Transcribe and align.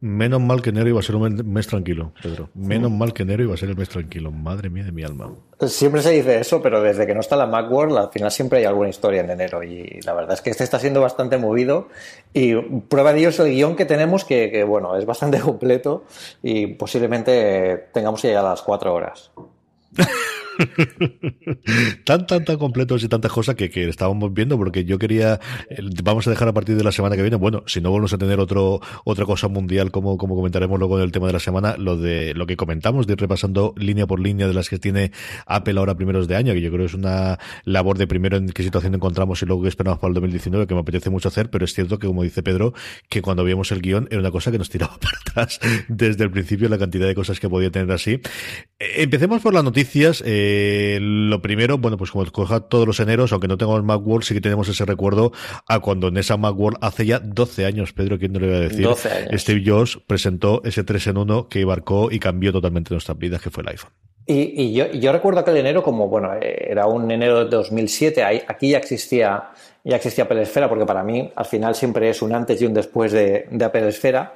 Menos 0.00 0.40
mal 0.40 0.62
que 0.62 0.70
enero 0.70 0.88
iba 0.88 1.00
a 1.00 1.02
ser 1.02 1.14
un 1.14 1.52
mes 1.52 1.66
tranquilo, 1.66 2.12
Pedro. 2.22 2.48
Menos 2.54 2.90
mal 2.90 3.12
que 3.12 3.22
enero 3.22 3.42
iba 3.44 3.54
a 3.54 3.56
ser 3.56 3.68
el 3.68 3.76
mes 3.76 3.88
tranquilo. 3.88 4.30
Madre 4.30 4.70
mía 4.70 4.84
de 4.84 4.92
mi 4.92 5.02
alma. 5.02 5.30
Siempre 5.60 6.02
se 6.02 6.10
dice 6.10 6.38
eso, 6.40 6.62
pero 6.62 6.80
desde 6.80 7.06
que 7.06 7.14
no 7.14 7.20
está 7.20 7.36
la 7.36 7.46
Macworld, 7.46 7.96
al 7.96 8.10
final 8.10 8.30
siempre 8.30 8.60
hay 8.60 8.64
alguna 8.64 8.88
historia 8.88 9.20
en 9.20 9.30
enero. 9.30 9.62
Y 9.62 10.00
la 10.04 10.14
verdad 10.14 10.32
es 10.32 10.40
que 10.40 10.50
este 10.50 10.64
está 10.64 10.78
siendo 10.78 11.00
bastante 11.00 11.36
movido. 11.36 11.88
Y 12.32 12.54
prueba 12.54 13.12
de 13.12 13.20
ello 13.20 13.28
es 13.28 13.38
el 13.40 13.50
guion 13.52 13.76
que 13.76 13.84
tenemos, 13.84 14.24
que, 14.24 14.50
que 14.50 14.64
bueno, 14.64 14.96
es 14.96 15.04
bastante 15.04 15.38
completo. 15.40 16.04
Y 16.42 16.66
posiblemente 16.68 17.88
tengamos 17.92 18.22
ya 18.22 18.42
las 18.42 18.62
cuatro 18.62 18.94
horas. 18.94 19.32
tan, 22.04 22.26
tan, 22.26 22.44
tan 22.44 22.56
completos 22.58 23.02
y 23.02 23.08
tantas 23.08 23.32
cosas 23.32 23.54
que, 23.54 23.70
que, 23.70 23.88
estábamos 23.88 24.32
viendo, 24.32 24.56
porque 24.56 24.84
yo 24.84 24.98
quería, 24.98 25.40
vamos 26.02 26.26
a 26.26 26.30
dejar 26.30 26.48
a 26.48 26.52
partir 26.52 26.76
de 26.76 26.84
la 26.84 26.92
semana 26.92 27.16
que 27.16 27.22
viene, 27.22 27.36
bueno, 27.36 27.62
si 27.66 27.80
no 27.80 27.92
vamos 27.92 28.12
a 28.12 28.18
tener 28.18 28.40
otro, 28.40 28.80
otra 29.04 29.24
cosa 29.24 29.48
mundial, 29.48 29.90
como, 29.90 30.16
como 30.16 30.34
comentaremos 30.34 30.78
luego 30.78 30.98
en 30.98 31.04
el 31.04 31.12
tema 31.12 31.26
de 31.26 31.32
la 31.32 31.40
semana, 31.40 31.76
lo 31.76 31.96
de 31.96 32.34
lo 32.34 32.46
que 32.46 32.56
comentamos, 32.56 33.06
de 33.06 33.14
ir 33.14 33.20
repasando 33.20 33.74
línea 33.76 34.06
por 34.06 34.20
línea 34.20 34.46
de 34.46 34.54
las 34.54 34.68
que 34.68 34.78
tiene 34.78 35.12
Apple 35.46 35.78
ahora 35.78 35.94
primeros 35.94 36.28
de 36.28 36.36
año, 36.36 36.52
que 36.52 36.60
yo 36.60 36.70
creo 36.70 36.80
que 36.80 36.86
es 36.86 36.94
una 36.94 37.38
labor 37.64 37.98
de 37.98 38.06
primero 38.06 38.36
en 38.36 38.48
qué 38.48 38.62
situación 38.62 38.94
encontramos 38.94 39.42
y 39.42 39.46
luego 39.46 39.62
qué 39.62 39.68
esperamos 39.68 39.98
para 39.98 40.08
el 40.08 40.14
2019, 40.14 40.66
que 40.66 40.74
me 40.74 40.80
apetece 40.80 41.10
mucho 41.10 41.28
hacer, 41.28 41.50
pero 41.50 41.64
es 41.64 41.74
cierto 41.74 41.98
que, 41.98 42.06
como 42.06 42.22
dice 42.22 42.42
Pedro, 42.42 42.74
que 43.08 43.22
cuando 43.22 43.44
vimos 43.44 43.72
el 43.72 43.80
guion 43.82 44.08
era 44.10 44.20
una 44.20 44.30
cosa 44.30 44.50
que 44.50 44.58
nos 44.58 44.70
tiraba 44.70 44.98
para 45.00 45.18
atrás 45.18 45.60
desde 45.88 46.24
el 46.24 46.30
principio, 46.30 46.68
la 46.68 46.78
cantidad 46.78 47.06
de 47.06 47.14
cosas 47.14 47.40
que 47.40 47.48
podía 47.48 47.70
tener 47.70 47.90
así. 47.92 48.20
Eh, 48.78 49.02
empecemos 49.02 49.42
por 49.42 49.54
las 49.54 49.64
noticias. 49.64 50.22
Eh, 50.24 50.43
eh, 50.46 50.98
lo 51.00 51.40
primero, 51.40 51.78
bueno, 51.78 51.96
pues 51.96 52.10
como 52.10 52.24
coja 52.30 52.60
todos 52.60 52.86
los 52.86 53.00
eneros, 53.00 53.32
aunque 53.32 53.48
no 53.48 53.56
tengamos 53.56 53.82
Macworld, 53.82 54.24
sí 54.24 54.34
que 54.34 54.40
tenemos 54.40 54.68
ese 54.68 54.84
recuerdo 54.84 55.32
a 55.66 55.80
cuando 55.80 56.08
en 56.08 56.18
esa 56.18 56.36
Macworld 56.36 56.78
hace 56.82 57.06
ya 57.06 57.18
12 57.18 57.64
años, 57.64 57.92
Pedro, 57.92 58.18
¿quién 58.18 58.32
no 58.32 58.40
le 58.40 58.48
iba 58.48 58.56
a 58.56 58.60
decir? 58.60 58.84
12 58.84 59.10
años. 59.10 59.40
Steve 59.40 59.62
Jobs 59.64 59.98
presentó 60.06 60.62
ese 60.64 60.84
3 60.84 61.08
en 61.08 61.16
1 61.18 61.48
que 61.48 61.60
embarcó 61.62 62.10
y 62.10 62.18
cambió 62.18 62.52
totalmente 62.52 62.92
nuestras 62.92 63.18
vidas, 63.18 63.40
que 63.40 63.50
fue 63.50 63.62
el 63.62 63.70
iPhone. 63.70 63.90
Y, 64.26 64.62
y 64.62 64.72
yo, 64.72 64.90
yo, 64.92 65.12
recuerdo 65.12 65.40
aquel 65.40 65.56
enero 65.58 65.82
como, 65.82 66.08
bueno, 66.08 66.30
era 66.40 66.86
un 66.86 67.10
enero 67.10 67.44
de 67.44 67.50
2007, 67.50 68.22
ahí, 68.22 68.42
aquí 68.46 68.70
ya 68.70 68.78
existía, 68.78 69.50
ya 69.82 69.96
existía 69.96 70.24
Apple 70.24 70.42
Esfera, 70.42 70.68
porque 70.68 70.86
para 70.86 71.02
mí 71.02 71.30
al 71.34 71.44
final 71.44 71.74
siempre 71.74 72.08
es 72.08 72.22
un 72.22 72.34
antes 72.34 72.60
y 72.60 72.66
un 72.66 72.72
después 72.72 73.12
de, 73.12 73.46
de 73.50 73.64
Apple 73.64 73.88
Esfera. 73.88 74.34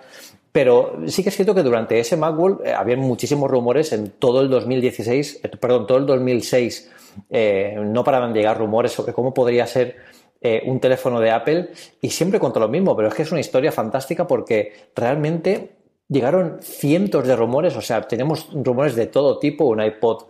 Pero 0.58 0.98
sí 1.06 1.22
que 1.22 1.28
es 1.28 1.36
cierto 1.36 1.54
que 1.54 1.62
durante 1.62 2.00
ese 2.00 2.16
Macworld 2.16 2.66
eh, 2.66 2.72
había 2.72 2.96
muchísimos 2.96 3.48
rumores 3.48 3.92
en 3.92 4.10
todo 4.18 4.40
el 4.40 4.50
2016, 4.50 5.42
eh, 5.44 5.48
perdón, 5.50 5.86
todo 5.86 5.98
el 5.98 6.06
2006, 6.06 6.90
eh, 7.30 7.76
no 7.80 8.02
paraban 8.02 8.32
de 8.32 8.40
llegar 8.40 8.58
rumores 8.58 8.90
sobre 8.90 9.12
cómo 9.12 9.32
podría 9.32 9.68
ser 9.68 9.94
un 10.66 10.80
teléfono 10.80 11.20
de 11.20 11.30
Apple 11.30 11.70
y 12.00 12.10
siempre 12.10 12.40
contra 12.40 12.60
lo 12.60 12.68
mismo, 12.68 12.96
pero 12.96 13.06
es 13.06 13.14
que 13.14 13.22
es 13.22 13.30
una 13.30 13.40
historia 13.40 13.70
fantástica 13.70 14.26
porque 14.26 14.72
realmente 14.96 15.76
llegaron 16.08 16.58
cientos 16.60 17.24
de 17.24 17.36
rumores, 17.36 17.76
o 17.76 17.80
sea, 17.80 18.02
tenemos 18.02 18.48
rumores 18.52 18.96
de 18.96 19.06
todo 19.06 19.38
tipo, 19.38 19.64
un 19.64 19.80
iPod 19.80 20.24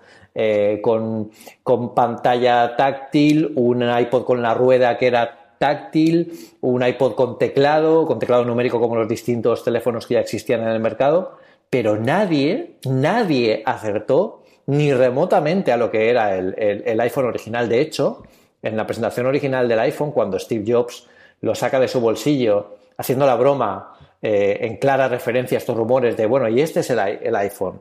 con, 0.83 1.31
con 1.63 1.95
pantalla 1.95 2.77
táctil, 2.77 3.53
un 3.57 3.83
iPod 3.83 4.25
con 4.25 4.43
la 4.43 4.53
rueda 4.53 4.99
que 4.99 5.07
era 5.07 5.38
táctil, 5.59 6.33
un 6.61 6.87
iPod 6.87 7.15
con 7.15 7.39
teclado, 7.39 8.07
con 8.07 8.19
teclado 8.19 8.45
numérico 8.45 8.81
como 8.81 8.97
los 8.97 9.09
distintos 9.09 9.65
teléfonos 9.65 10.07
que 10.07 10.15
ya 10.15 10.21
existían 10.21 10.63
en 10.63 10.69
el 10.69 10.81
mercado, 10.81 11.37
pero 11.71 11.97
nadie, 11.97 12.77
nadie 12.85 13.63
acertó 13.67 14.43
ni 14.67 14.93
remotamente 14.93 15.73
a 15.73 15.77
lo 15.77 15.91
que 15.91 16.11
era 16.11 16.37
el, 16.37 16.55
el, 16.59 17.01
iPhone 17.01 17.27
original. 17.27 17.69
De 17.69 17.81
hecho, 17.81 18.23
en 18.63 18.77
la 18.77 18.87
presentación 18.87 19.27
original 19.27 19.69
del 19.69 19.79
iPhone, 19.81 20.13
cuando 20.13 20.39
Steve 20.39 20.65
Jobs 20.67 21.07
lo 21.41 21.55
saca 21.55 21.81
de 21.81 21.89
su 21.89 22.01
bolsillo, 22.01 22.77
haciendo 22.97 23.27
la 23.27 23.37
broma 23.37 23.95
eh, 24.21 24.59
en 24.63 24.77
clara 24.77 25.09
referencia 25.09 25.57
a 25.57 25.61
estos 25.61 25.77
rumores 25.77 26.17
de, 26.17 26.27
bueno, 26.27 26.49
y 26.49 26.61
este 26.61 26.81
es 26.81 26.91
el, 26.91 26.99
el, 26.99 27.37
iPhone, 27.37 27.81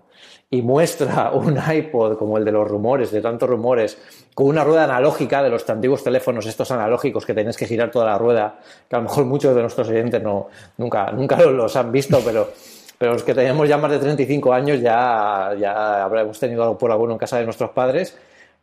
y 0.50 0.62
muestra 0.62 1.31
un 1.34 1.58
iPod 1.58 2.18
como 2.18 2.38
el 2.38 2.46
de 2.46 2.52
los 2.52 2.68
rumores, 2.68 3.12
de 3.12 3.22
tantos 3.22 3.50
rumores, 3.50 3.97
con 4.34 4.47
una 4.47 4.63
rueda 4.63 4.85
analógica 4.85 5.44
de 5.44 5.50
los 5.50 5.69
antiguos 5.69 6.03
teléfonos, 6.03 6.46
estos 6.46 6.72
analógicos 6.72 7.25
que 7.25 7.34
tenéis 7.34 7.58
que 7.58 7.66
girar 7.66 7.91
toda 7.91 8.06
la 8.06 8.18
rueda, 8.18 8.59
que 8.90 8.96
a 8.96 9.00
lo 9.00 9.03
mejor 9.03 9.25
muchos 9.25 9.56
de 9.56 9.62
nuestros 9.62 9.90
oyentes 9.90 10.22
no, 10.22 10.47
nunca, 10.78 11.12
nunca 11.12 11.38
los 11.46 11.75
han 11.75 11.91
visto, 11.91 12.22
pero, 12.24 12.50
pero 12.97 13.13
los 13.13 13.24
que 13.24 13.34
tenemos 13.34 13.68
ya 13.68 13.78
más 13.78 13.91
de 13.91 14.00
35 14.00 14.53
años 14.53 14.81
ya, 14.81 15.56
ya 15.59 16.03
habremos 16.03 16.40
tenido 16.40 16.78
por 16.78 16.91
alguno 16.91 17.13
en 17.13 17.19
casa 17.19 17.38
de 17.38 17.46
nuestros 17.46 17.72
padres, 17.72 18.18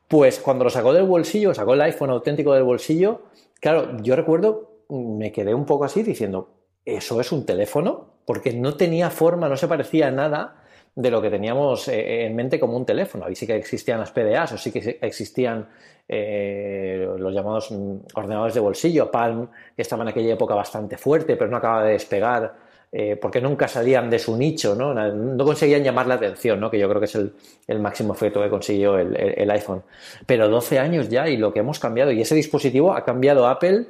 pues 0.08 0.38
cuando 0.38 0.64
lo 0.64 0.70
sacó 0.70 0.92
del 0.92 1.04
bolsillo, 1.04 1.54
sacó 1.54 1.74
el 1.74 1.80
iPhone 1.82 2.10
auténtico 2.10 2.54
del 2.54 2.62
bolsillo, 2.62 3.22
claro, 3.60 3.96
yo 4.02 4.16
recuerdo, 4.16 4.70
me 4.88 5.32
quedé 5.32 5.54
un 5.54 5.64
poco 5.64 5.84
así 5.84 6.02
diciendo, 6.02 6.50
¿eso 6.84 7.20
es 7.20 7.32
un 7.32 7.46
teléfono? 7.46 8.14
Porque 8.26 8.52
no 8.52 8.76
tenía 8.76 9.10
forma, 9.10 9.48
no 9.48 9.56
se 9.56 9.66
parecía 9.68 10.08
a 10.08 10.10
nada 10.10 10.63
de 10.96 11.10
lo 11.10 11.20
que 11.20 11.30
teníamos 11.30 11.88
eh, 11.88 12.26
en 12.26 12.36
mente 12.36 12.60
como 12.60 12.76
un 12.76 12.86
teléfono. 12.86 13.24
Ahí 13.26 13.34
sí 13.34 13.46
que 13.46 13.56
existían 13.56 13.98
las 13.98 14.12
PDAs 14.12 14.52
o 14.52 14.58
sí 14.58 14.70
que 14.70 14.98
existían 15.00 15.68
eh, 16.08 17.08
los 17.18 17.32
llamados 17.32 17.72
ordenadores 18.14 18.54
de 18.54 18.60
bolsillo, 18.60 19.10
Palm, 19.10 19.48
que 19.74 19.82
estaba 19.82 20.02
en 20.02 20.10
aquella 20.10 20.34
época 20.34 20.54
bastante 20.54 20.96
fuerte, 20.96 21.36
pero 21.36 21.50
no 21.50 21.56
acaba 21.56 21.84
de 21.84 21.92
despegar. 21.92 22.64
Eh, 22.96 23.16
porque 23.16 23.40
nunca 23.40 23.66
salían 23.66 24.08
de 24.08 24.20
su 24.20 24.36
nicho, 24.36 24.76
¿no? 24.76 24.94
No 24.94 25.44
conseguían 25.44 25.82
llamar 25.82 26.06
la 26.06 26.14
atención, 26.14 26.60
¿no? 26.60 26.70
Que 26.70 26.78
yo 26.78 26.88
creo 26.88 27.00
que 27.00 27.06
es 27.06 27.16
el, 27.16 27.80
máximo 27.80 28.12
efecto 28.12 28.40
que 28.40 28.48
consiguió 28.48 28.96
el, 28.96 29.50
iPhone. 29.50 29.82
Pero 30.26 30.48
12 30.48 30.78
años 30.78 31.08
ya 31.08 31.28
y 31.28 31.36
lo 31.36 31.52
que 31.52 31.58
hemos 31.58 31.80
cambiado, 31.80 32.12
y 32.12 32.20
ese 32.20 32.36
dispositivo 32.36 32.92
ha 32.92 33.04
cambiado 33.04 33.48
Apple, 33.48 33.88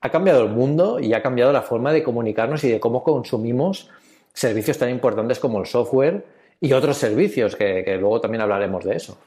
ha 0.00 0.08
cambiado 0.08 0.42
el 0.42 0.48
mundo 0.48 0.98
y 0.98 1.12
ha 1.12 1.20
cambiado 1.20 1.52
la 1.52 1.60
forma 1.60 1.92
de 1.92 2.02
comunicarnos 2.02 2.64
y 2.64 2.70
de 2.70 2.80
cómo 2.80 3.02
consumimos 3.02 3.90
servicios 4.32 4.78
tan 4.78 4.88
importantes 4.88 5.38
como 5.38 5.60
el 5.60 5.66
software 5.66 6.24
y 6.60 6.72
otros 6.72 6.96
servicios, 6.96 7.56
que, 7.56 7.82
que 7.84 7.96
luego 7.96 8.20
también 8.20 8.42
hablaremos 8.42 8.84
de 8.84 8.96
eso. 8.96 9.18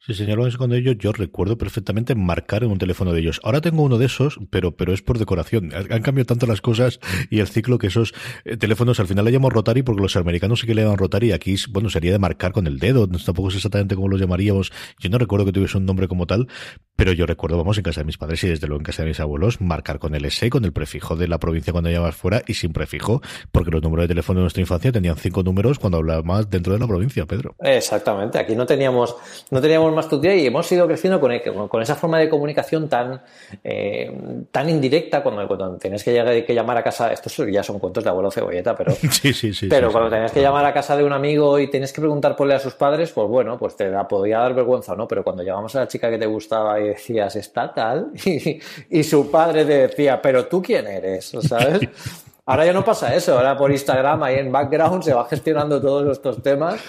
Sí, 0.00 0.14
señor, 0.14 0.56
con 0.56 0.72
ellos 0.72 0.96
yo 0.98 1.12
recuerdo 1.12 1.58
perfectamente 1.58 2.14
marcar 2.14 2.62
en 2.62 2.70
un 2.70 2.78
teléfono 2.78 3.12
de 3.12 3.20
ellos. 3.20 3.40
Ahora 3.42 3.60
tengo 3.60 3.82
uno 3.82 3.98
de 3.98 4.06
esos, 4.06 4.38
pero, 4.48 4.76
pero 4.76 4.94
es 4.94 5.02
por 5.02 5.18
decoración. 5.18 5.72
Han 5.74 6.02
cambiado 6.02 6.26
tanto 6.26 6.46
las 6.46 6.60
cosas 6.60 7.00
y 7.30 7.40
el 7.40 7.48
ciclo 7.48 7.78
que 7.78 7.88
esos 7.88 8.14
eh, 8.44 8.56
teléfonos 8.56 9.00
al 9.00 9.08
final 9.08 9.24
le 9.24 9.32
llamamos 9.32 9.52
Rotary 9.52 9.82
porque 9.82 10.00
los 10.00 10.16
americanos 10.16 10.60
sí 10.60 10.66
que 10.66 10.74
le 10.74 10.82
llaman 10.82 10.98
Rotary. 10.98 11.32
Aquí, 11.32 11.56
bueno, 11.70 11.90
sería 11.90 12.12
de 12.12 12.18
marcar 12.18 12.52
con 12.52 12.68
el 12.68 12.78
dedo. 12.78 13.08
Tampoco 13.08 13.50
sé 13.50 13.56
exactamente 13.56 13.96
cómo 13.96 14.08
los 14.08 14.20
llamaríamos. 14.20 14.72
Yo 15.00 15.10
no 15.10 15.18
recuerdo 15.18 15.44
que 15.44 15.52
tuviese 15.52 15.76
un 15.76 15.84
nombre 15.84 16.06
como 16.06 16.26
tal, 16.26 16.46
pero 16.94 17.12
yo 17.12 17.26
recuerdo, 17.26 17.56
vamos, 17.58 17.76
en 17.76 17.82
casa 17.82 18.00
de 18.00 18.04
mis 18.04 18.18
padres 18.18 18.42
y 18.44 18.48
desde 18.48 18.66
luego 18.68 18.80
en 18.80 18.84
casa 18.84 19.02
de 19.02 19.08
mis 19.08 19.20
abuelos, 19.20 19.60
marcar 19.60 19.98
con 19.98 20.14
el 20.14 20.24
S, 20.24 20.48
con 20.48 20.64
el 20.64 20.72
prefijo 20.72 21.16
de 21.16 21.28
la 21.28 21.38
provincia 21.38 21.72
cuando 21.72 21.90
llamabas 21.90 22.16
fuera 22.16 22.42
y 22.46 22.54
sin 22.54 22.72
prefijo, 22.72 23.20
porque 23.52 23.70
los 23.70 23.82
números 23.82 24.04
de 24.04 24.08
teléfono 24.08 24.40
de 24.40 24.44
nuestra 24.44 24.60
infancia 24.60 24.92
tenían 24.92 25.16
cinco 25.16 25.42
números 25.42 25.78
cuando 25.78 25.98
hablabas 25.98 26.48
dentro 26.48 26.72
de 26.72 26.78
la 26.78 26.86
provincia, 26.86 27.26
Pedro. 27.26 27.56
Exactamente. 27.60 28.38
Aquí 28.38 28.54
no 28.54 28.64
teníamos, 28.64 29.16
no 29.50 29.60
teníamos 29.60 29.87
más 29.94 30.08
tu 30.08 30.20
día 30.20 30.34
y 30.34 30.46
hemos 30.46 30.70
ido 30.70 30.86
creciendo 30.86 31.20
con, 31.20 31.68
con, 31.68 31.82
esa 31.82 31.94
forma 31.94 32.18
de 32.18 32.28
comunicación 32.28 32.88
tan, 32.88 33.20
eh, 33.64 34.10
tan 34.50 34.68
indirecta 34.68 35.22
cuando, 35.22 35.46
cuando 35.46 35.76
tenías 35.76 36.02
que, 36.02 36.12
llegar, 36.12 36.44
que, 36.44 36.54
llamar 36.54 36.76
a 36.76 36.82
casa, 36.82 37.12
estos 37.12 37.36
ya 37.50 37.62
son 37.62 37.78
cuentos 37.78 38.04
de 38.04 38.10
abuelo 38.10 38.30
cebolleta, 38.30 38.76
pero, 38.76 38.92
sí, 39.10 39.32
sí, 39.32 39.52
sí, 39.52 39.68
pero 39.68 39.90
cuando 39.92 40.10
tenías 40.10 40.32
que 40.32 40.40
llamar 40.40 40.64
a 40.64 40.72
casa 40.72 40.96
de 40.96 41.04
un 41.04 41.12
amigo 41.12 41.58
y 41.58 41.68
tenías 41.68 41.92
que 41.92 42.00
preguntar 42.00 42.36
por 42.36 42.46
él 42.46 42.54
a 42.54 42.60
sus 42.60 42.74
padres, 42.74 43.12
pues 43.12 43.28
bueno, 43.28 43.58
pues 43.58 43.76
te 43.76 43.88
la 43.88 44.06
podía 44.06 44.38
dar 44.38 44.54
vergüenza, 44.54 44.94
¿no? 44.94 45.06
Pero 45.08 45.24
cuando 45.24 45.42
llamamos 45.42 45.74
a 45.76 45.80
la 45.80 45.88
chica 45.88 46.10
que 46.10 46.18
te 46.18 46.26
gustaba 46.26 46.80
y 46.80 46.88
decías, 46.88 47.36
está 47.36 47.72
tal, 47.72 48.10
y, 48.24 48.60
y 48.90 49.02
su 49.04 49.30
padre 49.30 49.64
te 49.64 49.88
decía, 49.88 50.20
pero 50.20 50.46
tú 50.46 50.62
quién 50.62 50.86
eres, 50.86 51.32
¿sabes? 51.42 51.80
Ahora 52.48 52.64
ya 52.64 52.72
no 52.72 52.82
pasa 52.82 53.14
eso, 53.14 53.36
ahora 53.36 53.54
por 53.58 53.70
Instagram, 53.70 54.22
ahí 54.22 54.36
en 54.36 54.50
background, 54.50 55.02
se 55.02 55.12
va 55.12 55.26
gestionando 55.26 55.82
todos 55.82 56.10
estos 56.10 56.42
temas 56.42 56.80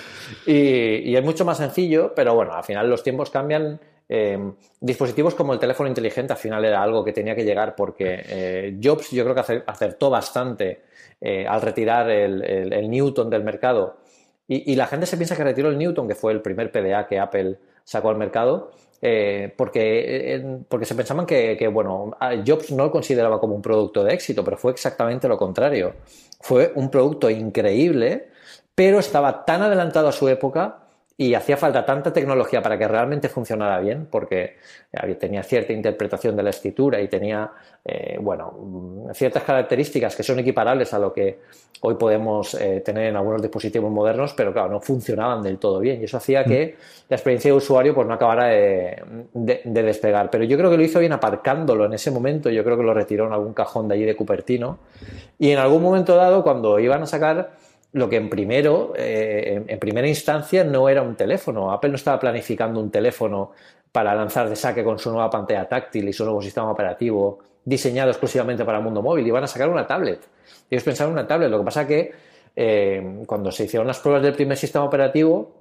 y, 0.46 1.14
es 1.14 1.22
mucho 1.22 1.44
más 1.44 1.58
sencillo, 1.58 2.14
pero 2.16 2.34
bueno, 2.34 2.54
al 2.54 2.64
final 2.64 2.90
los 2.90 3.04
tiempos 3.04 3.30
cambian. 3.30 3.78
Eh, 4.08 4.40
dispositivos 4.80 5.36
como 5.36 5.52
el 5.54 5.60
teléfono 5.60 5.90
inteligente 5.90 6.32
al 6.34 6.40
final 6.40 6.64
era 6.64 6.82
algo 6.82 7.04
que 7.04 7.12
tenía 7.12 7.36
que 7.36 7.44
llegar 7.44 7.76
porque 7.76 8.24
eh, 8.28 8.80
Jobs 8.82 9.12
yo 9.12 9.24
creo 9.24 9.36
que 9.36 9.62
acertó 9.68 10.10
bastante 10.10 10.82
eh, 11.20 11.46
al 11.46 11.62
retirar 11.62 12.10
el, 12.10 12.90
Newton 12.90 13.30
del 13.30 13.44
mercado. 13.44 13.98
Y, 14.48 14.76
la 14.78 14.88
gente 14.88 15.08
se 15.08 15.18
piensa 15.18 15.36
que 15.36 15.44
retiró 15.44 15.68
el 15.68 15.78
Newton, 15.78 16.08
que 16.08 16.16
fue 16.16 16.32
el 16.32 16.42
primer 16.42 16.72
PDA 16.72 17.06
que 17.06 17.20
Apple 17.20 17.60
sacó 17.84 18.10
al 18.10 18.16
mercado, 18.16 18.72
eh, 19.01 19.54
porque, 19.56 20.62
porque 20.68 20.86
se 20.86 20.96
pensaban 20.96 21.25
que, 21.25 21.69
bueno, 21.72 22.12
Jobs 22.46 22.72
no 22.72 22.86
lo 22.86 22.92
consideraba 22.92 23.40
como 23.40 23.56
un 23.56 23.62
producto 23.62 24.04
de 24.04 24.13
éxito, 24.13 24.44
pero 24.44 24.57
fue 24.57 24.72
exactamente 24.72 25.28
lo 25.28 25.38
contrario. 25.38 25.94
Fue 26.42 26.72
un 26.75 26.90
producto 26.90 27.30
increíble, 27.30 28.30
pero 28.75 29.00
estaba 29.00 29.46
tan 29.46 29.62
adelantado 29.62 30.07
a 30.07 30.12
su 30.12 30.28
época 30.28 30.89
y 31.21 31.33
hacía 31.33 31.57
falta 31.57 31.86
tanta 31.86 32.13
tecnología 32.13 32.62
para 32.62 32.77
que 32.77 32.88
realmente 32.88 33.27
funcionara 33.27 33.81
bien, 33.81 34.07
porque 34.10 34.56
tenía 35.19 35.44
cierta 35.44 35.74
interpretación 35.74 36.33
de 36.38 36.44
la 36.44 36.51
escritura 36.51 37.01
y 37.01 37.10
tenía, 37.10 37.51
eh, 37.83 38.18
bueno, 38.21 39.10
ciertas 39.13 39.44
características 39.44 40.16
que 40.16 40.24
son 40.24 40.39
equiparables 40.39 40.94
a 40.94 41.00
lo 41.00 41.12
que 41.12 41.39
hoy 41.81 41.95
podemos 41.95 42.54
eh, 42.54 42.81
tener 42.86 43.07
en 43.07 43.18
algunos 43.18 43.42
dispositivos 43.42 43.92
modernos, 43.92 44.33
pero 44.33 44.54
claro, 44.54 44.69
no 44.69 44.80
funcionaban 44.80 45.44
del 45.44 45.57
todo 45.57 45.81
bien. 45.81 46.00
Y 46.00 46.06
eso 46.06 46.16
hacía 46.16 46.45
que 46.45 46.77
la 47.10 47.18
experiencia 47.18 47.51
de 47.51 47.57
usuario 47.57 47.94
pues 47.94 48.07
no 48.07 48.13
acabara 48.13 48.45
de, 48.45 49.04
de 49.33 49.83
despegar. 49.83 50.30
Pero 50.30 50.45
yo 50.45 50.57
creo 50.57 50.71
que 50.71 50.77
lo 50.77 50.83
hizo 50.83 51.01
bien 51.01 51.12
aparcándolo 51.12 51.83
en 51.83 51.92
ese 51.92 52.12
momento, 52.12 52.50
yo 52.50 52.63
creo 52.63 52.77
que 52.77 52.83
lo 52.83 52.94
retiró 52.94 53.27
en 53.27 53.33
algún 53.33 53.54
cajón 53.54 53.89
de 53.89 53.95
allí 53.95 54.06
de 54.06 54.16
Cupertino. 54.16 54.80
Y 55.38 55.51
en 55.51 55.60
algún 55.60 55.83
momento 55.83 56.16
dado, 56.16 56.44
cuando 56.44 56.80
iban 56.80 57.04
a 57.04 57.07
sacar 57.07 57.51
lo 57.92 58.10
que 58.10 58.18
en 58.18 58.30
primero, 58.30 58.94
eh, 58.96 59.64
en, 59.68 59.80
primera 59.80 60.08
instancia, 60.08 60.64
no 60.64 60.90
era 60.90 61.02
un 61.02 61.16
teléfono. 61.16 61.72
Apple 61.72 61.90
no 61.90 61.96
estaba 61.96 62.20
planificando 62.20 62.80
un 62.80 62.92
teléfono 62.92 63.52
para 63.92 64.14
lanzar 64.14 64.48
de 64.50 64.56
saque 64.56 64.84
con 64.84 65.00
su 65.00 65.10
nueva 65.10 65.30
pantalla 65.30 65.68
táctil 65.68 66.08
y 66.08 66.14
su 66.14 66.24
nuevo 66.24 66.42
sistema 66.42 66.72
operativo 66.72 67.40
diseñado 67.66 68.12
exclusivamente 68.12 68.64
para 68.64 68.78
el 68.78 68.84
mundo 68.84 69.02
móvil. 69.02 69.26
Iban 69.26 69.44
a 69.44 69.48
sacar 69.48 69.70
una 69.70 69.88
tablet. 69.88 70.22
Ellos 70.70 70.84
pensaron 70.84 71.14
en 71.14 71.20
una 71.20 71.28
tablet. 71.28 71.50
Lo 71.50 71.60
que 71.60 71.66
pasa 71.66 71.88
que 71.88 72.12
eh, 72.56 73.24
cuando 73.26 73.52
se 73.52 73.66
hicieron 73.66 73.88
las 73.88 74.00
pruebas 74.00 74.22
del 74.22 74.34
primer 74.34 74.58
sistema 74.58 74.86
operativo, 74.86 75.60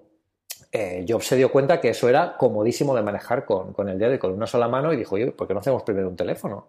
eh, 0.71 1.07
Jobs 1.09 1.27
se 1.27 1.37
dio 1.37 1.51
cuenta 1.51 1.81
que 1.81 1.91
eso 1.91 2.11
era 2.11 2.37
comodísimo 2.37 2.95
de 2.95 3.03
manejar 3.03 3.47
con, 3.47 3.73
con 3.73 3.89
el 3.89 3.99
dedo 3.99 4.19
con 4.19 4.33
una 4.33 4.47
sola 4.47 4.69
mano 4.69 4.93
y 4.93 4.97
dijo, 4.97 5.15
oye, 5.15 5.33
¿por 5.33 5.49
qué 5.49 5.55
no 5.55 5.61
hacemos 5.61 5.83
primero 5.83 6.09
un 6.09 6.17
teléfono? 6.17 6.67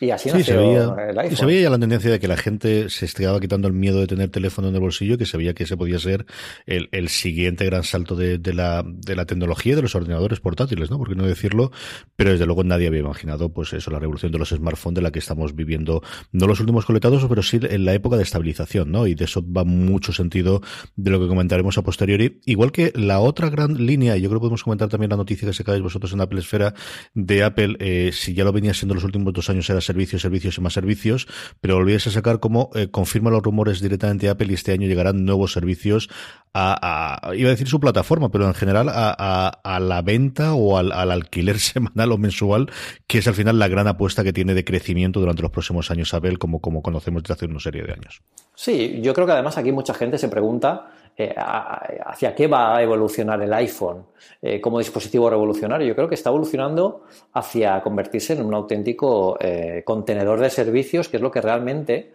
Y 0.00 0.10
así 0.10 0.30
sí, 0.30 0.42
se 0.42 0.56
veía, 0.56 0.94
Y 1.30 1.36
se 1.36 1.46
veía 1.46 1.62
ya 1.62 1.70
la 1.70 1.78
tendencia 1.78 2.10
de 2.10 2.18
que 2.18 2.26
la 2.26 2.36
gente 2.36 2.90
se 2.90 3.04
estaba 3.04 3.38
quitando 3.38 3.68
el 3.68 3.74
miedo 3.74 4.00
de 4.00 4.06
tener 4.06 4.30
teléfono 4.30 4.68
en 4.68 4.74
el 4.74 4.80
bolsillo, 4.80 5.16
que 5.16 5.26
se 5.26 5.36
veía 5.36 5.54
que 5.54 5.64
ese 5.64 5.76
podía 5.76 5.98
ser 5.98 6.26
el, 6.66 6.88
el 6.92 7.08
siguiente 7.08 7.64
gran 7.64 7.84
salto 7.84 8.16
de, 8.16 8.38
de, 8.38 8.52
la, 8.52 8.82
de 8.84 9.14
la 9.14 9.26
tecnología 9.26 9.76
de 9.76 9.82
los 9.82 9.94
ordenadores 9.94 10.40
portátiles, 10.40 10.90
¿no? 10.90 10.98
Por 10.98 11.08
qué 11.08 11.14
no 11.14 11.26
decirlo, 11.26 11.70
pero 12.16 12.32
desde 12.32 12.46
luego 12.46 12.64
nadie 12.64 12.88
había 12.88 13.00
imaginado, 13.00 13.52
pues 13.52 13.72
eso, 13.72 13.90
la 13.90 13.98
revolución 13.98 14.32
de 14.32 14.38
los 14.38 14.48
smartphones 14.48 14.96
de 14.96 15.02
la 15.02 15.10
que 15.12 15.18
estamos 15.18 15.54
viviendo, 15.54 16.02
no 16.32 16.46
los 16.46 16.60
últimos 16.60 16.84
coletados, 16.84 17.24
pero 17.28 17.42
sí 17.42 17.60
en 17.62 17.84
la 17.84 17.94
época 17.94 18.16
de 18.16 18.24
estabilización, 18.24 18.90
¿no? 18.90 19.06
Y 19.06 19.14
de 19.14 19.24
eso 19.24 19.44
va 19.44 19.64
mucho 19.64 20.12
sentido 20.12 20.62
de 20.96 21.10
lo 21.10 21.20
que 21.20 21.28
comentaremos 21.28 21.78
a 21.78 21.82
posteriori. 21.82 22.40
Igual 22.44 22.72
que 22.72 22.92
la 22.96 23.20
otra 23.20 23.50
gran 23.50 23.86
línea, 23.86 24.16
y 24.16 24.22
yo 24.22 24.28
creo 24.28 24.40
que 24.40 24.44
podemos 24.44 24.64
comentar 24.64 24.88
también 24.88 25.10
la 25.10 25.16
noticia 25.16 25.46
que 25.46 25.54
sacáis 25.54 25.80
vosotros 25.80 26.12
en 26.12 26.20
Apple 26.20 26.40
Esfera 26.40 26.74
de 27.14 27.42
Apple, 27.42 27.76
eh, 27.78 28.10
si 28.12 28.34
ya 28.34 28.44
lo 28.44 28.52
venía 28.52 28.74
siendo 28.74 28.94
los 28.94 29.04
últimos 29.04 29.32
dos 29.32 29.48
años, 29.50 29.61
era 29.70 29.80
servicios, 29.80 30.22
servicios 30.22 30.58
y 30.58 30.60
más 30.60 30.72
servicios, 30.72 31.26
pero 31.60 31.76
volvíais 31.76 32.06
a 32.06 32.10
sacar 32.10 32.40
como 32.40 32.70
eh, 32.74 32.90
confirma 32.90 33.30
los 33.30 33.42
rumores 33.42 33.80
directamente 33.80 34.28
Apple 34.28 34.48
y 34.50 34.54
este 34.54 34.72
año 34.72 34.86
llegarán 34.86 35.24
nuevos 35.24 35.52
servicios 35.52 36.08
a, 36.54 37.32
iba 37.34 37.48
a 37.48 37.52
decir 37.52 37.68
su 37.68 37.80
plataforma, 37.80 38.30
pero 38.30 38.46
en 38.46 38.54
general 38.54 38.88
a, 38.90 39.48
a, 39.48 39.80
la 39.80 40.02
venta 40.02 40.54
o 40.54 40.76
al, 40.76 40.92
al, 40.92 41.10
alquiler 41.10 41.58
semanal 41.58 42.12
o 42.12 42.18
mensual, 42.18 42.70
que 43.06 43.18
es 43.18 43.28
al 43.28 43.34
final 43.34 43.58
la 43.58 43.68
gran 43.68 43.88
apuesta 43.88 44.22
que 44.22 44.32
tiene 44.32 44.54
de 44.54 44.64
crecimiento 44.64 45.20
durante 45.20 45.42
los 45.42 45.50
próximos 45.50 45.90
años 45.90 46.12
Apple, 46.14 46.36
como, 46.36 46.60
como 46.60 46.82
conocemos 46.82 47.22
desde 47.22 47.34
hace 47.34 47.46
una 47.46 47.60
serie 47.60 47.82
de 47.82 47.92
años. 47.92 48.22
Sí, 48.54 49.00
yo 49.02 49.14
creo 49.14 49.26
que 49.26 49.32
además 49.32 49.56
aquí 49.56 49.72
mucha 49.72 49.94
gente 49.94 50.18
se 50.18 50.28
pregunta 50.28 50.90
eh, 51.14 51.34
hacia 51.36 52.34
qué 52.34 52.46
va 52.46 52.74
a 52.74 52.82
evolucionar 52.82 53.42
el 53.42 53.52
iPhone 53.52 54.06
eh, 54.40 54.62
como 54.62 54.78
dispositivo 54.78 55.28
revolucionario. 55.28 55.86
Yo 55.86 55.94
creo 55.94 56.08
que 56.08 56.14
está 56.14 56.30
evolucionando 56.30 57.02
hacia 57.34 57.82
convertirse 57.82 58.32
en 58.32 58.42
un 58.42 58.54
auténtico 58.54 59.36
eh, 59.38 59.82
contenedor 59.84 60.40
de 60.40 60.48
servicios, 60.48 61.10
que 61.10 61.18
es 61.18 61.22
lo 61.22 61.30
que 61.30 61.42
realmente 61.42 62.12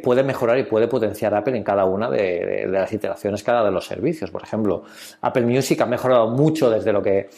puede 0.00 0.22
mejorar 0.22 0.56
y 0.58 0.62
puede 0.62 0.86
potenciar 0.86 1.34
Apple 1.34 1.56
en 1.56 1.64
cada 1.64 1.86
una 1.86 2.08
de, 2.08 2.68
las 2.68 2.92
iteraciones, 2.92 3.42
cada 3.42 3.64
de 3.64 3.72
los 3.72 3.84
servicios. 3.84 4.30
Por 4.30 4.44
ejemplo, 4.44 4.84
Apple 5.22 5.42
Music 5.42 5.80
ha 5.80 5.86
mejorado 5.86 6.28
mucho 6.28 6.70
desde 6.70 6.92
lo 6.92 7.02
que 7.02 7.28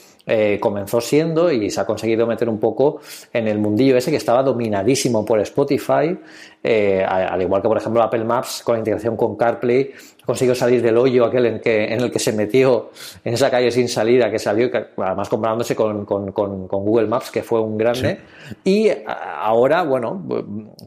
comenzó 0.61 1.01
siendo 1.01 1.51
y 1.51 1.71
se 1.71 1.81
ha 1.81 1.87
conseguido 1.87 2.27
meter 2.27 2.51
un 2.51 2.61
poco 2.61 3.01
en 3.33 3.49
el 3.49 3.59
mundillo 3.59 3.97
ese 3.97 4.11
que 4.11 4.19
estaba 4.19 4.43
dominadísimo 4.43 5.25
por 5.25 5.41
Spotify, 5.41 6.19
al 6.63 7.41
igual 7.41 7.63
que 7.63 7.69
por 7.69 7.79
ejemplo 7.79 8.03
Apple 8.03 8.25
Maps 8.25 8.61
con 8.63 8.75
la 8.75 8.81
integración 8.81 9.17
con 9.17 9.35
CarPlay 9.35 9.95
consiguió 10.29 10.55
salir 10.55 10.83
del 10.83 10.99
hoyo 10.99 11.25
aquel 11.25 11.47
en, 11.47 11.59
que, 11.59 11.85
en 11.85 12.03
el 12.03 12.11
que 12.11 12.19
se 12.19 12.35
metió 12.35 12.91
en 13.25 13.33
esa 13.33 13.51
calle 13.51 13.71
sin 13.71 13.89
salida 13.89 14.31
que 14.31 14.39
salió, 14.39 14.69
además 14.99 15.27
comparándose 15.27 15.75
con, 15.75 16.05
Google 16.05 17.07
Maps, 17.07 17.31
que 17.31 17.43
fue 17.43 17.63
un 17.63 17.79
grande. 17.79 18.21
Y 18.63 18.91
ahora, 19.07 19.85
bueno, 19.85 20.23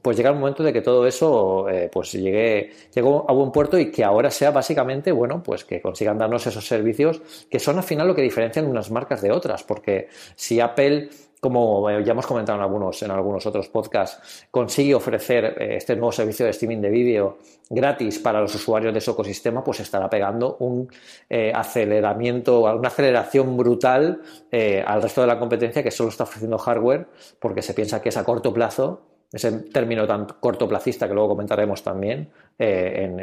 pues 0.03 0.15
llega 0.15 0.29
el 0.29 0.35
momento 0.35 0.61
de 0.61 0.71
que 0.71 0.81
todo 0.81 1.07
eso 1.07 1.67
eh, 1.69 1.89
pues 1.91 2.11
llegue, 2.11 2.69
llegó 2.93 3.25
a 3.27 3.33
buen 3.33 3.51
puerto 3.51 3.79
y 3.79 3.89
que 3.89 4.03
ahora 4.03 4.29
sea 4.29 4.51
básicamente, 4.51 5.11
bueno, 5.11 5.41
pues 5.41 5.65
que 5.65 5.81
consigan 5.81 6.19
darnos 6.19 6.45
esos 6.45 6.67
servicios 6.67 7.19
que 7.49 7.57
son 7.57 7.77
al 7.77 7.83
final 7.83 8.07
lo 8.07 8.13
que 8.13 8.21
diferencian 8.21 8.67
unas 8.67 8.91
marcas 8.91 9.23
de 9.23 9.31
otras, 9.31 9.63
porque 9.63 10.07
si 10.35 10.59
Apple 10.59 11.09
como 11.41 11.89
eh, 11.89 12.03
ya 12.05 12.11
hemos 12.11 12.27
comentado 12.27 12.59
en 12.59 12.63
algunos, 12.63 13.01
en 13.01 13.09
algunos 13.09 13.45
otros 13.47 13.67
podcasts, 13.67 14.45
consigue 14.51 14.93
ofrecer 14.93 15.57
eh, 15.59 15.75
este 15.77 15.95
nuevo 15.95 16.11
servicio 16.11 16.45
de 16.45 16.51
streaming 16.51 16.77
de 16.77 16.89
vídeo 16.91 17.39
gratis 17.67 18.19
para 18.19 18.39
los 18.39 18.53
usuarios 18.53 18.93
de 18.93 19.01
su 19.01 19.11
ecosistema, 19.11 19.63
pues 19.63 19.79
estará 19.79 20.07
pegando 20.07 20.57
un 20.59 20.88
eh, 21.29 21.51
aceleramiento, 21.53 22.61
una 22.61 22.88
aceleración 22.88 23.57
brutal 23.57 24.21
al 24.85 25.01
resto 25.01 25.21
de 25.21 25.27
la 25.27 25.39
competencia 25.39 25.81
que 25.81 25.89
solo 25.89 26.09
está 26.09 26.25
ofreciendo 26.25 26.57
hardware, 26.59 27.07
porque 27.39 27.61
se 27.61 27.73
piensa 27.73 28.01
que 28.01 28.09
es 28.09 28.17
a 28.17 28.23
corto 28.23 28.53
plazo 28.53 29.01
ese 29.31 29.51
término 29.51 30.05
tan 30.05 30.27
cortoplacista 30.39 31.07
que 31.07 31.13
luego 31.13 31.29
comentaremos 31.29 31.81
también 31.81 32.29
en, 32.59 33.19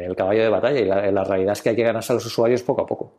el 0.00 0.16
caballo 0.16 0.42
de 0.42 0.48
batalla 0.48 0.80
y 0.80 0.84
la, 0.84 1.10
la 1.12 1.24
realidad 1.24 1.52
es 1.52 1.62
que 1.62 1.70
hay 1.70 1.76
que 1.76 1.84
ganarse 1.84 2.12
a 2.12 2.14
los 2.14 2.26
usuarios 2.26 2.62
poco 2.62 2.82
a 2.82 2.86
poco. 2.86 3.12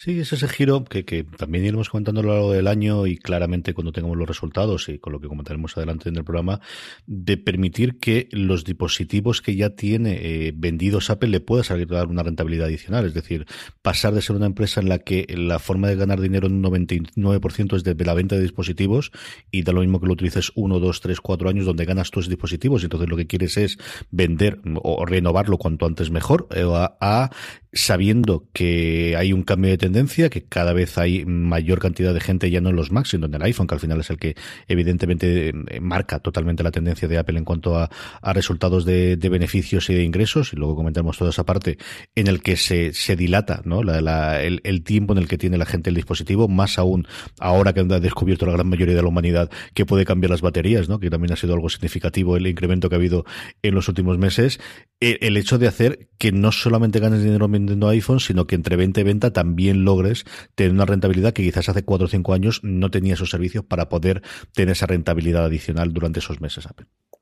Sí, 0.00 0.20
es 0.20 0.32
ese 0.32 0.46
giro 0.46 0.84
que, 0.84 1.04
que 1.04 1.24
también 1.24 1.64
iremos 1.64 1.88
comentando 1.88 2.20
a 2.20 2.24
lo 2.24 2.32
largo 2.32 2.52
del 2.52 2.68
año 2.68 3.08
y 3.08 3.16
claramente 3.16 3.74
cuando 3.74 3.90
tengamos 3.90 4.16
los 4.16 4.28
resultados 4.28 4.88
y 4.88 5.00
con 5.00 5.12
lo 5.12 5.18
que 5.18 5.26
comentaremos 5.26 5.76
adelante 5.76 6.08
en 6.08 6.14
el 6.14 6.22
programa, 6.22 6.60
de 7.08 7.36
permitir 7.36 7.98
que 7.98 8.28
los 8.30 8.62
dispositivos 8.62 9.42
que 9.42 9.56
ya 9.56 9.70
tiene 9.70 10.18
eh, 10.22 10.52
vendidos 10.54 11.10
Apple 11.10 11.30
le 11.30 11.40
pueda 11.40 11.64
salir 11.64 11.92
a 11.92 11.96
dar 11.96 12.06
una 12.06 12.22
rentabilidad 12.22 12.68
adicional. 12.68 13.06
Es 13.06 13.14
decir, 13.14 13.46
pasar 13.82 14.14
de 14.14 14.22
ser 14.22 14.36
una 14.36 14.46
empresa 14.46 14.80
en 14.80 14.88
la 14.88 15.00
que 15.00 15.26
la 15.36 15.58
forma 15.58 15.88
de 15.88 15.96
ganar 15.96 16.20
dinero 16.20 16.46
en 16.46 16.64
un 16.64 16.72
99% 16.72 17.74
es 17.74 17.82
de 17.82 18.04
la 18.04 18.14
venta 18.14 18.36
de 18.36 18.42
dispositivos 18.42 19.10
y 19.50 19.64
da 19.64 19.72
lo 19.72 19.80
mismo 19.80 19.98
que 19.98 20.06
lo 20.06 20.12
utilices 20.12 20.52
uno, 20.54 20.78
dos, 20.78 21.00
tres, 21.00 21.20
cuatro 21.20 21.48
años 21.48 21.66
donde 21.66 21.86
ganas 21.86 22.12
tus 22.12 22.28
dispositivos 22.28 22.82
y 22.82 22.86
entonces 22.86 23.08
lo 23.08 23.16
que 23.16 23.26
quieres 23.26 23.56
es 23.56 23.78
vender 24.12 24.60
o 24.80 25.04
renovarlo 25.06 25.58
cuanto 25.58 25.86
antes 25.86 26.12
mejor 26.12 26.46
eh, 26.54 26.62
a 26.72 27.30
sabiendo 27.72 28.44
que 28.52 29.14
hay 29.16 29.32
un 29.32 29.42
cambio 29.42 29.70
de 29.70 29.78
tendencia, 29.78 30.30
que 30.30 30.44
cada 30.44 30.72
vez 30.72 30.96
hay 30.96 31.24
mayor 31.26 31.78
cantidad 31.80 32.14
de 32.14 32.20
gente 32.20 32.50
ya 32.50 32.60
no 32.60 32.70
en 32.70 32.76
los 32.76 32.90
Macs, 32.90 33.10
sino 33.10 33.26
en 33.26 33.34
el 33.34 33.42
iPhone, 33.42 33.66
que 33.66 33.74
al 33.74 33.80
final 33.80 34.00
es 34.00 34.10
el 34.10 34.18
que 34.18 34.36
evidentemente 34.68 35.48
eh, 35.48 35.80
marca 35.80 36.18
totalmente 36.18 36.62
la 36.62 36.70
tendencia 36.70 37.08
de 37.08 37.18
Apple 37.18 37.38
en 37.38 37.44
cuanto 37.44 37.76
a, 37.76 37.90
resultados 38.32 38.84
de, 38.84 39.16
beneficios 39.16 39.90
y 39.90 39.94
de 39.94 40.04
ingresos, 40.04 40.52
y 40.52 40.56
luego 40.56 40.76
comentamos 40.76 41.18
toda 41.18 41.30
esa 41.30 41.44
parte 41.44 41.78
en 42.14 42.28
el 42.28 42.42
que 42.42 42.56
se, 42.56 42.92
se 42.92 43.16
dilata 43.16 43.62
¿no? 43.64 43.80
el, 43.80 44.82
tiempo 44.84 45.12
en 45.12 45.18
el 45.18 45.28
que 45.28 45.36
tiene 45.36 45.58
la 45.58 45.66
gente 45.66 45.90
el 45.90 45.96
dispositivo, 45.96 46.48
más 46.48 46.78
aún 46.78 47.06
ahora 47.38 47.72
que 47.72 47.80
han 47.80 47.88
descubierto 47.88 48.46
la 48.46 48.52
gran 48.52 48.68
mayoría 48.68 48.94
de 48.94 49.02
la 49.02 49.08
humanidad 49.08 49.50
que 49.74 49.84
puede 49.84 50.04
cambiar 50.04 50.30
las 50.30 50.40
baterías, 50.40 50.88
¿no? 50.88 51.00
que 51.00 51.10
también 51.10 51.32
ha 51.32 51.36
sido 51.36 51.54
algo 51.54 51.68
significativo 51.68 52.36
el 52.36 52.46
incremento 52.46 52.88
que 52.88 52.94
ha 52.94 52.98
habido 52.98 53.24
en 53.62 53.74
los 53.74 53.88
últimos 53.88 54.18
meses, 54.18 54.60
el, 55.00 55.18
el 55.20 55.36
hecho 55.36 55.58
de 55.58 55.68
hacer 55.68 56.08
que 56.18 56.32
no 56.32 56.52
solamente 56.52 57.00
ganes 57.00 57.22
dinero 57.22 57.48
vendiendo 57.58 57.88
iPhone, 57.88 58.20
sino 58.20 58.46
que 58.46 58.54
entre 58.54 58.76
venta 58.76 59.00
y 59.00 59.04
venta 59.04 59.32
también 59.32 59.84
logres 59.84 60.24
tener 60.54 60.72
una 60.72 60.84
rentabilidad 60.84 61.32
que 61.32 61.42
quizás 61.42 61.68
hace 61.68 61.84
4 61.84 62.06
o 62.06 62.08
5 62.08 62.32
años 62.32 62.60
no 62.62 62.90
tenía 62.90 63.14
esos 63.14 63.30
servicios 63.30 63.64
para 63.64 63.88
poder 63.88 64.22
tener 64.54 64.72
esa 64.72 64.86
rentabilidad 64.86 65.44
adicional 65.44 65.92
durante 65.92 66.20
esos 66.20 66.40
meses. 66.40 66.66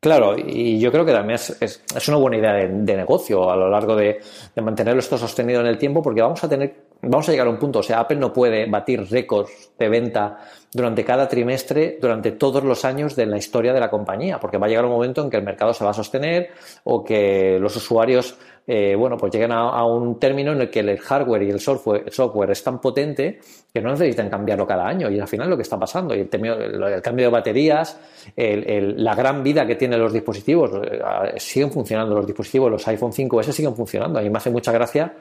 Claro, 0.01 0.37
y 0.39 0.79
yo 0.79 0.93
creo 0.93 1.05
que 1.05 1.13
también 1.13 1.37
es, 1.37 1.57
es, 1.61 2.09
una 2.09 2.19
buena 2.19 2.37
idea 2.37 2.53
de, 2.53 2.97
negocio 2.97 3.51
a 3.51 3.57
lo 3.57 3.71
largo 3.71 3.97
de, 3.97 4.21
de, 4.55 4.63
mantenerlo 4.63 5.01
esto 5.01 5.19
sostenido 5.19 5.61
en 5.61 5.67
el 5.67 5.79
tiempo, 5.79 6.03
porque 6.03 6.21
vamos 6.21 6.45
a 6.45 6.49
tener, 6.49 6.86
vamos 7.03 7.29
a 7.29 7.33
llegar 7.33 7.47
a 7.47 7.51
un 7.51 7.59
punto, 7.59 7.81
o 7.81 7.83
sea, 7.83 8.01
Apple 8.01 8.19
no 8.19 8.33
puede 8.33 8.67
batir 8.67 9.09
récords 9.11 9.71
de 9.79 9.89
venta 9.89 10.39
durante 10.73 11.05
cada 11.05 11.29
trimestre, 11.29 11.99
durante 12.01 12.33
todos 12.33 12.63
los 12.63 12.85
años 12.85 13.17
de 13.17 13.27
la 13.27 13.39
historia 13.39 13.73
de 13.73 13.81
la 13.81 13.91
compañía, 13.91 14.39
porque 14.39 14.59
va 14.59 14.67
a 14.67 14.69
llegar 14.69 14.85
un 14.85 14.93
momento 14.93 15.23
en 15.23 15.31
que 15.31 15.37
el 15.37 15.43
mercado 15.43 15.73
se 15.73 15.85
va 15.85 15.91
a 15.91 15.95
sostener 15.95 16.51
o 16.85 17.05
que 17.05 17.59
los 17.61 17.75
usuarios 17.77 18.37
eh, 18.69 18.97
bueno, 18.97 19.17
pues 19.17 19.33
llegan 19.33 19.53
a, 19.53 19.85
un 19.85 20.19
término 20.19 20.53
en 20.53 20.63
el 20.63 20.71
que 20.71 20.81
el 20.81 20.99
hardware 20.99 21.43
y 21.45 21.51
el 21.51 21.61
software, 21.61 22.03
el 22.07 22.13
software 22.13 22.51
es 22.51 22.65
tan 22.65 22.81
potente 22.81 23.39
que 23.73 23.81
no 23.81 23.91
necesitan 23.91 24.29
cambiarlo 24.29 24.67
cada 24.67 24.89
año. 24.89 25.09
Y 25.09 25.21
al 25.21 25.29
final 25.29 25.49
lo 25.49 25.57
que 25.57 25.63
está 25.63 25.79
pasando, 25.79 26.15
y 26.17 26.21
el, 26.21 26.29
cambio 26.29 27.27
de 27.27 27.31
baterías, 27.31 27.99
la 28.37 29.15
gran 29.15 29.43
vida 29.45 29.67
que 29.67 29.77
tienen 29.77 30.01
los 30.01 30.13
dispositivos, 30.13 30.73
eh, 30.83 31.01
siguen 31.37 31.71
funcionando 31.71 32.17
los 32.17 32.27
dispositivos, 32.27 32.71
los 32.71 32.89
iPhone 32.89 33.13
5S 33.13 33.53
siguen 33.53 33.77
funcionando. 33.77 34.19
A 34.19 34.23
mí 34.23 34.31
me 34.31 34.39
hace 34.39 34.51
mucha 34.51 34.73
gracia 34.73 35.15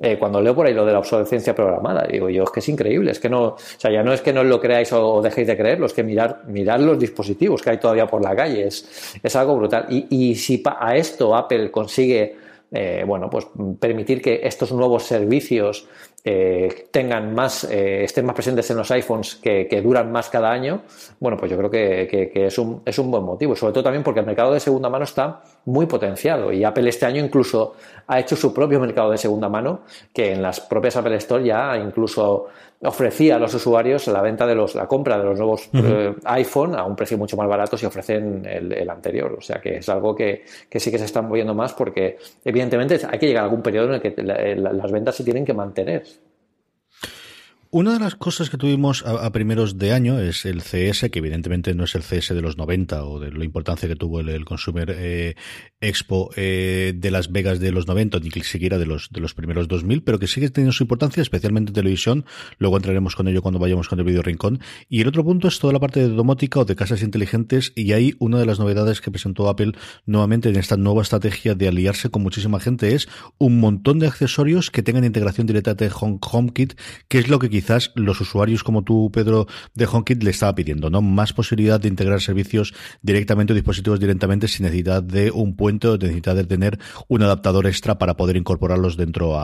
eh, 0.00 0.16
cuando 0.16 0.40
leo 0.40 0.54
por 0.54 0.66
ahí 0.66 0.74
lo 0.74 0.86
de 0.86 0.92
la 0.92 1.00
obsolescencia 1.00 1.54
programada, 1.54 2.06
digo 2.06 2.30
yo, 2.30 2.44
es 2.44 2.50
que 2.50 2.60
es 2.60 2.68
increíble, 2.68 3.10
es 3.10 3.18
que 3.18 3.28
no, 3.28 3.42
o 3.44 3.56
sea, 3.58 3.90
ya 3.90 4.02
no 4.04 4.12
es 4.12 4.20
que 4.20 4.32
no 4.32 4.44
lo 4.44 4.60
creáis 4.60 4.92
o 4.92 5.20
dejéis 5.20 5.48
de 5.48 5.56
creerlo, 5.56 5.86
es 5.86 5.92
que 5.92 6.04
mirar, 6.04 6.42
mirar 6.46 6.78
los 6.78 6.98
dispositivos 6.98 7.62
que 7.62 7.70
hay 7.70 7.78
todavía 7.78 8.06
por 8.06 8.22
la 8.22 8.36
calle, 8.36 8.68
es, 8.68 9.36
algo 9.36 9.56
brutal. 9.56 9.86
Y, 9.88 10.06
y 10.08 10.34
si 10.36 10.62
a 10.64 10.96
esto 10.96 11.34
Apple 11.34 11.72
consigue 11.72 12.36
eh, 12.70 13.02
bueno, 13.06 13.30
pues 13.30 13.46
permitir 13.80 14.20
que 14.20 14.40
estos 14.44 14.72
nuevos 14.72 15.02
servicios 15.02 15.88
eh, 16.22 16.86
tengan 16.90 17.34
más, 17.34 17.64
estén 17.64 18.26
más 18.26 18.34
presentes 18.34 18.70
en 18.70 18.76
los 18.76 18.90
iPhones 18.90 19.36
que, 19.36 19.80
duran 19.82 20.12
más 20.12 20.28
cada 20.28 20.50
año, 20.52 20.82
bueno, 21.18 21.38
pues 21.38 21.50
yo 21.50 21.56
creo 21.56 21.70
que, 21.70 22.30
es, 22.34 22.58
un, 22.58 22.82
es 22.84 22.98
un 22.98 23.10
buen 23.10 23.24
motivo. 23.24 23.56
Sobre 23.56 23.72
todo 23.72 23.84
también 23.84 24.04
porque 24.04 24.20
el 24.20 24.26
mercado 24.26 24.52
de 24.52 24.60
segunda 24.60 24.90
mano 24.90 25.04
está 25.04 25.40
muy 25.68 25.86
potenciado 25.86 26.50
y 26.50 26.64
Apple 26.64 26.88
este 26.88 27.04
año 27.04 27.22
incluso 27.22 27.74
ha 28.06 28.18
hecho 28.18 28.36
su 28.36 28.54
propio 28.54 28.80
mercado 28.80 29.10
de 29.10 29.18
segunda 29.18 29.50
mano, 29.50 29.82
que 30.14 30.32
en 30.32 30.40
las 30.40 30.60
propias 30.60 30.96
Apple 30.96 31.16
Store 31.16 31.44
ya 31.44 31.76
incluso 31.76 32.46
ofrecía 32.82 33.36
a 33.36 33.38
los 33.38 33.52
usuarios 33.52 34.06
la 34.06 34.22
venta 34.22 34.46
de 34.46 34.54
los, 34.54 34.74
la 34.74 34.86
compra 34.86 35.18
de 35.18 35.24
los 35.24 35.38
nuevos 35.38 35.68
eh, 35.74 36.14
iPhone 36.24 36.74
a 36.74 36.84
un 36.84 36.96
precio 36.96 37.18
mucho 37.18 37.36
más 37.36 37.46
barato 37.46 37.76
si 37.76 37.84
ofrecen 37.84 38.46
el, 38.46 38.88
anterior. 38.88 39.34
O 39.36 39.42
sea 39.42 39.60
que 39.60 39.76
es 39.76 39.88
algo 39.90 40.14
que, 40.14 40.44
sí 40.46 40.90
que 40.90 40.98
se 40.98 41.04
está 41.04 41.20
moviendo 41.20 41.54
más 41.54 41.74
porque 41.74 42.16
evidentemente 42.44 42.98
hay 43.06 43.18
que 43.18 43.26
llegar 43.26 43.42
a 43.42 43.44
algún 43.44 43.62
periodo 43.62 43.88
en 43.88 43.94
el 43.94 44.00
que 44.00 44.22
las 44.22 44.90
ventas 44.90 45.16
se 45.16 45.24
tienen 45.24 45.44
que 45.44 45.52
mantener. 45.52 46.04
Una 47.70 47.92
de 47.92 48.00
las 48.00 48.14
cosas 48.14 48.48
que 48.48 48.56
tuvimos 48.56 49.04
a, 49.04 49.30
primeros 49.30 49.76
de 49.76 49.92
año 49.92 50.18
es 50.18 50.46
el 50.46 50.62
CS, 50.62 51.10
que 51.10 51.18
evidentemente 51.18 51.74
no 51.74 51.84
es 51.84 51.94
el 51.94 52.02
CS 52.02 52.34
de 52.34 52.40
los 52.40 52.56
90 52.56 53.04
o 53.04 53.20
de 53.20 53.30
la 53.30 53.44
importancia 53.44 53.86
que 53.86 53.94
tuvo 53.94 54.20
el, 54.20 54.44
Consumer 54.46 54.90
eh, 54.96 55.34
Expo 55.78 56.30
eh, 56.34 56.94
de 56.96 57.10
Las 57.10 57.30
Vegas 57.30 57.60
de 57.60 57.70
los 57.70 57.86
90, 57.86 58.20
ni 58.20 58.30
siquiera 58.30 58.78
de 58.78 58.86
los, 58.86 59.10
de 59.10 59.20
los 59.20 59.34
primeros 59.34 59.68
2000, 59.68 60.02
pero 60.02 60.18
que 60.18 60.26
sigue 60.28 60.48
teniendo 60.48 60.72
su 60.72 60.84
importancia, 60.84 61.20
especialmente 61.20 61.68
en 61.68 61.74
televisión. 61.74 62.24
Luego 62.56 62.78
entraremos 62.78 63.14
con 63.14 63.28
ello 63.28 63.42
cuando 63.42 63.58
vayamos 63.58 63.86
con 63.86 63.98
el 63.98 64.06
video 64.06 64.22
rincón. 64.22 64.60
Y 64.88 65.02
el 65.02 65.08
otro 65.08 65.22
punto 65.22 65.48
es 65.48 65.58
toda 65.58 65.74
la 65.74 65.78
parte 65.78 66.00
de 66.00 66.08
domótica 66.08 66.60
o 66.60 66.64
de 66.64 66.74
casas 66.74 67.02
inteligentes. 67.02 67.72
Y 67.74 67.92
ahí 67.92 68.14
una 68.18 68.38
de 68.38 68.46
las 68.46 68.58
novedades 68.58 69.02
que 69.02 69.10
presentó 69.10 69.46
Apple 69.46 69.72
nuevamente 70.06 70.48
en 70.48 70.56
esta 70.56 70.78
nueva 70.78 71.02
estrategia 71.02 71.54
de 71.54 71.68
aliarse 71.68 72.08
con 72.08 72.22
muchísima 72.22 72.60
gente 72.60 72.94
es 72.94 73.10
un 73.36 73.60
montón 73.60 73.98
de 73.98 74.06
accesorios 74.06 74.70
que 74.70 74.82
tengan 74.82 75.04
integración 75.04 75.46
directa 75.46 75.74
de 75.74 75.90
HomeKit, 75.92 76.80
que 77.08 77.18
es 77.18 77.28
lo 77.28 77.38
que 77.38 77.57
quizás 77.58 77.90
los 77.96 78.20
usuarios 78.20 78.62
como 78.62 78.82
tú, 78.82 79.10
Pedro, 79.12 79.48
de 79.74 79.86
HomeKit 79.86 80.22
le 80.22 80.30
estaba 80.30 80.54
pidiendo, 80.54 80.90
¿no? 80.90 81.02
Más 81.02 81.32
posibilidad 81.32 81.80
de 81.80 81.88
integrar 81.88 82.20
servicios 82.20 82.72
directamente 83.02 83.52
o 83.52 83.56
dispositivos 83.56 83.98
directamente 83.98 84.46
sin 84.46 84.64
necesidad 84.64 85.02
de 85.02 85.32
un 85.32 85.56
puente 85.56 85.88
o 85.88 85.96
necesidad 85.98 86.36
de 86.36 86.44
tener 86.44 86.78
un 87.08 87.22
adaptador 87.22 87.66
extra 87.66 87.98
para 87.98 88.14
poder 88.14 88.36
incorporarlos 88.36 88.96
dentro 88.96 89.36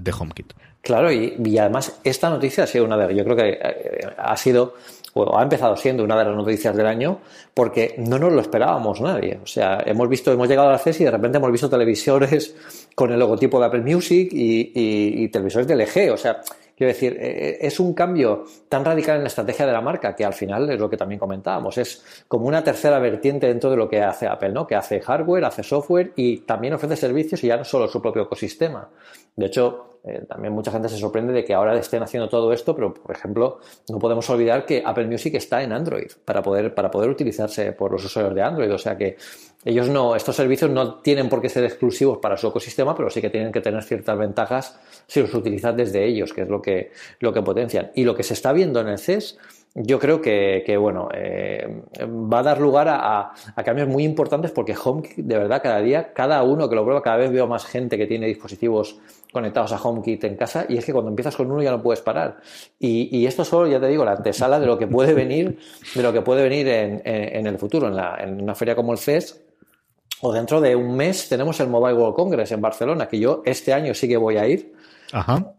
de 0.00 0.12
HomeKit. 0.12 0.54
Claro, 0.82 1.12
y, 1.12 1.56
además 1.56 2.00
esta 2.02 2.30
noticia 2.30 2.64
ha 2.64 2.66
sido 2.66 2.84
una 2.84 2.96
de, 2.96 3.14
yo 3.14 3.22
creo 3.22 3.36
que 3.36 3.50
eh, 3.50 4.06
ha 4.18 4.36
sido 4.36 4.74
o 5.14 5.38
ha 5.38 5.42
empezado 5.42 5.76
siendo 5.76 6.02
una 6.02 6.18
de 6.18 6.24
las 6.24 6.34
noticias 6.34 6.74
del 6.74 6.86
año 6.86 7.20
porque 7.54 7.94
no 7.98 8.18
nos 8.18 8.32
lo 8.32 8.40
esperábamos 8.40 9.00
nadie. 9.00 9.38
O 9.40 9.46
sea, 9.46 9.80
hemos 9.86 10.08
visto, 10.08 10.32
hemos 10.32 10.48
llegado 10.48 10.68
a 10.70 10.72
la 10.72 10.78
CES 10.78 11.02
y 11.02 11.04
de 11.04 11.12
repente 11.12 11.38
hemos 11.38 11.52
visto 11.52 11.70
televisores 11.70 12.56
con 12.96 13.12
el 13.12 13.20
logotipo 13.20 13.60
de 13.60 13.66
Apple 13.66 13.82
Music 13.82 14.30
y, 14.32 14.72
y 14.74 15.28
televisores 15.28 15.68
de 15.68 15.76
LG. 15.76 16.12
O 16.12 16.16
sea, 16.16 16.40
Quiero 16.82 16.94
decir, 16.94 17.16
eh, 17.20 17.48
eh, 17.48 17.58
es 17.60 17.78
un 17.78 17.94
cambio 17.94 18.44
tan 18.68 18.84
radical 18.84 19.14
en 19.14 19.22
la 19.22 19.28
estrategia 19.28 19.64
de 19.64 19.72
la 19.72 19.80
marca 19.80 20.16
que 20.16 20.24
al 20.24 20.32
final 20.32 20.68
es 20.68 20.80
lo 20.80 20.90
que 20.90 20.96
también 20.96 21.20
comentábamos, 21.20 21.78
es 21.78 22.24
como 22.26 22.48
una 22.48 22.64
tercera 22.64 22.98
vertiente 22.98 23.46
dentro 23.46 23.70
de 23.70 23.76
lo 23.76 23.88
que 23.88 24.02
hace 24.02 24.26
Apple, 24.26 24.48
¿no? 24.48 24.66
Que 24.66 24.74
hace 24.74 25.00
hardware, 25.00 25.44
hace 25.44 25.62
software 25.62 26.12
y 26.16 26.38
también 26.38 26.74
ofrece 26.74 26.96
servicios 26.96 27.44
y 27.44 27.46
ya 27.46 27.56
no 27.56 27.64
solo 27.64 27.86
su 27.86 28.02
propio 28.02 28.22
ecosistema. 28.22 28.90
De 29.36 29.46
hecho, 29.46 29.91
eh, 30.04 30.24
también 30.28 30.52
mucha 30.52 30.72
gente 30.72 30.88
se 30.88 30.96
sorprende 30.96 31.32
de 31.32 31.44
que 31.44 31.54
ahora 31.54 31.76
estén 31.78 32.02
haciendo 32.02 32.28
todo 32.28 32.52
esto, 32.52 32.74
pero 32.74 32.92
por 32.92 33.14
ejemplo, 33.14 33.60
no 33.88 33.98
podemos 34.00 34.28
olvidar 34.30 34.66
que 34.66 34.82
Apple 34.84 35.06
Music 35.06 35.34
está 35.34 35.62
en 35.62 35.72
Android 35.72 36.10
para 36.24 36.42
poder, 36.42 36.74
para 36.74 36.90
poder 36.90 37.08
utilizarse 37.08 37.72
por 37.72 37.92
los 37.92 38.04
usuarios 38.04 38.34
de 38.34 38.42
Android. 38.42 38.72
O 38.74 38.78
sea 38.78 38.96
que 38.96 39.16
ellos 39.64 39.88
no, 39.88 40.16
estos 40.16 40.34
servicios 40.34 40.70
no 40.70 40.96
tienen 40.96 41.28
por 41.28 41.40
qué 41.40 41.48
ser 41.48 41.62
exclusivos 41.64 42.18
para 42.18 42.36
su 42.36 42.48
ecosistema, 42.48 42.96
pero 42.96 43.10
sí 43.10 43.20
que 43.20 43.30
tienen 43.30 43.52
que 43.52 43.60
tener 43.60 43.84
ciertas 43.84 44.18
ventajas 44.18 44.80
si 45.06 45.20
los 45.20 45.32
utilizan 45.34 45.76
desde 45.76 46.04
ellos, 46.04 46.32
que 46.32 46.42
es 46.42 46.48
lo 46.48 46.60
que, 46.60 46.90
lo 47.20 47.32
que 47.32 47.42
potencian. 47.42 47.92
Y 47.94 48.02
lo 48.02 48.16
que 48.16 48.24
se 48.24 48.34
está 48.34 48.52
viendo 48.52 48.80
en 48.80 48.88
el 48.88 48.98
CES 48.98 49.38
yo 49.74 49.98
creo 49.98 50.20
que, 50.20 50.76
bueno, 50.76 51.08
eh, 51.14 51.82
va 52.04 52.40
a 52.40 52.42
dar 52.42 52.60
lugar 52.60 52.88
a, 52.90 53.32
cambios 53.64 53.88
muy 53.88 54.04
importantes 54.04 54.50
porque 54.50 54.74
HomeKit, 54.74 55.24
de 55.24 55.38
verdad, 55.38 55.62
cada 55.62 55.80
día, 55.80 56.12
cada 56.12 56.42
uno 56.42 56.68
que 56.68 56.74
lo 56.74 56.84
prueba, 56.84 57.02
cada 57.02 57.16
vez 57.16 57.32
veo 57.32 57.46
más 57.46 57.64
gente 57.64 57.96
que 57.96 58.06
tiene 58.06 58.26
dispositivos 58.26 58.98
conectados 59.32 59.72
a 59.72 59.82
HomeKit 59.82 60.24
en 60.24 60.36
casa 60.36 60.66
y 60.68 60.76
es 60.76 60.84
que 60.84 60.92
cuando 60.92 61.10
empiezas 61.10 61.34
con 61.34 61.50
uno 61.50 61.62
ya 61.62 61.70
no 61.70 61.82
puedes 61.82 62.02
parar. 62.02 62.38
Y, 62.78 63.26
esto 63.26 63.44
solo, 63.44 63.66
ya 63.66 63.80
te 63.80 63.88
digo, 63.88 64.04
la 64.04 64.12
antesala 64.12 64.60
de 64.60 64.66
lo 64.66 64.78
que 64.78 64.86
puede 64.86 65.14
venir, 65.14 65.58
de 65.94 66.02
lo 66.02 66.12
que 66.12 66.20
puede 66.20 66.42
venir 66.42 66.68
en, 66.68 67.46
el 67.46 67.58
futuro, 67.58 67.88
en, 67.88 67.96
la, 67.96 68.18
en 68.20 68.42
una 68.42 68.54
feria 68.54 68.76
como 68.76 68.92
el 68.92 68.98
CES, 68.98 69.40
o 70.20 70.32
dentro 70.32 70.60
de 70.60 70.76
un 70.76 70.94
mes 70.94 71.28
tenemos 71.28 71.58
el 71.60 71.68
Mobile 71.68 71.94
World 71.94 72.14
Congress 72.14 72.52
en 72.52 72.60
Barcelona, 72.60 73.08
que 73.08 73.18
yo 73.18 73.42
este 73.44 73.72
año 73.72 73.94
sí 73.94 74.06
que 74.06 74.16
voy 74.16 74.36
a 74.36 74.46
ir 74.46 74.72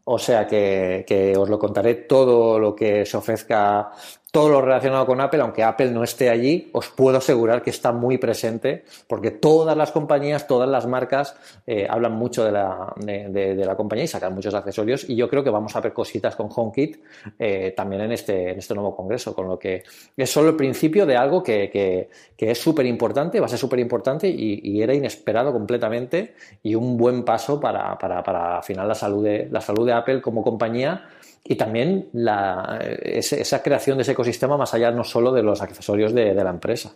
o 0.06 0.20
sea 0.20 0.48
que, 0.48 1.06
que, 1.08 1.38
os 1.38 1.50
lo 1.50 1.60
contaré 1.60 1.96
todo 1.96 2.58
lo 2.58 2.76
que 2.76 3.06
se 3.06 3.18
ofrezca 3.18 3.92
todo 4.34 4.50
lo 4.50 4.62
relacionado 4.62 5.06
con 5.06 5.22
Apple, 5.22 5.42
aunque 5.42 5.62
Apple 5.62 5.92
no 5.92 6.04
esté 6.04 6.32
allí, 6.32 6.72
os 6.72 6.90
puedo 6.90 7.20
asegurar 7.20 7.62
que 7.62 7.70
está 7.70 7.92
muy 7.92 8.18
presente, 8.18 8.84
porque 9.06 9.30
todas 9.30 9.78
las 9.78 9.92
compañías, 9.92 10.48
todas 10.48 10.68
las 10.68 10.88
marcas 10.88 11.36
eh, 11.68 11.86
hablan 11.88 12.14
mucho 12.14 12.44
de 12.44 12.52
la, 12.52 12.96
de, 12.98 13.54
la, 13.64 13.76
compañía 13.76 14.06
y 14.06 14.08
sacan 14.08 14.34
muchos 14.34 14.56
accesorios. 14.56 15.08
Y 15.08 15.16
yo 15.16 15.30
creo 15.30 15.44
que 15.44 15.52
vamos 15.52 15.76
a 15.76 15.82
ver 15.82 15.94
cositas 15.94 16.36
con 16.36 16.50
HomeKit 16.50 16.98
eh, 17.38 17.76
también 17.78 18.02
en 18.02 18.12
este, 18.12 18.50
en 18.50 18.58
este 18.58 18.74
nuevo 18.74 18.96
congreso, 18.96 19.36
con 19.36 19.48
lo 19.48 19.60
que 19.60 19.84
es 20.18 20.32
solo 20.32 20.50
el 20.50 20.56
principio 20.56 21.06
de 21.06 21.16
algo 21.16 21.44
que, 21.44 21.70
que, 21.70 22.10
es 22.36 22.58
súper 22.58 22.88
importante, 22.88 23.40
va 23.40 23.46
a 23.46 23.50
ser 23.50 23.60
súper 23.60 23.78
importante 23.80 24.28
y, 24.28 24.82
era 24.82 24.96
inesperado 24.96 25.54
completamente 25.54 26.34
y 26.64 26.74
un 26.74 26.98
buen 26.98 27.24
paso 27.24 27.60
para, 27.60 28.00
para, 28.00 28.24
para 28.24 28.58
al 28.58 28.64
final 28.64 28.88
la 28.88 28.96
salud 28.96 29.24
de, 29.24 29.48
la 29.52 29.62
salud 29.62 29.86
de 29.86 29.94
Apple 29.94 30.22
como 30.22 30.44
compañía 30.44 31.08
y 31.44 31.56
también 31.56 32.10
la, 32.14 32.80
esa 33.02 33.62
creación 33.62 33.98
de 33.98 34.04
ese 34.04 34.14
ecosistema 34.14 34.58
más 34.58 34.74
allá 34.74 34.92
no 34.92 35.04
solo 35.04 35.32
de 35.32 35.44
los 35.44 35.62
accesorios 35.62 36.14
de, 36.14 36.34
de 36.34 36.44
la 36.44 36.50
empresa. 36.50 36.94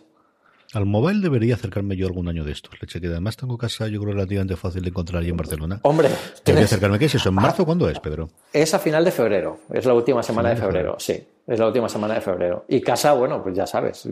Al 0.74 0.84
mobile 0.84 1.20
debería 1.20 1.54
acercarme 1.54 1.96
yo 1.96 2.06
algún 2.06 2.28
año 2.28 2.44
de 2.44 2.52
estos. 2.52 2.78
Leche, 2.80 3.00
que 3.00 3.06
además 3.06 3.38
tengo 3.38 3.56
casa, 3.56 3.88
yo 3.88 4.00
creo, 4.00 4.12
relativamente 4.12 4.54
fácil 4.54 4.82
de 4.82 4.90
encontrar 4.90 5.22
ahí 5.22 5.30
en 5.30 5.36
Barcelona. 5.36 5.80
Hombre, 5.82 6.10
debería 6.44 6.66
acercarme. 6.66 6.98
¿Qué 6.98 7.06
es 7.06 7.14
eso? 7.14 7.30
¿En 7.30 7.36
marzo? 7.36 7.64
¿Cuándo 7.64 7.88
es, 7.88 7.98
Pedro? 8.00 8.28
Es 8.52 8.74
a 8.74 8.78
final 8.78 9.02
de 9.02 9.10
febrero. 9.10 9.60
Es 9.72 9.86
la 9.86 9.94
última 9.94 10.22
semana 10.22 10.50
de 10.50 10.56
febrero, 10.56 10.96
sí. 10.98 11.24
Es 11.48 11.58
la 11.58 11.66
última 11.66 11.88
semana 11.88 12.12
de 12.12 12.20
febrero. 12.20 12.66
Y 12.68 12.82
casa, 12.82 13.14
bueno, 13.14 13.42
pues 13.42 13.56
ya 13.56 13.66
sabes. 13.66 14.06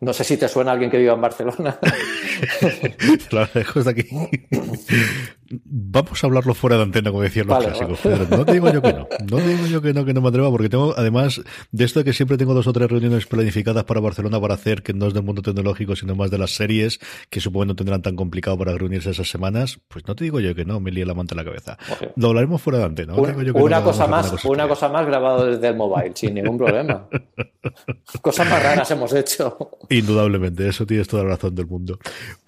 No 0.00 0.12
sé 0.12 0.22
si 0.22 0.36
te 0.36 0.46
suena 0.48 0.72
alguien 0.72 0.90
que 0.90 0.98
viva 0.98 1.14
en 1.14 1.20
Barcelona. 1.22 1.78
claro, 3.30 3.48
lejos 3.54 3.86
de 3.86 3.90
aquí. 3.90 4.06
Vamos 5.50 6.22
a 6.22 6.26
hablarlo 6.26 6.52
fuera 6.52 6.76
de 6.76 6.82
antena, 6.82 7.10
como 7.10 7.22
decían 7.22 7.46
los 7.46 7.64
clásicos. 7.64 8.00
no 8.30 8.44
te 8.44 8.52
digo 8.52 8.70
yo 8.70 8.82
que 8.82 8.92
no. 8.92 9.08
No 9.30 9.38
te 9.38 9.48
digo 9.48 9.66
yo 9.66 9.80
que 9.80 9.94
no, 9.94 10.04
que 10.04 10.12
no 10.12 10.20
me 10.20 10.28
atreva, 10.28 10.50
porque 10.50 10.68
tengo, 10.68 10.92
además 10.94 11.40
de 11.72 11.84
esto 11.86 12.00
de 12.00 12.04
que 12.04 12.12
siempre 12.12 12.36
tengo 12.36 12.52
dos 12.52 12.66
o 12.66 12.72
tres 12.74 12.90
reuniones 12.90 13.24
planificadas 13.24 13.84
para 13.84 14.00
Barcelona 14.00 14.38
para 14.38 14.52
hacer, 14.52 14.82
que 14.82 14.92
no 14.92 15.06
es 15.06 15.14
del 15.14 15.22
mundo 15.22 15.40
tecnológico, 15.40 15.96
sino 15.96 16.14
más 16.14 16.30
de 16.30 16.36
las 16.36 16.50
series, 16.50 17.00
que 17.30 17.40
supongo 17.40 17.64
no 17.64 17.76
tendrán 17.76 18.02
tan 18.02 18.14
complicado 18.14 18.58
para 18.58 18.76
reunirse 18.76 19.08
esas 19.08 19.30
semanas, 19.30 19.80
pues 19.88 20.06
no 20.06 20.14
te 20.14 20.24
digo 20.24 20.38
yo 20.38 20.54
que 20.54 20.66
no, 20.66 20.80
me 20.80 20.90
lía 20.90 21.06
la 21.06 21.14
manta 21.14 21.32
en 21.32 21.38
la 21.38 21.44
cabeza. 21.44 21.78
Lo 22.16 22.28
hablaremos 22.28 22.60
fuera 22.60 22.80
de 22.80 22.84
antena. 22.84 23.14
una, 23.14 23.82
cosa 23.82 24.06
más, 24.06 24.44
una 24.44 24.68
cosa 24.68 24.90
más 24.90 25.06
grabado 25.06 25.46
desde 25.46 25.68
el 25.68 25.76
mobile, 25.76 26.12
sin 26.14 26.34
ningún 26.34 26.57
problema. 26.58 27.08
Cosas 28.20 28.48
más 28.48 28.62
raras 28.62 28.90
hemos 28.90 29.12
hecho. 29.14 29.56
Indudablemente, 29.90 30.68
eso 30.68 30.86
tienes 30.86 31.08
toda 31.08 31.24
la 31.24 31.30
razón 31.30 31.54
del 31.54 31.66
mundo. 31.66 31.98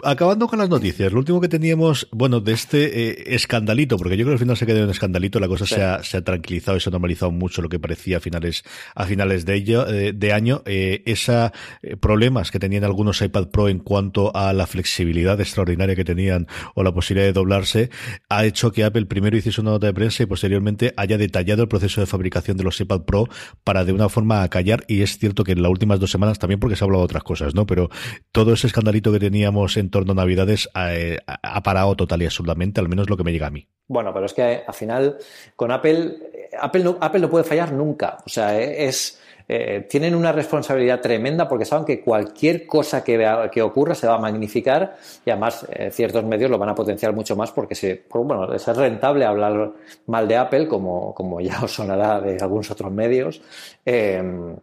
Acabando 0.03 0.47
con 0.47 0.59
las 0.59 0.69
noticias, 0.69 1.11
lo 1.11 1.19
último 1.19 1.41
que 1.41 1.47
teníamos, 1.47 2.07
bueno, 2.11 2.39
de 2.39 2.53
este 2.53 3.09
eh, 3.09 3.23
escandalito, 3.35 3.97
porque 3.97 4.17
yo 4.17 4.25
creo 4.25 4.33
que 4.33 4.33
al 4.33 4.39
final 4.39 4.57
se 4.57 4.65
quedó 4.65 4.83
en 4.83 4.89
escandalito, 4.89 5.39
la 5.39 5.47
cosa 5.47 5.65
se, 5.65 5.81
ha, 5.83 6.03
se, 6.03 6.17
ha, 6.17 6.23
tranquilizado 6.23 6.77
y 6.77 6.79
se 6.79 6.89
ha 6.89 6.91
normalizado 6.91 7.31
mucho 7.31 7.61
lo 7.61 7.69
que 7.69 7.79
parecía 7.79 8.17
a 8.17 8.19
finales, 8.19 8.63
a 8.95 9.05
finales 9.05 9.45
de, 9.45 9.55
ello, 9.55 9.87
eh, 9.87 10.13
de 10.13 10.33
año. 10.33 10.61
Eh, 10.65 11.03
esa 11.05 11.53
eh, 11.81 11.95
problemas 11.97 12.51
que 12.51 12.59
tenían 12.59 12.83
algunos 12.83 13.21
iPad 13.21 13.47
Pro 13.47 13.69
en 13.69 13.79
cuanto 13.79 14.35
a 14.35 14.53
la 14.53 14.67
flexibilidad 14.67 15.39
extraordinaria 15.39 15.95
que 15.95 16.05
tenían 16.05 16.47
o 16.75 16.83
la 16.83 16.93
posibilidad 16.93 17.27
de 17.27 17.33
doblarse, 17.33 17.89
ha 18.29 18.45
hecho 18.45 18.71
que 18.71 18.83
Apple 18.83 19.05
primero 19.05 19.37
hiciese 19.37 19.61
una 19.61 19.71
nota 19.71 19.87
de 19.87 19.93
prensa 19.93 20.23
y 20.23 20.25
posteriormente 20.25 20.93
haya 20.97 21.17
detallado 21.17 21.63
el 21.63 21.67
proceso 21.67 22.01
de 22.01 22.07
fabricación 22.07 22.57
de 22.57 22.63
los 22.63 22.79
iPad 22.79 23.01
Pro 23.01 23.27
para 23.63 23.83
de 23.85 23.90
una 23.91 24.05
alguna 24.05 24.09
forma 24.09 24.43
a 24.43 24.49
callar 24.49 24.83
y 24.87 25.01
es 25.01 25.17
cierto 25.17 25.43
que 25.43 25.53
en 25.53 25.61
las 25.61 25.71
últimas 25.71 25.99
dos 25.99 26.11
semanas 26.11 26.39
también 26.39 26.59
porque 26.59 26.75
se 26.75 26.83
ha 26.83 26.85
hablado 26.85 27.01
de 27.01 27.05
otras 27.05 27.23
cosas, 27.23 27.55
¿no? 27.55 27.65
Pero 27.65 27.89
todo 28.31 28.53
ese 28.53 28.67
escandalito 28.67 29.11
que 29.11 29.19
teníamos 29.19 29.77
en 29.77 29.89
torno 29.89 30.13
a 30.13 30.15
Navidades 30.15 30.69
eh, 30.75 31.17
ha, 31.25 31.63
parado 31.63 31.95
total 31.95 32.21
y 32.21 32.25
absolutamente, 32.25 32.79
al 32.79 32.89
menos 32.89 33.09
lo 33.09 33.17
que 33.17 33.23
me 33.23 33.31
llega 33.31 33.47
a 33.47 33.51
mí. 33.51 33.67
Bueno, 33.87 34.13
pero 34.13 34.25
es 34.25 34.33
que 34.33 34.63
al 34.65 34.73
final 34.73 35.17
con 35.55 35.71
Apple, 35.71 36.17
Apple 36.59 36.83
no, 36.83 36.97
Apple 36.99 37.21
no 37.21 37.29
puede 37.29 37.43
fallar 37.43 37.71
nunca. 37.71 38.17
O 38.25 38.29
sea, 38.29 38.59
es 38.59 39.19
eh, 39.53 39.81
tienen 39.81 40.15
una 40.15 40.31
responsabilidad 40.31 41.01
tremenda 41.01 41.45
porque 41.45 41.65
saben 41.65 41.83
que 41.83 41.99
cualquier 41.99 42.65
cosa 42.65 43.03
que, 43.03 43.49
que 43.51 43.61
ocurra 43.61 43.93
se 43.93 44.07
va 44.07 44.15
a 44.15 44.17
magnificar 44.17 44.95
y 45.25 45.29
además 45.29 45.67
eh, 45.73 45.91
ciertos 45.91 46.23
medios 46.23 46.49
lo 46.49 46.57
van 46.57 46.69
a 46.69 46.73
potenciar 46.73 47.11
mucho 47.11 47.35
más 47.35 47.51
porque 47.51 47.75
se, 47.75 48.03
bueno, 48.13 48.53
es 48.53 48.65
rentable 48.67 49.25
hablar 49.25 49.73
mal 50.07 50.25
de 50.25 50.37
Apple, 50.37 50.69
como, 50.69 51.13
como 51.13 51.41
ya 51.41 51.59
os 51.61 51.73
sonará 51.73 52.21
de 52.21 52.37
algunos 52.41 52.71
otros 52.71 52.93
medios. 52.93 53.41
Em, 53.83 54.55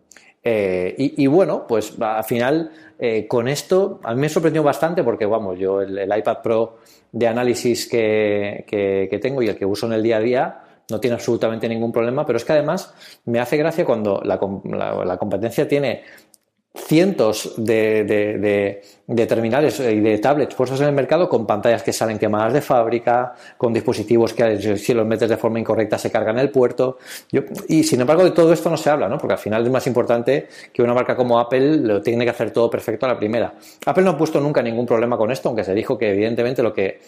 eh, 0.42 0.95
y, 0.97 1.26
bueno, 1.26 1.66
pues 1.66 2.00
al 2.00 2.25
final 2.25 2.71
con 3.28 3.47
esto 3.47 4.00
a 4.04 4.14
mí 4.14 4.23
me 4.23 4.30
sorprendió 4.30 4.62
bastante 4.62 5.04
porque, 5.04 5.26
vamos, 5.26 5.59
yo 5.59 5.83
el, 5.83 6.11
iPad 6.16 6.38
Pro 6.42 6.78
de 7.12 7.28
análisis 7.28 7.87
que, 7.87 8.64
que, 8.66 9.18
tengo 9.18 9.42
y 9.42 9.49
el 9.49 9.57
que 9.57 9.66
uso 9.66 9.85
en 9.87 9.92
el 9.92 10.02
día 10.02 10.16
a 10.16 10.21
día, 10.21 10.61
no 10.90 11.00
tiene 11.00 11.14
absolutamente 11.14 11.68
ningún 11.68 11.92
problema, 11.92 12.25
pero 12.25 12.38
es 12.38 12.45
que 12.45 12.52
además 12.52 12.92
me 13.26 13.40
hace 13.40 13.57
gracia 13.57 13.85
cuando 13.85 14.23
la, 14.25 14.38
competencia 15.18 15.68
tiene 15.68 16.02
cientos 16.75 17.54
de, 17.57 18.80
terminales 19.28 19.80
y 19.80 20.00
de 20.00 20.18
tablets 20.18 20.54
puestos 20.54 20.80
en 20.80 20.87
el 20.87 20.95
mercado 20.95 21.28
con 21.28 21.47
pantallas 21.47 21.83
que 21.83 21.92
salen 21.92 22.18
quemadas 22.18 22.52
de 22.52 22.62
fábrica, 22.62 23.35
con 23.59 23.73
dispositivos 23.73 24.33
que 24.33 24.78
si 24.78 24.95
los 24.95 25.07
metes 25.07 25.28
de 25.28 25.37
forma 25.37 25.59
incorrecta 25.59 25.99
se 25.99 26.11
cargan 26.11 26.38
el 26.38 26.50
puerto. 26.50 26.99
y 27.68 27.83
sin 27.83 28.00
embargo 28.00 28.25
de 28.25 28.30
todo 28.30 28.52
esto 28.52 28.71
no 28.71 28.76
se 28.76 28.88
habla, 28.88 29.09
¿no? 29.09 29.18
porque 29.18 29.35
al 29.35 29.40
final 29.40 29.64
es 29.64 29.71
más 29.71 29.87
importante 29.87 30.49
que 30.73 30.83
una 30.83 30.95
marca 30.95 31.16
como 31.16 31.38
Apple 31.38 31.78
lo 31.78 32.00
tiene 32.00 32.25
que 32.25 32.30
hacer 32.30 32.50
todo 32.50 32.71
perfecto 32.71 33.04
a 33.04 33.11
la 33.11 33.18
primera. 33.18 33.52
Apple 33.85 34.04
no 34.04 34.11
ha 34.11 34.16
puesto 34.16 34.40
nunca 34.40 34.62
ningún 34.62 34.87
problema 34.87 35.18
con 35.18 35.30
esto, 35.30 35.49
aunque 35.49 35.64
se 35.64 35.75
dijo 35.75 35.99
que 35.99 36.12
evidentemente 36.12 36.62
lo 36.62 36.73
que 36.73 37.00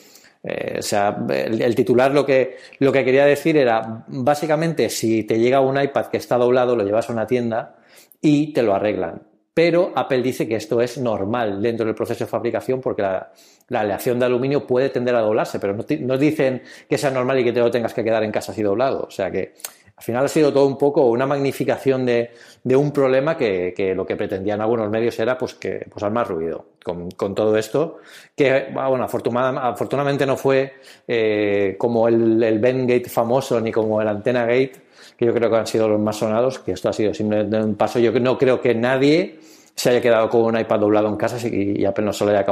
eh, 0.43 0.77
o 0.79 0.83
sea, 0.83 1.17
el, 1.29 1.75
titular 1.75 2.13
lo 2.13 2.25
que, 2.25 2.57
lo 2.79 2.93
que 2.93 3.05
quería 3.05 3.27
decir 3.27 3.57
era, 3.57 4.05
básicamente, 4.09 4.89
si 4.89 5.25
te 5.25 5.39
llega 5.39 5.61
un 5.61 5.81
iPad 5.81 6.07
que 6.07 6.17
está 6.17 6.39
doblado, 6.39 6.77
lo 6.77 6.85
llevas 6.85 7.11
a 7.11 7.13
una 7.13 7.27
tienda 7.27 7.77
y 8.21 8.53
te 8.53 8.63
lo 8.63 8.75
arreglan. 8.75 9.23
Pero 9.53 9.93
Apple 9.95 10.23
dice 10.23 10.49
que 10.49 10.57
esto 10.57 10.81
es 10.81 10.97
normal 10.97 11.61
dentro 11.61 11.85
del 11.85 11.95
proceso 11.95 12.25
de 12.25 12.31
fabricación 12.31 12.81
porque 12.81 13.03
la, 13.03 13.31
aleación 13.69 14.19
de 14.19 14.27
aluminio 14.27 14.67
puede 14.67 14.89
tender 14.89 15.15
a 15.15 15.21
doblarse, 15.21 15.59
pero 15.59 15.75
no, 15.75 15.85
no, 16.01 16.19
dicen 16.19 16.63
que 16.89 16.97
sea 16.97 17.11
normal 17.11 17.41
y 17.41 17.45
que 17.45 17.53
te 17.53 17.61
lo 17.61 17.71
tengas 17.71 17.93
que 17.93 18.05
quedar 18.05 18.23
en 18.23 18.33
casa 18.33 18.53
así 18.53 18.63
doblado. 18.63 19.03
O 19.03 19.11
sea 19.11 19.31
que 19.31 19.55
al 20.01 20.05
final 20.05 20.25
ha 20.25 20.29
sido 20.29 20.51
todo 20.51 20.65
un 20.65 20.79
poco 20.79 21.03
una 21.11 21.27
magnificación 21.27 22.07
de, 22.07 22.31
un 22.75 22.91
problema 22.91 23.37
que, 23.37 23.93
lo 23.95 24.07
que 24.07 24.17
pretendían 24.17 24.63
algunos 24.63 24.89
medios 24.89 25.19
era 25.19 25.37
pues 25.37 25.53
que 25.53 25.87
pues 25.93 26.11
más 26.11 26.27
ruido 26.27 26.65
con, 26.83 27.35
todo 27.35 27.55
esto 27.59 27.99
que 28.35 28.69
bueno 28.73 29.05
afortunadamente 29.05 30.25
no 30.25 30.39
fue 30.39 30.73
eh, 31.07 31.75
como 31.77 32.09
el, 32.09 32.43
el 32.43 32.59
Ben 32.59 32.87
Gate 32.87 33.11
famoso 33.11 33.61
ni 33.61 33.71
como 33.71 34.01
el 34.01 34.09
Antena 34.09 34.47
Gate 34.47 34.73
que 35.19 35.27
yo 35.27 35.35
creo 35.35 35.51
que 35.51 35.57
han 35.57 35.67
sido 35.67 35.87
los 35.87 36.01
más 36.01 36.17
sonados 36.17 36.61
que 36.61 36.73
esto 36.73 36.89
ha 36.89 36.95
sido 36.95 37.13
simplemente 37.13 37.59
un 37.59 37.75
paso. 37.75 37.99
Yo 37.99 38.11
no 38.19 38.39
creo 38.39 38.59
que 38.59 38.75
nadie 38.75 39.39
se 39.75 39.91
haya 39.91 40.01
quedado 40.01 40.31
con 40.31 40.41
un 40.41 40.59
iPad 40.59 40.81
doblado 40.81 41.09
en 41.09 41.17
casa 41.17 41.37
y, 41.47 41.85
Apple 41.85 42.07
no 42.07 42.15
se 42.15 42.25
lo 42.25 42.31
haya, 42.31 42.47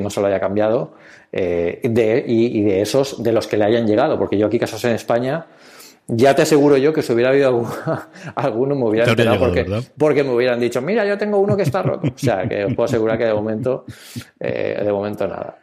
no 0.00 0.10
se 0.10 0.20
lo 0.20 0.26
haya 0.26 0.40
cambiado 0.40 0.94
eh, 1.30 1.78
de, 1.84 2.24
y, 2.26 2.58
y, 2.58 2.62
de 2.62 2.82
esos 2.82 3.22
de 3.22 3.30
los 3.30 3.46
que 3.46 3.56
le 3.56 3.66
hayan 3.66 3.86
llegado 3.86 4.18
porque 4.18 4.36
yo 4.36 4.48
aquí 4.48 4.58
casos 4.58 4.84
en 4.84 4.96
España 4.96 5.46
ya 6.08 6.34
te 6.34 6.42
aseguro 6.42 6.76
yo 6.78 6.92
que 6.92 7.02
si 7.02 7.12
hubiera 7.12 7.30
habido 7.30 7.64
alguno, 8.34 8.74
me 8.74 8.84
hubiera 8.86 9.08
enterado 9.08 9.38
porque, 9.38 9.66
porque, 9.96 10.24
me 10.24 10.30
hubieran 10.30 10.58
dicho, 10.58 10.80
mira, 10.80 11.04
yo 11.04 11.18
tengo 11.18 11.38
uno 11.38 11.56
que 11.56 11.62
está 11.62 11.82
roto. 11.82 12.08
O 12.08 12.18
sea, 12.18 12.48
que 12.48 12.64
os 12.64 12.74
puedo 12.74 12.86
asegurar 12.86 13.18
que 13.18 13.24
de 13.24 13.34
momento, 13.34 13.84
eh, 14.40 14.80
de 14.82 14.92
momento 14.92 15.26
nada. 15.26 15.58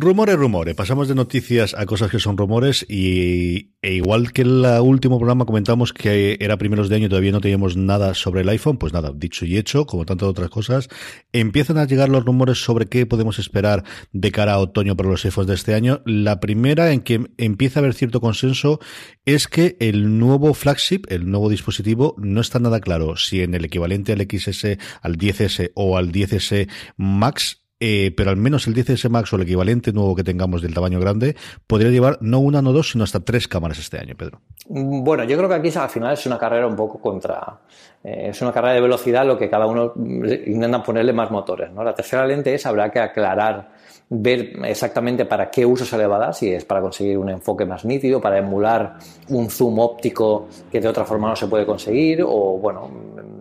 Rumores, 0.00 0.36
rumores. 0.36 0.76
Pasamos 0.76 1.08
de 1.08 1.16
noticias 1.16 1.74
a 1.76 1.84
cosas 1.84 2.08
que 2.08 2.20
son 2.20 2.36
rumores 2.36 2.86
y 2.88 3.72
e 3.82 3.94
igual 3.94 4.32
que 4.32 4.42
el 4.42 4.64
último 4.80 5.18
programa 5.18 5.44
comentamos 5.44 5.92
que 5.92 6.36
era 6.38 6.56
primeros 6.56 6.88
de 6.88 6.94
año 6.94 7.06
y 7.06 7.08
todavía 7.08 7.32
no 7.32 7.40
teníamos 7.40 7.76
nada 7.76 8.14
sobre 8.14 8.42
el 8.42 8.48
iPhone, 8.48 8.78
pues 8.78 8.92
nada, 8.92 9.10
dicho 9.12 9.44
y 9.44 9.56
hecho, 9.56 9.86
como 9.86 10.06
tantas 10.06 10.28
otras 10.28 10.50
cosas, 10.50 10.88
empiezan 11.32 11.78
a 11.78 11.84
llegar 11.84 12.10
los 12.10 12.24
rumores 12.24 12.62
sobre 12.62 12.86
qué 12.86 13.06
podemos 13.06 13.40
esperar 13.40 13.82
de 14.12 14.30
cara 14.30 14.52
a 14.52 14.58
otoño 14.60 14.96
para 14.96 15.08
los 15.08 15.24
iPhones 15.24 15.48
de 15.48 15.54
este 15.54 15.74
año. 15.74 16.00
La 16.06 16.38
primera 16.38 16.92
en 16.92 17.00
que 17.00 17.32
empieza 17.36 17.80
a 17.80 17.82
haber 17.82 17.94
cierto 17.94 18.20
consenso 18.20 18.78
es 19.24 19.48
que 19.48 19.76
el 19.80 20.20
nuevo 20.20 20.54
flagship, 20.54 21.06
el 21.08 21.28
nuevo 21.28 21.48
dispositivo, 21.48 22.14
no 22.18 22.40
está 22.40 22.60
nada 22.60 22.78
claro 22.80 23.16
si 23.16 23.40
en 23.40 23.52
el 23.52 23.64
equivalente 23.64 24.12
al 24.12 24.20
XS, 24.20 24.78
al 25.02 25.18
10S 25.18 25.72
o 25.74 25.98
al 25.98 26.12
10S 26.12 26.68
Max 26.96 27.64
eh, 27.80 28.12
pero 28.16 28.30
al 28.30 28.36
menos 28.36 28.66
el 28.66 28.74
10S 28.74 29.08
Max 29.08 29.32
o 29.32 29.36
el 29.36 29.42
equivalente 29.42 29.92
nuevo 29.92 30.16
que 30.16 30.24
tengamos 30.24 30.62
del 30.62 30.74
tamaño 30.74 30.98
grande 30.98 31.36
podría 31.66 31.90
llevar 31.90 32.18
no 32.20 32.40
una, 32.40 32.60
no 32.60 32.72
dos, 32.72 32.90
sino 32.90 33.04
hasta 33.04 33.20
tres 33.20 33.46
cámaras 33.46 33.78
este 33.78 33.98
año, 33.98 34.16
Pedro. 34.16 34.40
Mm, 34.68 35.04
bueno, 35.04 35.24
yo 35.24 35.36
creo 35.36 35.48
que 35.48 35.54
aquí 35.54 35.70
al 35.78 35.88
final 35.88 36.12
es 36.12 36.26
una 36.26 36.38
carrera 36.38 36.66
un 36.66 36.74
poco 36.74 37.00
contra. 37.00 37.60
Eh, 38.02 38.30
es 38.30 38.42
una 38.42 38.52
carrera 38.52 38.74
de 38.74 38.80
velocidad, 38.80 39.24
lo 39.24 39.38
que 39.38 39.48
cada 39.48 39.66
uno 39.66 39.92
intenta 39.96 40.82
ponerle 40.82 41.12
más 41.12 41.30
motores. 41.30 41.70
La 41.72 41.94
tercera 41.94 42.26
lente 42.26 42.52
es, 42.52 42.66
habrá 42.66 42.90
que 42.90 42.98
aclarar, 42.98 43.70
ver 44.10 44.56
exactamente 44.64 45.24
para 45.24 45.50
qué 45.50 45.64
uso 45.64 45.84
se 45.84 45.96
le 45.96 46.06
va 46.06 46.16
a 46.16 46.18
dar, 46.18 46.34
si 46.34 46.50
es 46.52 46.64
para 46.64 46.80
conseguir 46.80 47.18
un 47.18 47.28
enfoque 47.28 47.64
más 47.64 47.84
nítido, 47.84 48.20
para 48.20 48.38
emular 48.38 48.96
un 49.28 49.50
zoom 49.50 49.78
óptico 49.78 50.48
que 50.70 50.80
de 50.80 50.88
otra 50.88 51.04
forma 51.04 51.28
no 51.28 51.36
se 51.36 51.46
puede 51.46 51.64
conseguir, 51.64 52.22
o 52.22 52.58
bueno, 52.58 52.90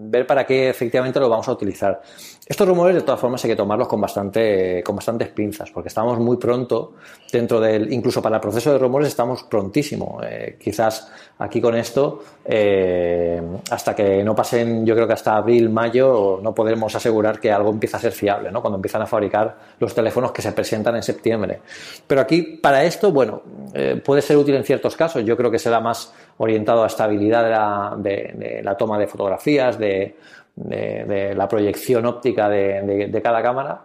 ver 0.10 0.26
para 0.26 0.46
qué 0.46 0.70
efectivamente 0.70 1.20
lo 1.20 1.30
vamos 1.30 1.48
a 1.48 1.52
utilizar. 1.52 2.02
Estos 2.46 2.66
rumores, 2.66 2.96
de 2.96 3.02
todas 3.02 3.20
formas, 3.20 3.44
hay 3.44 3.50
que 3.52 3.56
tomarlos 3.58 3.90
con, 3.90 4.00
bastante, 4.00 4.82
con 4.82 4.96
bastantes 4.96 5.28
pinzas, 5.30 5.70
porque 5.70 5.90
estamos 5.90 6.18
muy 6.18 6.38
pronto 6.38 6.94
dentro 7.32 7.60
del. 7.60 7.92
Incluso 7.92 8.22
para 8.22 8.38
el 8.38 8.42
proceso 8.42 8.72
de 8.72 8.78
rumores, 8.80 9.10
estamos 9.10 9.44
prontísimo. 9.44 10.22
Eh, 10.24 10.58
quizás 10.58 11.12
aquí 11.40 11.60
con 11.60 11.76
esto, 11.76 12.24
eh, 12.46 13.42
hasta 13.70 13.94
que 13.94 14.24
no 14.24 14.34
pasen, 14.34 14.86
yo 14.86 14.96
creo 14.96 15.06
que 15.06 15.14
hasta 15.14 15.36
abril, 15.36 15.70
mayo, 15.70 16.40
no 16.42 16.56
podremos 16.56 16.96
asegurar 16.96 17.40
que 17.40 17.52
algo 17.52 17.70
empieza 17.70 17.98
a 17.98 18.00
ser 18.00 18.14
fiable, 18.14 18.50
¿no? 18.50 18.62
Cuando 18.62 18.78
empiezan 18.78 19.02
a 19.02 19.08
fabricar 19.08 19.58
los 19.80 19.94
teléfonos 19.94 20.32
que 20.32 20.42
se 20.42 20.54
presentan 20.54 20.96
en 20.96 21.04
septiembre. 21.04 21.60
Pero 22.08 22.22
aquí, 22.22 22.42
para 22.42 22.86
esto, 22.86 23.12
bueno, 23.12 23.42
eh, 23.74 24.02
puede 24.04 24.22
ser 24.22 24.38
útil 24.38 24.56
en 24.56 24.64
ciertos 24.64 24.96
casos. 24.96 25.26
Yo 25.26 25.36
creo 25.36 25.52
que 25.52 25.60
será 25.60 25.82
más 25.82 26.14
orientado 26.38 26.84
a 26.84 26.88
estabilidad 26.88 27.98
de 27.98 28.62
la 28.64 28.78
toma 28.78 28.98
de 29.00 29.08
fotografías, 29.08 29.78
de 29.78 30.16
de, 30.58 31.34
la 31.36 31.48
proyección 31.48 32.06
óptica 32.06 32.50
de, 32.50 33.22
cada 33.24 33.42
cámara. 33.42 33.82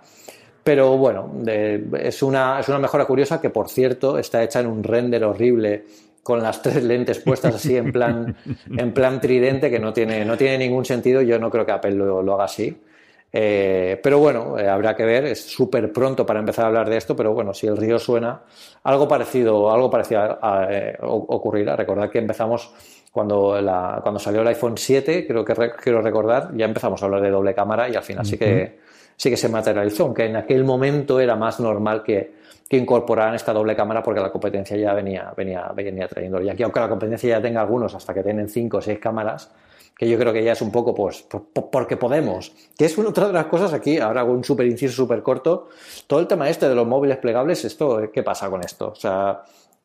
Pero 0.64 0.96
bueno, 0.96 1.32
es, 1.46 2.22
una, 2.22 2.60
es 2.60 2.68
una 2.68 2.78
mejora 2.78 3.04
curiosa 3.04 3.40
que, 3.40 3.50
por 3.50 3.68
cierto, 3.68 4.18
está 4.18 4.42
hecha 4.42 4.60
en 4.60 4.66
un 4.66 4.82
render 4.82 5.24
horrible 5.24 5.84
con 6.22 6.40
las 6.40 6.62
tres 6.62 6.84
lentes 6.84 7.18
puestas 7.18 7.56
así 7.56 7.76
en 7.76 7.90
plan, 7.90 8.36
en 8.78 8.94
plan 8.94 9.20
tridente 9.20 9.70
que 9.70 9.80
no 9.80 9.92
tiene, 9.92 10.24
no 10.24 10.36
tiene 10.36 10.58
ningún 10.58 10.84
sentido. 10.84 11.20
Yo 11.20 11.38
no 11.38 11.50
creo 11.50 11.66
que 11.66 11.72
Apple 11.72 11.92
lo, 11.92 12.34
haga 12.34 12.44
así. 12.44 12.76
Eh, 13.34 13.98
pero 14.02 14.18
bueno, 14.18 14.58
eh, 14.58 14.68
habrá 14.68 14.94
que 14.94 15.04
ver, 15.04 15.24
es 15.24 15.42
súper 15.42 15.90
pronto 15.90 16.26
para 16.26 16.40
empezar 16.40 16.66
a 16.66 16.68
hablar 16.68 16.90
de 16.90 16.98
esto, 16.98 17.16
pero 17.16 17.32
bueno, 17.32 17.54
si 17.54 17.66
el 17.66 17.78
río 17.78 17.98
suena, 17.98 18.42
algo 18.82 19.08
parecido, 19.08 19.70
algo 19.72 19.90
parecido 19.90 20.38
a, 20.42 20.66
eh, 20.70 20.98
ocurrirá. 21.00 21.74
Recordad 21.74 22.10
que 22.10 22.18
empezamos 22.18 22.70
cuando, 23.10 23.60
la, 23.60 24.00
cuando 24.02 24.18
salió 24.18 24.42
el 24.42 24.48
iPhone 24.48 24.76
7, 24.76 25.26
creo 25.26 25.44
que 25.44 25.54
quiero 25.82 26.02
recordar, 26.02 26.50
ya 26.54 26.66
empezamos 26.66 27.02
a 27.02 27.06
hablar 27.06 27.22
de 27.22 27.30
doble 27.30 27.54
cámara 27.54 27.88
y 27.88 27.94
al 27.94 28.02
final 28.02 28.26
sí, 28.26 28.36
que, 28.36 28.80
sí 29.16 29.30
que 29.30 29.36
se 29.36 29.48
materializó, 29.48 30.04
aunque 30.04 30.26
en 30.26 30.36
aquel 30.36 30.64
momento 30.64 31.18
era 31.18 31.34
más 31.34 31.58
normal 31.58 32.02
que, 32.02 32.34
que 32.68 32.76
incorporaran 32.76 33.34
esta 33.34 33.54
doble 33.54 33.74
cámara 33.74 34.02
porque 34.02 34.20
la 34.20 34.30
competencia 34.30 34.76
ya 34.76 34.92
venía, 34.92 35.32
venía, 35.36 35.70
venía 35.74 36.06
trayéndolo. 36.06 36.44
Y 36.44 36.50
aquí, 36.50 36.62
aunque 36.62 36.80
la 36.80 36.88
competencia 36.88 37.36
ya 37.36 37.42
tenga 37.42 37.62
algunos 37.62 37.94
hasta 37.94 38.12
que 38.12 38.22
tienen 38.22 38.48
5 38.48 38.76
o 38.76 38.80
6 38.80 38.98
cámaras, 38.98 39.50
que 39.96 40.08
yo 40.08 40.18
creo 40.18 40.32
que 40.32 40.42
ya 40.42 40.52
es 40.52 40.62
un 40.62 40.72
poco, 40.72 40.94
pues, 40.94 41.24
porque 41.70 41.96
podemos. 41.96 42.52
Que 42.76 42.86
es 42.86 42.98
otra 42.98 43.26
de 43.28 43.32
las 43.32 43.46
cosas 43.46 43.72
aquí, 43.72 43.98
ahora 43.98 44.22
hago 44.22 44.32
un 44.32 44.44
súper 44.44 44.66
inciso 44.66 44.94
súper 44.94 45.22
corto, 45.22 45.68
todo 46.06 46.20
el 46.20 46.26
tema 46.26 46.48
este 46.48 46.68
de 46.68 46.74
los 46.74 46.86
móviles 46.86 47.18
plegables, 47.18 47.64
esto, 47.64 48.10
¿qué 48.12 48.22
pasa 48.22 48.50
con 48.50 48.64
esto? 48.64 48.88
O 48.88 48.94
sea, 48.94 49.42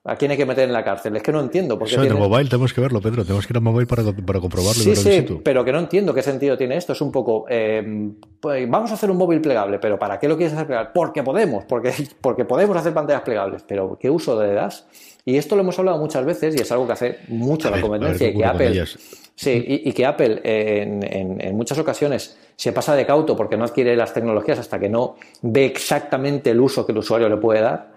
¿A 0.08 0.16
quién 0.16 0.32
hay 0.32 0.38
que 0.38 0.46
meter 0.46 0.64
en 0.64 0.72
la 0.72 0.86
cárcel? 0.86 1.18
Es 1.18 1.22
que 1.22 1.34
no 1.34 1.42
entiendo. 1.42 1.78
Porque 1.78 1.96
Eso 1.96 2.18
mobile 2.18 2.50
tenemos 2.50 2.74
que 2.74 2.80
verlo, 2.80 3.02
Pedro. 3.02 3.24
Tenemos 3.24 3.46
que 3.46 3.52
ir 3.52 3.58
a 3.58 3.60
mobile 3.60 3.86
para, 3.86 4.04
para 4.04 4.40
comprobarlo. 4.40 4.82
Sí, 4.82 4.96
sí, 4.96 5.26
pero 5.44 5.66
que 5.66 5.74
no 5.74 5.80
entiendo 5.80 6.14
qué 6.14 6.24
sentido 6.24 6.58
tiene 6.58 6.78
esto. 6.78 6.94
Es 6.94 7.02
un 7.02 7.12
poco, 7.12 7.46
eh, 7.50 8.14
pues, 8.40 8.70
vamos 8.70 8.90
a 8.92 8.94
hacer 8.94 9.12
un 9.12 9.18
móvil 9.18 9.42
plegable, 9.42 9.80
pero 9.80 10.00
¿para 10.00 10.18
qué 10.18 10.30
lo 10.30 10.38
quieres 10.38 10.54
hacer 10.54 10.66
plegable? 10.66 10.92
Porque 10.94 11.24
podemos, 11.24 11.66
porque, 11.66 11.92
porque 12.22 12.46
podemos 12.46 12.78
hacer 12.78 12.94
pantallas 12.94 13.24
plegables, 13.24 13.66
pero 13.68 13.98
¿qué 14.00 14.10
uso 14.10 14.42
le 14.42 14.54
das? 14.54 14.88
Y 15.26 15.36
esto 15.36 15.58
lo 15.58 15.64
hemos 15.64 15.78
hablado 15.78 15.98
muchas 15.98 16.24
veces 16.24 16.56
y 16.56 16.62
es 16.62 16.72
algo 16.72 16.88
que 16.88 16.94
hace 16.94 17.18
mucho 17.28 17.70
la 17.70 17.82
competencia 17.82 18.30
y 18.30 18.34
que 18.34 18.46
Apple... 18.46 18.86
Sí, 19.40 19.64
y, 19.86 19.94
que 19.94 20.04
Apple 20.04 20.42
en, 20.44 21.04
en, 21.40 21.56
muchas 21.56 21.78
ocasiones 21.78 22.36
se 22.56 22.72
pasa 22.72 22.96
de 22.96 23.06
cauto 23.06 23.38
porque 23.38 23.56
no 23.56 23.66
adquiere 23.66 23.96
las 23.96 24.12
tecnologías 24.12 24.58
hasta 24.58 24.80
que 24.80 24.90
no 24.90 25.16
ve 25.44 25.66
exactamente 25.68 26.50
el 26.50 26.60
uso 26.60 26.84
que 26.84 26.92
el 26.92 26.98
usuario 26.98 27.30
le 27.30 27.38
puede 27.38 27.62
dar. 27.62 27.92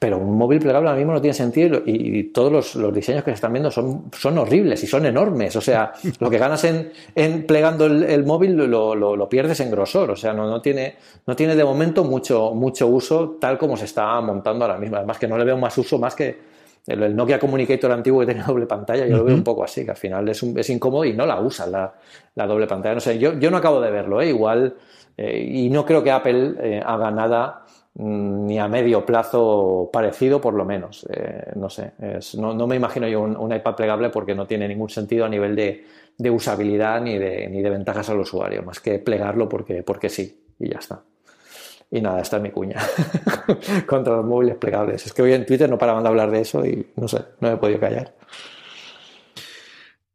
pero 0.00 0.18
un 0.18 0.36
móvil 0.36 0.58
plegable 0.58 0.88
ahora 0.88 0.98
mismo 0.98 1.12
no 1.12 1.20
tiene 1.20 1.34
sentido 1.34 1.80
y, 1.86 2.24
todos 2.32 2.74
los, 2.74 2.92
diseños 2.92 3.22
que 3.22 3.30
se 3.30 3.36
están 3.36 3.52
viendo 3.52 3.70
son, 3.70 4.10
son 4.18 4.36
horribles 4.38 4.82
y 4.82 4.88
son 4.88 5.06
enormes. 5.06 5.54
O 5.54 5.60
sea, 5.60 5.92
lo 6.18 6.28
que 6.28 6.38
ganas 6.38 6.64
en, 6.64 6.90
en 7.14 7.46
plegando 7.46 7.86
el, 7.86 8.24
móvil 8.26 8.56
lo, 8.56 8.96
lo, 8.96 9.28
pierdes 9.28 9.60
en 9.60 9.70
grosor. 9.70 10.10
O 10.10 10.16
sea, 10.16 10.32
no, 10.32 10.50
no, 10.50 10.60
tiene, 10.60 10.96
no 11.24 11.36
tiene 11.36 11.54
de 11.54 11.62
momento 11.62 12.02
mucho, 12.02 12.52
mucho 12.52 12.88
uso 12.88 13.36
tal 13.40 13.58
como 13.58 13.76
se 13.76 13.84
está 13.84 14.20
montando 14.20 14.64
ahora 14.64 14.76
mismo. 14.76 14.96
Además 14.96 15.18
que 15.18 15.28
no 15.28 15.38
le 15.38 15.44
veo 15.44 15.56
más 15.56 15.78
uso 15.78 16.00
más 16.00 16.16
que 16.16 16.50
el, 16.86 17.14
Nokia 17.14 17.38
Communicator 17.38 17.92
antiguo 17.92 18.20
que 18.20 18.26
tenía 18.26 18.44
doble 18.46 18.66
pantalla. 18.66 19.06
Yo 19.06 19.18
lo 19.18 19.24
veo 19.24 19.34
un 19.34 19.44
poco 19.44 19.64
así, 19.64 19.84
que 19.84 19.90
al 19.90 19.96
final 19.96 20.28
es, 20.28 20.42
es 20.42 20.70
incómodo 20.70 21.04
y 21.04 21.12
no 21.12 21.26
la 21.26 21.40
usa 21.40 21.66
la, 21.66 21.92
la, 22.34 22.46
doble 22.46 22.66
pantalla. 22.66 22.94
No 22.94 23.00
sé, 23.00 23.18
yo, 23.18 23.38
yo 23.38 23.50
no 23.50 23.56
acabo 23.56 23.80
de 23.80 23.90
verlo, 23.90 24.20
¿eh? 24.20 24.28
igual. 24.28 24.74
Eh, 25.16 25.46
y 25.52 25.68
no 25.70 25.84
creo 25.84 26.02
que 26.02 26.10
Apple 26.10 26.54
eh, 26.60 26.82
haga 26.84 27.10
nada 27.10 27.64
Mm, 27.94 28.46
ni 28.46 28.58
a 28.58 28.68
medio 28.68 29.04
plazo 29.04 29.90
parecido, 29.92 30.40
por 30.40 30.54
lo 30.54 30.64
menos. 30.64 31.06
No 31.56 31.68
sé, 31.68 31.92
no, 32.38 32.66
me 32.66 32.76
imagino 32.76 33.08
yo 33.08 33.20
un, 33.22 33.52
iPad 33.52 33.74
plegable 33.74 34.10
porque 34.10 34.34
no 34.34 34.46
tiene 34.46 34.68
ningún 34.68 34.88
sentido 34.88 35.24
a 35.24 35.28
nivel 35.28 35.56
de, 35.56 36.30
usabilidad 36.30 37.00
ni 37.02 37.18
de, 37.18 37.48
ni 37.48 37.62
de 37.62 37.70
ventajas 37.70 38.08
al 38.10 38.20
usuario, 38.20 38.62
más 38.62 38.80
que 38.80 38.98
plegarlo 38.98 39.48
porque, 39.48 39.82
porque 39.82 40.08
sí, 40.08 40.44
y 40.58 40.70
ya 40.70 40.78
está. 40.78 41.02
Y 41.90 42.00
nada, 42.00 42.20
esta 42.20 42.36
es 42.36 42.42
mi 42.42 42.50
cuña 42.50 42.80
contra 43.86 44.16
los 44.16 44.24
móviles 44.24 44.56
plegables. 44.56 45.06
Es 45.06 45.12
que 45.12 45.22
hoy 45.22 45.32
en 45.32 45.44
Twitter 45.44 45.68
no 45.68 45.76
paraban 45.76 46.04
de 46.04 46.08
hablar 46.08 46.30
de 46.30 46.40
eso 46.40 46.64
y 46.64 46.86
no 46.96 47.08
sé, 47.08 47.18
no 47.40 47.48
me 47.48 47.54
he 47.54 47.56
podido 47.56 47.80
callar. 47.80 48.14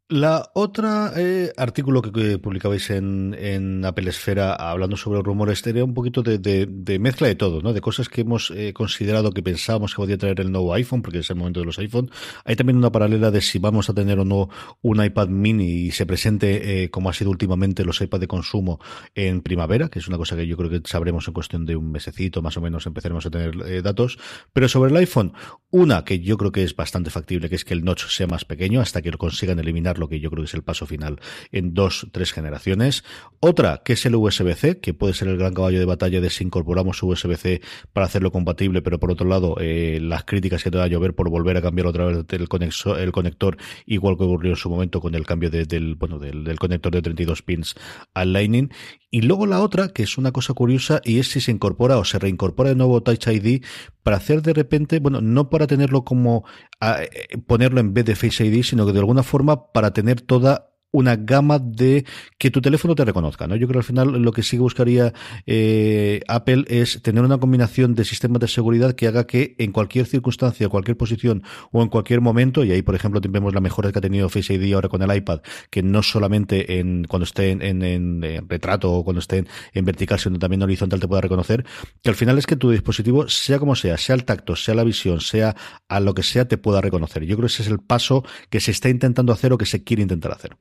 La 0.07 0.51
otra 0.53 1.13
eh, 1.17 1.51
artículo 1.57 2.03
que, 2.03 2.37
publicabais 2.37 2.91
en, 2.91 3.35
en, 3.39 3.83
Apple 3.83 4.07
Esfera 4.07 4.53
hablando 4.53 4.97
sobre 4.97 5.17
los 5.17 5.25
rumores 5.25 5.65
era 5.65 5.83
un 5.83 5.95
poquito 5.95 6.21
de, 6.21 6.99
mezcla 6.99 7.27
de 7.27 7.33
todo, 7.33 7.63
¿no? 7.63 7.73
De 7.73 7.81
cosas 7.81 8.07
que 8.07 8.21
hemos 8.21 8.51
eh, 8.51 8.71
considerado 8.71 9.31
que 9.31 9.41
pensábamos 9.41 9.95
que 9.95 10.03
podía 10.03 10.19
traer 10.19 10.41
el 10.41 10.51
nuevo 10.51 10.75
iPhone, 10.75 11.01
porque 11.01 11.17
es 11.17 11.29
el 11.31 11.37
momento 11.37 11.61
de 11.61 11.65
los 11.65 11.79
iPhone. 11.79 12.11
Hay 12.43 12.55
también 12.55 12.77
una 12.77 12.91
paralela 12.91 13.31
de 13.31 13.41
si 13.41 13.57
vamos 13.57 13.89
a 13.89 13.95
tener 13.95 14.19
o 14.19 14.25
no 14.25 14.47
un 14.83 15.03
iPad 15.03 15.29
mini 15.29 15.87
y 15.87 15.91
se 15.91 16.05
presente, 16.05 16.83
eh, 16.83 16.91
como 16.91 17.09
ha 17.09 17.13
sido 17.13 17.31
últimamente, 17.31 17.83
los 17.83 17.99
iPad 17.99 18.19
de 18.19 18.27
consumo 18.27 18.79
en 19.15 19.41
primavera, 19.41 19.89
que 19.89 19.97
es 19.97 20.07
una 20.07 20.17
cosa 20.17 20.35
que 20.35 20.45
yo 20.45 20.55
creo 20.55 20.69
que 20.69 20.81
sabremos 20.85 21.27
en 21.27 21.33
cuestión 21.33 21.65
de 21.65 21.77
un 21.77 21.91
mesecito, 21.91 22.43
más 22.43 22.57
o 22.57 22.61
menos 22.61 22.85
empezaremos 22.85 23.25
a 23.25 23.31
tener 23.31 23.55
eh, 23.65 23.81
datos. 23.81 24.19
Pero 24.53 24.69
sobre 24.69 24.91
el 24.91 24.97
iPhone, 24.97 25.33
una 25.71 26.05
que 26.05 26.19
yo 26.19 26.37
creo 26.37 26.51
que 26.51 26.61
es 26.61 26.75
bastante 26.75 27.09
factible, 27.09 27.49
que 27.49 27.55
es 27.55 27.65
que 27.65 27.73
el 27.73 27.83
notch 27.83 28.05
sea 28.05 28.27
más 28.27 28.45
pequeño 28.45 28.81
hasta 28.81 29.01
que 29.01 29.09
lo 29.09 29.17
consigan 29.17 29.57
eliminar 29.57 29.94
lo 29.97 30.09
que 30.09 30.19
yo 30.19 30.29
creo 30.29 30.43
que 30.43 30.47
es 30.47 30.53
el 30.53 30.63
paso 30.63 30.85
final 30.85 31.19
en 31.51 31.73
dos, 31.73 32.07
tres 32.11 32.31
generaciones. 32.31 33.03
Otra, 33.39 33.81
que 33.83 33.93
es 33.93 34.05
el 34.05 34.15
USB-C, 34.15 34.79
que 34.79 34.93
puede 34.93 35.13
ser 35.13 35.27
el 35.27 35.37
gran 35.37 35.53
caballo 35.53 35.79
de 35.79 35.85
batalla 35.85 36.21
de 36.21 36.29
si 36.29 36.43
incorporamos 36.43 37.01
USB-C 37.01 37.61
para 37.93 38.05
hacerlo 38.05 38.31
compatible, 38.31 38.81
pero 38.81 38.99
por 38.99 39.11
otro 39.11 39.27
lado, 39.27 39.57
eh, 39.59 39.99
las 40.01 40.23
críticas 40.23 40.63
que 40.63 40.71
te 40.71 40.77
va 40.77 40.85
a 40.85 40.87
llover 40.87 41.13
por 41.13 41.29
volver 41.29 41.57
a 41.57 41.61
cambiar 41.61 41.87
otra 41.87 42.05
vez 42.05 42.25
el, 42.29 42.49
conexo, 42.49 42.97
el 42.97 43.11
conector, 43.11 43.57
igual 43.85 44.17
que 44.17 44.23
ocurrió 44.23 44.51
en 44.51 44.57
su 44.57 44.69
momento 44.69 45.01
con 45.01 45.15
el 45.15 45.25
cambio 45.25 45.49
del, 45.49 45.95
bueno, 45.95 46.19
del, 46.19 46.57
conector 46.59 46.93
de 46.93 47.01
32 47.01 47.41
pins 47.41 47.75
al 48.13 48.33
Lightning. 48.33 48.69
Y 49.11 49.21
luego 49.21 49.45
la 49.45 49.61
otra, 49.61 49.89
que 49.89 50.03
es 50.03 50.17
una 50.17 50.31
cosa 50.31 50.53
curiosa, 50.53 50.99
y 51.03 51.19
es 51.19 51.29
si 51.29 51.39
se 51.39 51.51
incorpora 51.51 51.97
o 51.97 52.03
se 52.03 52.19
reincorpora 52.19 52.69
de 52.69 52.75
nuevo 52.75 53.01
Touch 53.01 53.27
ID 53.27 53.63
para 54.03 54.17
hacer 54.17 54.41
de 54.41 54.53
repente, 54.53 54.99
bueno, 54.99 55.21
no 55.21 55.49
para 55.49 55.67
tenerlo 55.67 56.03
como 56.03 56.45
eh, 56.81 57.37
ponerlo 57.47 57.79
en 57.79 57.93
vez 57.93 58.05
de 58.05 58.15
Face 58.15 58.45
ID, 58.45 58.63
sino 58.63 58.85
que 58.85 58.91
de 58.91 58.99
alguna 58.99 59.23
forma 59.23 59.71
para 59.71 59.84
tener 59.91 60.21
toda 60.21 60.69
una 60.95 61.15
gama 61.15 61.59
de 61.59 62.05
que 62.37 62.51
tu 62.51 62.61
teléfono 62.61 62.95
te 62.95 63.05
reconozca, 63.05 63.47
¿no? 63.47 63.55
Yo 63.55 63.67
creo 63.67 63.81
que 63.81 63.85
al 63.85 63.87
final 63.87 64.21
lo 64.21 64.31
que 64.31 64.43
sí 64.43 64.57
buscaría 64.57 65.13
eh, 65.45 66.21
Apple 66.27 66.65
es 66.67 67.01
tener 67.01 67.23
una 67.23 67.37
combinación 67.37 67.95
de 67.95 68.05
sistemas 68.05 68.39
de 68.39 68.47
seguridad 68.47 68.93
que 68.93 69.07
haga 69.07 69.27
que 69.27 69.55
en 69.57 69.71
cualquier 69.71 70.05
circunstancia, 70.05 70.69
cualquier 70.69 70.97
posición 70.97 71.43
o 71.71 71.81
en 71.81 71.89
cualquier 71.89 72.21
momento, 72.21 72.63
y 72.63 72.71
ahí 72.71 72.81
por 72.81 72.95
ejemplo 72.95 73.19
vemos 73.29 73.53
la 73.53 73.61
mejora 73.61 73.91
que 73.91 73.99
ha 73.99 74.01
tenido 74.01 74.29
Face 74.29 74.53
ID 74.53 74.73
ahora 74.73 74.89
con 74.89 75.01
el 75.01 75.15
iPad, 75.15 75.41
que 75.69 75.83
no 75.83 76.01
solamente 76.03 76.79
en 76.79 77.05
cuando 77.05 77.25
esté 77.25 77.51
en, 77.51 78.21
retrato 78.47 78.91
o 78.91 79.03
cuando 79.03 79.19
esté 79.19 79.45
en, 79.73 79.85
vertical, 79.85 80.19
sino 80.19 80.39
también 80.39 80.61
en 80.61 80.63
horizontal 80.63 80.99
te 80.99 81.07
pueda 81.07 81.21
reconocer, 81.21 81.65
que 82.01 82.09
al 82.09 82.15
final 82.15 82.37
es 82.37 82.47
que 82.47 82.55
tu 82.55 82.71
dispositivo, 82.71 83.27
sea 83.27 83.59
como 83.59 83.75
sea, 83.75 83.97
sea 83.97 84.15
el 84.15 84.25
tacto, 84.25 84.55
sea 84.55 84.75
la 84.75 84.83
visión, 84.83 85.19
sea 85.19 85.55
a 85.89 85.99
lo 85.99 86.13
que 86.13 86.23
sea, 86.23 86.47
te 86.47 86.57
pueda 86.57 86.81
reconocer. 86.81 87.23
Yo 87.23 87.35
creo 87.35 87.47
que 87.47 87.53
ese 87.53 87.63
es 87.63 87.69
el 87.69 87.79
paso 87.79 88.23
que 88.49 88.59
se 88.59 88.71
está 88.71 88.89
intentando 88.89 89.33
hacer 89.33 89.53
o 89.53 89.57
que 89.57 89.65
se 89.65 89.83
quiere 89.83 90.03
intentar 90.03 90.31
hacer. 90.31 90.57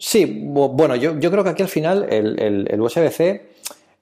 Sí, 0.00 0.44
bueno, 0.44 0.94
yo, 0.94 1.18
creo 1.18 1.42
que 1.42 1.50
aquí 1.50 1.62
al 1.62 1.68
final 1.68 2.06
el, 2.08 2.38
el, 2.70 2.80
USB-C, 2.80 3.48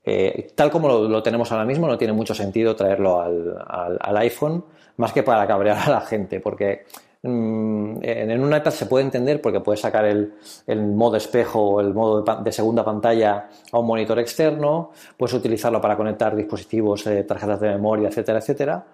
eh, 0.05 0.49
tal 0.55 0.71
como 0.71 0.89
lo, 0.89 1.23
tenemos 1.23 1.51
ahora 1.51 1.65
mismo, 1.65 1.89
no 1.89 1.97
tiene 1.97 2.13
mucho 2.13 2.35
sentido 2.35 2.77
traerlo 2.77 3.19
al, 3.19 3.99
al, 3.99 4.17
iPhone, 4.19 4.63
más 4.99 5.15
que 5.15 5.23
para 5.23 5.47
cabrear 5.47 5.79
a 5.79 5.91
la 5.91 6.01
gente, 6.03 6.39
porque 6.41 6.85
mm, 7.23 7.97
en, 8.03 8.41
un 8.43 8.55
iPad 8.55 8.73
se 8.73 8.85
puede 8.85 9.07
entender 9.07 9.41
porque 9.41 9.61
puedes 9.61 9.81
sacar 9.81 10.05
el, 10.05 10.35
el 10.67 10.83
modo 10.83 11.17
espejo 11.17 11.61
o 11.63 11.81
el 11.81 11.95
modo 11.95 12.23
de, 12.23 12.53
segunda 12.53 12.85
pantalla 12.85 13.49
a 13.73 13.79
un 13.79 13.87
monitor 13.87 14.19
externo, 14.19 14.91
puedes 15.17 15.33
utilizarlo 15.33 15.81
para 15.81 15.97
conectar 15.97 16.37
dispositivos, 16.37 17.07
eh, 17.07 17.25
tarjetas 17.25 17.59
de 17.59 17.71
memoria, 17.71 18.09
etcétera, 18.09 18.41
etcétera. 18.41 18.85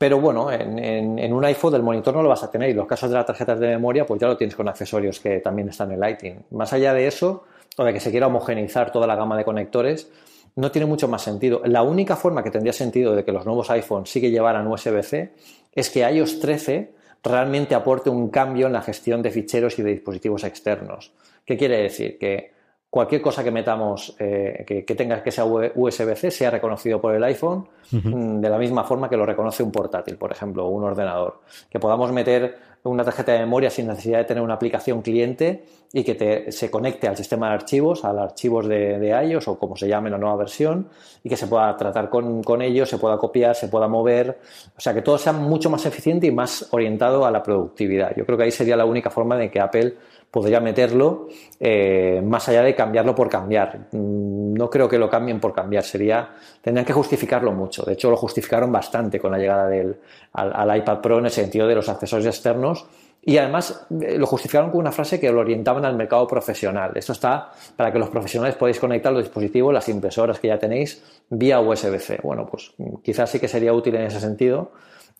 Pero 0.00 0.18
bueno, 0.18 0.50
en, 0.50 1.30
un 1.30 1.44
iPhone 1.44 1.74
el 1.74 1.82
monitor 1.82 2.14
no 2.14 2.22
lo 2.22 2.30
vas 2.30 2.42
a 2.42 2.50
tener 2.50 2.70
y 2.70 2.72
los 2.72 2.86
casos 2.86 3.10
de 3.10 3.16
las 3.16 3.26
tarjetas 3.26 3.60
de 3.60 3.66
memoria 3.66 4.06
pues 4.06 4.18
ya 4.18 4.28
lo 4.28 4.36
tienes 4.38 4.56
con 4.56 4.66
accesorios 4.66 5.20
que 5.20 5.40
también 5.40 5.68
están 5.68 5.92
en 5.92 6.00
Lighting. 6.00 6.42
Más 6.52 6.72
allá 6.72 6.94
de 6.94 7.06
eso, 7.06 7.44
o 7.76 7.84
de 7.84 7.92
que 7.92 8.00
se 8.00 8.10
quiera 8.10 8.28
homogeneizar 8.28 8.92
toda 8.92 9.06
la 9.06 9.14
gama 9.14 9.36
de 9.36 9.44
conectores, 9.44 10.10
no 10.56 10.70
tiene 10.70 10.86
mucho 10.86 11.06
más 11.06 11.20
sentido. 11.20 11.60
La 11.66 11.82
única 11.82 12.16
forma 12.16 12.42
que 12.42 12.50
tendría 12.50 12.72
sentido 12.72 13.14
de 13.14 13.26
que 13.26 13.32
los 13.32 13.44
nuevos 13.44 13.68
iPhones 13.68 14.08
sí 14.08 14.22
que 14.22 14.30
llevaran 14.30 14.66
USB-C 14.68 15.34
es 15.74 15.90
que 15.90 16.10
iOS 16.10 16.40
13 16.40 16.92
realmente 17.22 17.74
aporte 17.74 18.08
un 18.08 18.30
cambio 18.30 18.68
en 18.68 18.72
la 18.72 18.80
gestión 18.80 19.20
de 19.20 19.30
ficheros 19.30 19.78
y 19.78 19.82
de 19.82 19.90
dispositivos 19.90 20.44
externos. 20.44 21.12
¿Qué 21.44 21.58
quiere 21.58 21.76
decir? 21.76 22.16
Que 22.18 22.52
cualquier 22.90 23.22
cosa 23.22 23.44
que 23.44 23.52
metamos 23.52 24.16
eh, 24.18 24.64
que, 24.66 24.94
tenga 24.96 25.22
que 25.22 25.30
sea 25.30 25.44
USB-C 25.44 26.30
sea 26.32 26.50
reconocido 26.50 27.00
por 27.00 27.14
el 27.14 27.22
iPhone 27.22 27.68
mm, 27.92 28.40
de 28.40 28.50
la 28.50 28.58
misma 28.58 28.82
forma 28.82 29.08
que 29.08 29.16
lo 29.16 29.24
reconoce 29.24 29.62
un 29.62 29.70
portátil, 29.70 30.16
por 30.16 30.32
ejemplo, 30.32 30.66
o 30.66 30.70
un 30.70 30.82
ordenador. 30.82 31.40
Que 31.70 31.78
podamos 31.78 32.10
meter 32.10 32.58
una 32.82 33.04
tarjeta 33.04 33.32
de 33.32 33.40
memoria 33.40 33.70
sin 33.70 33.86
necesidad 33.86 34.18
de 34.18 34.24
tener 34.24 34.42
una 34.42 34.54
aplicación 34.54 35.02
cliente 35.02 35.64
y 35.92 36.02
que 36.02 36.50
se 36.50 36.70
conecte 36.70 37.06
al 37.06 37.16
sistema 37.16 37.48
de 37.48 37.54
archivos, 37.54 38.04
al 38.04 38.18
archivos 38.18 38.66
de, 38.66 38.98
de, 38.98 39.08
iOS 39.08 39.48
o 39.48 39.58
como 39.58 39.76
se 39.76 39.86
llame 39.86 40.08
la 40.08 40.18
nueva 40.18 40.36
versión 40.36 40.88
y 41.22 41.28
que 41.28 41.36
se 41.36 41.46
pueda 41.46 41.76
tratar 41.76 42.08
con, 42.08 42.42
con 42.42 42.62
ellos, 42.62 42.88
se 42.88 42.98
pueda 42.98 43.18
copiar, 43.18 43.54
se 43.54 43.68
pueda 43.68 43.86
mover, 43.86 44.38
o 44.76 44.80
sea, 44.80 44.94
que 44.94 45.02
todo 45.02 45.18
sea 45.18 45.32
mucho 45.32 45.68
más 45.68 45.84
eficiente 45.84 46.26
y 46.26 46.30
más 46.30 46.68
orientado 46.70 47.24
a 47.24 47.30
la 47.30 47.42
productividad. 47.42 48.14
Yo 48.16 48.24
creo 48.24 48.38
que 48.38 48.44
ahí 48.44 48.50
sería 48.50 48.76
la 48.76 48.84
única 48.84 49.10
forma 49.10 49.36
de 49.36 49.50
que 49.50 49.60
Apple 49.60 49.94
podría 50.30 50.60
meterlo 50.60 51.28
eh, 51.58 52.22
más 52.24 52.48
allá 52.48 52.62
de 52.62 52.74
cambiarlo 52.74 53.14
por 53.14 53.28
cambiar. 53.28 53.88
Mm, 53.92 54.54
no 54.54 54.70
creo 54.70 54.88
que 54.88 54.98
lo 54.98 55.10
cambien 55.10 55.40
por 55.40 55.52
cambiar, 55.52 55.82
sería, 55.82 56.30
tendrían 56.62 56.86
que 56.86 56.92
justificarlo 56.92 57.52
mucho. 57.52 57.82
De 57.82 57.94
hecho, 57.94 58.10
lo 58.10 58.16
justificaron 58.16 58.70
bastante 58.70 59.18
con 59.18 59.32
la 59.32 59.38
llegada 59.38 59.66
del, 59.66 59.96
al, 60.32 60.76
iPad 60.76 61.00
Pro 61.00 61.18
en 61.18 61.26
el 61.26 61.30
sentido 61.30 61.66
de 61.66 61.74
los 61.74 61.88
accesorios 61.88 62.26
externos. 62.26 62.86
Y 63.22 63.36
además 63.36 63.86
eh, 64.00 64.16
lo 64.16 64.26
justificaron 64.26 64.70
con 64.70 64.80
una 64.80 64.92
frase 64.92 65.20
que 65.20 65.30
lo 65.30 65.40
orientaban 65.40 65.84
al 65.84 65.94
mercado 65.94 66.26
profesional. 66.26 66.92
Esto 66.94 67.12
está 67.12 67.52
para 67.76 67.92
que 67.92 67.98
los 67.98 68.08
profesionales 68.08 68.54
podáis 68.54 68.78
conectar 68.78 69.12
los 69.12 69.24
dispositivos, 69.24 69.74
las 69.74 69.88
impresoras 69.88 70.40
que 70.40 70.48
ya 70.48 70.58
tenéis, 70.58 71.02
vía 71.28 71.60
USB-C. 71.60 72.20
Bueno, 72.22 72.46
pues 72.46 72.72
quizás 73.02 73.28
sí 73.28 73.38
que 73.38 73.48
sería 73.48 73.74
útil 73.74 73.96
en 73.96 74.02
ese 74.02 74.20
sentido, 74.20 74.72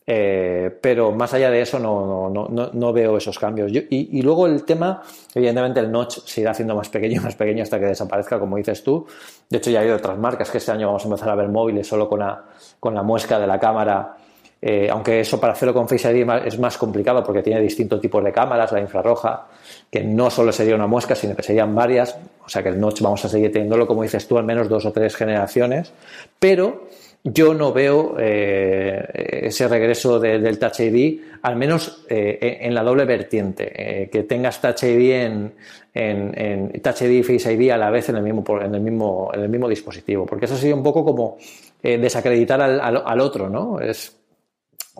eh, 0.07 0.75
pero 0.81 1.11
más 1.11 1.33
allá 1.33 1.51
de 1.51 1.61
eso 1.61 1.77
no, 1.79 2.29
no, 2.29 2.47
no, 2.49 2.69
no 2.73 2.93
veo 2.93 3.17
esos 3.17 3.37
cambios. 3.37 3.71
y, 3.71 4.21
luego 4.21 4.47
el 4.47 4.63
tema, 4.63 5.01
evidentemente 5.33 5.79
el 5.79 5.91
notch 5.91 6.19
se 6.25 6.41
irá 6.41 6.51
haciendo 6.51 6.75
más 6.75 6.89
pequeño, 6.89 7.21
más 7.21 7.35
pequeño 7.35 7.63
hasta 7.63 7.79
que 7.79 7.85
desaparezca, 7.85 8.39
como 8.39 8.57
dices 8.57 8.83
tú. 8.83 9.05
De 9.49 9.57
hecho 9.57 9.69
ya 9.69 9.79
ha 9.79 9.81
habido 9.81 9.97
otras 9.97 10.17
marcas 10.17 10.49
que 10.49 10.57
este 10.57 10.71
año 10.71 10.87
vamos 10.87 11.03
a 11.03 11.07
empezar 11.07 11.29
a 11.29 11.35
ver 11.35 11.49
móviles 11.49 11.87
solo 11.87 12.09
con 12.09 12.19
la, 12.19 12.43
con 12.79 12.95
la 12.95 13.03
muesca 13.03 13.39
de 13.39 13.47
la 13.47 13.59
cámara. 13.59 14.17
Eh, 14.63 14.89
aunque 14.91 15.19
eso 15.19 15.39
para 15.39 15.53
hacerlo 15.53 15.73
con 15.73 15.87
Face 15.87 16.15
ID 16.15 16.27
es 16.45 16.59
más 16.59 16.77
complicado 16.77 17.23
porque 17.23 17.41
tiene 17.41 17.59
distintos 17.59 17.99
tipos 17.99 18.23
de 18.23 18.31
cámaras, 18.31 18.71
la 18.71 18.79
infrarroja, 18.79 19.47
que 19.89 20.03
no 20.03 20.29
solo 20.29 20.51
sería 20.51 20.75
una 20.75 20.85
muesca, 20.85 21.15
sino 21.15 21.35
que 21.35 21.41
serían 21.41 21.73
varias. 21.73 22.15
O 22.45 22.49
sea 22.49 22.61
que 22.61 22.69
el 22.69 22.79
notch 22.79 23.01
vamos 23.01 23.23
a 23.25 23.29
seguir 23.29 23.51
teniéndolo, 23.51 23.87
como 23.87 24.03
dices 24.03 24.27
tú, 24.27 24.37
al 24.37 24.45
menos 24.45 24.69
dos 24.69 24.85
o 24.85 24.91
tres 24.91 25.15
generaciones. 25.15 25.93
Pero 26.39 26.87
yo 27.23 27.53
no 27.53 27.71
veo 27.71 28.15
eh, 28.19 29.41
ese 29.43 29.67
regreso 29.67 30.19
del 30.19 30.57
Touch 30.57 30.79
ID, 30.79 31.19
al 31.43 31.55
menos 31.55 32.05
eh, 32.09 32.59
en 32.61 32.73
la 32.73 32.83
doble 32.83 33.05
vertiente, 33.05 33.71
eh, 33.75 34.09
que 34.09 34.23
tengas 34.23 34.59
Touch 34.59 34.83
ID 34.83 35.11
en, 35.11 35.53
en, 35.93 36.81
Touch 36.81 37.03
ID 37.03 37.11
y 37.11 37.23
Face 37.23 37.53
ID 37.53 37.69
a 37.69 37.77
la 37.77 37.91
vez 37.91 38.09
en 38.09 38.15
el 38.15 38.23
mismo, 38.23 38.43
en 38.59 38.73
el 38.73 38.81
mismo, 38.81 39.29
en 39.33 39.41
el 39.41 39.49
mismo 39.49 39.69
dispositivo, 39.69 40.25
porque 40.25 40.45
eso 40.45 40.57
sería 40.57 40.75
un 40.75 40.83
poco 40.83 41.05
como 41.05 41.37
desacreditar 41.81 42.61
al, 42.61 42.79
al, 42.79 43.19
otro, 43.19 43.49
¿no? 43.49 43.79
Es, 43.79 44.15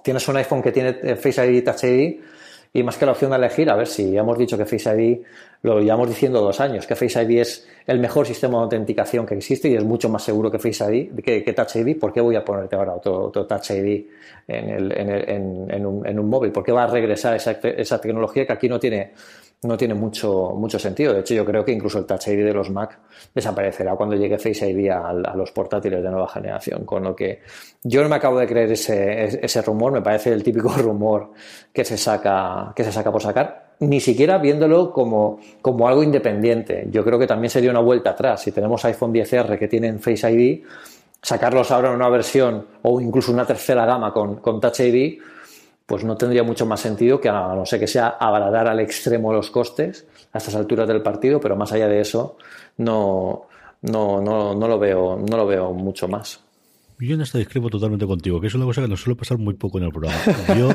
tienes 0.03 0.27
un 0.27 0.37
iPhone 0.37 0.61
que 0.61 0.71
tiene 0.71 1.15
Face 1.15 1.45
ID 1.45 1.57
y 1.57 1.61
Touch 1.61 1.83
ID 1.83 2.19
Y 2.73 2.83
más 2.83 2.97
que 2.97 3.05
la 3.05 3.11
opción 3.11 3.31
de 3.31 3.37
elegir, 3.37 3.69
a 3.69 3.75
ver 3.75 3.87
si 3.87 4.11
ya 4.11 4.21
hemos 4.21 4.37
dicho 4.37 4.57
que 4.57 4.65
Face 4.65 4.89
ID, 4.89 5.19
lo 5.63 5.81
llevamos 5.81 6.07
diciendo 6.07 6.39
dos 6.39 6.61
años, 6.61 6.87
que 6.87 6.95
Face 6.95 7.21
ID 7.21 7.39
es 7.39 7.67
el 7.85 7.99
mejor 7.99 8.25
sistema 8.25 8.59
de 8.59 8.63
autenticación 8.63 9.25
que 9.25 9.35
existe 9.35 9.67
y 9.67 9.75
es 9.75 9.83
mucho 9.83 10.07
más 10.07 10.23
seguro 10.23 10.49
que 10.49 10.57
Face 10.57 10.83
ID, 10.89 11.21
que, 11.21 11.53
Touch 11.53 11.75
ID. 11.75 11.99
¿Por 11.99 12.13
qué 12.13 12.21
voy 12.21 12.37
a 12.37 12.45
ponerte 12.45 12.77
ahora 12.77 12.93
otro, 12.93 13.29
Touch 13.29 13.71
ID 13.71 14.05
en, 14.47 14.69
el, 14.69 14.97
en, 14.97 15.09
el, 15.09 15.29
en, 15.29 15.85
un, 15.85 16.07
en, 16.07 16.17
un, 16.17 16.29
móvil? 16.29 16.53
¿Por 16.53 16.63
qué 16.63 16.71
va 16.71 16.85
a 16.85 16.87
regresar 16.87 17.35
esa, 17.35 17.51
esa 17.51 17.99
tecnología 17.99 18.47
que 18.47 18.53
aquí 18.53 18.69
no 18.69 18.79
tiene 18.79 19.11
no 19.63 19.77
tiene 19.77 19.93
mucho, 19.93 20.53
mucho 20.55 20.79
sentido. 20.79 21.13
De 21.13 21.19
hecho, 21.19 21.35
yo 21.35 21.45
creo 21.45 21.63
que 21.63 21.71
incluso 21.71 21.99
el 21.99 22.05
Touch 22.05 22.27
ID 22.27 22.45
de 22.45 22.53
los 22.53 22.71
Mac 22.71 22.97
desaparecerá 23.33 23.95
cuando 23.95 24.15
llegue 24.15 24.39
Face 24.39 24.67
ID 24.67 24.89
a, 24.89 25.13
los 25.35 25.51
portátiles 25.51 26.01
de 26.01 26.09
nueva 26.09 26.27
generación. 26.27 26.83
Con 26.83 27.03
lo 27.03 27.15
que 27.15 27.41
yo 27.83 28.01
no 28.01 28.09
me 28.09 28.15
acabo 28.15 28.39
de 28.39 28.47
creer 28.47 28.71
ese, 28.71 29.45
ese 29.45 29.61
rumor, 29.61 29.91
me 29.91 30.01
parece 30.01 30.31
el 30.31 30.41
típico 30.41 30.69
rumor 30.77 31.31
que 31.71 31.85
se 31.85 31.97
saca, 31.97 32.73
que 32.75 32.83
se 32.83 32.91
saca 32.91 33.11
por 33.11 33.21
sacar, 33.21 33.73
ni 33.81 33.99
siquiera 33.99 34.39
viéndolo 34.39 34.91
como, 34.91 35.39
como 35.61 35.87
algo 35.87 36.01
independiente. 36.01 36.87
Yo 36.89 37.03
creo 37.03 37.19
que 37.19 37.27
también 37.27 37.51
sería 37.51 37.69
una 37.69 37.81
vuelta 37.81 38.11
atrás. 38.11 38.41
Si 38.41 38.51
tenemos 38.51 38.83
iPhone 38.85 39.13
10R 39.13 39.59
que 39.59 39.67
tienen 39.67 39.99
Face 39.99 40.31
ID, 40.31 40.63
sacarlos 41.21 41.69
ahora 41.69 41.89
en 41.89 41.95
una 41.95 42.09
versión 42.09 42.65
o 42.81 42.99
incluso 42.99 43.31
una 43.31 43.45
tercera 43.45 43.85
gama 43.85 44.11
con, 44.11 44.37
con 44.37 44.59
Touch 44.59 44.79
ID 44.79 45.19
pues 45.91 46.05
no 46.05 46.15
tendría 46.15 46.41
mucho 46.41 46.65
más 46.65 46.79
sentido 46.79 47.19
que 47.19 47.27
a 47.27 47.33
no 47.53 47.65
ser 47.65 47.77
que 47.77 47.85
sea 47.85 48.15
abradar 48.17 48.65
al 48.65 48.79
extremo 48.79 49.33
los 49.33 49.51
costes 49.51 50.07
a 50.31 50.37
estas 50.37 50.55
alturas 50.55 50.87
del 50.87 51.01
partido, 51.01 51.41
pero 51.41 51.57
más 51.57 51.73
allá 51.73 51.89
de 51.89 51.99
eso 51.99 52.37
no, 52.77 53.47
no, 53.81 54.21
no, 54.21 54.55
no 54.55 54.67
lo 54.69 54.79
veo, 54.79 55.17
no 55.17 55.35
lo 55.35 55.45
veo 55.45 55.73
mucho 55.73 56.07
más. 56.07 56.39
Yo 57.01 57.15
en 57.15 57.21
esta 57.21 57.39
discrepo 57.39 57.71
totalmente 57.71 58.05
contigo, 58.05 58.39
que 58.39 58.45
es 58.45 58.53
una 58.53 58.65
cosa 58.65 58.83
que 58.83 58.87
nos 58.87 59.01
suele 59.01 59.15
pasar 59.15 59.39
muy 59.39 59.55
poco 59.55 59.79
en 59.79 59.85
el 59.85 59.91
programa. 59.91 60.19
Yo 60.57 60.69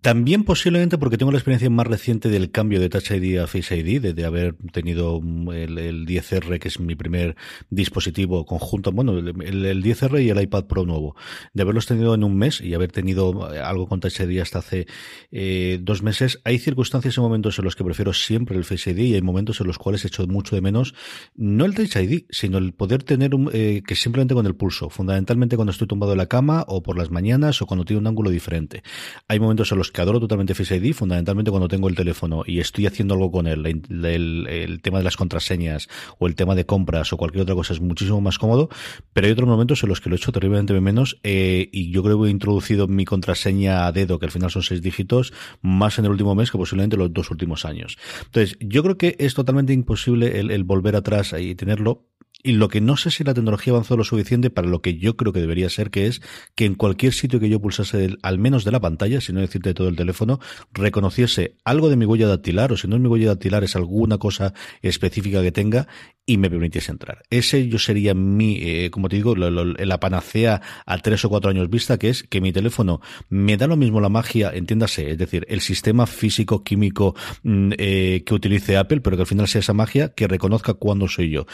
también 0.00 0.44
posiblemente 0.44 0.96
porque 0.96 1.18
tengo 1.18 1.30
la 1.30 1.36
experiencia 1.36 1.68
más 1.68 1.86
reciente 1.86 2.30
del 2.30 2.50
cambio 2.50 2.80
de 2.80 2.88
Touch 2.88 3.10
ID 3.10 3.38
a 3.38 3.46
Face 3.46 3.76
ID, 3.76 4.00
de, 4.00 4.24
haber 4.24 4.56
tenido 4.72 5.20
el, 5.52 6.06
10R, 6.06 6.58
que 6.58 6.68
es 6.68 6.80
mi 6.80 6.94
primer 6.94 7.36
dispositivo 7.68 8.46
conjunto, 8.46 8.90
bueno, 8.90 9.18
el, 9.18 9.34
10R 9.82 10.24
y 10.24 10.30
el 10.30 10.40
iPad 10.40 10.64
Pro 10.64 10.86
nuevo, 10.86 11.14
de 11.52 11.62
haberlos 11.62 11.84
tenido 11.84 12.14
en 12.14 12.24
un 12.24 12.36
mes 12.36 12.62
y 12.62 12.72
haber 12.72 12.90
tenido 12.90 13.52
eh, 13.52 13.58
algo 13.58 13.86
con 13.86 14.00
Touch 14.00 14.20
ID 14.20 14.40
hasta 14.40 14.60
hace 14.60 14.86
eh, 15.30 15.78
dos 15.82 16.02
meses. 16.02 16.40
Hay 16.44 16.58
circunstancias 16.58 17.18
y 17.18 17.20
momentos 17.20 17.58
en 17.58 17.66
los 17.66 17.76
que 17.76 17.84
prefiero 17.84 18.14
siempre 18.14 18.56
el 18.56 18.64
Face 18.64 18.90
ID 18.90 18.98
y 18.98 19.14
hay 19.14 19.22
momentos 19.22 19.60
en 19.60 19.66
los 19.66 19.76
cuales 19.76 20.06
echo 20.06 20.26
mucho 20.26 20.56
de 20.56 20.62
menos, 20.62 20.94
no 21.34 21.66
el 21.66 21.74
Touch 21.74 21.96
ID, 21.96 22.22
sino 22.30 22.56
el 22.56 22.72
poder 22.72 23.02
tener 23.02 23.34
un, 23.34 23.50
eh, 23.52 23.82
que 23.86 23.94
simplemente 23.94 24.32
con 24.32 24.46
el 24.46 24.54
pulso, 24.54 24.88
fundamentalmente 24.88 25.17
cuando 25.56 25.72
estoy 25.72 25.86
tumbado 25.86 26.12
en 26.12 26.18
la 26.18 26.26
cama 26.26 26.64
o 26.68 26.82
por 26.82 26.98
las 26.98 27.10
mañanas 27.10 27.60
o 27.62 27.66
cuando 27.66 27.84
tiene 27.84 28.00
un 28.00 28.06
ángulo 28.06 28.30
diferente. 28.30 28.82
Hay 29.28 29.40
momentos 29.40 29.70
en 29.72 29.78
los 29.78 29.90
que 29.90 30.00
adoro 30.00 30.20
totalmente 30.20 30.54
Face 30.54 30.76
ID, 30.76 30.94
fundamentalmente 30.94 31.50
cuando 31.50 31.68
tengo 31.68 31.88
el 31.88 31.94
teléfono 31.94 32.42
y 32.46 32.60
estoy 32.60 32.86
haciendo 32.86 33.14
algo 33.14 33.30
con 33.30 33.46
él, 33.46 33.66
el, 33.66 34.80
tema 34.82 34.98
de 34.98 35.04
las 35.04 35.16
contraseñas 35.16 35.88
o 36.18 36.26
el 36.26 36.34
tema 36.34 36.54
de 36.54 36.64
compras 36.64 37.12
o 37.12 37.16
cualquier 37.16 37.42
otra 37.42 37.54
cosa 37.54 37.72
es 37.72 37.80
muchísimo 37.80 38.20
más 38.20 38.38
cómodo, 38.38 38.68
pero 39.12 39.26
hay 39.26 39.32
otros 39.32 39.48
momentos 39.48 39.82
en 39.82 39.88
los 39.88 40.00
que 40.00 40.08
lo 40.08 40.16
he 40.16 40.18
hecho 40.18 40.32
terriblemente 40.32 40.78
menos 40.80 41.18
eh, 41.22 41.68
y 41.72 41.90
yo 41.90 42.02
creo 42.02 42.20
que 42.20 42.28
he 42.28 42.30
introducido 42.30 42.88
mi 42.88 43.04
contraseña 43.04 43.86
a 43.86 43.92
dedo, 43.92 44.18
que 44.18 44.26
al 44.26 44.32
final 44.32 44.50
son 44.50 44.62
seis 44.62 44.82
dígitos, 44.82 45.32
más 45.62 45.98
en 45.98 46.04
el 46.04 46.12
último 46.12 46.34
mes 46.34 46.50
que 46.50 46.58
posiblemente 46.58 46.96
los 46.96 47.12
dos 47.12 47.30
últimos 47.30 47.64
años. 47.64 47.98
Entonces, 48.26 48.56
yo 48.60 48.82
creo 48.82 48.98
que 48.98 49.16
es 49.18 49.34
totalmente 49.34 49.72
imposible 49.72 50.38
el, 50.40 50.50
el 50.50 50.64
volver 50.64 50.96
atrás 50.96 51.34
y 51.38 51.54
tenerlo, 51.54 52.06
y 52.42 52.52
lo 52.52 52.68
que 52.68 52.80
no 52.80 52.96
sé 52.96 53.10
si 53.10 53.24
la 53.24 53.34
tecnología 53.34 53.72
avanzó 53.72 53.96
lo 53.96 54.04
suficiente 54.04 54.48
para 54.50 54.68
lo 54.68 54.80
que 54.80 54.96
yo 54.96 55.16
creo 55.16 55.32
que 55.32 55.40
debería 55.40 55.68
ser, 55.70 55.90
que 55.90 56.06
es 56.06 56.22
que 56.54 56.66
en 56.66 56.76
cualquier 56.76 57.12
sitio 57.12 57.40
que 57.40 57.48
yo 57.48 57.60
pulsase, 57.60 58.16
al 58.22 58.38
menos 58.38 58.64
de 58.64 58.70
la 58.70 58.80
pantalla, 58.80 59.20
si 59.20 59.32
no 59.32 59.40
decirte 59.40 59.70
de 59.70 59.74
todo 59.74 59.88
el 59.88 59.96
teléfono, 59.96 60.38
reconociese 60.72 61.56
algo 61.64 61.88
de 61.90 61.96
mi 61.96 62.04
huella 62.04 62.28
dactilar, 62.28 62.72
o 62.72 62.76
si 62.76 62.86
no 62.86 62.96
es 62.96 63.02
mi 63.02 63.08
huella 63.08 63.28
dactilar, 63.28 63.64
es 63.64 63.74
alguna 63.74 64.18
cosa 64.18 64.54
específica 64.82 65.42
que 65.42 65.50
tenga, 65.50 65.88
y 66.26 66.36
me 66.36 66.50
permitiese 66.50 66.92
entrar. 66.92 67.22
Ese 67.30 67.68
yo 67.68 67.78
sería 67.78 68.14
mi, 68.14 68.58
eh, 68.60 68.90
como 68.90 69.08
te 69.08 69.16
digo, 69.16 69.34
la 69.34 70.00
panacea 70.00 70.60
a 70.84 70.98
tres 70.98 71.24
o 71.24 71.30
cuatro 71.30 71.50
años 71.50 71.70
vista, 71.70 71.98
que 71.98 72.10
es 72.10 72.22
que 72.22 72.42
mi 72.42 72.52
teléfono 72.52 73.00
me 73.30 73.56
da 73.56 73.66
lo 73.66 73.76
mismo 73.76 74.00
la 74.00 74.10
magia, 74.10 74.50
entiéndase, 74.54 75.10
es 75.10 75.18
decir, 75.18 75.46
el 75.48 75.62
sistema 75.62 76.06
físico, 76.06 76.62
químico 76.62 77.16
mm, 77.42 77.72
eh, 77.78 78.22
que 78.26 78.34
utilice 78.34 78.76
Apple, 78.76 79.00
pero 79.00 79.16
que 79.16 79.22
al 79.22 79.26
final 79.26 79.48
sea 79.48 79.60
esa 79.60 79.72
magia 79.72 80.10
que 80.10 80.28
reconozca 80.28 80.74
cuándo 80.74 81.08
soy 81.08 81.30
yo. 81.30 81.46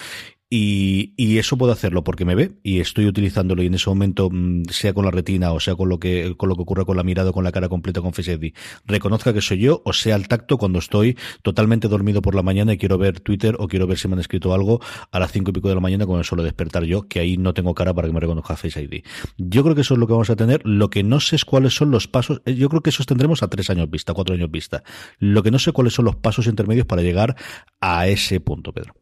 Y, 0.51 1.15
y, 1.17 1.39
eso 1.39 1.57
puedo 1.57 1.73
hacerlo 1.73 2.05
porque 2.05 2.25
me 2.25 2.35
ve 2.35 2.53
y 2.63 2.79
estoy 2.79 3.07
utilizándolo 3.07 3.63
y 3.63 3.67
en 3.67 3.75
ese 3.75 3.91
momento, 3.91 4.29
mm, 4.31 4.65
sea 4.71 4.93
con 4.93 5.05
la 5.05 5.11
retina 5.11 5.53
o 5.53 5.59
sea 5.59 5.75
con 5.75 5.89
lo 5.89 5.99
que, 5.99 6.35
con 6.37 6.49
lo 6.49 6.55
que 6.55 6.63
ocurre 6.63 6.85
con 6.85 6.97
la 6.97 7.03
mirada 7.03 7.31
o 7.31 7.33
con 7.33 7.43
la 7.43 7.51
cara 7.51 7.69
completa 7.69 8.01
con 8.01 8.13
Face 8.13 8.33
ID, 8.33 8.53
reconozca 8.85 9.33
que 9.33 9.41
soy 9.41 9.59
yo 9.59 9.83
o 9.85 9.93
sea 9.93 10.15
al 10.15 10.29
tacto 10.29 10.57
cuando 10.59 10.79
estoy 10.79 11.17
totalmente 11.43 11.89
dormido 11.89 12.23
por 12.23 12.35
la 12.35 12.43
mañana 12.43 12.75
y 12.75 12.79
quiero 12.79 12.99
ver 12.99 13.21
Twitter 13.21 13.57
o 13.59 13.67
quiero 13.67 13.87
ver 13.87 13.99
si 13.99 14.07
me 14.07 14.15
han 14.15 14.21
escrito 14.21 14.55
algo 14.55 14.81
a 15.11 15.19
las 15.19 15.33
cinco 15.33 15.51
y 15.51 15.55
pico 15.55 15.69
de 15.69 15.75
la 15.75 15.81
mañana 15.81 16.05
el 16.19 16.25
solo 16.25 16.43
despertar 16.43 16.85
yo, 16.85 17.09
que 17.09 17.21
ahí 17.21 17.37
no 17.37 17.55
tengo 17.55 17.75
cara 17.75 17.95
para 17.95 18.09
que 18.09 18.15
me 18.15 18.21
reconozca 18.21 18.57
Face 18.57 18.81
ID. 18.81 19.05
Yo 19.39 19.63
creo 19.63 19.75
que 19.75 19.81
eso 19.83 19.95
es 19.95 20.01
lo 20.01 20.07
que 20.07 20.13
vamos 20.13 20.31
a 20.31 20.37
tener. 20.37 20.61
Lo 20.65 20.91
que 20.91 21.03
no 21.03 21.21
sé 21.21 21.37
es 21.37 21.45
cuáles 21.45 21.75
son 21.75 21.91
los 21.91 22.09
pasos. 22.09 22.43
Eh, 22.45 22.55
yo 22.55 22.69
creo 22.69 22.83
que 22.83 22.91
esos 22.91 23.07
tendremos 23.07 23.43
a 23.43 23.49
tres 23.49 23.71
años 23.71 23.91
vista, 23.91 24.15
cuatro 24.15 24.35
años 24.35 24.51
vista. 24.51 24.83
Lo 25.19 25.43
que 25.43 25.51
no 25.51 25.59
sé 25.59 25.73
cuáles 25.73 25.95
son 25.95 26.05
los 26.05 26.17
pasos 26.17 26.47
intermedios 26.47 26.87
para 26.87 27.03
llegar 27.03 27.37
a 27.81 28.07
ese 28.07 28.41
punto, 28.41 28.73
Pedro. 28.73 28.95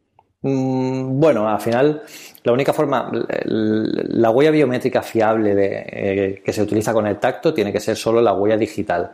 Mm, 0.42 1.20
bueno, 1.20 1.48
al 1.48 1.60
final, 1.60 2.02
la 2.42 2.52
única 2.52 2.72
forma, 2.72 3.10
la 3.44 4.30
huella 4.30 4.50
biométrica 4.50 5.00
fiable 5.00 5.54
eh, 5.56 6.42
que 6.44 6.52
se 6.52 6.62
utiliza 6.62 6.92
con 6.92 7.06
el 7.06 7.18
tacto 7.18 7.54
tiene 7.54 7.72
que 7.72 7.78
ser 7.78 7.96
solo 7.96 8.20
la 8.20 8.32
huella 8.34 8.56
digital. 8.56 9.12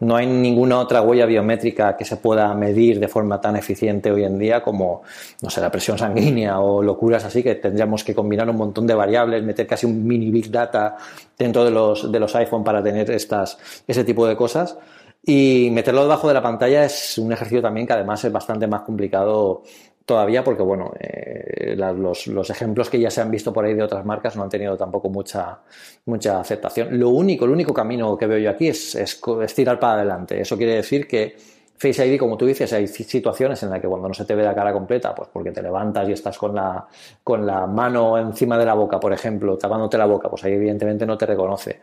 No 0.00 0.16
hay 0.16 0.26
ninguna 0.26 0.78
otra 0.78 1.02
huella 1.02 1.26
biométrica 1.26 1.94
que 1.98 2.06
se 2.06 2.16
pueda 2.16 2.54
medir 2.54 2.98
de 2.98 3.08
forma 3.08 3.38
tan 3.38 3.56
eficiente 3.56 4.10
hoy 4.10 4.24
en 4.24 4.38
día 4.38 4.62
como, 4.62 5.02
no 5.42 5.50
sé, 5.50 5.60
la 5.60 5.70
presión 5.70 5.98
sanguínea 5.98 6.58
o 6.60 6.82
locuras 6.82 7.26
así, 7.26 7.42
que 7.42 7.56
tendríamos 7.56 8.02
que 8.02 8.14
combinar 8.14 8.48
un 8.48 8.56
montón 8.56 8.86
de 8.86 8.94
variables, 8.94 9.42
meter 9.42 9.66
casi 9.66 9.84
un 9.84 10.06
mini 10.06 10.30
big 10.30 10.50
data 10.50 10.96
dentro 11.38 11.62
de 11.62 11.70
los, 11.70 12.10
de 12.10 12.18
los 12.18 12.34
iPhone 12.36 12.64
para 12.64 12.82
tener 12.82 13.10
estas, 13.10 13.58
ese 13.86 14.02
tipo 14.04 14.26
de 14.26 14.34
cosas. 14.34 14.78
Y 15.22 15.68
meterlo 15.72 16.02
debajo 16.02 16.28
de 16.28 16.34
la 16.34 16.42
pantalla 16.42 16.86
es 16.86 17.18
un 17.18 17.30
ejercicio 17.30 17.60
también 17.60 17.86
que 17.86 17.92
además 17.92 18.24
es 18.24 18.32
bastante 18.32 18.66
más 18.66 18.80
complicado 18.80 19.62
todavía 20.10 20.42
porque, 20.42 20.64
bueno, 20.64 20.92
eh, 20.98 21.76
los, 21.76 22.50
ejemplos 22.50 22.90
que 22.90 22.98
ya 22.98 23.12
se 23.12 23.20
han 23.20 23.30
visto 23.30 23.52
por 23.52 23.64
ahí 23.64 23.74
de 23.74 23.84
otras 23.84 24.04
marcas 24.04 24.34
no 24.34 24.42
han 24.42 24.48
tenido 24.48 24.76
tampoco 24.76 25.08
mucha, 25.08 25.60
mucha 26.06 26.40
aceptación. 26.40 26.98
Lo 26.98 27.10
único, 27.10 27.44
el 27.44 27.52
único 27.52 27.72
camino 27.72 28.18
que 28.18 28.26
veo 28.26 28.38
yo 28.38 28.50
aquí 28.50 28.66
es, 28.66 28.96
es, 28.96 29.20
tirar 29.54 29.78
para 29.78 30.00
adelante. 30.00 30.40
Eso 30.40 30.56
quiere 30.56 30.74
decir 30.74 31.06
que 31.06 31.36
Face 31.78 32.04
ID, 32.04 32.18
como 32.18 32.36
tú 32.36 32.44
dices, 32.44 32.72
hay 32.72 32.88
situaciones 32.88 33.62
en 33.62 33.70
las 33.70 33.80
que 33.80 33.86
cuando 33.86 34.08
no 34.08 34.14
se 34.14 34.24
te 34.24 34.34
ve 34.34 34.42
la 34.42 34.52
cara 34.52 34.72
completa, 34.72 35.14
pues 35.14 35.28
porque 35.32 35.52
te 35.52 35.62
levantas 35.62 36.08
y 36.08 36.12
estás 36.12 36.36
con 36.36 36.56
la, 36.56 36.88
con 37.22 37.46
la 37.46 37.68
mano 37.68 38.18
encima 38.18 38.58
de 38.58 38.66
la 38.66 38.74
boca, 38.74 38.98
por 38.98 39.12
ejemplo, 39.12 39.56
tapándote 39.56 39.96
la 39.96 40.06
boca, 40.06 40.28
pues 40.28 40.42
ahí 40.42 40.54
evidentemente 40.54 41.06
no 41.06 41.16
te 41.16 41.26
reconoce. 41.26 41.82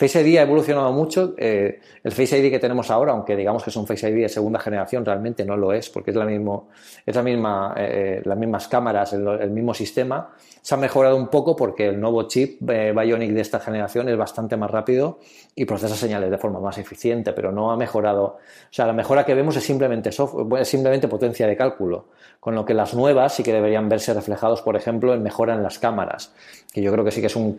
Face 0.00 0.18
ID 0.22 0.38
ha 0.38 0.42
evolucionado 0.42 0.90
mucho. 0.92 1.34
Eh, 1.36 1.78
el 2.02 2.12
Face 2.12 2.38
ID 2.38 2.50
que 2.50 2.58
tenemos 2.58 2.90
ahora, 2.90 3.12
aunque 3.12 3.36
digamos 3.36 3.62
que 3.62 3.68
es 3.68 3.76
un 3.76 3.86
Face 3.86 4.08
ID 4.08 4.22
de 4.22 4.28
segunda 4.30 4.58
generación, 4.58 5.04
realmente 5.04 5.44
no 5.44 5.58
lo 5.58 5.74
es, 5.74 5.90
porque 5.90 6.10
es, 6.10 6.16
la 6.16 6.24
mismo, 6.24 6.70
es 7.04 7.14
la 7.14 7.22
misma, 7.22 7.74
eh, 7.76 8.22
las 8.24 8.38
mismas 8.38 8.66
cámaras, 8.66 9.12
el, 9.12 9.50
mismo 9.50 9.74
sistema. 9.74 10.30
Se 10.62 10.74
ha 10.74 10.78
mejorado 10.78 11.16
un 11.16 11.28
poco 11.28 11.54
porque 11.54 11.88
el 11.88 12.00
nuevo 12.00 12.22
chip 12.22 12.62
eh, 12.70 12.94
Bionic 12.96 13.32
de 13.32 13.42
esta 13.42 13.60
generación 13.60 14.08
es 14.08 14.16
bastante 14.16 14.56
más 14.56 14.70
rápido 14.70 15.18
y 15.54 15.66
procesa 15.66 15.94
señales 15.94 16.30
de 16.30 16.38
forma 16.38 16.60
más 16.60 16.78
eficiente, 16.78 17.34
pero 17.34 17.52
no 17.52 17.70
ha 17.70 17.76
mejorado. 17.76 18.24
O 18.24 18.38
sea, 18.70 18.86
la 18.86 18.94
mejora 18.94 19.26
que 19.26 19.34
vemos 19.34 19.54
es 19.56 19.64
simplemente, 19.64 20.12
software, 20.12 20.62
es 20.62 20.68
simplemente 20.68 21.08
potencia 21.08 21.46
de 21.46 21.58
cálculo, 21.58 22.06
con 22.40 22.54
lo 22.54 22.64
que 22.64 22.72
las 22.72 22.94
nuevas 22.94 23.34
sí 23.34 23.42
que 23.42 23.52
deberían 23.52 23.88
verse 23.90 24.14
reflejados, 24.14 24.62
por 24.62 24.76
ejemplo, 24.76 25.12
en 25.12 25.22
mejora 25.22 25.54
en 25.54 25.62
las 25.62 25.78
cámaras, 25.78 26.32
que 26.72 26.80
yo 26.80 26.90
creo 26.90 27.04
que 27.04 27.10
sí 27.10 27.20
que 27.20 27.26
es 27.26 27.36
un, 27.36 27.54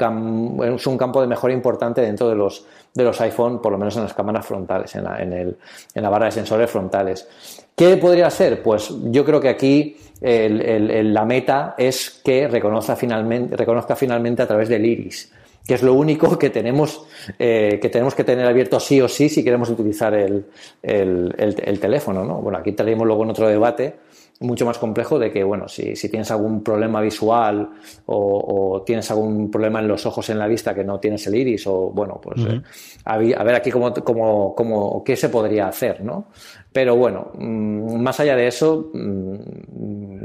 es 0.63 0.87
un 0.87 0.97
campo 0.97 1.21
de 1.21 1.27
mejora 1.27 1.53
importante 1.53 2.01
dentro 2.01 2.29
de 2.29 2.30
los, 2.35 2.65
de 2.93 3.03
los 3.03 3.19
iPhone, 3.21 3.61
por 3.61 3.71
lo 3.71 3.77
menos 3.77 3.95
en 3.97 4.03
las 4.03 4.13
cámaras 4.13 4.45
frontales, 4.45 4.95
en 4.95 5.03
la, 5.03 5.21
en, 5.21 5.33
el, 5.33 5.57
en 5.93 6.03
la 6.03 6.09
barra 6.09 6.25
de 6.25 6.31
sensores 6.31 6.69
frontales. 6.69 7.27
¿Qué 7.75 7.97
podría 7.97 8.29
ser? 8.29 8.61
Pues 8.61 8.93
yo 9.05 9.25
creo 9.25 9.39
que 9.39 9.49
aquí 9.49 9.97
la 10.21 11.25
meta 11.25 11.75
es 11.77 12.21
que 12.23 12.47
reconozca 12.47 12.95
finalmente, 12.95 13.55
reconozca 13.55 13.95
finalmente 13.95 14.43
a 14.43 14.47
través 14.47 14.69
del 14.69 14.85
iris 14.85 15.31
que 15.65 15.75
es 15.75 15.83
lo 15.83 15.93
único 15.93 16.37
que 16.37 16.49
tenemos, 16.49 17.05
eh, 17.37 17.79
que 17.81 17.89
tenemos 17.89 18.15
que 18.15 18.23
tener 18.23 18.45
abierto 18.47 18.79
sí 18.79 18.99
o 18.99 19.07
sí 19.07 19.29
si 19.29 19.43
queremos 19.43 19.69
utilizar 19.69 20.13
el, 20.13 20.45
el, 20.81 21.35
el, 21.37 21.79
teléfono. 21.79 22.25
¿no? 22.25 22.41
Bueno, 22.41 22.57
aquí 22.57 22.71
tenemos 22.71 23.05
luego 23.05 23.23
en 23.23 23.29
otro 23.29 23.47
debate 23.47 23.95
mucho 24.41 24.65
más 24.65 24.77
complejo 24.77 25.19
de 25.19 25.31
que, 25.31 25.43
bueno, 25.43 25.67
si, 25.67 25.95
si 25.95 26.09
tienes 26.09 26.29
algún 26.31 26.63
problema 26.63 26.99
visual 26.99 27.69
o, 28.07 28.83
tienes 28.85 29.09
algún 29.11 29.49
problema 29.49 29.79
en 29.79 29.87
los 29.87 30.05
ojos, 30.05 30.29
en 30.29 30.39
la 30.39 30.47
vista, 30.47 30.73
que 30.73 30.83
no 30.83 30.99
tienes 30.99 31.25
el 31.27 31.35
iris, 31.35 31.65
o 31.67 31.91
bueno, 31.91 32.19
pues 32.21 32.41
eh, 32.45 32.61
a, 33.05 33.17
ver 33.17 33.55
aquí 33.55 33.71
cómo, 33.71 33.93
cómo, 33.93 34.55
cómo, 34.55 35.03
qué 35.03 35.15
se 35.15 35.29
podría 35.29 35.67
hacer, 35.67 36.03
¿no? 36.03 36.27
Pero 36.73 36.95
bueno, 36.95 37.31
mm, 37.35 38.01
más 38.01 38.19
allá 38.19 38.35
de 38.35 38.47
eso, 38.47 38.89
mm, 38.93 39.35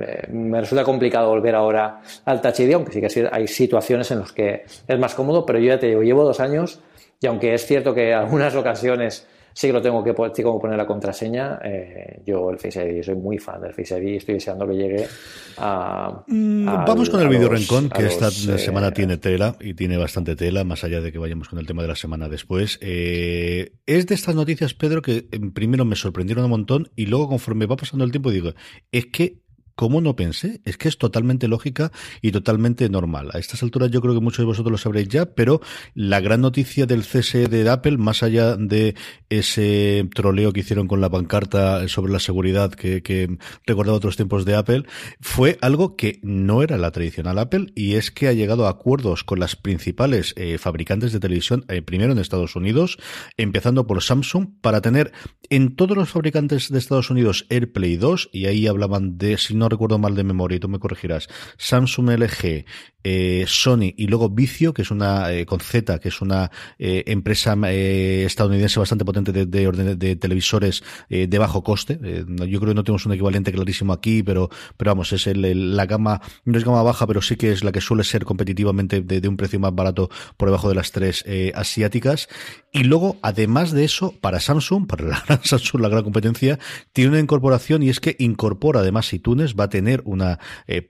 eh, 0.01 0.29
me 0.31 0.61
resulta 0.61 0.85
complicado 0.85 1.29
volver 1.29 1.55
ahora 1.55 2.01
al 2.25 2.41
Touch 2.41 2.61
ID, 2.61 2.75
aunque 2.75 2.93
sí 2.93 3.01
que 3.01 3.29
hay 3.31 3.47
situaciones 3.47 4.11
en 4.11 4.21
las 4.21 4.33
que 4.33 4.65
es 4.87 4.99
más 4.99 5.15
cómodo, 5.15 5.45
pero 5.45 5.59
yo 5.59 5.67
ya 5.67 5.79
te 5.79 5.89
digo, 5.89 6.03
llevo 6.03 6.25
dos 6.25 6.41
años 6.41 6.81
y 7.21 7.27
aunque 7.27 7.55
es 7.55 7.67
cierto 7.67 7.95
que 7.95 8.11
en 8.11 8.19
algunas 8.19 8.55
ocasiones 8.55 9.27
sí 9.57 9.69
que 9.69 9.73
lo 9.73 9.81
tengo 9.81 10.05
que 10.05 10.13
poner 10.13 10.77
la 10.77 10.87
contraseña. 10.87 11.59
Eh, 11.65 12.21
yo 12.27 12.51
el 12.51 12.59
Face 12.59 12.87
ID, 12.87 13.03
soy 13.03 13.15
muy 13.15 13.39
fan 13.39 13.63
del 13.63 13.73
Face 13.73 13.99
ID 13.99 14.09
y 14.09 14.17
estoy 14.17 14.35
deseando 14.35 14.69
que 14.69 14.75
llegue 14.75 15.09
a... 15.57 16.25
Mm, 16.27 16.67
vamos 16.67 17.09
con 17.09 17.23
el 17.23 17.29
video 17.31 17.49
Rencon, 17.49 17.89
que 17.89 18.05
esta 18.05 18.29
eh, 18.29 18.59
semana 18.59 18.91
tiene 18.91 19.17
tela 19.17 19.57
y 19.59 19.73
tiene 19.73 19.97
bastante 19.97 20.37
tela, 20.37 20.63
más 20.65 20.85
allá 20.85 21.01
de 21.01 21.11
que 21.11 21.17
vayamos 21.17 21.49
con 21.49 21.59
el 21.59 21.67
tema 21.67 21.81
de 21.81 21.89
la 21.89 21.97
semana 21.97 22.29
después. 22.29 22.79
es 22.83 23.71
de 23.87 24.15
estas 24.15 24.35
noticias, 24.35 24.75
Pedro, 24.75 25.01
que 25.01 25.27
primero 25.55 25.87
me 25.87 25.97
sorprendieron 25.97 26.45
un 26.45 26.51
montón 26.51 26.91
y 26.95 27.07
luego 27.07 27.27
conforme 27.27 27.65
va 27.65 27.77
pasando 27.77 28.05
el 28.05 28.11
tiempo 28.11 28.31
digo, 28.31 28.53
es 28.93 29.07
que 29.07 29.46
¿Cómo 29.77 30.01
no 30.01 30.17
pensé? 30.17 30.63
Es 30.65 30.79
que 30.79 30.89
es 30.89 30.97
totalmente 30.97 31.49
lógica 31.49 31.93
y 32.23 32.33
totalmente 32.33 32.89
normal. 32.89 33.31
A 33.35 33.39
estas 33.39 33.63
alturas 33.63 33.91
yo 33.91 34.01
creo 34.01 34.15
que 34.15 34.21
muchos 34.21 34.39
de 34.39 34.47
vosotros 34.47 34.73
lo 34.73 34.79
sabréis 34.79 35.09
ya, 35.09 35.27
pero 35.27 35.61
la 35.95 36.21
gran 36.21 36.41
noticia 36.41 36.87
del 36.87 37.03
CSE 37.03 37.47
de 37.49 37.69
Apple, 37.69 37.99
más 37.99 38.23
allá 38.23 38.57
de 38.57 38.95
ese 39.29 40.09
troleo 40.15 40.55
que 40.55 40.61
hicieron 40.61 40.89
con 40.89 41.03
la 41.03 41.11
pancarta 41.11 41.87
sobre 41.89 42.11
la 42.11 42.21
seguridad 42.21 42.73
que, 42.73 43.03
que 43.03 43.37
recordaba 43.67 43.99
otros 43.99 44.17
tiempos 44.17 44.47
de 44.47 44.57
Apple, 44.57 44.85
fue 45.21 45.59
algo 45.61 45.95
que 45.95 46.21
no 46.23 46.63
era 46.63 46.79
la 46.79 46.91
tradicional 46.91 47.39
Apple 47.39 47.67
y 47.75 47.97
es 47.97 48.11
que 48.11 48.29
ha 48.29 48.33
llegado 48.33 48.67
a 48.67 48.71
acuerdos 48.71 49.25
con 49.25 49.41
las 49.41 49.57
principales 49.57 50.33
eh, 50.37 50.57
fabricantes 50.57 51.13
de 51.13 51.21
televisión, 51.21 51.67
eh, 51.69 51.83
primero 51.83 52.13
en 52.13 52.19
Estados 52.19 52.57
Unidos, 52.57 52.97
empezando 53.37 53.87
por 53.87 54.03
Samsung, 54.03 54.49
para 54.63 54.81
tener 54.81 55.13
en 55.51 55.77
todos 55.77 55.97
los 55.99 56.09
fabricantes 56.09 56.71
de 56.71 56.79
Estados 56.79 57.11
Unidos 57.11 57.47
AirPlay 57.51 57.97
2, 57.97 58.31
y 58.33 58.47
ahí 58.47 58.67
hablaban 58.67 59.19
de, 59.19 59.37
si 59.37 59.55
no 59.55 59.66
recuerdo 59.69 59.99
mal 59.99 60.15
de 60.15 60.25
memoria, 60.25 60.57
y 60.57 60.61
tú 60.61 60.69
me 60.69 60.79
corregirás, 60.79 61.29
Samsung 61.57 62.11
LG, 62.11 62.65
eh, 63.09 63.45
Sony 63.47 63.95
y 63.97 64.09
luego 64.09 64.31
Vicio, 64.31 64.75
que 64.75 64.83
es 64.83 64.91
una, 64.91 65.33
eh, 65.33 65.47
con 65.47 65.61
Z, 65.61 66.01
que 66.01 66.09
es 66.09 66.21
una 66.21 66.51
eh, 66.77 67.05
empresa 67.07 67.57
estadounidense 67.71 68.81
bastante 68.81 69.05
potente 69.05 69.31
de, 69.31 69.47
de, 69.47 69.95
de 69.95 70.17
televisores 70.17 70.83
de 71.09 71.39
bajo 71.39 71.63
coste. 71.63 72.01
yo 72.03 72.59
creo 72.59 72.73
que 72.73 72.75
no 72.75 72.83
tenemos 72.83 73.07
un 73.07 73.13
equivalente 73.13 73.53
clarísimo 73.53 73.93
aquí, 73.93 74.25
pero, 74.25 74.51
pero 74.77 74.91
vamos, 74.91 75.13
es 75.13 75.29
el, 75.29 75.77
la 75.77 75.87
gama, 75.87 76.21
no 76.45 76.59
es 76.59 76.65
gama 76.65 76.83
baja, 76.83 77.07
pero 77.07 77.23
sí 77.23 77.37
que 77.37 77.53
es 77.53 77.63
la 77.63 77.71
que 77.71 77.81
suele 77.81 78.03
ser 78.03 78.25
competitivamente 78.25 79.03
de, 79.03 79.29
un 79.29 79.37
precio 79.37 79.61
más 79.61 79.75
barato 79.75 80.11
por 80.37 80.49
debajo 80.49 80.69
de 80.69 80.75
las 80.75 80.91
tres 80.91 81.25
asiáticas. 81.55 82.29
Y 82.73 82.85
luego, 82.85 83.19
además 83.23 83.71
de 83.71 83.85
eso, 83.85 84.15
para 84.21 84.41
Samsung, 84.41 84.87
para 84.87 85.05
la 85.07 85.23
gran 85.29 85.45
Samsung, 85.45 85.81
la 85.81 85.89
gran 85.89 86.03
competencia, 86.03 86.59
tiene 86.93 87.11
una 87.11 87.21
incorporación 87.21 87.85
y 87.85 87.89
es 87.89 88.01
que 88.01 88.17
incorpora 88.19 88.81
además 88.81 89.13
iTunes, 89.13 89.55
va 89.59 89.65
a 89.65 89.69
tener 89.69 90.03
una 90.05 90.39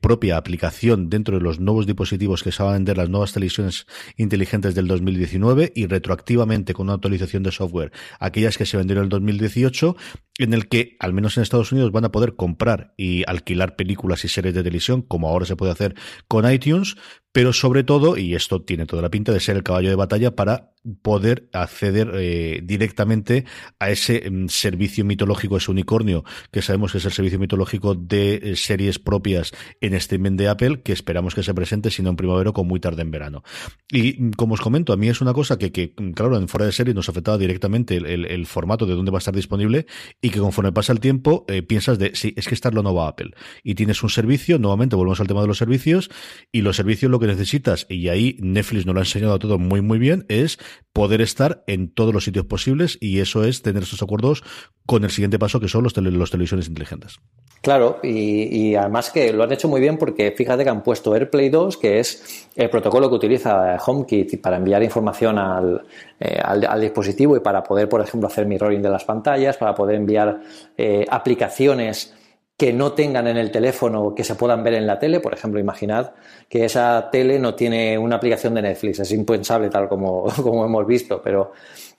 propia 0.00 0.36
aplicación 0.36 1.10
dentro 1.10 1.36
de 1.38 1.42
los 1.42 1.60
nuevos 1.60 1.86
dispositivos 1.86 1.96
dispositivos 1.96 2.42
que 2.42 2.52
se 2.52 2.62
van 2.62 2.72
a 2.72 2.74
vender 2.74 2.96
las 2.98 3.08
nuevas 3.08 3.32
televisiones 3.32 3.86
inteligentes 4.16 4.74
del 4.74 4.86
2019 4.86 5.72
y 5.74 5.86
retroactivamente 5.86 6.74
con 6.74 6.86
una 6.86 6.94
actualización 6.94 7.42
de 7.42 7.50
software 7.50 7.92
aquellas 8.20 8.58
que 8.58 8.66
se 8.66 8.76
vendieron 8.76 9.02
en 9.02 9.06
el 9.06 9.10
2018 9.10 9.96
en 10.38 10.52
el 10.52 10.68
que, 10.68 10.96
al 11.00 11.14
menos 11.14 11.36
en 11.36 11.42
Estados 11.42 11.72
Unidos, 11.72 11.92
van 11.92 12.04
a 12.04 12.12
poder 12.12 12.36
comprar 12.36 12.92
y 12.96 13.24
alquilar 13.26 13.74
películas 13.74 14.24
y 14.24 14.28
series 14.28 14.54
de 14.54 14.62
televisión, 14.62 15.00
como 15.00 15.28
ahora 15.28 15.46
se 15.46 15.56
puede 15.56 15.72
hacer 15.72 15.94
con 16.28 16.50
iTunes, 16.50 16.96
pero 17.36 17.52
sobre 17.52 17.84
todo, 17.84 18.16
y 18.16 18.34
esto 18.34 18.62
tiene 18.62 18.86
toda 18.86 19.02
la 19.02 19.10
pinta 19.10 19.30
de 19.30 19.40
ser 19.40 19.56
el 19.56 19.62
caballo 19.62 19.90
de 19.90 19.94
batalla 19.94 20.34
para 20.34 20.72
poder 21.02 21.48
acceder 21.52 22.12
eh, 22.14 22.60
directamente 22.62 23.44
a 23.78 23.90
ese 23.90 24.30
mm, 24.30 24.48
servicio 24.48 25.04
mitológico, 25.04 25.56
ese 25.56 25.70
unicornio, 25.70 26.24
que 26.50 26.62
sabemos 26.62 26.92
que 26.92 26.98
es 26.98 27.04
el 27.04 27.12
servicio 27.12 27.38
mitológico 27.38 27.94
de 27.94 28.36
eh, 28.36 28.56
series 28.56 28.98
propias 28.98 29.52
en 29.80 29.94
streaming 29.94 30.36
de 30.36 30.48
Apple, 30.48 30.82
que 30.82 30.92
esperamos 30.92 31.34
que 31.34 31.42
se 31.42 31.52
presente, 31.54 31.90
si 31.90 32.02
no 32.02 32.10
en 32.10 32.16
primavera, 32.16 32.52
con 32.52 32.66
muy 32.66 32.80
tarde 32.80 33.02
en 33.02 33.10
verano. 33.10 33.42
Y 33.90 34.14
mm, 34.18 34.30
como 34.32 34.54
os 34.54 34.60
comento, 34.60 34.92
a 34.92 34.96
mí 34.96 35.08
es 35.08 35.20
una 35.20 35.34
cosa 35.34 35.58
que, 35.58 35.72
que 35.72 35.92
mm, 35.96 36.12
claro, 36.12 36.36
en 36.36 36.48
fuera 36.48 36.66
de 36.66 36.72
serie 36.72 36.94
nos 36.94 37.08
afectaba 37.08 37.36
directamente 37.36 37.96
el, 37.96 38.46
formato 38.46 38.86
de 38.86 38.94
dónde 38.94 39.10
va 39.10 39.18
a 39.18 39.20
estar 39.20 39.34
disponible 39.34 39.86
y 40.22 40.30
que 40.30 40.38
conforme 40.38 40.72
pasa 40.72 40.92
el 40.92 41.00
tiempo 41.00 41.44
eh, 41.48 41.62
piensas 41.62 41.98
de, 41.98 42.14
sí, 42.14 42.32
es 42.36 42.46
que 42.46 42.54
está 42.54 42.70
lo 42.70 42.82
no 42.82 42.94
va 42.94 43.08
Apple. 43.08 43.32
Y 43.64 43.74
tienes 43.74 44.02
un 44.02 44.10
servicio, 44.10 44.58
nuevamente 44.58 44.94
volvemos 44.94 45.20
al 45.20 45.26
tema 45.26 45.40
de 45.40 45.48
los 45.48 45.58
servicios, 45.58 46.10
y 46.52 46.60
los 46.60 46.76
servicios 46.76 47.10
lo 47.10 47.18
que 47.18 47.25
necesitas, 47.26 47.86
y 47.88 48.08
ahí 48.08 48.36
Netflix 48.40 48.86
nos 48.86 48.94
lo 48.94 49.00
ha 49.00 49.04
enseñado 49.04 49.38
todo 49.38 49.58
muy, 49.58 49.80
muy 49.80 49.98
bien, 49.98 50.24
es 50.28 50.58
poder 50.92 51.20
estar 51.20 51.62
en 51.66 51.92
todos 51.92 52.14
los 52.14 52.24
sitios 52.24 52.46
posibles 52.46 52.98
y 53.00 53.20
eso 53.20 53.44
es 53.44 53.62
tener 53.62 53.82
esos 53.82 54.02
acuerdos 54.02 54.42
con 54.86 55.04
el 55.04 55.10
siguiente 55.10 55.38
paso 55.38 55.60
que 55.60 55.68
son 55.68 55.84
los, 55.84 55.96
los 55.96 56.30
televisiones 56.30 56.68
inteligentes. 56.68 57.18
Claro, 57.66 57.98
y, 58.02 58.76
además 58.76 59.10
que 59.10 59.32
lo 59.32 59.42
han 59.42 59.50
hecho 59.50 59.66
muy 59.66 59.80
bien 59.80 59.98
porque 59.98 60.30
fíjate 60.30 60.62
que 60.62 60.70
han 60.70 60.84
puesto 60.84 61.14
AirPlay 61.14 61.48
2, 61.48 61.76
que 61.78 61.98
es 61.98 62.48
el 62.54 62.70
protocolo 62.70 63.08
que 63.08 63.16
utiliza 63.16 63.76
HomeKit 63.84 64.40
para 64.40 64.56
enviar 64.58 64.84
información 64.84 65.36
al, 65.38 65.84
eh, 66.20 66.38
al, 66.40 66.80
dispositivo 66.80 67.36
y 67.36 67.40
para 67.40 67.64
poder, 67.64 67.88
por 67.88 68.00
ejemplo, 68.00 68.28
hacer 68.28 68.46
mirroring 68.46 68.82
de 68.82 68.88
las 68.88 69.04
pantallas, 69.04 69.56
para 69.56 69.74
poder 69.74 69.96
enviar 69.96 70.40
eh, 70.78 71.04
aplicaciones 71.10 72.14
que 72.56 72.72
no 72.72 72.92
tengan 72.92 73.26
en 73.26 73.36
el 73.36 73.50
teléfono 73.50 74.14
que 74.14 74.24
se 74.24 74.34
puedan 74.34 74.64
ver 74.64 74.74
en 74.74 74.86
la 74.86 74.98
tele. 74.98 75.20
Por 75.20 75.34
ejemplo, 75.34 75.60
imaginad 75.60 76.12
que 76.48 76.64
esa 76.64 77.10
tele 77.10 77.38
no 77.38 77.54
tiene 77.54 77.98
una 77.98 78.16
aplicación 78.16 78.54
de 78.54 78.62
Netflix. 78.62 79.00
Es 79.00 79.12
impensable 79.12 79.68
tal 79.68 79.88
como, 79.88 80.24
como 80.42 80.64
hemos 80.64 80.86
visto, 80.86 81.20
pero 81.22 81.52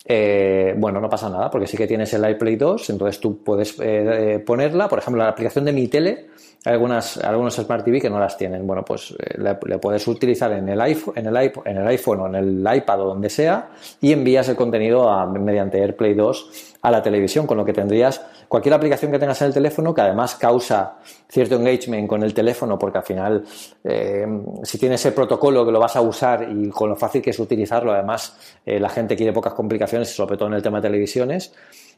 eh, 0.03 0.73
bueno, 0.77 0.99
no 0.99 1.09
pasa 1.09 1.29
nada 1.29 1.51
porque 1.51 1.67
sí 1.67 1.77
que 1.77 1.85
tienes 1.85 2.13
el 2.13 2.27
iPlay 2.27 2.55
2, 2.55 2.89
entonces 2.89 3.19
tú 3.19 3.43
puedes 3.43 3.79
eh, 3.79 4.35
eh, 4.35 4.39
ponerla. 4.39 4.87
Por 4.87 4.99
ejemplo, 4.99 5.21
la 5.21 5.29
aplicación 5.29 5.65
de 5.65 5.73
mi 5.73 5.87
tele, 5.89 6.27
algunas, 6.67 7.17
algunos 7.17 7.55
Smart 7.55 7.83
TV 7.83 8.01
que 8.01 8.09
no 8.09 8.19
las 8.19 8.37
tienen. 8.37 8.65
Bueno, 8.67 8.83
pues 8.83 9.15
le, 9.37 9.55
puedes 9.55 10.07
utilizar 10.07 10.51
en 10.51 10.69
el, 10.69 10.79
iPhone, 10.81 11.13
en, 11.17 11.27
el 11.27 11.37
iPhone, 11.37 11.63
en 11.65 11.77
el 11.77 11.87
iPhone 11.87 12.19
o 12.19 12.27
en 12.27 12.35
el 12.35 12.75
iPad 12.75 13.01
o 13.01 13.05
donde 13.05 13.29
sea 13.29 13.69
y 14.01 14.11
envías 14.11 14.49
el 14.49 14.55
contenido 14.55 15.09
a, 15.09 15.25
mediante 15.25 15.81
AirPlay 15.81 16.13
2 16.13 16.75
a 16.81 16.91
la 16.91 17.01
televisión, 17.01 17.47
con 17.47 17.57
lo 17.57 17.65
que 17.65 17.73
tendrías 17.73 18.21
cualquier 18.47 18.73
aplicación 18.73 19.11
que 19.11 19.19
tengas 19.19 19.41
en 19.41 19.47
el 19.47 19.53
teléfono 19.53 19.93
que 19.93 20.01
además 20.01 20.35
causa 20.35 20.99
cierto 21.27 21.55
engagement 21.55 22.07
con 22.07 22.23
el 22.23 22.33
teléfono, 22.33 22.77
porque 22.79 22.97
al 22.99 23.03
final, 23.03 23.43
eh, 23.83 24.25
si 24.63 24.77
tienes 24.77 25.01
ese 25.01 25.11
protocolo 25.11 25.65
que 25.65 25.71
lo 25.71 25.79
vas 25.79 25.95
a 25.95 26.01
usar 26.01 26.47
y 26.49 26.69
con 26.69 26.89
lo 26.89 26.95
fácil 26.95 27.21
que 27.21 27.31
es 27.31 27.39
utilizarlo, 27.39 27.91
además 27.91 28.37
eh, 28.65 28.79
la 28.79 28.89
gente 28.89 29.15
quiere 29.15 29.33
pocas 29.33 29.53
complicaciones, 29.53 30.15
sobre 30.15 30.37
todo 30.37 30.47
en 30.47 30.55
el 30.55 30.61
tema 30.61 30.77
de 30.77 30.87
televisiones. 30.87 31.53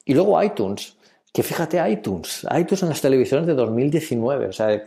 Y 0.06 0.14
luego 0.14 0.42
iTunes, 0.42 0.96
que 1.32 1.44
fíjate 1.44 1.80
iTunes, 1.90 2.46
iTunes 2.58 2.84
en 2.84 2.90
las 2.90 3.02
televisiones 3.02 3.46
de 3.46 3.54
2019, 3.54 4.48
o 4.48 4.52
sea, 4.52 4.84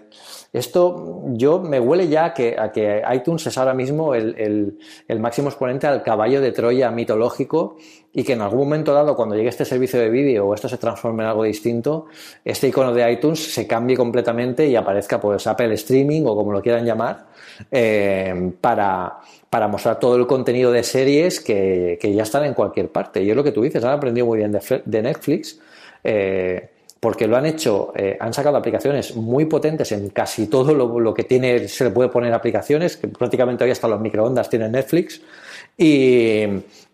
esto 0.53 1.23
yo 1.29 1.61
me 1.61 1.79
huele 1.79 2.09
ya 2.09 2.27
a 2.27 2.35
que, 2.35 2.57
a 2.59 2.73
que 2.73 3.03
iTunes 3.15 3.47
es 3.47 3.57
ahora 3.57 3.75
mismo 3.75 4.15
el, 4.15 4.77
el, 5.09 5.21
máximo 5.21 5.49
exponente 5.49 5.87
al 5.87 6.03
caballo 6.03 6.41
de 6.41 6.53
Troya 6.53 6.91
mitológico 6.91 7.77
y 8.13 8.25
que 8.25 8.35
en 8.35 8.43
algún 8.43 8.59
momento 8.59 8.93
dado, 8.93 9.15
cuando 9.15 9.37
llegue 9.37 9.49
este 9.49 9.65
servicio 9.65 9.99
de 9.99 10.11
vídeo 10.11 10.47
o 10.47 10.55
esto 10.55 10.69
se 10.69 10.77
transforme 10.79 11.23
en 11.23 11.31
algo 11.31 11.45
distinto, 11.45 12.07
este 12.45 12.69
icono 12.69 12.93
de 12.93 13.11
iTunes 13.11 13.39
se 13.55 13.67
cambie 13.67 13.97
completamente 13.97 14.67
y 14.67 14.77
aparezca 14.77 15.21
pues 15.21 15.47
Apple 15.47 15.73
Streaming 15.75 16.25
o 16.27 16.35
como 16.35 16.53
lo 16.53 16.61
quieran 16.61 16.85
llamar 16.85 17.29
eh, 17.71 18.53
para, 18.61 19.21
para 19.49 19.69
mostrar 19.69 19.99
todo 19.99 20.17
el 20.17 20.27
contenido 20.27 20.73
de 20.73 20.83
series 20.83 21.41
que, 21.41 21.99
que, 22.01 22.13
ya 22.13 22.25
están 22.25 22.45
en 22.45 22.53
cualquier 22.53 22.91
parte. 22.91 23.23
Y 23.23 23.31
es 23.31 23.37
lo 23.37 23.45
que 23.45 23.53
tú 23.53 23.63
dices, 23.63 23.83
han 23.85 23.93
aprendido 23.93 24.27
muy 24.27 24.39
bien 24.39 24.53
de, 24.53 24.83
de 24.85 25.03
Netflix. 25.03 25.59
Eh, 26.03 26.69
porque 27.03 27.27
lo 27.27 27.37
han 27.37 27.47
hecho, 27.47 27.93
eh, 27.97 28.17
han 28.21 28.33
sacado 28.33 28.57
aplicaciones 28.57 29.17
muy 29.17 29.47
potentes 29.47 29.91
en 29.91 30.11
casi 30.11 30.47
todo 30.47 30.73
lo, 30.73 31.13
que 31.13 31.25
tiene, 31.25 31.67
se 31.67 31.83
le 31.83 31.91
puede 31.91 32.09
poner 32.09 32.33
aplicaciones, 32.33 32.97
que 32.97 33.09
prácticamente 33.09 33.65
hoy 33.65 33.73
hasta 33.73 33.89
los 33.89 34.01
microondas 34.01 34.49
tienen 34.49 34.71
Netflix, 34.71 35.21
y, 35.77 36.45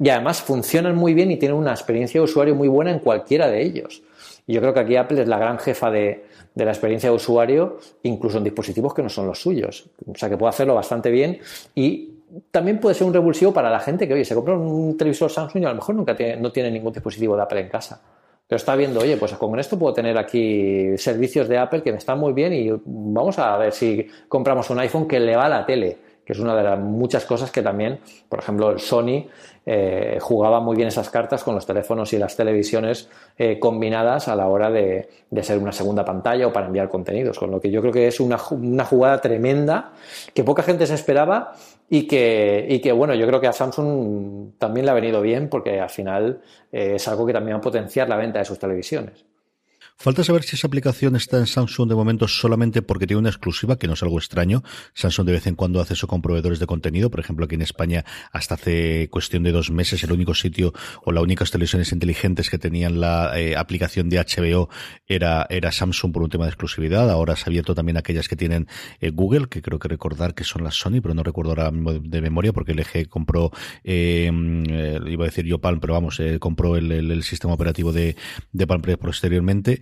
además 0.01 0.41
funcionan 0.41 0.97
muy 0.97 1.13
bien 1.13 1.31
y 1.31 1.37
tienen 1.37 1.59
una 1.59 1.73
experiencia 1.73 2.21
de 2.21 2.25
usuario 2.25 2.55
muy 2.55 2.69
buena 2.69 2.91
en 2.91 3.01
cualquiera 3.01 3.49
de 3.49 3.63
ellos. 3.63 4.03
Y 4.47 4.55
yo 4.55 4.63
creo 4.63 4.73
que 4.73 4.81
aquí 4.81 4.97
Apple 4.97 5.21
es 5.21 5.29
la 5.29 5.39
gran 5.39 5.59
jefa 5.59 5.91
de, 5.91 6.25
de 6.55 6.65
la 6.65 6.71
experiencia 6.71 7.11
de 7.11 7.17
usuario, 7.17 7.79
incluso 8.05 8.39
en 8.39 8.45
dispositivos 8.45 8.95
que 8.95 9.03
no 9.03 9.11
son 9.11 9.27
los 9.27 9.43
suyos. 9.43 9.91
O 10.07 10.15
sea, 10.17 10.31
que 10.31 10.39
puede 10.39 10.49
hacerlo 10.49 10.75
bastante 10.75 11.11
bien 11.11 11.39
y 11.75 12.15
también 12.51 12.81
puede 12.81 12.95
ser 12.95 13.07
un 13.07 13.13
revulsivo 13.13 13.53
para 13.53 13.71
la 13.71 13.81
gente 13.81 14.09
que, 14.09 14.15
oye, 14.15 14.25
se 14.25 14.35
compra 14.35 14.57
un 14.57 14.97
televisor 14.97 15.31
Samsung 15.31 15.63
y 15.63 15.67
a 15.67 15.69
lo 15.69 15.75
mejor 15.75 15.95
nunca 15.95 16.17
tiene, 16.17 16.37
no 16.37 16.51
tiene 16.51 16.71
ningún 16.71 16.95
dispositivo 16.95 17.37
de 17.37 17.43
Apple 17.43 17.61
en 17.61 17.69
casa. 17.69 18.01
Pero 18.49 18.57
está 18.57 18.75
viendo, 18.77 19.01
oye, 19.01 19.19
pues 19.19 19.35
con 19.35 19.59
esto 19.59 19.79
puedo 19.79 19.93
tener 19.93 20.17
aquí 20.17 20.97
servicios 20.97 21.49
de 21.49 21.59
Apple 21.59 21.83
que 21.83 21.93
me 21.93 21.99
están 21.99 22.19
muy 22.19 22.33
bien 22.33 22.55
y 22.55 22.71
vamos 22.85 23.39
a 23.39 23.57
ver 23.59 23.73
si 23.73 24.07
compramos 24.27 24.71
un 24.71 24.79
iPhone 24.79 25.07
que 25.07 25.21
le 25.21 25.37
va 25.37 25.45
a 25.45 25.49
la 25.51 25.67
tele, 25.67 25.99
que 26.29 26.35
es 26.35 26.41
una 26.41 26.55
de 26.55 26.63
las 26.63 26.79
muchas 26.79 27.25
cosas 27.25 27.51
que 27.51 27.63
también, 27.63 28.01
por 28.29 28.41
ejemplo, 28.41 28.71
el 28.71 28.81
Sony 28.81 29.25
eh, 29.65 30.19
jugaba 30.21 30.61
muy 30.61 30.77
bien 30.77 30.89
esas 30.89 31.09
cartas 31.09 31.43
con 31.43 31.55
los 31.55 31.65
teléfonos 31.65 32.13
y 32.13 32.19
las 32.19 32.37
televisiones 32.37 33.09
eh, 33.39 33.59
combinadas 33.59 34.29
a 34.29 34.37
la 34.37 34.47
hora 34.47 34.71
de, 34.71 35.09
ser 35.41 35.57
una 35.57 35.73
segunda 35.73 36.05
pantalla 36.05 36.47
o 36.47 36.53
para 36.53 36.67
enviar 36.67 36.91
contenidos, 36.91 37.39
con 37.39 37.51
lo 37.51 37.59
que 37.59 37.71
yo 37.71 37.81
creo 37.81 37.95
que 37.95 38.09
es 38.09 38.21
una, 38.21 38.37
una 38.51 38.85
jugada 38.85 39.23
tremenda 39.23 39.93
que 40.35 40.45
poca 40.45 40.63
gente 40.63 40.87
se 40.87 40.97
esperaba 40.97 41.55
y 41.89 42.07
que, 42.07 42.67
y 42.69 42.81
que, 42.81 42.93
bueno, 42.93 43.15
yo 43.15 43.27
creo 43.27 43.41
que 43.41 43.47
a 43.47 43.55
Samsung 43.55 44.51
también 44.59 44.85
le 44.85 44.93
ha 44.93 44.95
venido 44.95 45.23
bien 45.23 45.49
porque 45.49 45.81
al 45.81 45.89
final 45.89 46.43
eh, 46.71 46.97
es 46.97 47.09
algo 47.09 47.25
que 47.25 47.33
también 47.33 47.55
va 47.57 47.61
a 47.61 47.63
potenciar 47.63 48.07
la 48.07 48.19
venta 48.19 48.39
de 48.39 48.45
sus 48.45 48.59
televisiones. 48.59 49.25
Falta 50.01 50.23
saber 50.23 50.45
si 50.45 50.55
esa 50.55 50.69
aplicación 50.69 51.17
está 51.17 51.39
en 51.39 51.49
Samsung 51.49 51.89
de 51.89 51.97
momento 51.97 52.29
solamente 52.29 52.83
porque 52.83 53.09
tiene 53.09 53.19
una 53.19 53.31
exclusiva, 53.31 53.81
que 53.81 53.89
no 53.89 53.95
es 53.95 54.03
algo 54.05 54.17
extraño. 54.17 54.63
Samsung 54.95 55.27
de 55.27 55.33
vez 55.33 55.49
en 55.49 55.57
cuando 55.57 55.81
hace 55.81 55.95
eso 55.95 56.07
con 56.07 56.23
proveedores 56.23 56.61
de 56.61 56.67
contenido. 56.67 57.11
Por 57.11 57.19
ejemplo, 57.19 57.47
aquí 57.47 57.57
en 57.57 57.63
España, 57.63 58.05
hasta 58.31 58.55
hace 58.55 59.09
cuestión 59.11 59.43
de 59.43 59.51
dos 59.51 59.73
meses, 59.73 60.05
el 60.05 60.13
único 60.13 60.35
sitio 60.35 60.73
o 61.05 61.11
las 61.11 61.25
únicas 61.25 61.51
televisiones 61.51 61.91
inteligentes 61.91 62.49
que 62.49 62.59
tenían 62.59 63.01
la 63.01 63.37
eh, 63.37 63.57
aplicación 63.57 64.09
de 64.09 64.19
HBO 64.19 64.69
era, 65.09 65.49
era 65.51 65.73
Samsung 65.73 66.13
por 66.13 66.23
un 66.23 66.31
tema 66.31 66.45
de 66.45 66.51
exclusividad. 66.51 67.11
Ahora 67.11 67.35
se 67.35 67.43
ha 67.43 67.47
abierto 67.47 67.75
también 67.75 67.97
aquellas 67.97 68.29
que 68.29 68.37
tienen 68.37 68.69
eh, 69.01 69.11
Google, 69.11 69.49
que 69.49 69.63
creo 69.63 69.81
que 69.81 69.89
recordar 69.89 70.37
que 70.37 70.45
son 70.45 70.63
las 70.63 70.77
Sony, 70.77 71.01
pero 71.03 71.15
no 71.15 71.25
recuerdo 71.25 71.51
ahora 71.51 71.73
mismo 71.73 71.95
de, 71.95 72.21
memoria 72.21 72.53
porque 72.53 72.71
el 72.71 72.79
eje 72.79 73.07
compró, 73.07 73.51
eh, 73.83 74.31
iba 75.07 75.25
a 75.25 75.27
decir 75.27 75.45
yo 75.45 75.59
Palm, 75.59 75.81
pero 75.81 75.95
vamos, 75.95 76.23
compró 76.39 76.77
el, 76.77 77.25
sistema 77.25 77.55
operativo 77.55 77.93
de, 77.93 78.15
de 78.53 78.67
Palm 78.69 78.81
posteriormente. 78.81 79.81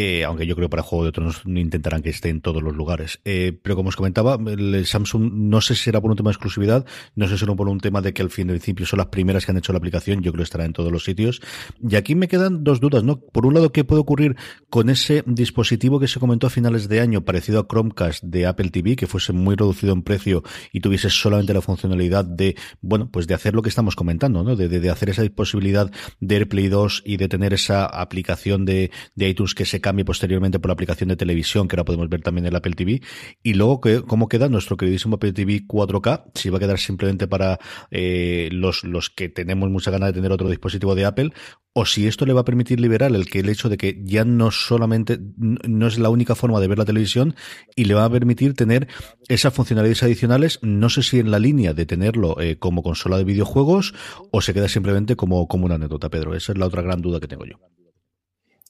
Eh, 0.00 0.22
aunque 0.22 0.46
yo 0.46 0.54
creo 0.54 0.70
para 0.70 0.84
Juego 0.84 1.04
de 1.04 1.10
Tronos 1.10 1.42
intentarán 1.44 2.02
que 2.02 2.10
esté 2.10 2.28
en 2.28 2.40
todos 2.40 2.62
los 2.62 2.76
lugares. 2.76 3.20
Eh, 3.24 3.58
pero 3.60 3.74
como 3.74 3.88
os 3.88 3.96
comentaba, 3.96 4.38
el 4.46 4.86
Samsung 4.86 5.32
no 5.32 5.60
sé 5.60 5.74
si 5.74 5.82
será 5.82 6.00
por 6.00 6.12
un 6.12 6.16
tema 6.16 6.30
de 6.30 6.34
exclusividad, 6.34 6.86
no 7.16 7.26
sé 7.26 7.34
si 7.34 7.40
será 7.40 7.56
por 7.56 7.68
un 7.68 7.80
tema 7.80 8.00
de 8.00 8.14
que 8.14 8.22
al 8.22 8.30
fin 8.30 8.46
de 8.46 8.52
principio 8.52 8.86
son 8.86 8.98
las 8.98 9.08
primeras 9.08 9.44
que 9.44 9.50
han 9.50 9.58
hecho 9.58 9.72
la 9.72 9.78
aplicación, 9.78 10.22
yo 10.22 10.30
creo 10.30 10.42
que 10.42 10.44
estará 10.44 10.66
en 10.66 10.72
todos 10.72 10.92
los 10.92 11.02
sitios. 11.02 11.40
Y 11.82 11.96
aquí 11.96 12.14
me 12.14 12.28
quedan 12.28 12.62
dos 12.62 12.78
dudas, 12.78 13.02
¿no? 13.02 13.18
Por 13.18 13.44
un 13.44 13.54
lado, 13.54 13.72
¿qué 13.72 13.82
puede 13.82 14.00
ocurrir 14.00 14.36
con 14.70 14.88
ese 14.88 15.24
dispositivo 15.26 15.98
que 15.98 16.06
se 16.06 16.20
comentó 16.20 16.46
a 16.46 16.50
finales 16.50 16.88
de 16.88 17.00
año, 17.00 17.24
parecido 17.24 17.58
a 17.58 17.66
Chromecast 17.66 18.22
de 18.22 18.46
Apple 18.46 18.70
TV, 18.70 18.94
que 18.94 19.08
fuese 19.08 19.32
muy 19.32 19.56
reducido 19.56 19.92
en 19.92 20.02
precio 20.02 20.44
y 20.72 20.78
tuviese 20.78 21.10
solamente 21.10 21.52
la 21.52 21.60
funcionalidad 21.60 22.24
de, 22.24 22.54
bueno, 22.80 23.10
pues 23.10 23.26
de 23.26 23.34
hacer 23.34 23.52
lo 23.52 23.62
que 23.62 23.68
estamos 23.68 23.96
comentando, 23.96 24.44
¿no? 24.44 24.54
De, 24.54 24.90
hacer 24.90 25.10
esa 25.10 25.24
posibilidad 25.34 25.90
de 26.20 26.36
AirPlay 26.36 26.68
2 26.68 27.02
y 27.04 27.16
de 27.16 27.28
tener 27.28 27.52
esa 27.52 27.84
aplicación 27.84 28.64
de 28.64 28.92
iTunes 29.16 29.47
que 29.54 29.64
se 29.64 29.80
cambie 29.80 30.04
posteriormente 30.04 30.58
por 30.58 30.68
la 30.68 30.74
aplicación 30.74 31.08
de 31.08 31.16
televisión, 31.16 31.68
que 31.68 31.76
ahora 31.76 31.84
podemos 31.84 32.08
ver 32.08 32.22
también 32.22 32.46
en 32.46 32.52
el 32.52 32.56
Apple 32.56 32.74
TV. 32.74 33.02
Y 33.42 33.54
luego, 33.54 33.80
¿cómo 34.06 34.28
queda 34.28 34.48
nuestro 34.48 34.76
queridísimo 34.76 35.16
Apple 35.16 35.32
TV 35.32 35.66
4K? 35.66 36.30
Si 36.34 36.50
va 36.50 36.58
a 36.58 36.60
quedar 36.60 36.78
simplemente 36.78 37.26
para 37.26 37.58
eh, 37.90 38.48
los, 38.52 38.84
los 38.84 39.10
que 39.10 39.28
tenemos 39.28 39.70
mucha 39.70 39.90
ganas 39.90 40.10
de 40.10 40.12
tener 40.14 40.32
otro 40.32 40.48
dispositivo 40.48 40.94
de 40.94 41.04
Apple, 41.04 41.32
o 41.80 41.86
si 41.86 42.08
esto 42.08 42.26
le 42.26 42.32
va 42.32 42.40
a 42.40 42.44
permitir 42.44 42.80
liberar 42.80 43.14
el 43.14 43.26
que 43.26 43.38
el 43.38 43.48
hecho 43.48 43.68
de 43.68 43.76
que 43.76 44.00
ya 44.02 44.24
no 44.24 44.50
solamente 44.50 45.20
no 45.36 45.86
es 45.86 45.98
la 45.98 46.10
única 46.10 46.34
forma 46.34 46.58
de 46.58 46.66
ver 46.66 46.78
la 46.78 46.84
televisión 46.84 47.36
y 47.76 47.84
le 47.84 47.94
va 47.94 48.04
a 48.04 48.10
permitir 48.10 48.54
tener 48.54 48.88
esas 49.28 49.54
funcionalidades 49.54 50.02
adicionales, 50.02 50.58
no 50.62 50.90
sé 50.90 51.04
si 51.04 51.20
en 51.20 51.30
la 51.30 51.38
línea 51.38 51.74
de 51.74 51.86
tenerlo 51.86 52.40
eh, 52.40 52.58
como 52.58 52.82
consola 52.82 53.16
de 53.16 53.24
videojuegos 53.24 53.94
o 54.32 54.40
se 54.40 54.54
queda 54.54 54.68
simplemente 54.68 55.14
como, 55.14 55.46
como 55.46 55.66
una 55.66 55.76
anécdota, 55.76 56.10
Pedro. 56.10 56.34
Esa 56.34 56.52
es 56.52 56.58
la 56.58 56.66
otra 56.66 56.82
gran 56.82 57.00
duda 57.00 57.20
que 57.20 57.28
tengo 57.28 57.44
yo. 57.44 57.60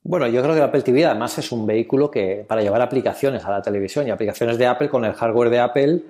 Bueno, 0.08 0.26
yo 0.26 0.42
creo 0.42 0.54
que 0.54 0.62
Apple 0.62 0.80
TV 0.80 1.04
además 1.04 1.36
es 1.36 1.52
un 1.52 1.66
vehículo 1.66 2.10
que 2.10 2.42
para 2.48 2.62
llevar 2.62 2.80
aplicaciones 2.80 3.44
a 3.44 3.50
la 3.50 3.60
televisión 3.60 4.08
y 4.08 4.10
aplicaciones 4.10 4.56
de 4.56 4.66
Apple 4.66 4.88
con 4.88 5.04
el 5.04 5.12
hardware 5.12 5.50
de 5.50 5.58
Apple, 5.58 6.00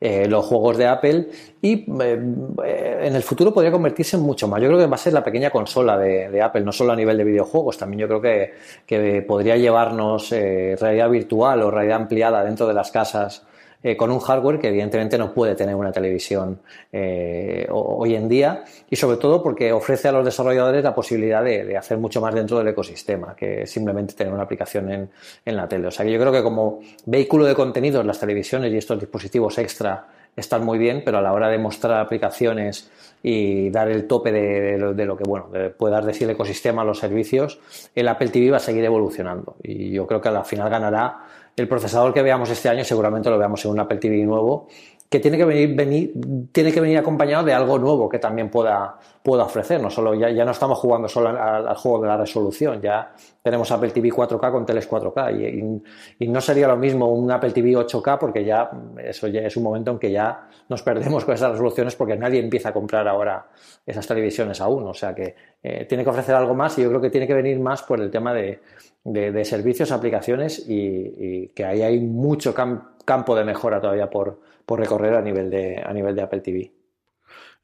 eh, 0.00 0.28
los 0.28 0.44
juegos 0.44 0.76
de 0.76 0.86
Apple 0.86 1.26
y 1.60 1.84
eh, 2.00 3.00
en 3.02 3.16
el 3.16 3.22
futuro 3.24 3.52
podría 3.52 3.72
convertirse 3.72 4.16
en 4.16 4.22
mucho 4.22 4.46
más. 4.46 4.62
Yo 4.62 4.68
creo 4.68 4.78
que 4.78 4.86
va 4.86 4.94
a 4.94 4.98
ser 4.98 5.12
la 5.12 5.24
pequeña 5.24 5.50
consola 5.50 5.98
de, 5.98 6.40
Apple, 6.40 6.60
no 6.60 6.70
solo 6.70 6.92
a 6.92 6.96
nivel 6.96 7.18
de 7.18 7.24
videojuegos, 7.24 7.76
también 7.76 7.98
yo 7.98 8.06
creo 8.06 8.20
que, 8.20 8.54
que 8.86 9.22
podría 9.22 9.56
llevarnos 9.56 10.30
eh, 10.30 10.76
realidad 10.80 11.10
virtual 11.10 11.60
o 11.62 11.72
realidad 11.72 11.96
ampliada 11.96 12.44
dentro 12.44 12.68
de 12.68 12.74
las 12.74 12.92
casas 12.92 13.44
eh, 13.82 13.96
con 13.96 14.10
un 14.10 14.18
hardware 14.18 14.58
que 14.58 14.68
evidentemente 14.68 15.16
no 15.18 15.32
puede 15.32 15.54
tener 15.54 15.74
una 15.74 15.92
televisión 15.92 16.60
eh, 16.92 17.66
hoy 17.70 18.16
en 18.16 18.28
día 18.28 18.64
y 18.90 18.96
sobre 18.96 19.18
todo 19.18 19.42
porque 19.42 19.72
ofrece 19.72 20.08
a 20.08 20.12
los 20.12 20.24
desarrolladores 20.24 20.82
la 20.82 20.94
posibilidad 20.94 21.44
de, 21.44 21.76
hacer 21.76 21.98
mucho 21.98 22.20
más 22.20 22.34
dentro 22.34 22.58
del 22.58 22.68
ecosistema 22.68 23.36
que 23.36 23.66
simplemente 23.66 24.14
tener 24.14 24.32
una 24.32 24.42
aplicación 24.42 24.90
en, 24.90 25.10
en 25.44 25.56
la 25.56 25.68
tele. 25.68 25.86
O 25.86 25.90
sea 25.90 26.04
que 26.04 26.12
yo 26.12 26.18
creo 26.18 26.32
que 26.32 26.42
como 26.42 26.80
vehículo 27.06 27.44
de 27.44 27.54
contenidos 27.54 28.04
las 28.04 28.18
televisiones 28.18 28.72
y 28.72 28.76
estos 28.76 28.98
dispositivos 28.98 29.58
extra 29.58 30.08
están 30.38 30.64
muy 30.64 30.78
bien, 30.78 31.02
pero 31.04 31.18
a 31.18 31.22
la 31.22 31.32
hora 31.32 31.48
de 31.48 31.58
mostrar 31.58 32.00
aplicaciones 32.00 32.90
y 33.22 33.70
dar 33.70 33.88
el 33.88 34.06
tope 34.06 34.30
de, 34.30 34.78
lo, 34.78 35.16
que 35.16 35.24
bueno 35.24 35.48
puede 35.76 35.92
dar 35.92 36.04
decir 36.04 36.24
el 36.24 36.30
ecosistema 36.30 36.82
a 36.82 36.84
los 36.84 36.98
servicios, 36.98 37.60
el 37.94 38.06
Apple 38.08 38.28
TV 38.28 38.50
va 38.50 38.58
a 38.58 38.60
seguir 38.60 38.84
evolucionando 38.84 39.56
y 39.62 39.90
yo 39.90 40.06
creo 40.06 40.20
que 40.20 40.28
al 40.28 40.44
final 40.44 40.70
ganará 40.70 41.18
el 41.58 41.68
procesador 41.68 42.12
que 42.12 42.22
veamos 42.22 42.50
este 42.50 42.68
año 42.68 42.84
seguramente 42.84 43.30
lo 43.30 43.38
veamos 43.38 43.64
en 43.64 43.70
un 43.72 43.80
Apple 43.80 43.98
TV 43.98 44.18
nuevo 44.24 44.68
que 45.08 45.20
tiene 45.20 45.38
que 45.38 45.44
venir, 45.46 46.98
acompañado 46.98 47.42
de 47.42 47.54
algo 47.54 47.78
nuevo 47.78 48.10
que 48.10 48.18
también 48.18 48.50
pueda, 48.50 48.98
pueda 49.22 49.44
ofrecer. 49.44 49.80
No 49.80 49.88
solo, 49.88 50.14
ya, 50.14 50.28
ya 50.28 50.44
no 50.44 50.50
estamos 50.50 50.78
jugando 50.78 51.08
solo 51.08 51.30
al, 51.30 51.74
juego 51.76 52.02
de 52.02 52.08
la 52.08 52.18
resolución, 52.18 52.82
ya 52.82 53.14
tenemos 53.42 53.70
Apple 53.72 53.90
TV 53.90 54.10
4K 54.10 54.52
con 54.52 54.66
teles 54.66 54.88
4K 54.88 55.80
y, 56.18 56.28
no 56.28 56.40
sería 56.42 56.68
lo 56.68 56.76
mismo 56.76 57.10
un 57.10 57.30
Apple 57.30 57.52
TV 57.52 57.70
8K 57.70 58.18
porque 58.18 58.44
ya 58.44 58.70
eso 59.02 59.28
es 59.28 59.56
un 59.56 59.62
momento 59.62 59.92
en 59.92 59.98
que 59.98 60.12
ya 60.12 60.46
nos 60.68 60.82
perdemos 60.82 61.24
con 61.24 61.34
esas 61.34 61.52
resoluciones 61.52 61.96
porque 61.96 62.16
nadie 62.16 62.40
empieza 62.40 62.68
a 62.68 62.72
comprar 62.74 63.08
ahora 63.08 63.46
esas 63.86 64.06
televisiones 64.06 64.60
aún. 64.60 64.86
O 64.86 64.94
sea 64.94 65.14
que 65.14 65.34
eh, 65.62 65.86
tiene 65.88 66.04
que 66.04 66.10
ofrecer 66.10 66.34
algo 66.34 66.54
más 66.54 66.78
y 66.78 66.82
yo 66.82 66.90
creo 66.90 67.00
que 67.00 67.08
tiene 67.08 67.26
que 67.26 67.34
venir 67.34 67.58
más 67.58 67.82
por 67.82 67.98
el 67.98 68.10
tema 68.10 68.34
de, 68.34 68.60
de, 69.04 69.44
servicios, 69.44 69.92
aplicaciones 69.92 70.64
y, 70.68 71.48
que 71.48 71.64
ahí 71.64 71.82
hay 71.82 72.00
mucho 72.00 72.54
campo 72.54 73.36
de 73.36 73.44
mejora 73.44 73.80
todavía 73.80 74.10
por, 74.10 74.40
por 74.66 74.80
recorrer 74.80 75.14
a 75.14 75.22
nivel 75.22 75.50
de, 75.50 75.82
a 75.84 75.92
nivel 75.92 76.14
de 76.14 76.22
Apple 76.22 76.40
TV. 76.40 76.72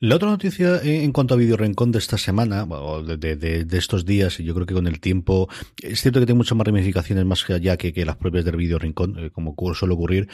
La 0.05 0.17
otra 0.17 0.29
noticia 0.29 0.83
en 0.83 1.13
cuanto 1.13 1.33
a 1.33 1.39
Video 1.39 1.57
Rincón 1.57 1.91
de 1.91 1.99
esta 1.99 2.19
semana, 2.19 2.65
o 2.65 3.03
de, 3.03 3.37
de, 3.37 3.79
estos 3.79 4.05
días, 4.05 4.39
y 4.39 4.45
yo 4.45 4.53
creo 4.53 4.67
que 4.67 4.75
con 4.75 4.87
el 4.87 5.01
tiempo, 5.01 5.49
es 5.83 6.03
cierto 6.03 6.21
que 6.21 6.27
tiene 6.27 6.37
muchas 6.37 6.59
más 6.59 6.67
ramificaciones 6.67 7.25
más 7.25 7.49
allá 7.49 7.79
que, 7.79 7.95
que 7.95 8.05
las 8.05 8.17
propias 8.17 8.45
del 8.45 8.57
Video 8.57 8.79
Rincón, 8.79 9.17
eh, 9.19 9.31
como 9.31 9.55
suele 9.73 9.95
ocurrir. 9.95 10.29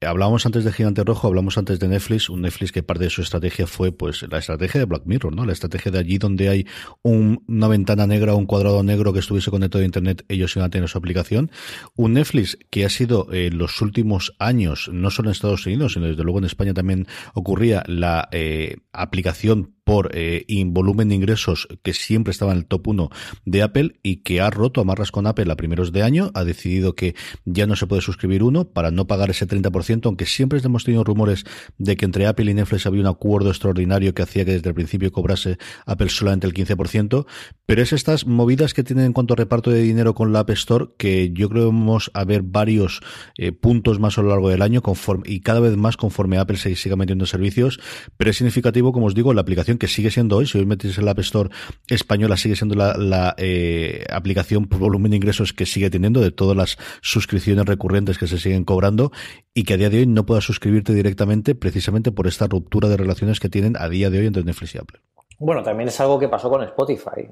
Hablábamos 0.00 0.44
antes 0.44 0.64
de 0.64 0.72
Gigante 0.72 1.04
Rojo, 1.04 1.28
hablamos 1.28 1.56
antes 1.56 1.78
de 1.78 1.86
Netflix, 1.86 2.28
un 2.30 2.42
Netflix 2.42 2.72
que 2.72 2.82
parte 2.82 3.04
de 3.04 3.10
su 3.10 3.22
estrategia 3.22 3.68
fue 3.68 3.92
pues 3.92 4.22
la 4.28 4.38
estrategia 4.38 4.80
de 4.80 4.86
Black 4.86 5.02
Mirror, 5.04 5.32
¿no? 5.32 5.46
La 5.46 5.52
estrategia 5.52 5.92
de 5.92 6.00
allí 6.00 6.18
donde 6.18 6.48
hay 6.48 6.66
una 7.02 7.68
ventana 7.68 8.08
negra 8.08 8.34
un 8.34 8.46
cuadrado 8.46 8.82
negro 8.82 9.12
que 9.12 9.20
estuviese 9.20 9.52
conectado 9.52 9.82
a 9.82 9.84
Internet, 9.84 10.24
ellos 10.28 10.56
iban 10.56 10.66
a 10.66 10.70
tener 10.70 10.88
su 10.88 10.98
aplicación. 10.98 11.52
Un 11.94 12.14
Netflix 12.14 12.58
que 12.70 12.84
ha 12.84 12.88
sido 12.88 13.32
en 13.32 13.56
los 13.56 13.80
últimos 13.80 14.34
años, 14.40 14.90
no 14.92 15.12
solo 15.12 15.28
en 15.28 15.32
Estados 15.32 15.64
Unidos, 15.64 15.92
sino 15.92 16.06
desde 16.06 16.24
luego 16.24 16.40
en 16.40 16.46
España 16.46 16.74
también 16.74 17.06
ocurría 17.34 17.84
la 17.86 18.28
eh, 18.32 18.78
aplicación 18.92 19.71
por 19.84 20.10
eh, 20.14 20.44
volumen 20.66 21.08
de 21.08 21.16
ingresos 21.16 21.68
que 21.82 21.92
siempre 21.92 22.30
estaba 22.30 22.52
en 22.52 22.58
el 22.58 22.66
top 22.66 22.88
1 22.88 23.10
de 23.44 23.62
Apple 23.62 23.94
y 24.02 24.16
que 24.16 24.40
ha 24.40 24.50
roto 24.50 24.80
amarras 24.80 25.10
con 25.10 25.26
Apple 25.26 25.50
a 25.50 25.56
primeros 25.56 25.92
de 25.92 26.02
año, 26.02 26.30
ha 26.34 26.44
decidido 26.44 26.94
que 26.94 27.14
ya 27.44 27.66
no 27.66 27.76
se 27.76 27.86
puede 27.86 28.02
suscribir 28.02 28.42
uno 28.42 28.64
para 28.64 28.90
no 28.90 29.06
pagar 29.06 29.30
ese 29.30 29.46
30%, 29.46 30.06
aunque 30.06 30.26
siempre 30.26 30.60
hemos 30.64 30.84
tenido 30.84 31.04
rumores 31.04 31.44
de 31.78 31.96
que 31.96 32.04
entre 32.04 32.26
Apple 32.26 32.50
y 32.50 32.54
Netflix 32.54 32.86
había 32.86 33.00
un 33.00 33.06
acuerdo 33.06 33.50
extraordinario 33.50 34.14
que 34.14 34.22
hacía 34.22 34.44
que 34.44 34.52
desde 34.52 34.68
el 34.68 34.74
principio 34.74 35.12
cobrase 35.12 35.58
Apple 35.86 36.08
solamente 36.08 36.46
el 36.46 36.54
15%, 36.54 37.26
pero 37.66 37.82
es 37.82 37.92
estas 37.92 38.26
movidas 38.26 38.74
que 38.74 38.84
tienen 38.84 39.06
en 39.06 39.12
cuanto 39.12 39.34
a 39.34 39.36
reparto 39.36 39.70
de 39.70 39.82
dinero 39.82 40.14
con 40.14 40.32
la 40.32 40.40
App 40.40 40.50
Store 40.50 40.86
que 40.96 41.30
yo 41.32 41.48
creo 41.48 41.66
vamos 41.66 42.10
a 42.14 42.24
ver 42.24 42.42
varios 42.42 43.00
eh, 43.36 43.52
puntos 43.52 43.98
más 43.98 44.18
a 44.18 44.22
lo 44.22 44.28
largo 44.28 44.48
del 44.48 44.62
año 44.62 44.82
conforme, 44.82 45.24
y 45.26 45.40
cada 45.40 45.60
vez 45.60 45.76
más 45.76 45.96
conforme 45.96 46.38
Apple 46.38 46.56
se 46.56 46.74
siga 46.76 46.96
metiendo 46.96 47.26
servicios, 47.26 47.80
pero 48.16 48.30
es 48.30 48.36
significativo, 48.36 48.92
como 48.92 49.06
os 49.06 49.14
digo, 49.14 49.34
la 49.34 49.40
aplicación 49.40 49.71
que 49.78 49.88
sigue 49.88 50.10
siendo 50.10 50.36
hoy, 50.36 50.46
si 50.46 50.58
hoy 50.58 50.66
metes 50.66 50.98
en 50.98 51.04
la 51.04 51.12
App 51.12 51.18
Store 51.20 51.50
española, 51.88 52.36
sigue 52.36 52.56
siendo 52.56 52.74
la, 52.74 53.34
eh, 53.38 54.04
aplicación 54.10 54.66
por 54.66 54.78
volumen 54.78 55.10
de 55.10 55.16
ingresos 55.16 55.52
que 55.52 55.66
sigue 55.66 55.90
teniendo 55.90 56.20
de 56.20 56.30
todas 56.30 56.56
las 56.56 56.78
suscripciones 57.00 57.66
recurrentes 57.66 58.18
que 58.18 58.26
se 58.26 58.38
siguen 58.38 58.64
cobrando 58.64 59.12
y 59.54 59.64
que 59.64 59.74
a 59.74 59.76
día 59.76 59.90
de 59.90 59.98
hoy 59.98 60.06
no 60.06 60.26
puedas 60.26 60.44
suscribirte 60.44 60.94
directamente 60.94 61.54
precisamente 61.54 62.12
por 62.12 62.26
esta 62.26 62.46
ruptura 62.46 62.88
de 62.88 62.96
relaciones 62.96 63.40
que 63.40 63.48
tienen 63.48 63.76
a 63.78 63.88
día 63.88 64.10
de 64.10 64.18
hoy 64.20 64.26
entre 64.26 64.44
Netflix 64.44 64.74
y 64.74 64.78
Apple. 64.78 65.00
Bueno, 65.38 65.62
también 65.62 65.88
es 65.88 66.00
algo 66.00 66.18
que 66.18 66.28
pasó 66.28 66.48
con 66.48 66.62
Spotify. 66.62 67.28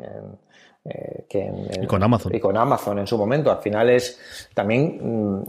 Eh, 0.83 1.26
que 1.28 1.53
y 1.83 1.87
con 1.87 2.03
Amazon. 2.03 2.35
Y 2.35 2.41
con 2.41 2.57
Amazon 2.57 2.99
en 3.01 3.07
su 3.07 3.18
momento. 3.18 3.51
Al 3.51 3.59
final 3.59 3.91
es 3.91 4.18
también, 4.55 5.37
mm, 5.37 5.43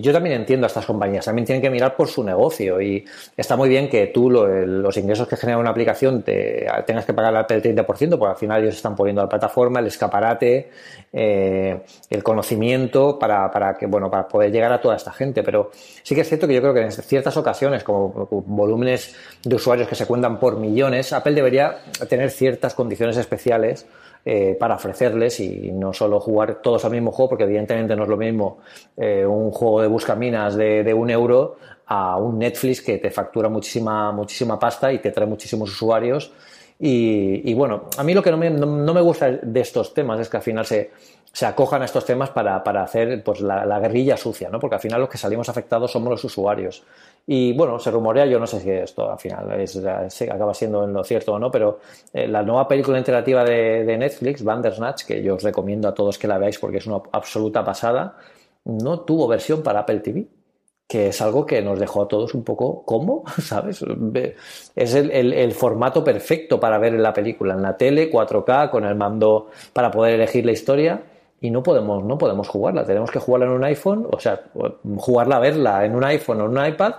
yo 0.00 0.10
también 0.10 0.36
entiendo 0.36 0.64
a 0.64 0.68
estas 0.68 0.86
compañías, 0.86 1.26
también 1.26 1.44
tienen 1.44 1.60
que 1.60 1.68
mirar 1.68 1.94
por 1.94 2.08
su 2.08 2.24
negocio 2.24 2.80
y 2.80 3.04
está 3.36 3.56
muy 3.56 3.68
bien 3.68 3.90
que 3.90 4.06
tú 4.06 4.30
los 4.30 4.96
ingresos 4.96 5.28
que 5.28 5.36
genera 5.36 5.58
una 5.58 5.68
aplicación 5.68 6.22
te, 6.22 6.66
tengas 6.86 7.04
que 7.04 7.12
pagar 7.12 7.46
el 7.50 7.62
30%, 7.62 8.18
porque 8.18 8.30
al 8.30 8.36
final 8.36 8.62
ellos 8.62 8.76
están 8.76 8.96
poniendo 8.96 9.20
la 9.20 9.28
plataforma, 9.28 9.80
el 9.80 9.86
escaparate, 9.88 10.70
eh, 11.12 11.82
el 12.08 12.22
conocimiento 12.22 13.18
para, 13.18 13.50
para, 13.50 13.76
que, 13.76 13.84
bueno, 13.84 14.10
para 14.10 14.26
poder 14.26 14.50
llegar 14.50 14.72
a 14.72 14.80
toda 14.80 14.96
esta 14.96 15.12
gente. 15.12 15.42
Pero 15.42 15.70
sí 16.02 16.14
que 16.14 16.22
es 16.22 16.28
cierto 16.28 16.48
que 16.48 16.54
yo 16.54 16.62
creo 16.62 16.72
que 16.72 16.80
en 16.80 16.92
ciertas 16.92 17.36
ocasiones, 17.36 17.84
como 17.84 18.08
volúmenes 18.46 19.14
de 19.42 19.54
usuarios 19.54 19.88
que 19.88 19.94
se 19.94 20.06
cuentan 20.06 20.40
por 20.40 20.56
millones, 20.58 21.12
Apple 21.12 21.34
debería 21.34 21.80
tener 22.08 22.30
ciertas 22.30 22.74
condiciones 22.74 23.18
especiales 23.18 23.86
eh, 24.24 24.56
para 24.58 24.74
ofrecerles 24.74 25.40
y 25.40 25.72
no 25.72 25.92
solo 25.92 26.20
jugar 26.20 26.60
todos 26.62 26.84
al 26.84 26.92
mismo 26.92 27.10
juego, 27.12 27.30
porque 27.30 27.44
evidentemente 27.44 27.96
no 27.96 28.02
es 28.02 28.08
lo 28.08 28.16
mismo 28.16 28.58
eh, 28.96 29.24
un 29.24 29.50
juego 29.50 29.80
de 29.82 29.88
buscaminas 29.88 30.56
de, 30.56 30.84
de 30.84 30.94
un 30.94 31.10
euro 31.10 31.56
a 31.86 32.16
un 32.18 32.38
Netflix 32.38 32.82
que 32.82 32.98
te 32.98 33.10
factura 33.10 33.48
muchísima, 33.48 34.12
muchísima 34.12 34.58
pasta 34.58 34.92
y 34.92 34.98
te 34.98 35.10
trae 35.10 35.26
muchísimos 35.26 35.70
usuarios 35.70 36.32
Y, 36.82 37.52
bueno, 37.52 37.90
a 37.98 38.02
mí 38.02 38.14
lo 38.14 38.22
que 38.22 38.30
no 38.30 38.38
me, 38.38 38.48
no, 38.48 38.94
me, 38.94 39.00
gusta 39.02 39.30
de 39.30 39.60
estos 39.60 39.92
temas 39.92 40.18
es 40.18 40.30
que 40.30 40.38
al 40.38 40.42
final 40.42 40.64
se, 40.64 40.90
se 41.30 41.44
acojan 41.44 41.82
a 41.82 41.84
estos 41.84 42.06
temas 42.06 42.30
para, 42.30 42.64
para 42.64 42.82
hacer 42.82 43.22
pues, 43.22 43.42
la, 43.42 43.78
guerrilla 43.80 44.16
sucia, 44.16 44.48
¿no? 44.48 44.58
porque 44.58 44.76
al 44.76 44.80
final 44.80 44.98
los 44.98 45.10
que 45.10 45.18
salimos 45.18 45.50
afectados 45.50 45.92
somos 45.92 46.08
los 46.08 46.24
usuarios. 46.24 46.82
Y 47.26 47.52
bueno, 47.52 47.78
se 47.78 47.90
rumorea, 47.90 48.24
yo 48.24 48.38
no 48.38 48.46
sé 48.46 48.60
si 48.60 48.70
esto 48.70 49.12
al 49.12 49.18
final 49.18 49.50
acaba 50.32 50.54
siendo 50.54 50.84
en 50.84 50.94
lo 50.94 51.04
cierto 51.04 51.34
o 51.34 51.38
no, 51.38 51.50
pero 51.50 51.80
eh, 52.14 52.26
la 52.26 52.42
nueva 52.42 52.66
película 52.66 52.96
interactiva 52.96 53.44
de, 53.44 53.84
de, 53.84 53.98
Netflix, 53.98 54.42
Bandersnatch, 54.42 55.04
que 55.04 55.22
yo 55.22 55.34
os 55.34 55.42
recomiendo 55.42 55.86
a 55.86 55.92
todos 55.92 56.18
que 56.18 56.26
la 56.26 56.38
veáis 56.38 56.58
porque 56.58 56.78
es 56.78 56.86
una 56.86 57.02
absoluta 57.12 57.62
pasada, 57.62 58.16
no 58.64 59.00
tuvo 59.00 59.28
versión 59.28 59.62
para 59.62 59.80
Apple 59.80 60.00
TV 60.00 60.26
que 60.90 61.06
es 61.06 61.22
algo 61.22 61.46
que 61.46 61.62
nos 61.62 61.78
dejó 61.78 62.02
a 62.02 62.08
todos 62.08 62.34
un 62.34 62.42
poco 62.42 62.82
¿cómo? 62.84 63.22
¿sabes? 63.40 63.84
Es 64.74 64.94
el, 64.94 65.52
formato 65.52 66.02
perfecto 66.02 66.58
para 66.58 66.78
ver 66.78 66.94
la 66.94 67.12
película 67.12 67.54
en 67.54 67.62
la 67.62 67.76
tele, 67.76 68.10
4K, 68.10 68.70
con 68.70 68.84
el 68.84 68.96
mando 68.96 69.50
para 69.72 69.92
poder 69.92 70.14
elegir 70.14 70.44
la 70.44 70.50
historia 70.50 71.00
y 71.40 71.52
no 71.52 71.62
podemos, 71.62 72.02
no 72.02 72.18
podemos 72.18 72.48
jugarla, 72.48 72.84
tenemos 72.84 73.08
que 73.08 73.20
jugarla 73.20 73.46
en 73.46 73.52
un 73.52 73.64
iPhone, 73.64 74.08
o 74.10 74.18
sea, 74.18 74.40
jugarla, 74.96 75.38
verla 75.38 75.84
en 75.84 75.94
un 75.94 76.02
iPhone 76.02 76.40
o 76.40 76.46
en 76.46 76.58
un 76.58 76.66
iPad, 76.66 76.94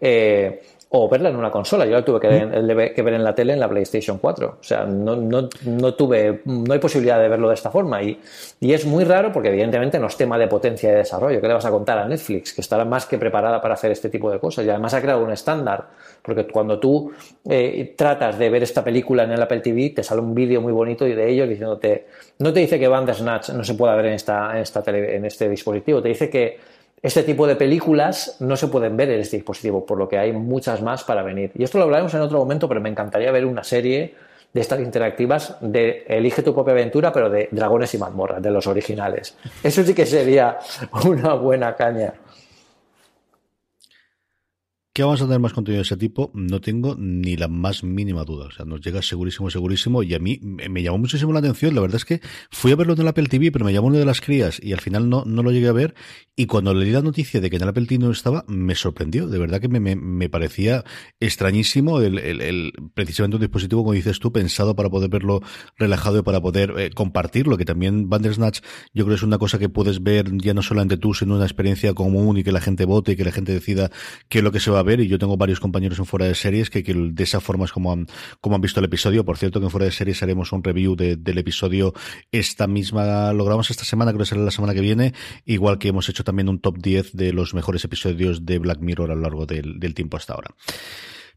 eh, 0.00 0.62
o 0.94 1.08
verla 1.08 1.30
en 1.30 1.36
una 1.36 1.50
consola. 1.50 1.86
Yo 1.86 1.92
la 1.92 2.04
tuve 2.04 2.20
que, 2.20 2.28
ver 2.28 3.14
en 3.14 3.24
la 3.24 3.34
tele 3.34 3.54
en 3.54 3.60
la 3.60 3.68
PlayStation 3.68 4.18
4. 4.18 4.58
O 4.60 4.62
sea, 4.62 4.84
no, 4.84 5.16
no, 5.16 5.48
no, 5.64 5.94
tuve, 5.94 6.42
no 6.44 6.70
hay 6.72 6.78
posibilidad 6.78 7.18
de 7.18 7.28
verlo 7.28 7.48
de 7.48 7.54
esta 7.54 7.70
forma. 7.70 8.02
Y, 8.02 8.20
y, 8.60 8.74
es 8.74 8.84
muy 8.84 9.04
raro 9.04 9.32
porque 9.32 9.48
evidentemente 9.48 9.98
no 9.98 10.08
es 10.08 10.16
tema 10.18 10.36
de 10.36 10.48
potencia 10.48 10.90
de 10.90 10.96
desarrollo. 10.96 11.40
¿Qué 11.40 11.48
le 11.48 11.54
vas 11.54 11.64
a 11.64 11.70
contar 11.70 11.96
a 11.96 12.06
Netflix? 12.06 12.52
Que 12.52 12.60
estará 12.60 12.84
más 12.84 13.06
que 13.06 13.16
preparada 13.16 13.58
para 13.62 13.72
hacer 13.72 13.90
este 13.90 14.10
tipo 14.10 14.30
de 14.30 14.38
cosas. 14.38 14.66
Y 14.66 14.68
además 14.68 14.92
ha 14.92 15.00
creado 15.00 15.24
un 15.24 15.32
estándar. 15.32 15.86
Porque 16.20 16.46
cuando 16.46 16.78
tú 16.78 17.10
eh, 17.48 17.94
tratas 17.96 18.38
de 18.38 18.50
ver 18.50 18.62
esta 18.62 18.84
película 18.84 19.22
en 19.24 19.32
el 19.32 19.40
Apple 19.40 19.60
TV, 19.60 19.90
te 19.96 20.02
sale 20.02 20.20
un 20.20 20.34
vídeo 20.34 20.60
muy 20.60 20.72
bonito 20.72 21.06
y 21.06 21.14
de 21.14 21.26
ellos 21.26 21.48
diciéndote, 21.48 22.06
no 22.38 22.52
te 22.52 22.60
dice 22.60 22.78
que 22.78 22.86
Bandersnatch 22.86 23.48
no 23.50 23.64
se 23.64 23.72
pueda 23.74 23.94
ver 23.96 24.06
en, 24.06 24.12
esta, 24.12 24.52
en, 24.52 24.58
esta 24.58 24.82
en 24.90 25.24
este 25.24 25.48
dispositivo, 25.48 26.02
te 26.02 26.10
dice 26.10 26.28
que 26.28 26.58
este 27.02 27.24
tipo 27.24 27.48
de 27.48 27.56
películas 27.56 28.36
no 28.38 28.56
se 28.56 28.68
pueden 28.68 28.96
ver 28.96 29.10
en 29.10 29.20
este 29.20 29.36
dispositivo, 29.36 29.84
por 29.84 29.98
lo 29.98 30.08
que 30.08 30.18
hay 30.18 30.32
muchas 30.32 30.80
más 30.82 31.02
para 31.02 31.22
venir. 31.22 31.50
Y 31.54 31.64
esto 31.64 31.78
lo 31.78 31.84
hablaremos 31.84 32.14
en 32.14 32.20
otro 32.20 32.38
momento, 32.38 32.68
pero 32.68 32.80
me 32.80 32.88
encantaría 32.88 33.32
ver 33.32 33.44
una 33.44 33.64
serie 33.64 34.14
de 34.52 34.60
estas 34.60 34.80
interactivas 34.80 35.56
de 35.60 36.04
Elige 36.06 36.42
tu 36.42 36.54
propia 36.54 36.72
aventura, 36.72 37.12
pero 37.12 37.28
de 37.28 37.48
dragones 37.50 37.92
y 37.94 37.98
mazmorras, 37.98 38.40
de 38.40 38.50
los 38.50 38.66
originales. 38.66 39.36
Eso 39.62 39.82
sí 39.82 39.94
que 39.94 40.06
sería 40.06 40.58
una 41.04 41.34
buena 41.34 41.74
caña. 41.74 42.14
¿Qué 44.94 45.02
vamos 45.02 45.22
a 45.22 45.24
tener 45.24 45.40
más 45.40 45.54
contenido 45.54 45.78
de 45.78 45.86
ese 45.86 45.96
tipo? 45.96 46.30
No 46.34 46.60
tengo 46.60 46.94
ni 46.98 47.34
la 47.34 47.48
más 47.48 47.82
mínima 47.82 48.24
duda. 48.24 48.48
O 48.48 48.50
sea, 48.50 48.66
nos 48.66 48.82
llega 48.82 49.00
segurísimo, 49.00 49.48
segurísimo. 49.48 50.02
Y 50.02 50.12
a 50.12 50.18
mí 50.18 50.38
me 50.42 50.82
llamó 50.82 50.98
muchísimo 50.98 51.32
la 51.32 51.38
atención. 51.38 51.74
La 51.74 51.80
verdad 51.80 51.96
es 51.96 52.04
que 52.04 52.20
fui 52.50 52.72
a 52.72 52.76
verlo 52.76 52.92
en 52.92 53.00
el 53.00 53.08
Apple 53.08 53.26
TV, 53.26 53.50
pero 53.50 53.64
me 53.64 53.72
llamó 53.72 53.86
uno 53.86 53.96
de 53.96 54.04
las 54.04 54.20
crías 54.20 54.60
y 54.62 54.74
al 54.74 54.82
final 54.82 55.08
no, 55.08 55.24
no 55.24 55.42
lo 55.42 55.50
llegué 55.50 55.68
a 55.68 55.72
ver. 55.72 55.94
Y 56.36 56.44
cuando 56.44 56.74
leí 56.74 56.90
la 56.90 57.00
noticia 57.00 57.40
de 57.40 57.48
que 57.48 57.56
en 57.56 57.62
el 57.62 57.70
Apple 57.70 57.86
TV 57.86 58.04
no 58.04 58.10
estaba, 58.10 58.44
me 58.48 58.74
sorprendió. 58.74 59.28
De 59.28 59.38
verdad 59.38 59.62
que 59.62 59.68
me, 59.68 59.80
me, 59.80 60.28
parecía 60.28 60.84
extrañísimo 61.20 62.02
el, 62.02 62.18
el, 62.18 62.72
precisamente 62.92 63.36
un 63.36 63.40
dispositivo, 63.40 63.84
como 63.84 63.94
dices 63.94 64.18
tú, 64.18 64.30
pensado 64.30 64.76
para 64.76 64.90
poder 64.90 65.08
verlo 65.08 65.40
relajado 65.78 66.18
y 66.18 66.22
para 66.22 66.42
poder 66.42 66.74
eh, 66.76 66.90
compartirlo. 66.90 67.56
Que 67.56 67.64
también 67.64 68.10
Bandersnatch 68.10 68.60
yo 68.92 69.06
creo 69.06 69.14
es 69.14 69.22
una 69.22 69.38
cosa 69.38 69.58
que 69.58 69.70
puedes 69.70 70.02
ver 70.02 70.26
ya 70.36 70.52
no 70.52 70.60
solamente 70.60 70.98
tú, 70.98 71.14
sino 71.14 71.36
una 71.36 71.46
experiencia 71.46 71.94
común 71.94 72.36
y 72.36 72.44
que 72.44 72.52
la 72.52 72.60
gente 72.60 72.84
vote 72.84 73.12
y 73.12 73.16
que 73.16 73.24
la 73.24 73.32
gente 73.32 73.52
decida 73.52 73.90
qué 74.28 74.38
es 74.38 74.44
lo 74.44 74.52
que 74.52 74.60
se 74.60 74.70
va 74.70 74.81
ver 74.82 75.00
y 75.00 75.08
yo 75.08 75.18
tengo 75.18 75.36
varios 75.36 75.60
compañeros 75.60 75.98
en 75.98 76.06
fuera 76.06 76.26
de 76.26 76.34
series 76.34 76.70
que, 76.70 76.82
de 76.82 77.22
esa 77.22 77.40
forma 77.40 77.64
es 77.64 77.72
como 77.72 77.92
han, 77.92 78.06
como 78.40 78.56
han 78.56 78.62
visto 78.62 78.80
el 78.80 78.86
episodio. 78.86 79.24
Por 79.24 79.38
cierto, 79.38 79.60
que 79.60 79.66
en 79.66 79.70
fuera 79.70 79.86
de 79.86 79.92
series 79.92 80.22
haremos 80.22 80.52
un 80.52 80.62
review 80.62 80.96
del 80.96 81.38
episodio 81.38 81.92
esta 82.30 82.66
misma, 82.66 83.32
logramos 83.32 83.70
esta 83.70 83.84
semana, 83.84 84.12
creo 84.12 84.20
que 84.20 84.26
será 84.26 84.42
la 84.42 84.50
semana 84.50 84.74
que 84.74 84.80
viene, 84.80 85.14
igual 85.44 85.78
que 85.78 85.88
hemos 85.88 86.08
hecho 86.08 86.24
también 86.24 86.48
un 86.48 86.60
top 86.60 86.78
10 86.78 87.12
de 87.12 87.32
los 87.32 87.54
mejores 87.54 87.84
episodios 87.84 88.44
de 88.44 88.58
Black 88.58 88.80
Mirror 88.80 89.10
a 89.10 89.14
lo 89.14 89.22
largo 89.22 89.46
del, 89.46 89.94
tiempo 89.94 90.16
hasta 90.16 90.34
ahora. 90.34 90.54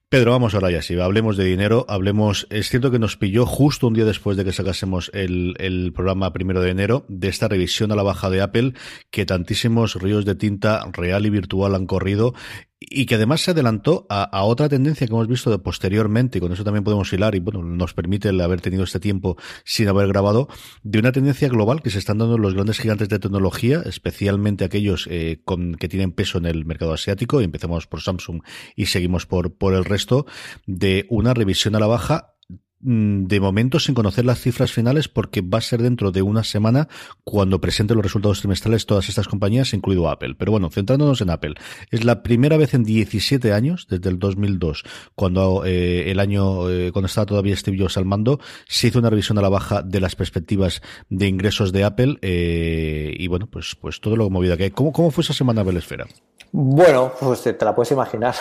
Pedro, 0.08 0.32
vamos 0.32 0.54
ahora 0.54 0.70
ya, 0.70 0.82
si 0.82 0.98
hablemos 1.00 1.36
de 1.36 1.46
dinero, 1.46 1.86
hablemos, 1.90 2.48
es 2.52 2.70
cierto 2.70 2.92
que 2.92 3.00
nos 3.00 3.18
pilló 3.18 3.46
justo 3.46 3.88
un 3.88 3.96
día 3.96 4.06
después 4.06 4.38
de 4.38 4.46
que 4.46 4.54
sacásemos 4.54 5.10
el, 5.14 5.56
el 5.58 5.92
programa 5.94 6.32
primero 6.32 6.62
de 6.62 6.70
enero 6.70 7.06
de 7.10 7.28
esta 7.28 7.48
revisión 7.48 7.92
a 7.92 7.96
la 7.96 8.04
baja 8.04 8.30
de 8.30 8.42
Apple, 8.42 8.74
que 9.10 9.26
tantísimos 9.26 9.96
ríos 9.96 10.24
de 10.24 10.36
tinta 10.36 10.86
real 10.94 11.26
y 11.26 11.32
virtual 11.32 11.74
han 11.74 11.88
corrido 11.88 12.34
y 12.80 13.06
que 13.06 13.16
además 13.16 13.42
se 13.42 13.52
adelantó 13.52 14.06
a, 14.10 14.44
otra 14.44 14.68
tendencia 14.70 15.08
que 15.08 15.14
hemos 15.14 15.28
visto 15.28 15.50
de 15.50 15.60
posteriormente, 15.60 16.38
y 16.38 16.42
con 16.42 16.52
eso 16.52 16.64
también 16.64 16.84
podemos 16.84 17.12
hilar, 17.14 17.36
y 17.36 17.40
bueno, 17.40 17.64
nos 17.64 17.94
permite 17.94 18.30
el 18.30 18.42
haber 18.42 18.62
tenido 18.62 18.84
este 18.84 19.00
tiempo 19.00 19.38
sin 19.64 19.88
haber 19.88 20.08
grabado, 20.08 20.50
de 20.84 21.00
una 21.00 21.12
tendencia 21.12 21.48
global 21.48 21.82
que 21.82 21.90
se 21.90 22.00
están 22.00 22.18
dando 22.18 22.38
los 22.38 22.54
grandes 22.54 22.80
gigantes 22.80 23.10
de 23.10 23.20
tecnología, 23.20 23.82
especialmente 23.86 24.66
aquellos 24.66 25.08
eh, 25.10 25.42
con, 25.46 25.76
que 25.76 25.88
tienen 25.88 26.12
peso 26.12 26.38
en 26.38 26.46
el 26.46 26.66
mercado 26.66 26.94
asiático, 26.94 27.42
y 27.42 27.46
empezamos 27.46 27.88
por 27.88 28.02
Samsung 28.02 28.42
y 28.76 28.88
seguimos 28.88 29.26
por, 29.26 29.56
por 29.56 29.74
el 29.74 29.86
resto, 29.86 30.26
de 30.66 31.06
una 31.10 31.34
revisión 31.34 31.76
a 31.76 31.80
la 31.80 31.88
baja 31.88 32.35
de 32.80 33.40
momento 33.40 33.80
sin 33.80 33.96
conocer 33.96 34.26
las 34.26 34.40
cifras 34.40 34.72
finales 34.72 35.08
porque 35.08 35.42
va 35.42 35.58
a 35.58 35.62
ser 35.62 35.82
dentro 35.82 36.12
de 36.12 36.22
una 36.22 36.44
semana 36.44 36.88
cuando 37.24 37.60
presente 37.60 37.96
los 37.96 38.04
resultados 38.04 38.40
trimestrales 38.40 38.86
todas 38.86 39.10
estas 39.10 39.28
compañías, 39.28 39.74
incluido 39.74 40.10
Apple. 40.10 40.36
Pero 40.38 40.52
bueno, 40.52 40.70
centrándonos 40.70 41.22
en 41.22 41.32
Apple, 41.32 41.56
es 41.90 42.04
la 42.04 42.22
primera 42.22 42.58
vez 42.58 42.74
en 42.74 42.84
17 42.84 43.54
años, 43.54 43.88
desde 43.90 44.10
el 44.10 44.20
2002, 44.20 44.84
cuando 45.16 45.64
eh, 45.66 46.12
el 46.12 46.20
año, 46.20 46.70
eh, 46.70 46.92
cuando 46.92 47.08
estaba 47.08 47.26
todavía 47.26 47.56
Steve 47.56 47.78
Jobs 47.80 47.98
al 47.98 48.06
mando, 48.06 48.40
se 48.68 48.88
hizo 48.88 49.00
una 49.00 49.10
revisión 49.10 49.38
a 49.40 49.42
la 49.42 49.50
baja 49.50 49.82
de 49.82 50.00
las 50.00 50.16
perspectivas 50.16 50.82
de 51.10 51.28
ingresos 51.28 51.72
de 51.72 51.84
Apple 51.84 52.18
eh, 52.22 53.16
y 53.18 53.28
bueno, 53.28 53.48
pues, 53.48 53.76
pues 53.80 54.00
todo 54.00 54.16
lo 54.16 54.30
movido 54.30 54.56
que 54.58 54.66
hay. 54.66 54.72
¿Cómo, 54.72 54.92
¿Cómo 54.92 55.10
fue 55.10 55.24
esa 55.24 55.34
semana 55.34 55.62
Apple 55.62 55.80
Esfera? 55.80 56.06
Bueno, 56.52 57.12
pues 57.20 57.42
te, 57.42 57.58
la 57.60 57.76
puedes 57.76 57.92
imaginar. 57.92 58.36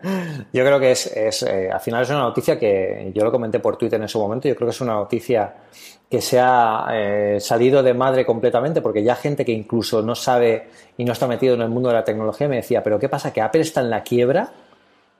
yo 0.52 0.64
creo 0.64 0.78
que 0.78 0.92
es, 0.92 1.06
es 1.06 1.42
al 1.42 1.80
final 1.80 2.02
es 2.02 2.10
una 2.10 2.20
noticia 2.20 2.58
que 2.58 3.10
yo 3.14 3.24
lo 3.24 3.32
comenté 3.32 3.58
por 3.58 3.76
Twitter 3.76 3.85
en 3.94 4.08
su 4.08 4.18
momento. 4.18 4.48
Yo 4.48 4.56
creo 4.56 4.68
que 4.68 4.74
es 4.74 4.80
una 4.80 4.94
noticia 4.94 5.54
que 6.10 6.20
se 6.20 6.38
ha 6.40 6.86
eh, 6.92 7.38
salido 7.40 7.82
de 7.82 7.94
madre 7.94 8.24
completamente, 8.24 8.80
porque 8.80 9.02
ya 9.02 9.16
gente 9.16 9.44
que 9.44 9.52
incluso 9.52 10.02
no 10.02 10.14
sabe 10.14 10.68
y 10.96 11.04
no 11.04 11.12
está 11.12 11.26
metido 11.26 11.54
en 11.54 11.62
el 11.62 11.68
mundo 11.68 11.88
de 11.88 11.96
la 11.96 12.04
tecnología 12.04 12.48
me 12.48 12.56
decía, 12.56 12.82
pero 12.82 12.98
¿qué 12.98 13.08
pasa? 13.08 13.32
¿Que 13.32 13.40
Apple 13.40 13.62
está 13.62 13.80
en 13.80 13.90
la 13.90 14.02
quiebra? 14.02 14.50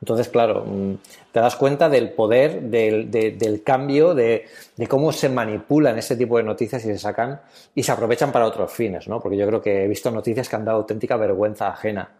Entonces, 0.00 0.28
claro, 0.28 0.64
mm, 0.64 0.94
te 1.32 1.40
das 1.40 1.56
cuenta 1.56 1.88
del 1.88 2.10
poder, 2.10 2.62
del, 2.62 3.10
del 3.10 3.62
cambio, 3.62 4.14
de, 4.14 4.44
de, 4.76 4.86
cómo 4.86 5.10
se 5.10 5.28
manipulan 5.28 5.98
este 5.98 6.16
tipo 6.16 6.36
de 6.36 6.44
noticias 6.44 6.84
y 6.84 6.88
se 6.88 6.98
sacan 6.98 7.40
y 7.74 7.82
se 7.82 7.92
aprovechan 7.92 8.30
para 8.30 8.46
otros 8.46 8.70
fines, 8.70 9.08
¿no? 9.08 9.20
Porque 9.20 9.38
yo 9.38 9.46
creo 9.46 9.60
que 9.60 9.84
he 9.84 9.88
visto 9.88 10.10
noticias 10.10 10.48
que 10.48 10.56
han 10.56 10.64
dado 10.64 10.78
auténtica 10.78 11.16
vergüenza 11.16 11.68
ajena 11.68 12.10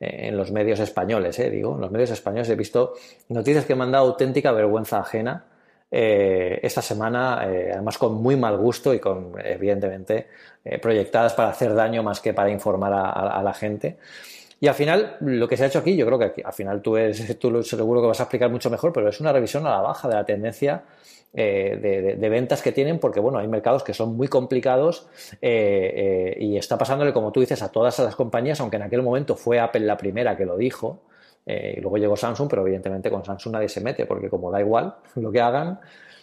en 0.00 0.36
los 0.36 0.50
medios 0.50 0.80
españoles, 0.80 1.38
eh, 1.38 1.50
digo, 1.50 1.74
en 1.74 1.80
los 1.82 1.90
medios 1.90 2.10
españoles 2.10 2.48
he 2.48 2.56
visto 2.56 2.94
noticias 3.28 3.64
que 3.64 3.74
me 3.74 3.84
han 3.84 3.92
dado 3.92 4.06
auténtica 4.06 4.50
vergüenza 4.52 4.98
ajena 4.98 5.44
eh, 5.90 6.60
esta 6.62 6.82
semana, 6.82 7.42
eh, 7.46 7.70
además 7.72 7.98
con 7.98 8.14
muy 8.14 8.36
mal 8.36 8.56
gusto 8.56 8.94
y 8.94 8.98
con, 8.98 9.32
evidentemente, 9.42 10.28
proyectadas 10.80 11.32
para 11.32 11.48
hacer 11.48 11.74
daño 11.74 12.02
más 12.02 12.20
que 12.20 12.34
para 12.34 12.50
informar 12.50 12.92
a, 12.92 13.42
la 13.42 13.54
gente. 13.54 13.96
Y 14.60 14.66
al 14.66 14.74
final, 14.74 15.16
lo 15.20 15.48
que 15.48 15.56
se 15.56 15.64
ha 15.64 15.66
hecho 15.68 15.78
aquí, 15.78 15.96
yo 15.96 16.04
creo 16.04 16.18
que 16.18 16.42
al 16.44 16.52
final 16.52 16.82
tú, 16.82 16.98
eres, 16.98 17.38
tú 17.38 17.62
seguro 17.62 18.02
que 18.02 18.08
vas 18.08 18.20
a 18.20 18.24
explicar 18.24 18.50
mucho 18.50 18.68
mejor, 18.68 18.92
pero 18.92 19.08
es 19.08 19.18
una 19.20 19.32
revisión 19.32 19.66
a 19.66 19.70
la 19.70 19.80
baja 19.80 20.06
de 20.06 20.14
la 20.14 20.24
tendencia 20.24 20.82
eh, 21.32 22.16
de, 22.18 22.28
ventas 22.28 22.60
que 22.60 22.72
tienen, 22.72 22.98
porque 22.98 23.20
bueno, 23.20 23.38
hay 23.38 23.46
mercados 23.46 23.84
que 23.84 23.94
son 23.94 24.16
muy 24.16 24.26
complicados 24.26 25.06
eh, 25.40 26.34
eh, 26.34 26.44
y 26.44 26.56
está 26.56 26.76
pasándole, 26.76 27.12
como 27.12 27.30
tú 27.30 27.38
dices, 27.38 27.62
a 27.62 27.70
todas 27.70 27.96
las 28.00 28.16
compañías, 28.16 28.60
aunque 28.60 28.76
en 28.76 28.82
aquel 28.82 29.02
momento 29.02 29.36
fue 29.36 29.60
Apple 29.60 29.82
la 29.82 29.96
primera 29.96 30.36
que 30.36 30.44
lo 30.44 30.56
dijo, 30.56 30.98
y 31.76 31.80
luego 31.80 31.96
llegó 31.96 32.16
Samsung, 32.16 32.48
pero 32.48 32.62
evidentemente 32.62 33.10
con 33.10 33.24
Samsung 33.24 33.54
nadie 33.54 33.68
se 33.68 33.80
mete, 33.80 34.06
porque 34.06 34.28
como 34.28 34.50
da 34.50 34.60
igual 34.60 34.94
lo 35.16 35.30
que 35.30 35.40
hagan, 35.40 35.78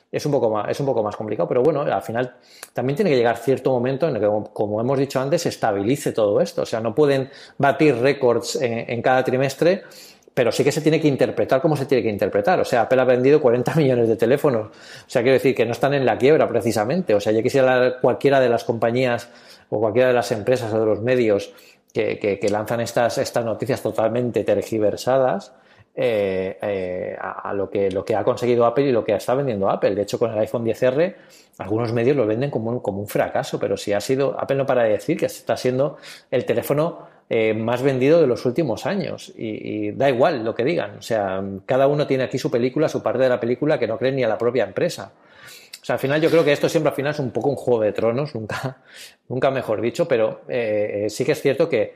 es 0.10 0.26
un 0.26 0.32
poco 0.32 0.50
más, 0.50 0.70
es 0.70 0.80
un 0.80 0.86
poco 0.86 1.04
más 1.04 1.16
complicado, 1.16 1.50
pero 1.50 1.62
bueno, 1.62 1.82
al 1.82 2.02
final 2.02 2.36
también 2.74 2.96
tiene 2.96 3.12
que 3.12 3.18
llegar 3.18 3.38
cierto 3.38 3.72
momento 3.72 4.08
en 4.08 4.16
el 4.16 4.22
que, 4.22 4.50
como 4.54 4.80
hemos 4.80 4.98
dicho 4.98 5.20
antes, 5.20 5.42
se 5.42 5.50
estabilice 5.50 6.14
todo 6.14 6.40
esto. 6.40 6.62
O 6.62 6.66
sea, 6.66 6.80
no 6.80 6.96
pueden 6.96 7.30
batir 7.58 7.96
récords 7.98 8.58
en 8.62 9.02
cada 9.02 9.24
trimestre 9.26 9.84
pero 10.38 10.52
sí 10.52 10.64
que 10.64 10.72
se 10.72 10.82
tiene 10.82 11.02
que 11.02 11.08
interpretar 11.08 11.60
como 11.60 11.76
se 11.76 11.88
tiene 11.88 12.04
que 12.04 12.12
interpretar. 12.12 12.60
O 12.60 12.64
sea, 12.64 12.82
Apple 12.82 13.02
ha 13.02 13.06
vendido 13.06 13.42
40 13.42 13.74
millones 13.76 14.08
de 14.08 14.16
teléfonos. 14.16 14.68
O 14.68 15.10
sea, 15.10 15.24
quiero 15.24 15.34
decir 15.34 15.56
que 15.56 15.66
no 15.66 15.72
están 15.72 15.96
en 15.96 16.06
la 16.06 16.16
quiebra 16.16 16.48
precisamente. 16.48 17.16
O 17.16 17.20
sea, 17.20 17.34
ya 17.34 17.42
quisiera 17.42 17.98
cualquiera 18.00 18.40
de 18.40 18.48
las 18.48 18.64
compañías 18.64 19.30
o 19.72 19.80
cualquiera 19.80 20.10
de 20.10 20.14
las 20.14 20.32
empresas 20.32 20.72
o 20.72 20.80
de 20.80 20.86
los 20.86 21.02
medios 21.02 21.56
que, 21.94 22.48
lanzan 22.50 22.82
estas, 22.82 23.18
estas 23.18 23.44
noticias 23.44 23.82
totalmente 23.82 24.44
tergiversadas 24.44 25.54
eh, 26.00 26.60
eh, 26.62 27.18
a, 27.20 27.52
lo, 27.56 27.72
que, 27.72 27.90
lo 27.90 28.06
que 28.06 28.16
ha 28.16 28.24
conseguido 28.24 28.68
Apple 28.68 28.86
y 28.86 28.92
lo 28.92 29.04
que 29.04 29.16
está 29.16 29.34
vendiendo 29.34 29.68
Apple. 29.68 29.96
De 29.96 30.04
hecho, 30.04 30.20
con 30.20 30.32
el 30.32 30.38
iPhone 30.38 30.64
10R, 30.64 31.16
algunos 31.58 31.92
medios 31.92 32.16
lo 32.16 32.28
venden 32.28 32.52
como 32.52 32.70
un, 32.72 33.08
fracaso, 33.08 33.60
pero 33.60 33.78
si 33.78 33.94
ha 33.94 34.00
sido, 34.00 34.40
Apple 34.40 34.58
no 34.58 34.66
para 34.68 34.84
de 34.84 34.92
decir 34.92 35.18
que 35.18 35.26
está 35.26 35.58
siendo 35.58 35.98
el 36.30 36.46
teléfono 36.46 37.08
eh, 37.28 37.56
más 37.56 37.82
vendido 37.82 38.22
de 38.22 38.28
los 38.28 38.46
últimos 38.46 38.86
años. 38.86 39.34
Y, 39.36 39.90
da 39.94 40.08
igual 40.08 40.46
lo 40.46 40.54
que 40.54 40.64
digan. 40.64 41.00
O 41.00 41.02
sea, 41.02 41.44
cada 41.66 41.88
uno 41.88 42.06
tiene 42.06 42.26
aquí 42.26 42.38
su 42.38 42.52
película, 42.52 42.88
su 42.90 43.02
parte 43.02 43.24
de 43.24 43.30
la 43.30 43.40
película 43.40 43.80
que 43.80 43.88
no 43.88 43.98
cree 43.98 44.12
ni 44.12 44.24
a 44.24 44.28
la 44.28 44.38
propia 44.38 44.66
empresa. 44.66 45.12
Sea, 45.88 45.94
al 45.94 46.02
final 46.02 46.20
yo 46.20 46.30
creo 46.30 46.44
que 46.44 46.52
esto 46.52 46.68
siempre 46.68 46.90
al 46.90 46.96
final 46.98 47.14
es 47.14 47.20
un 47.20 47.32
poco 47.32 47.50
un 47.50 47.56
juego 47.56 47.82
de 47.82 47.94
tronos, 47.94 48.36
nunca, 48.36 48.80
nunca 49.30 49.50
mejor 49.52 49.80
dicho, 49.80 50.06
pero 50.06 50.42
eh, 50.50 51.08
sí 51.10 51.24
que 51.24 51.32
es 51.32 51.42
cierto 51.42 51.70
que 51.70 51.96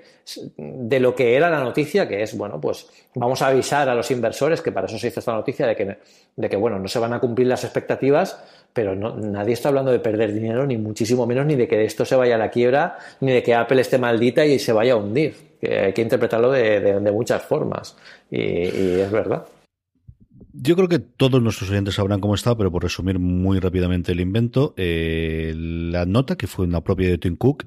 de 0.56 0.98
lo 1.02 1.14
que 1.14 1.36
era 1.36 1.50
la 1.50 1.60
noticia, 1.60 2.08
que 2.08 2.24
es, 2.24 2.38
bueno, 2.38 2.62
pues 2.62 2.88
vamos 3.16 3.42
a 3.42 3.48
avisar 3.48 3.90
a 3.90 3.94
los 3.94 4.10
inversores, 4.10 4.62
que 4.62 4.72
para 4.72 4.88
eso 4.88 4.98
se 4.98 5.10
hizo 5.10 5.20
esta 5.20 5.34
noticia, 5.34 5.68
de 5.68 5.76
que, 5.76 5.98
de 6.38 6.50
que 6.50 6.56
bueno, 6.56 6.80
no 6.80 6.88
se 6.88 7.00
van 7.00 7.12
a 7.12 7.20
cumplir 7.20 7.48
las 7.48 7.66
expectativas, 7.66 8.42
pero 8.72 8.96
no, 8.96 9.14
nadie 9.14 9.52
está 9.52 9.68
hablando 9.68 9.92
de 9.92 10.00
perder 10.00 10.32
dinero, 10.32 10.66
ni 10.66 10.78
muchísimo 10.78 11.28
menos, 11.28 11.46
ni 11.46 11.58
de 11.58 11.68
que 11.68 11.84
esto 11.84 12.06
se 12.06 12.16
vaya 12.16 12.36
a 12.36 12.38
la 12.38 12.50
quiebra, 12.50 12.98
ni 13.20 13.34
de 13.34 13.44
que 13.44 13.54
Apple 13.54 13.82
esté 13.82 13.98
maldita 13.98 14.46
y 14.46 14.58
se 14.58 14.72
vaya 14.72 14.94
a 14.94 14.96
hundir. 14.96 15.36
Que 15.60 15.80
hay 15.80 15.92
que 15.92 16.02
interpretarlo 16.02 16.50
de, 16.50 17.12
muchas 17.12 17.42
formas. 17.42 17.98
Y, 18.32 19.02
es 19.02 19.12
verdad. 19.12 19.46
Yo 20.54 20.76
creo 20.76 20.90
que 20.90 21.00
todos 21.00 21.42
nuestros 21.42 21.70
oyentes 21.70 21.96
sabrán 21.96 22.20
cómo 22.20 22.36
está, 22.36 22.58
pero 22.58 22.72
por 22.72 22.84
resumir 22.84 23.20
muy 23.20 23.60
rápidamente 23.60 24.12
el 24.12 24.20
invento, 24.20 24.74
eh, 24.76 25.54
la 25.56 26.06
nota 26.06 26.36
que 26.36 26.48
fue 26.48 26.66
una 26.66 26.82
propia 26.82 27.10
de 27.10 27.18
Tim 27.18 27.38
Cook 27.38 27.66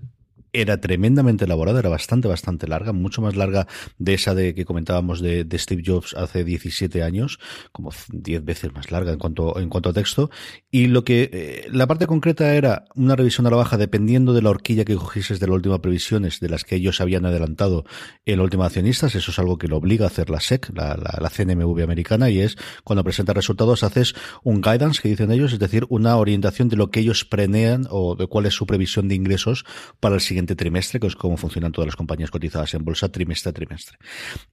era 0.54 0.80
tremendamente 0.80 1.44
elaborada, 1.44 1.80
era 1.80 1.88
bastante, 1.90 2.28
bastante 2.28 2.66
larga, 2.68 2.92
mucho 2.92 3.20
más 3.20 3.36
larga 3.36 3.66
de 3.98 4.14
esa 4.14 4.34
de 4.34 4.54
que 4.54 4.64
comentábamos 4.64 5.20
de, 5.20 5.46
Steve 5.58 5.82
Jobs 5.84 6.14
hace 6.14 6.44
17 6.44 7.02
años, 7.02 7.38
como 7.72 7.92
10 8.08 8.44
veces 8.44 8.72
más 8.72 8.90
larga 8.90 9.12
en 9.12 9.18
cuanto, 9.18 9.58
en 9.58 9.68
cuanto 9.68 9.90
a 9.90 9.92
texto. 9.92 10.30
Y 10.70 10.86
lo 10.86 11.04
que, 11.04 11.30
eh, 11.32 11.68
la 11.70 11.86
parte 11.86 12.06
concreta 12.06 12.54
era 12.54 12.84
una 12.94 13.16
revisión 13.16 13.46
a 13.46 13.50
la 13.50 13.56
baja 13.56 13.76
dependiendo 13.76 14.32
de 14.32 14.42
la 14.42 14.50
horquilla 14.50 14.84
que 14.84 14.94
cogieses 14.94 15.40
de 15.40 15.46
la 15.46 15.54
última 15.54 15.80
previsiones 15.80 16.40
de 16.40 16.48
las 16.48 16.64
que 16.64 16.76
ellos 16.76 17.00
habían 17.00 17.26
adelantado 17.26 17.84
en 18.24 18.38
la 18.38 18.44
última 18.44 18.66
accionistas. 18.66 19.14
Eso 19.14 19.30
es 19.30 19.38
algo 19.38 19.58
que 19.58 19.68
lo 19.68 19.76
obliga 19.76 20.04
a 20.04 20.08
hacer 20.08 20.30
la 20.30 20.40
SEC, 20.40 20.70
la, 20.74 20.96
la, 20.96 21.30
CNMV 21.30 21.82
americana, 21.82 22.30
y 22.30 22.40
es 22.40 22.56
cuando 22.84 23.02
presentas 23.02 23.34
resultados 23.34 23.82
haces 23.82 24.14
un 24.44 24.60
guidance 24.60 25.00
que 25.02 25.08
dicen 25.08 25.32
ellos, 25.32 25.52
es 25.52 25.58
decir, 25.58 25.84
una 25.88 26.16
orientación 26.16 26.68
de 26.68 26.76
lo 26.76 26.90
que 26.90 27.00
ellos 27.00 27.24
prenean 27.24 27.86
o 27.90 28.14
de 28.14 28.26
cuál 28.26 28.46
es 28.46 28.54
su 28.54 28.66
previsión 28.66 29.08
de 29.08 29.16
ingresos 29.16 29.64
para 30.00 30.14
el 30.14 30.20
siguiente 30.20 30.43
trimestre, 30.46 31.00
que 31.00 31.06
es 31.06 31.16
como 31.16 31.36
funcionan 31.36 31.72
todas 31.72 31.86
las 31.86 31.96
compañías 31.96 32.30
cotizadas 32.30 32.74
en 32.74 32.84
bolsa 32.84 33.08
trimestre 33.10 33.50
a 33.50 33.52
trimestre. 33.52 33.98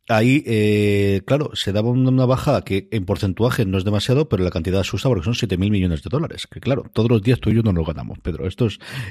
Ahí, 0.08 0.44
eh, 0.46 1.22
claro, 1.26 1.52
se 1.54 1.72
daba 1.74 1.90
una 1.90 2.26
baja 2.26 2.62
que 2.64 2.88
en 2.92 3.06
porcentaje 3.06 3.66
no 3.66 3.78
es 3.78 3.84
demasiado, 3.84 4.30
pero 4.30 4.44
la 4.44 4.50
cantidad 4.52 4.80
asusta 4.80 5.10
porque 5.10 5.26
son 5.26 5.34
7.000 5.34 5.70
millones 5.70 6.04
de 6.04 6.10
dólares. 6.10 6.48
Que 6.48 6.60
claro, 6.60 6.86
todos 6.94 7.10
los 7.10 7.22
días 7.22 7.40
tú 7.40 7.50
y 7.50 7.56
yo 7.56 7.64
no 7.64 7.74
lo 7.74 7.84
ganamos, 7.84 8.20
Pedro. 8.20 8.48
Esto 8.48 8.68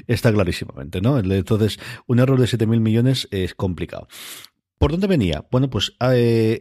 está 0.07 0.33
clarísimamente, 0.33 1.01
¿no? 1.01 1.19
Entonces, 1.19 1.79
un 2.07 2.19
error 2.19 2.39
de 2.39 2.47
7.000 2.47 2.79
millones 2.79 3.27
es 3.31 3.53
complicado. 3.53 4.07
¿Por 4.81 4.89
dónde 4.89 5.05
venía? 5.05 5.45
Bueno, 5.51 5.69
pues 5.69 5.95
eh, 6.11 6.59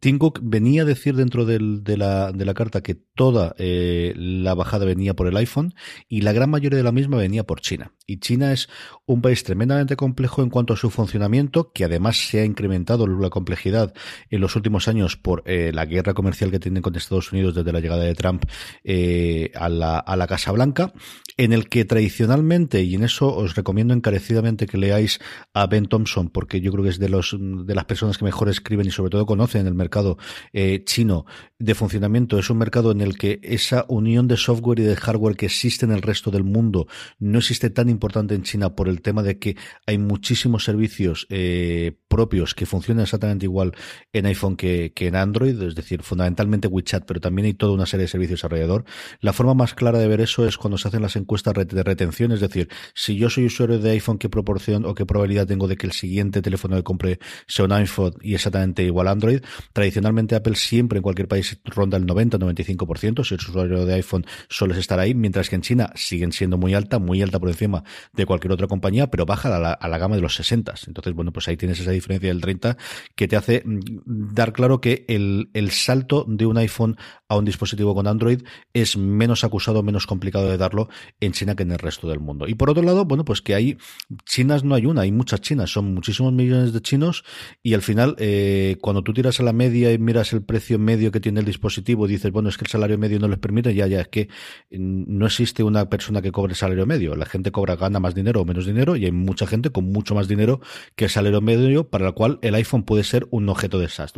Tim 0.00 0.18
Cook 0.18 0.40
venía 0.42 0.80
a 0.80 0.84
decir 0.86 1.16
dentro 1.16 1.44
de, 1.44 1.60
la, 1.98 2.32
de, 2.32 2.44
la, 2.46 2.54
carta 2.54 2.82
que 2.82 2.94
toda 2.94 3.54
eh, 3.58 4.14
la 4.16 4.54
bajada 4.54 4.86
venía 4.86 5.12
por 5.12 5.26
el 5.26 5.36
iPhone 5.36 5.74
y 6.08 6.22
la 6.22 6.32
gran 6.32 6.48
mayoría 6.48 6.78
de 6.78 6.82
la 6.82 6.90
misma 6.90 7.18
venía 7.18 7.44
por 7.44 7.60
China. 7.60 7.92
Y 8.06 8.20
China 8.20 8.54
es 8.54 8.70
un 9.04 9.20
país 9.20 9.44
tremendamente 9.44 9.96
complejo 9.96 10.42
en 10.42 10.48
cuanto 10.48 10.72
a 10.72 10.78
su 10.78 10.88
funcionamiento, 10.88 11.72
que 11.74 11.84
además 11.84 12.26
se 12.26 12.40
ha 12.40 12.46
incrementado 12.46 13.06
la 13.06 13.28
complejidad 13.28 13.92
en 14.30 14.40
los 14.40 14.56
últimos 14.56 14.88
años 14.88 15.18
por 15.18 15.42
eh, 15.44 15.72
la 15.74 15.84
guerra 15.84 16.14
comercial 16.14 16.50
que 16.50 16.58
tienen 16.58 16.82
con 16.82 16.96
Estados 16.96 17.30
Unidos 17.32 17.54
desde 17.54 17.70
la 17.70 17.80
llegada 17.80 18.04
de 18.04 18.14
Trump 18.14 18.44
eh, 18.82 19.50
a, 19.56 19.68
la, 19.68 19.98
a 19.98 20.16
la 20.16 20.26
Casa 20.26 20.52
Blanca, 20.52 20.94
en 21.36 21.52
el 21.52 21.68
que 21.68 21.84
tradicionalmente, 21.84 22.82
y 22.82 22.94
en 22.94 23.04
eso 23.04 23.36
os 23.36 23.56
recomiendo 23.56 23.92
encarecidamente 23.92 24.66
que 24.66 24.78
leáis 24.78 25.20
a 25.52 25.66
Ben 25.66 25.84
Thompson, 25.84 26.30
porque 26.30 26.62
yo 26.62 26.72
creo 26.72 26.77
es 26.86 26.98
de 26.98 27.08
los 27.08 27.36
de 27.38 27.74
las 27.74 27.84
personas 27.84 28.18
que 28.18 28.24
mejor 28.24 28.48
escriben 28.48 28.86
y 28.86 28.90
sobre 28.90 29.10
todo 29.10 29.26
conocen 29.26 29.66
el 29.66 29.74
mercado 29.74 30.18
eh, 30.52 30.82
chino 30.84 31.26
de 31.58 31.74
funcionamiento. 31.74 32.38
Es 32.38 32.50
un 32.50 32.58
mercado 32.58 32.90
en 32.92 33.00
el 33.00 33.18
que 33.18 33.40
esa 33.42 33.84
unión 33.88 34.28
de 34.28 34.36
software 34.36 34.80
y 34.80 34.84
de 34.84 34.96
hardware 34.96 35.36
que 35.36 35.46
existe 35.46 35.84
en 35.84 35.92
el 35.92 36.02
resto 36.02 36.30
del 36.30 36.44
mundo 36.44 36.86
no 37.18 37.38
existe 37.38 37.70
tan 37.70 37.88
importante 37.88 38.34
en 38.34 38.42
China 38.42 38.74
por 38.74 38.88
el 38.88 39.00
tema 39.00 39.22
de 39.22 39.38
que 39.38 39.56
hay 39.86 39.98
muchísimos 39.98 40.64
servicios 40.64 41.26
eh, 41.30 41.98
propios 42.08 42.54
que 42.54 42.66
funcionan 42.66 43.02
exactamente 43.02 43.46
igual 43.46 43.74
en 44.12 44.26
iPhone 44.26 44.56
que, 44.56 44.92
que 44.94 45.08
en 45.08 45.16
Android, 45.16 45.60
es 45.62 45.74
decir, 45.74 46.02
fundamentalmente 46.02 46.68
WeChat, 46.68 47.04
pero 47.06 47.20
también 47.20 47.46
hay 47.46 47.54
toda 47.54 47.72
una 47.72 47.86
serie 47.86 48.04
de 48.04 48.08
servicios 48.08 48.44
alrededor. 48.44 48.84
La 49.20 49.32
forma 49.32 49.54
más 49.54 49.74
clara 49.74 49.98
de 49.98 50.08
ver 50.08 50.20
eso 50.20 50.46
es 50.46 50.56
cuando 50.56 50.78
se 50.78 50.88
hacen 50.88 51.02
las 51.02 51.16
encuestas 51.16 51.54
de 51.54 51.82
retención, 51.82 52.32
es 52.32 52.40
decir, 52.40 52.68
si 52.94 53.16
yo 53.16 53.30
soy 53.30 53.46
usuario 53.46 53.78
de 53.78 53.90
iPhone, 53.90 54.18
¿qué 54.18 54.28
proporción 54.28 54.84
o 54.84 54.94
qué 54.94 55.06
probabilidad 55.06 55.46
tengo 55.46 55.68
de 55.68 55.76
que 55.76 55.86
el 55.86 55.92
siguiente 55.92 56.42
teléfono 56.42 56.67
teléfono 56.68 56.76
que 56.76 56.84
compre 56.84 57.18
sea 57.46 57.64
un 57.64 57.72
iPhone 57.72 58.14
y 58.22 58.34
exactamente 58.34 58.82
igual 58.84 59.08
a 59.08 59.12
Android. 59.12 59.40
Tradicionalmente 59.72 60.34
Apple 60.34 60.56
siempre 60.56 60.98
en 60.98 61.02
cualquier 61.02 61.28
país 61.28 61.58
ronda 61.64 61.96
el 61.96 62.06
90-95%, 62.06 63.24
si 63.24 63.34
eres 63.34 63.48
usuario 63.48 63.84
de 63.84 63.94
iPhone 63.94 64.26
sueles 64.48 64.78
estar 64.78 64.98
ahí, 64.98 65.14
mientras 65.14 65.48
que 65.48 65.56
en 65.56 65.62
China 65.62 65.90
siguen 65.94 66.32
siendo 66.32 66.58
muy 66.58 66.74
alta, 66.74 66.98
muy 66.98 67.22
alta 67.22 67.38
por 67.38 67.48
encima 67.48 67.84
de 68.12 68.26
cualquier 68.26 68.52
otra 68.52 68.66
compañía, 68.66 69.10
pero 69.10 69.26
baja 69.26 69.54
a 69.54 69.88
la, 69.88 69.98
gama 69.98 70.16
de 70.16 70.22
los 70.22 70.34
60. 70.34 70.74
Entonces, 70.86 71.14
bueno, 71.14 71.32
pues 71.32 71.48
ahí 71.48 71.56
tienes 71.56 71.80
esa 71.80 71.90
diferencia 71.90 72.28
del 72.28 72.40
30 72.40 72.76
que 73.16 73.26
te 73.26 73.36
hace 73.36 73.62
mm, 73.64 73.78
dar 74.06 74.52
claro 74.52 74.80
que 74.80 75.04
el, 75.08 75.50
el 75.54 75.70
salto 75.70 76.24
de 76.28 76.46
un 76.46 76.58
iPhone 76.58 76.96
a 77.28 77.36
un 77.36 77.44
dispositivo 77.44 77.94
con 77.94 78.06
Android 78.06 78.42
es 78.72 78.96
menos 78.96 79.44
acusado, 79.44 79.82
menos 79.82 80.06
complicado 80.06 80.48
de 80.48 80.56
darlo 80.56 80.88
en 81.20 81.32
China 81.32 81.54
que 81.54 81.62
en 81.62 81.72
el 81.72 81.78
resto 81.78 82.08
del 82.08 82.20
mundo. 82.20 82.46
Y 82.46 82.54
por 82.54 82.70
otro 82.70 82.82
lado, 82.82 83.04
bueno, 83.04 83.24
pues 83.24 83.42
que 83.42 83.54
hay 83.54 83.76
chinas 84.24 84.64
no 84.64 84.74
hay 84.74 84.86
una, 84.86 85.02
hay 85.02 85.12
muchas 85.12 85.40
chinas, 85.40 85.70
son 85.70 85.94
muchísimos 85.94 86.32
millones 86.32 86.57
de 86.66 86.80
chinos 86.82 87.24
y 87.62 87.74
al 87.74 87.82
final 87.82 88.16
eh, 88.18 88.76
cuando 88.80 89.02
tú 89.02 89.14
tiras 89.14 89.40
a 89.40 89.42
la 89.42 89.52
media 89.52 89.92
y 89.92 89.98
miras 89.98 90.32
el 90.32 90.42
precio 90.42 90.78
medio 90.78 91.12
que 91.12 91.20
tiene 91.20 91.40
el 91.40 91.46
dispositivo 91.46 92.06
dices, 92.06 92.30
bueno, 92.32 92.48
es 92.48 92.58
que 92.58 92.64
el 92.64 92.70
salario 92.70 92.98
medio 92.98 93.18
no 93.18 93.28
les 93.28 93.38
permite, 93.38 93.74
ya, 93.74 93.86
ya, 93.86 94.00
es 94.00 94.08
que 94.08 94.28
mm, 94.70 95.04
no 95.06 95.26
existe 95.26 95.62
una 95.62 95.88
persona 95.88 96.20
que 96.20 96.32
cobre 96.32 96.54
salario 96.54 96.86
medio. 96.86 97.14
La 97.14 97.26
gente 97.26 97.52
cobra, 97.52 97.76
gana 97.76 98.00
más 98.00 98.14
dinero 98.14 98.40
o 98.40 98.44
menos 98.44 98.66
dinero 98.66 98.96
y 98.96 99.04
hay 99.04 99.12
mucha 99.12 99.46
gente 99.46 99.70
con 99.70 99.84
mucho 99.92 100.14
más 100.14 100.28
dinero 100.28 100.60
que 100.96 101.04
el 101.04 101.10
salario 101.10 101.40
medio 101.40 101.88
para 101.88 102.08
el 102.08 102.14
cual 102.14 102.38
el 102.42 102.54
iPhone 102.54 102.82
puede 102.82 103.04
ser 103.04 103.26
un 103.30 103.48
objeto 103.48 103.78
de 103.78 103.88
SaaS. 103.88 104.12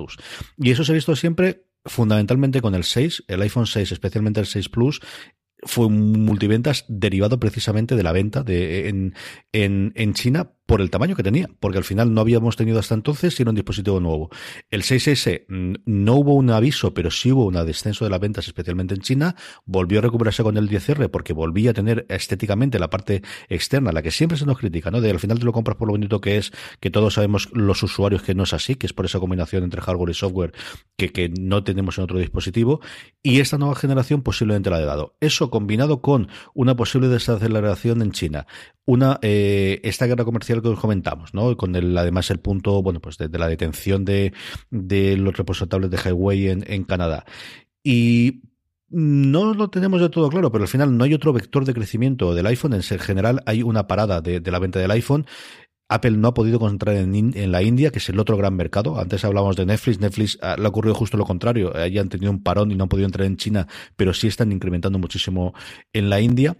Y 0.57 0.71
eso 0.71 0.85
se 0.85 0.93
ha 0.93 0.95
visto 0.95 1.17
siempre 1.17 1.67
fundamentalmente 1.85 2.61
con 2.61 2.75
el 2.75 2.85
6, 2.85 3.25
el 3.29 3.43
iPhone 3.43 3.67
6, 3.67 3.93
especialmente 3.93 4.41
el 4.41 4.47
6 4.47 4.69
Plus, 4.69 5.01
fue 5.63 5.87
un 5.87 6.25
multiventas 6.25 6.85
derivado 6.89 7.39
precisamente 7.39 7.97
de 7.97 8.03
la 8.03 8.13
venta 8.13 8.43
de, 8.43 8.89
en, 8.89 9.15
en, 9.53 9.93
en 9.95 10.15
China 10.15 10.53
por 10.71 10.81
el 10.81 10.89
tamaño 10.89 11.17
que 11.17 11.25
tenía, 11.25 11.51
porque 11.59 11.79
al 11.79 11.85
final 11.85 12.15
no 12.15 12.21
habíamos 12.21 12.55
tenido 12.55 12.79
hasta 12.79 12.95
entonces 12.95 13.35
sino 13.35 13.51
un 13.51 13.57
dispositivo 13.57 13.99
nuevo. 13.99 14.31
El 14.71 14.83
6S 14.83 15.47
mm, 15.49 15.75
no 15.85 16.15
hubo 16.15 16.35
un 16.35 16.49
aviso, 16.51 16.95
pero 16.95 17.11
sí 17.11 17.33
hubo 17.33 17.45
un 17.47 17.55
descenso 17.67 18.05
de 18.05 18.11
las 18.13 18.21
ventas, 18.21 18.47
especialmente 18.47 18.95
en 18.95 19.01
China. 19.01 19.35
Volvió 19.65 19.99
a 19.99 20.03
recuperarse 20.03 20.45
con 20.45 20.57
el 20.57 20.71
10R 20.71 21.11
porque 21.11 21.33
volvía 21.33 21.73
a 21.73 21.75
tener 21.75 22.07
estéticamente 22.09 22.79
la 22.79 22.89
parte 22.89 23.21
externa, 23.49 23.91
la 23.91 24.01
que 24.01 24.13
siempre 24.13 24.39
se 24.39 24.47
nos 24.47 24.59
critica, 24.59 24.93
¿no? 24.93 25.01
De 25.01 25.11
al 25.11 25.19
final 25.19 25.41
te 25.41 25.45
lo 25.45 25.53
compras 25.53 25.77
por 25.77 25.89
lo 25.89 25.95
bonito 25.95 26.21
que 26.21 26.37
es, 26.37 26.53
que 26.79 26.89
todos 26.89 27.15
sabemos 27.15 27.49
los 27.53 27.83
usuarios 27.83 28.23
que 28.23 28.37
no 28.37 28.45
es 28.45 28.53
así, 28.53 28.77
que 28.77 28.87
es 28.87 28.93
por 28.93 29.07
esa 29.07 29.19
combinación 29.19 29.65
entre 29.65 29.81
hardware 29.81 30.11
y 30.11 30.15
software 30.15 30.53
que, 30.97 31.33
no 31.37 31.65
tenemos 31.65 31.99
en 31.99 32.05
otro 32.05 32.21
dispositivo. 32.21 32.81
Y 33.25 33.41
esta 33.41 33.59
nueva 33.59 33.75
generación 33.75 34.23
posiblemente 34.23 34.71
la 34.71 34.77
ha 34.77 34.85
dado. 34.85 35.17
Eso 35.19 35.51
combinado 35.51 36.01
con 36.01 36.29
una 36.55 36.77
posible 36.77 37.09
desaceleración 37.09 38.03
en 38.03 38.13
China, 38.13 38.47
una 38.87 39.19
eh, 39.23 39.81
esta 39.83 40.07
guerra 40.07 40.25
comercial 40.25 40.60
que 40.63 40.69
os 40.69 40.81
comentamos, 40.81 41.35
¿no? 41.35 41.57
Con 41.57 41.77
el, 41.77 41.97
además 41.97 42.31
el 42.31 42.41
punto, 42.41 42.83
bueno, 42.83 43.01
pues 43.01 43.19
de, 43.19 43.29
la 43.29 43.49
detención 43.49 44.05
de, 44.05 44.33
de 44.71 45.17
los 45.17 45.37
reposables 45.37 45.91
de 45.91 45.99
Highway 45.99 46.49
en, 46.49 46.65
en 46.67 46.85
Canadá. 46.85 47.25
Y 47.83 48.43
no 48.91 49.55
lo 49.55 49.71
tenemos 49.71 50.01
de 50.01 50.09
todo 50.09 50.29
claro, 50.29 50.51
pero 50.51 50.65
al 50.65 50.69
final 50.69 50.97
no 50.97 51.05
hay 51.05 51.15
otro 51.15 51.33
vector 51.33 51.65
de 51.65 51.75
crecimiento 51.75 52.35
del 52.35 52.47
iPhone. 52.47 52.75
En 52.75 52.83
general 52.83 53.43
hay 53.47 53.63
una 53.63 53.87
parada 53.87 54.21
de, 54.21 54.41
la 54.41 54.59
venta 54.59 54.81
del 54.81 54.91
iPhone. 54.91 55.27
Apple 55.89 56.13
no 56.13 56.29
ha 56.29 56.35
podido 56.35 56.61
concentrar 56.61 56.97
en, 56.97 57.15
en, 57.15 57.53
la 57.53 57.63
India, 57.63 57.91
que 57.91 57.99
es 57.99 58.09
el 58.09 58.19
otro 58.21 58.37
gran 58.37 58.55
mercado. 58.55 59.01
Antes 59.01 59.25
hablábamos 59.25 59.57
de 59.57 59.67
Netflix. 59.67 60.01
Netflix 60.01 60.39
ah, 60.43 60.57
le 60.59 60.65
ha 60.65 60.69
ocurrido 60.69 60.95
justo 60.95 61.17
lo 61.17 61.25
contrario. 61.25 61.77
Allí 61.77 61.99
han 61.99 62.09
tenido 62.09 62.31
un 62.31 62.43
parón 62.43 62.71
y 62.71 62.77
no 62.77 62.85
han 62.85 62.89
podido 62.89 63.07
entrar 63.07 63.27
en 63.27 63.37
China, 63.37 63.67
pero 63.97 64.13
sí 64.13 64.29
están 64.29 64.53
incrementando 64.53 64.99
muchísimo 64.99 65.55
en 65.93 66.11
la 66.11 66.21
India 66.21 66.57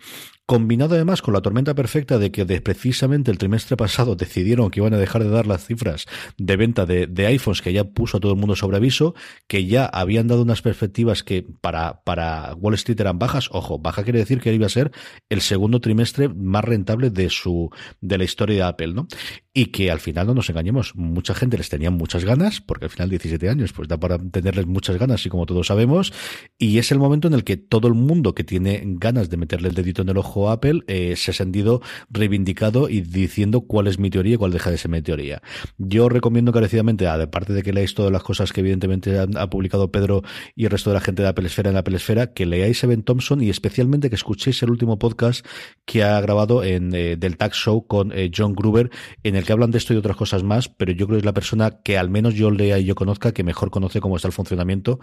combinado 0.51 0.97
además 0.97 1.23
con 1.23 1.33
la 1.33 1.43
tormenta 1.43 1.77
perfecta 1.77 2.19
de 2.19 2.33
que 2.33 2.45
precisamente 2.61 3.31
el 3.31 3.39
trimestre 3.39 3.77
pasado 3.77 4.17
decidieron 4.17 4.69
que 4.73 4.81
iban 4.81 4.93
a 4.93 4.99
dejar 4.99 5.23
de 5.23 5.31
dar 5.31 5.47
las 5.47 5.65
cifras 5.65 6.07
de 6.39 6.57
venta 6.57 6.87
de, 6.87 7.27
iPhones 7.29 7.63
que 7.63 7.73
ya 7.73 7.85
puso 7.85 8.17
a 8.17 8.21
todo 8.21 8.33
el 8.33 8.39
mundo 8.39 8.57
sobre 8.57 8.79
aviso, 8.79 9.15
que 9.47 9.67
ya 9.67 9.87
habían 9.87 10.27
dado 10.27 10.43
unas 10.43 10.61
perspectivas 10.61 11.23
que 11.23 11.47
para, 11.61 12.03
para 12.03 12.57
Wall 12.57 12.75
Street 12.75 12.99
eran 12.99 13.21
bajas. 13.21 13.49
Ojo, 13.53 13.79
baja 13.79 14.03
quiere 14.03 14.19
decir 14.19 14.41
que 14.41 14.53
iba 14.53 14.67
a 14.67 14.71
ser 14.71 14.91
el 15.29 15.41
segundo 15.41 15.81
trimestre 15.81 16.29
más 16.29 16.65
rentable 16.65 17.11
de 17.11 17.31
su, 17.31 17.71
de 18.01 18.19
la 18.19 18.25
historia 18.25 18.57
de 18.57 18.63
Apple, 18.65 18.93
¿no? 18.93 19.07
Y 19.55 19.67
que 19.67 19.93
al 19.93 20.01
final 20.01 20.27
no 20.27 20.35
nos 20.35 20.51
engañemos, 20.51 20.97
mucha 20.97 21.35
gente 21.35 21.59
les 21.59 21.69
tenía 21.69 21.93
muchas 21.93 22.25
ganas, 22.25 22.61
porque 22.61 22.87
al 22.87 22.91
final 22.91 23.09
17 23.09 23.49
años, 23.49 23.73
pues 23.73 23.87
da 23.87 23.99
para 23.99 24.19
tenerles 24.19 24.67
muchas 24.67 24.99
ganas, 24.99 25.25
y 25.27 25.29
como 25.29 25.47
todos 25.47 25.69
sabemos, 25.69 26.13
y 26.59 26.79
es 26.79 26.91
el 26.91 26.99
momento 26.99 27.29
en 27.29 27.35
el 27.35 27.45
que 27.45 27.57
todo 27.57 27.87
el 27.87 27.95
mundo 27.95 28.35
que 28.35 28.43
tiene 28.43 28.83
ganas 28.85 29.31
de 29.31 29.37
meterle 29.37 29.69
el 29.69 29.75
dedito 29.75 30.03
en 30.03 30.09
el 30.09 30.19
ojo 30.19 30.40
Apple, 30.49 30.81
eh, 30.87 31.17
se 31.17 31.33
ha 31.33 31.35
sentido 31.35 31.83
reivindicado 32.09 32.89
y 32.89 33.03
diciendo 33.03 33.61
cuál 33.61 33.87
es 33.87 33.99
mi 33.99 34.09
teoría 34.09 34.35
y 34.35 34.37
cuál 34.39 34.53
deja 34.53 34.71
de 34.71 34.79
ser 34.79 34.91
mi 34.91 35.03
teoría. 35.03 35.43
Yo 35.77 36.09
recomiendo 36.09 36.53
encarecidamente, 36.53 37.07
aparte 37.07 37.53
de 37.53 37.63
que 37.63 37.73
leáis 37.73 37.95
todas 37.95 38.11
las 38.11 38.23
cosas 38.23 38.53
que 38.53 38.61
evidentemente 38.61 39.19
ha, 39.19 39.51
publicado 39.51 39.91
Pedro 39.91 40.23
y 40.55 40.65
el 40.65 40.71
resto 40.71 40.91
de 40.91 40.95
la 40.95 41.01
gente 41.01 41.23
de 41.23 41.29
Apple 41.29 41.47
Esfera 41.47 41.71
en 41.71 41.77
Apple 41.77 41.97
Esfera, 41.97 42.33
que 42.33 42.47
leáis 42.47 42.83
Evan 42.85 43.03
Thompson 43.03 43.43
y 43.43 43.51
especialmente 43.51 44.09
que 44.09 44.17
escuchéis 44.17 44.63
el 44.63 44.71
último 44.71 44.99
podcast 44.99 45.45
que 45.85 46.03
ha 46.05 46.21
grabado 46.21 46.63
en 46.63 46.95
eh, 46.95 47.17
del 47.17 47.37
Tax 47.37 47.57
Show 47.57 47.87
con 47.87 48.13
eh, 48.13 48.31
John 48.35 48.55
Gruber, 48.55 48.91
en 49.23 49.37
el 49.37 49.45
que 49.45 49.53
hablan 49.53 49.71
de 49.71 49.79
esto 49.79 49.93
y 49.93 49.97
otras 49.97 50.17
cosas 50.17 50.43
más, 50.43 50.69
pero 50.69 50.93
yo 50.93 51.07
creo 51.07 51.17
que 51.17 51.21
es 51.21 51.25
la 51.25 51.35
persona 51.35 51.81
que 51.83 51.99
al 51.99 52.11
menos 52.11 52.35
yo 52.35 52.51
lea 52.51 52.79
y 52.79 52.85
yo 52.85 52.95
conozca 52.95 53.33
que 53.33 53.45
mejor 53.45 53.71
conoce 53.71 54.01
cómo 54.01 54.17
está 54.17 54.29
el 54.29 54.33
funcionamiento. 54.33 55.01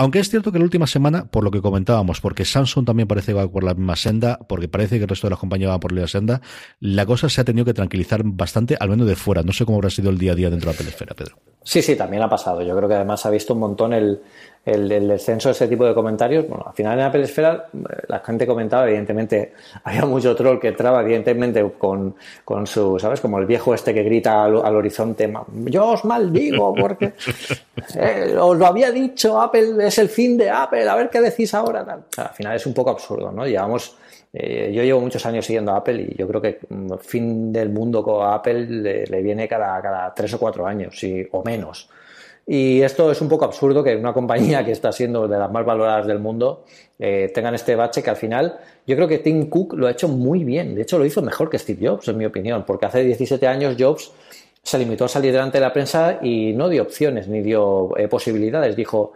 Aunque 0.00 0.20
es 0.20 0.30
cierto 0.30 0.52
que 0.52 0.60
la 0.60 0.64
última 0.64 0.86
semana, 0.86 1.28
por 1.28 1.42
lo 1.42 1.50
que 1.50 1.60
comentábamos, 1.60 2.20
porque 2.20 2.44
Samsung 2.44 2.86
también 2.86 3.08
parece 3.08 3.32
que 3.32 3.34
va 3.34 3.50
por 3.50 3.64
la 3.64 3.74
misma 3.74 3.96
senda, 3.96 4.38
porque 4.48 4.68
parece 4.68 4.96
que 4.98 5.02
el 5.02 5.08
resto 5.08 5.26
de 5.26 5.30
las 5.30 5.40
compañías 5.40 5.70
van 5.70 5.80
por 5.80 5.90
la 5.90 6.02
misma 6.02 6.08
senda, 6.08 6.40
la 6.78 7.04
cosa 7.04 7.28
se 7.28 7.40
ha 7.40 7.44
tenido 7.44 7.64
que 7.64 7.74
tranquilizar 7.74 8.22
bastante, 8.24 8.76
al 8.78 8.90
menos 8.90 9.08
de 9.08 9.16
fuera. 9.16 9.42
No 9.42 9.52
sé 9.52 9.64
cómo 9.64 9.78
habrá 9.78 9.90
sido 9.90 10.10
el 10.10 10.18
día 10.18 10.32
a 10.32 10.34
día 10.36 10.50
dentro 10.50 10.70
de 10.70 10.76
la 10.76 10.78
pelesfera, 10.78 11.16
Pedro. 11.16 11.47
Sí, 11.62 11.82
sí, 11.82 11.96
también 11.96 12.22
ha 12.22 12.28
pasado. 12.28 12.62
Yo 12.62 12.74
creo 12.76 12.88
que 12.88 12.94
además 12.94 13.26
ha 13.26 13.30
visto 13.30 13.52
un 13.52 13.60
montón 13.60 13.92
el, 13.92 14.22
el, 14.64 15.08
descenso 15.08 15.48
de 15.48 15.52
ese 15.52 15.68
tipo 15.68 15.84
de 15.84 15.94
comentarios. 15.94 16.48
Bueno, 16.48 16.64
al 16.66 16.72
final 16.72 16.98
en 16.98 17.04
Apple 17.04 17.22
Esfera 17.22 17.66
la 18.08 18.20
gente 18.20 18.46
comentaba, 18.46 18.86
evidentemente, 18.86 19.52
había 19.84 20.04
mucho 20.04 20.34
troll 20.34 20.58
que 20.58 20.68
entraba, 20.68 21.02
evidentemente, 21.02 21.70
con, 21.78 22.14
con 22.44 22.66
su, 22.66 22.98
¿sabes? 22.98 23.20
Como 23.20 23.38
el 23.38 23.46
viejo 23.46 23.74
este 23.74 23.92
que 23.92 24.02
grita 24.02 24.44
al, 24.44 24.54
horizonte, 24.56 25.32
yo 25.64 25.88
os 25.88 26.04
maldigo 26.04 26.74
porque 26.74 27.12
eh, 27.96 28.36
os 28.38 28.56
lo 28.56 28.66
había 28.66 28.90
dicho, 28.90 29.40
Apple 29.40 29.86
es 29.86 29.98
el 29.98 30.08
fin 30.08 30.36
de 30.36 30.50
Apple, 30.50 30.88
a 30.88 30.94
ver 30.94 31.10
qué 31.10 31.20
decís 31.20 31.52
ahora. 31.54 32.04
Al 32.16 32.30
final 32.30 32.56
es 32.56 32.66
un 32.66 32.74
poco 32.74 32.90
absurdo, 32.90 33.32
¿no? 33.32 33.46
Llevamos 33.46 33.96
eh, 34.32 34.70
yo 34.74 34.82
llevo 34.82 35.00
muchos 35.00 35.24
años 35.26 35.46
siguiendo 35.46 35.72
a 35.72 35.78
Apple 35.78 36.08
y 36.10 36.16
yo 36.16 36.28
creo 36.28 36.40
que 36.40 36.60
el 36.70 36.76
mm, 36.76 36.98
fin 36.98 37.52
del 37.52 37.70
mundo 37.70 38.02
con 38.02 38.26
Apple 38.26 38.66
le, 39.06 39.22
viene 39.22 39.48
cada, 39.48 39.80
cada 39.80 40.12
tres 40.14 40.32
o 40.34 40.38
cuatro 40.38 40.66
años 40.66 41.00
o 41.32 41.42
menos. 41.44 41.88
Y 42.50 42.80
esto 42.80 43.12
es 43.12 43.20
un 43.20 43.28
poco 43.28 43.44
absurdo 43.44 43.84
que 43.84 43.94
una 43.94 44.12
compañía 44.14 44.64
que 44.64 44.72
está 44.72 44.90
siendo 44.90 45.28
de 45.28 45.38
las 45.38 45.50
más 45.50 45.66
valoradas 45.66 46.06
del 46.06 46.18
mundo 46.18 46.64
eh, 46.98 47.30
tengan 47.34 47.54
este 47.54 47.76
bache 47.76 48.02
que 48.02 48.08
al 48.08 48.16
final 48.16 48.58
yo 48.86 48.96
creo 48.96 49.06
que 49.06 49.18
Tim 49.18 49.50
Cook 49.50 49.74
lo 49.74 49.86
ha 49.86 49.90
hecho 49.90 50.08
muy 50.08 50.44
bien. 50.44 50.74
De 50.74 50.82
hecho, 50.82 50.98
lo 50.98 51.04
hizo 51.04 51.20
mejor 51.20 51.50
que 51.50 51.58
Steve 51.58 51.86
Jobs, 51.86 52.08
en 52.08 52.16
mi 52.16 52.24
opinión, 52.24 52.64
porque 52.66 52.86
hace 52.86 53.04
17 53.04 53.46
años 53.46 53.76
Jobs 53.78 54.12
se 54.62 54.78
limitó 54.78 55.04
a 55.04 55.08
salir 55.08 55.32
delante 55.32 55.58
de 55.58 55.62
la 55.62 55.72
prensa 55.74 56.18
y 56.22 56.52
no 56.54 56.70
dio 56.70 56.82
opciones 56.82 57.28
ni 57.28 57.42
dio 57.42 57.96
eh, 57.98 58.08
posibilidades. 58.08 58.74
Dijo, 58.74 59.12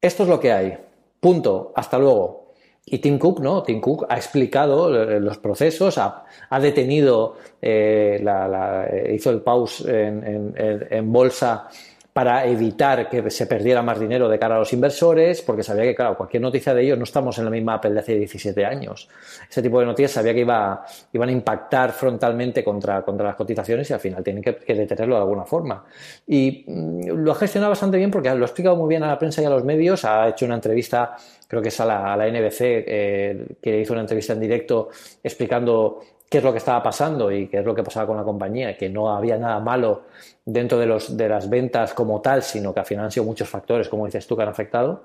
esto 0.00 0.22
es 0.22 0.28
lo 0.30 0.40
que 0.40 0.52
hay, 0.52 0.78
punto, 1.20 1.72
hasta 1.76 1.98
luego. 1.98 2.43
Y 2.86 2.98
Tim 2.98 3.18
Cook, 3.18 3.40
¿no? 3.40 3.62
Tim 3.62 3.80
Cook 3.80 4.06
ha 4.08 4.16
explicado 4.16 4.94
eh, 4.94 5.18
los 5.18 5.38
procesos, 5.38 5.96
ha, 5.98 6.24
detenido, 6.60 7.36
la, 7.62 8.88
hizo 9.10 9.30
el 9.30 9.40
pause 9.40 9.84
en 9.88 11.12
bolsa 11.12 11.68
para 12.14 12.46
evitar 12.46 13.08
que 13.08 13.28
se 13.28 13.48
perdiera 13.48 13.82
más 13.82 13.98
dinero 13.98 14.28
de 14.28 14.38
cara 14.38 14.54
a 14.54 14.60
los 14.60 14.72
inversores, 14.72 15.42
porque 15.42 15.64
sabía 15.64 15.82
que, 15.82 15.96
claro, 15.96 16.16
cualquier 16.16 16.42
noticia 16.42 16.72
de 16.72 16.84
ellos 16.84 16.96
no 16.96 17.02
estamos 17.02 17.36
en 17.38 17.44
la 17.44 17.50
misma 17.50 17.74
Apple 17.74 17.90
de 17.90 17.98
hace 17.98 18.14
17 18.14 18.64
años. 18.64 19.08
Ese 19.50 19.60
tipo 19.60 19.80
de 19.80 19.86
noticias 19.86 20.12
sabía 20.12 20.32
que 20.32 20.42
iba, 20.42 20.86
iban 21.12 21.28
a 21.28 21.32
impactar 21.32 21.90
frontalmente 21.90 22.62
contra, 22.62 23.02
contra 23.02 23.26
las 23.26 23.34
cotizaciones 23.34 23.90
y 23.90 23.94
al 23.94 23.98
final 23.98 24.22
tienen 24.22 24.44
que, 24.44 24.74
detenerlo 24.74 25.16
de 25.16 25.22
alguna 25.22 25.44
forma. 25.44 25.84
Y 26.28 26.64
mm, 26.68 27.08
lo 27.08 27.32
ha 27.32 27.34
gestionado 27.34 27.70
bastante 27.70 27.96
bien 27.96 28.12
porque 28.12 28.32
lo 28.32 28.44
ha 28.44 28.46
explicado 28.46 28.76
muy 28.76 28.88
bien 28.88 29.02
a 29.02 29.08
la 29.08 29.18
prensa 29.18 29.42
y 29.42 29.46
a 29.46 29.50
los 29.50 29.64
medios, 29.64 30.04
ha 30.04 30.28
hecho 30.28 30.46
una 30.46 30.54
entrevista 30.54 31.16
creo 31.48 31.62
que 31.62 31.68
es 31.68 31.80
a 31.80 31.84
la, 31.84 32.16
NBC, 32.28 32.60
eh, 32.60 33.46
que 33.62 33.80
hizo 33.80 33.92
una 33.92 34.02
entrevista 34.02 34.32
en 34.32 34.40
directo 34.40 34.88
explicando 35.22 36.00
qué 36.34 36.38
es 36.38 36.44
lo 36.44 36.50
que 36.50 36.58
estaba 36.58 36.82
pasando 36.82 37.30
y 37.30 37.46
qué 37.46 37.58
es 37.58 37.64
lo 37.64 37.76
que 37.76 37.84
pasaba 37.84 38.08
con 38.08 38.16
la 38.16 38.24
compañía, 38.24 38.76
que 38.76 38.88
no 38.88 39.08
había 39.14 39.38
nada 39.38 39.60
malo 39.60 40.02
dentro 40.44 40.80
de, 40.80 40.86
los, 40.86 41.16
de 41.16 41.28
las 41.28 41.48
ventas 41.48 41.94
como 41.94 42.20
tal, 42.20 42.42
sino 42.42 42.74
que 42.74 42.80
al 42.80 42.86
final 42.86 43.04
han 43.04 43.12
sido 43.12 43.22
muchos 43.22 43.48
factores, 43.48 43.88
como 43.88 44.04
dices 44.04 44.26
tú, 44.26 44.36
que 44.36 44.42
han 44.42 44.48
afectado. 44.48 45.04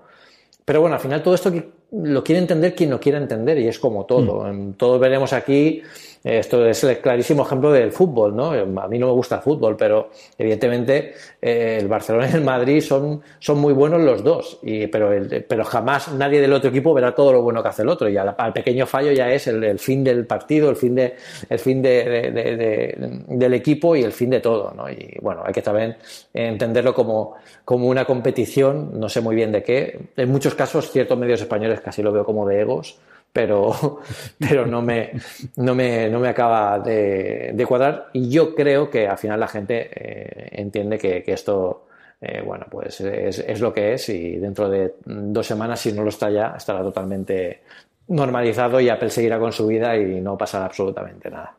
Pero 0.66 0.82
bueno, 0.82 0.96
al 0.96 1.00
final 1.00 1.22
todo 1.22 1.36
esto 1.36 1.52
lo 1.92 2.24
quiere 2.24 2.42
entender 2.42 2.74
quien 2.74 2.90
lo 2.90 3.00
quiera 3.00 3.20
entender 3.20 3.60
y 3.60 3.68
es 3.68 3.78
como 3.78 4.08
todo. 4.08 4.52
Mm. 4.52 4.74
Todos 4.74 5.00
veremos 5.00 5.32
aquí 5.32 5.84
esto 6.24 6.66
es 6.66 6.84
el 6.84 7.00
clarísimo 7.00 7.44
ejemplo 7.44 7.72
del 7.72 7.92
fútbol, 7.92 8.36
¿no? 8.36 8.52
A 8.52 8.88
mí 8.88 9.00
no 9.00 9.08
me 9.08 9.14
gusta 9.14 9.36
el 9.36 9.42
fútbol, 9.42 9.78
pero 9.78 10.10
evidentemente 10.38 11.14
eh, 11.42 11.78
el 11.80 11.88
Barcelona 11.88 12.30
y 12.30 12.36
el 12.36 12.44
Madrid 12.44 12.82
son, 12.82 13.22
son 13.40 13.60
muy 13.60 13.74
buenos 13.74 14.02
los 14.02 14.24
dos, 14.24 14.60
y, 14.62 14.88
pero, 14.88 15.12
pero 15.48 15.64
jamás 15.64 16.12
nadie 16.14 16.42
del 16.42 16.52
otro 16.52 16.70
equipo 16.70 16.94
verá 16.94 17.16
todo 17.16 17.32
lo 17.32 17.42
bueno 17.42 17.64
que 17.64 17.70
hace 17.70 17.84
el 17.84 17.90
otro. 17.90 18.10
Y 18.10 18.18
al, 18.18 18.36
pequeño 18.54 18.86
fallo 18.86 19.12
ya 19.12 19.32
es 19.32 19.48
el, 19.48 19.80
fin 19.80 20.04
del 20.04 20.26
partido, 20.26 20.70
el 20.70 20.76
fin, 20.76 20.96
de, 20.96 21.16
el 21.50 21.60
fin 21.60 21.82
de, 21.82 22.96
del 23.28 23.54
equipo 23.54 23.96
y 23.96 24.04
el 24.04 24.12
fin 24.12 24.30
de 24.30 24.42
todo, 24.42 24.74
¿no? 24.76 24.90
Y 24.90 25.18
bueno, 25.22 25.44
hay 25.46 25.54
que 25.54 25.62
también 25.62 25.96
entenderlo 26.34 26.94
como, 26.94 27.36
como 27.64 27.88
una 27.88 28.04
competición, 28.04 29.00
no 29.00 29.08
sé 29.08 29.22
muy 29.22 29.36
bien 29.36 29.54
de 29.54 29.64
qué. 29.64 30.00
En 30.18 30.30
muchos 30.30 30.54
casos, 30.54 30.92
ciertos 30.92 31.18
medios 31.18 31.40
españoles 31.42 31.80
casi 31.80 32.04
lo 32.04 32.12
veo 32.12 32.26
como 32.26 32.46
de 32.46 32.60
egos 32.60 33.00
pero, 33.32 34.00
pero 34.40 34.66
no, 34.66 34.82
me, 34.82 35.12
no, 35.58 35.76
me, 35.76 36.10
no 36.10 36.20
me 36.20 36.30
acaba 36.30 36.80
de, 36.80 37.66
cuadrar. 37.68 38.10
Y 38.14 38.30
yo 38.30 38.56
creo 38.56 38.90
que 38.90 39.08
al 39.08 39.18
final 39.18 39.40
la 39.40 39.48
gente 39.48 39.90
eh, 39.94 40.50
entiende 40.52 40.98
que, 40.98 41.24
esto, 41.28 41.88
eh, 42.22 42.42
bueno, 42.46 42.66
pues 42.70 43.02
es, 43.02 43.40
es, 43.40 43.62
lo 43.62 43.74
que 43.74 43.94
es 43.94 44.10
y 44.10 44.38
dentro 44.38 44.70
de 44.70 44.96
dos 45.06 45.46
semanas, 45.46 45.80
si 45.80 45.92
no 45.92 46.04
lo 46.04 46.10
está 46.10 46.30
ya, 46.30 46.56
estará 46.58 46.82
totalmente 46.82 47.62
normalizado 48.08 48.80
y 48.80 48.90
Apple 48.90 49.10
seguirá 49.10 49.40
con 49.40 49.52
su 49.52 49.68
vida 49.68 49.96
y 49.96 50.20
no 50.22 50.38
pasará 50.38 50.66
absolutamente 50.66 51.30
nada. 51.30 51.59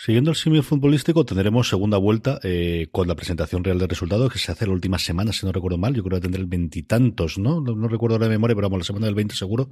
Siguiendo 0.00 0.30
el 0.30 0.36
símil 0.36 0.62
futbolístico, 0.62 1.24
tendremos 1.24 1.68
segunda 1.68 1.98
vuelta 1.98 2.38
eh, 2.44 2.86
con 2.92 3.08
la 3.08 3.16
presentación 3.16 3.64
real 3.64 3.80
de 3.80 3.88
resultados 3.88 4.32
que 4.32 4.38
se 4.38 4.52
hace 4.52 4.64
la 4.64 4.72
última 4.72 4.96
semana, 4.96 5.32
si 5.32 5.44
no 5.44 5.50
recuerdo 5.50 5.76
mal. 5.76 5.92
Yo 5.92 6.04
creo 6.04 6.18
que 6.18 6.22
tendrá 6.22 6.40
el 6.40 6.46
veintitantos, 6.46 7.36
¿no? 7.36 7.60
¿no? 7.60 7.88
recuerdo 7.88 8.16
la 8.16 8.28
memoria, 8.28 8.54
pero 8.54 8.68
vamos, 8.68 8.78
la 8.78 8.84
semana 8.84 9.06
del 9.06 9.16
20 9.16 9.34
seguro. 9.34 9.70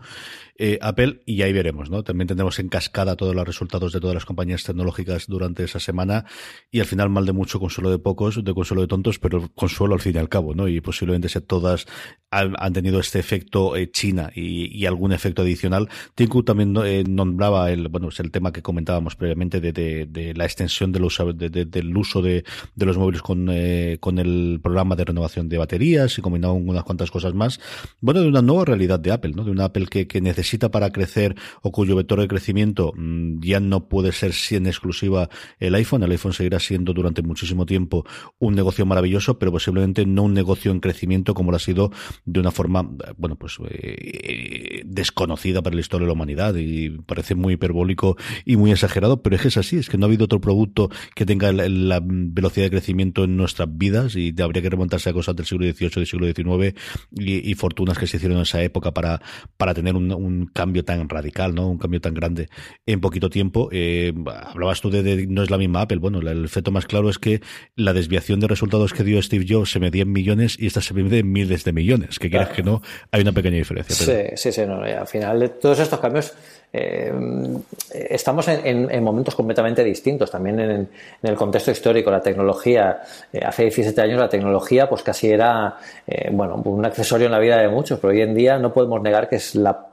Eh, 0.58 0.80
Apple, 0.82 1.22
y 1.26 1.42
ahí 1.42 1.52
veremos, 1.52 1.90
¿no? 1.90 2.02
También 2.02 2.26
tendremos 2.26 2.58
en 2.58 2.68
cascada 2.68 3.14
todos 3.14 3.36
los 3.36 3.46
resultados 3.46 3.92
de 3.92 4.00
todas 4.00 4.14
las 4.14 4.24
compañías 4.24 4.64
tecnológicas 4.64 5.28
durante 5.28 5.62
esa 5.62 5.78
semana. 5.78 6.24
Y 6.72 6.80
al 6.80 6.86
final, 6.86 7.08
mal 7.08 7.24
de 7.24 7.32
mucho, 7.32 7.60
consuelo 7.60 7.90
de 7.90 8.00
pocos, 8.00 8.42
de 8.42 8.52
consuelo 8.52 8.80
de 8.80 8.88
tontos, 8.88 9.20
pero 9.20 9.48
consuelo 9.54 9.94
al 9.94 10.00
fin 10.00 10.16
y 10.16 10.18
al 10.18 10.28
cabo, 10.28 10.56
¿no? 10.56 10.66
Y 10.66 10.80
posiblemente 10.80 11.28
sea 11.28 11.40
todas 11.40 11.86
han, 12.32 12.72
tenido 12.72 12.98
este 12.98 13.20
efecto 13.20 13.76
eh, 13.76 13.92
China 13.92 14.32
y, 14.34 14.84
algún 14.86 15.12
efecto 15.12 15.42
adicional. 15.42 15.88
Tinku 16.16 16.42
también 16.42 16.74
nombraba 17.14 17.70
el, 17.70 17.86
bueno, 17.86 18.08
es 18.08 18.18
el 18.18 18.32
tema 18.32 18.52
que 18.52 18.60
comentábamos 18.60 19.14
previamente 19.14 19.60
de, 19.60 19.72
de 19.72 20.15
de 20.16 20.34
la 20.34 20.44
extensión 20.44 20.92
del 20.92 21.04
uso 21.04 21.32
de, 21.32 21.48
del 21.48 21.96
uso 21.96 22.22
de, 22.22 22.44
los 22.76 22.96
móviles 22.96 23.22
con, 23.22 23.48
eh, 23.50 23.98
con 24.00 24.18
el 24.18 24.60
programa 24.62 24.96
de 24.96 25.04
renovación 25.04 25.48
de 25.48 25.58
baterías 25.58 26.18
y 26.18 26.22
combinado 26.22 26.54
con 26.54 26.68
unas 26.68 26.84
cuantas 26.84 27.10
cosas 27.10 27.34
más. 27.34 27.60
Bueno, 28.00 28.22
de 28.22 28.28
una 28.28 28.42
nueva 28.42 28.64
realidad 28.64 28.98
de 28.98 29.12
Apple, 29.12 29.32
¿no? 29.36 29.44
De 29.44 29.50
una 29.50 29.64
Apple 29.64 29.86
que, 29.86 30.16
necesita 30.20 30.70
para 30.70 30.90
crecer 30.90 31.36
o 31.62 31.70
cuyo 31.70 31.94
vector 31.94 32.18
de 32.20 32.26
crecimiento 32.26 32.92
mm, 32.96 33.40
ya 33.40 33.60
no 33.60 33.88
puede 33.88 34.12
ser 34.12 34.32
en 34.50 34.66
exclusiva 34.66 35.28
el 35.58 35.74
iPhone. 35.74 36.02
El 36.02 36.12
iPhone 36.12 36.32
seguirá 36.32 36.58
siendo 36.58 36.94
durante 36.94 37.22
muchísimo 37.22 37.66
tiempo 37.66 38.04
un 38.38 38.54
negocio 38.54 38.86
maravilloso, 38.86 39.38
pero 39.38 39.52
posiblemente 39.52 40.06
no 40.06 40.22
un 40.22 40.32
negocio 40.32 40.72
en 40.72 40.80
crecimiento 40.80 41.34
como 41.34 41.50
lo 41.50 41.58
ha 41.58 41.60
sido 41.60 41.92
de 42.24 42.40
una 42.40 42.50
forma, 42.50 42.88
bueno, 43.18 43.36
pues 43.36 43.58
eh, 43.68 44.82
desconocida 44.86 45.62
para 45.62 45.74
la 45.74 45.80
historia 45.80 46.06
de 46.06 46.08
la 46.08 46.14
humanidad 46.14 46.54
y 46.56 46.90
parece 46.90 47.34
muy 47.34 47.54
hiperbólico 47.54 48.16
y 48.44 48.56
muy 48.56 48.72
exagerado, 48.72 49.22
pero 49.22 49.36
es 49.36 49.42
que 49.42 49.48
es 49.48 49.56
así, 49.56 49.76
es 49.76 49.88
que 49.90 49.98
no 49.98 50.05
ha 50.06 50.08
habido 50.08 50.24
otro 50.24 50.40
producto 50.40 50.90
que 51.14 51.26
tenga 51.26 51.52
la, 51.52 52.00
velocidad 52.02 52.66
de 52.66 52.70
crecimiento 52.70 53.24
en 53.24 53.36
nuestras 53.36 53.68
vidas 53.70 54.16
y 54.16 54.34
habría 54.40 54.62
que 54.62 54.70
remontarse 54.70 55.10
a 55.10 55.12
cosas 55.12 55.36
del 55.36 55.46
siglo 55.46 55.66
XVIII, 55.66 55.90
del 55.96 56.06
siglo 56.06 56.26
XIX 56.26 56.78
y, 57.12 57.54
fortunas 57.54 57.98
que 57.98 58.06
se 58.06 58.18
hicieron 58.18 58.38
en 58.38 58.42
esa 58.42 58.62
época 58.62 58.92
para, 58.92 59.20
para 59.56 59.74
tener 59.74 59.94
un, 59.96 60.50
cambio 60.52 60.84
tan 60.84 61.08
radical, 61.08 61.54
¿no? 61.54 61.68
Un 61.68 61.78
cambio 61.78 62.00
tan 62.00 62.14
grande 62.14 62.48
en 62.86 63.00
poquito 63.00 63.30
tiempo. 63.30 63.68
Eh, 63.72 64.12
hablabas 64.46 64.80
tú 64.80 64.90
de, 64.90 65.26
no 65.26 65.42
es 65.42 65.50
la 65.50 65.58
misma 65.58 65.82
Apple. 65.82 65.98
Bueno, 65.98 66.20
el 66.20 66.44
efecto 66.44 66.70
más 66.70 66.86
claro 66.86 67.08
es 67.08 67.18
que 67.18 67.40
la 67.74 67.92
desviación 67.92 68.40
de 68.40 68.48
resultados 68.48 68.92
que 68.92 69.04
dio 69.04 69.20
Steve 69.22 69.46
Jobs 69.48 69.70
se 69.70 69.80
medía 69.80 70.02
en 70.02 70.12
millones 70.12 70.56
y 70.58 70.66
esta 70.66 70.80
se 70.80 70.94
mide 70.94 71.18
en 71.18 71.32
miles 71.32 71.64
de 71.64 71.72
millones. 71.72 72.18
Que 72.18 72.30
quieras 72.30 72.50
que 72.50 72.62
no, 72.62 72.82
hay 73.10 73.22
una 73.22 73.32
pequeña 73.32 73.56
diferencia. 73.56 73.94
Sí, 73.94 74.36
sí, 74.36 74.52
sí. 74.52 74.66
No, 74.66 74.82
al 74.82 75.06
final 75.06 75.40
de 75.40 75.48
todos 75.48 75.78
estos 75.78 75.98
cambios 76.00 76.34
eh, 76.72 77.12
estamos 77.92 78.48
en, 78.48 79.02
momentos 79.02 79.34
completamente 79.34 79.82
distintos. 79.82 80.30
También 80.30 80.60
en, 80.60 80.88
el 81.22 81.34
contexto 81.34 81.70
histórico, 81.70 82.10
la 82.10 82.20
tecnología, 82.20 83.02
eh, 83.32 83.40
hace 83.44 83.64
17 83.64 84.00
años 84.00 84.18
la 84.18 84.28
tecnología 84.28 84.88
pues 84.88 85.02
casi 85.02 85.30
era 85.30 85.78
eh, 86.06 86.28
bueno, 86.32 86.56
un 86.64 86.84
accesorio 86.84 87.26
en 87.26 87.32
la 87.32 87.38
vida 87.38 87.56
de 87.58 87.68
muchos, 87.68 87.98
pero 87.98 88.12
hoy 88.12 88.20
en 88.20 88.34
día 88.34 88.58
no 88.58 88.72
podemos 88.72 89.00
negar 89.02 89.28
que 89.28 89.36
es 89.36 89.54
la, 89.54 89.86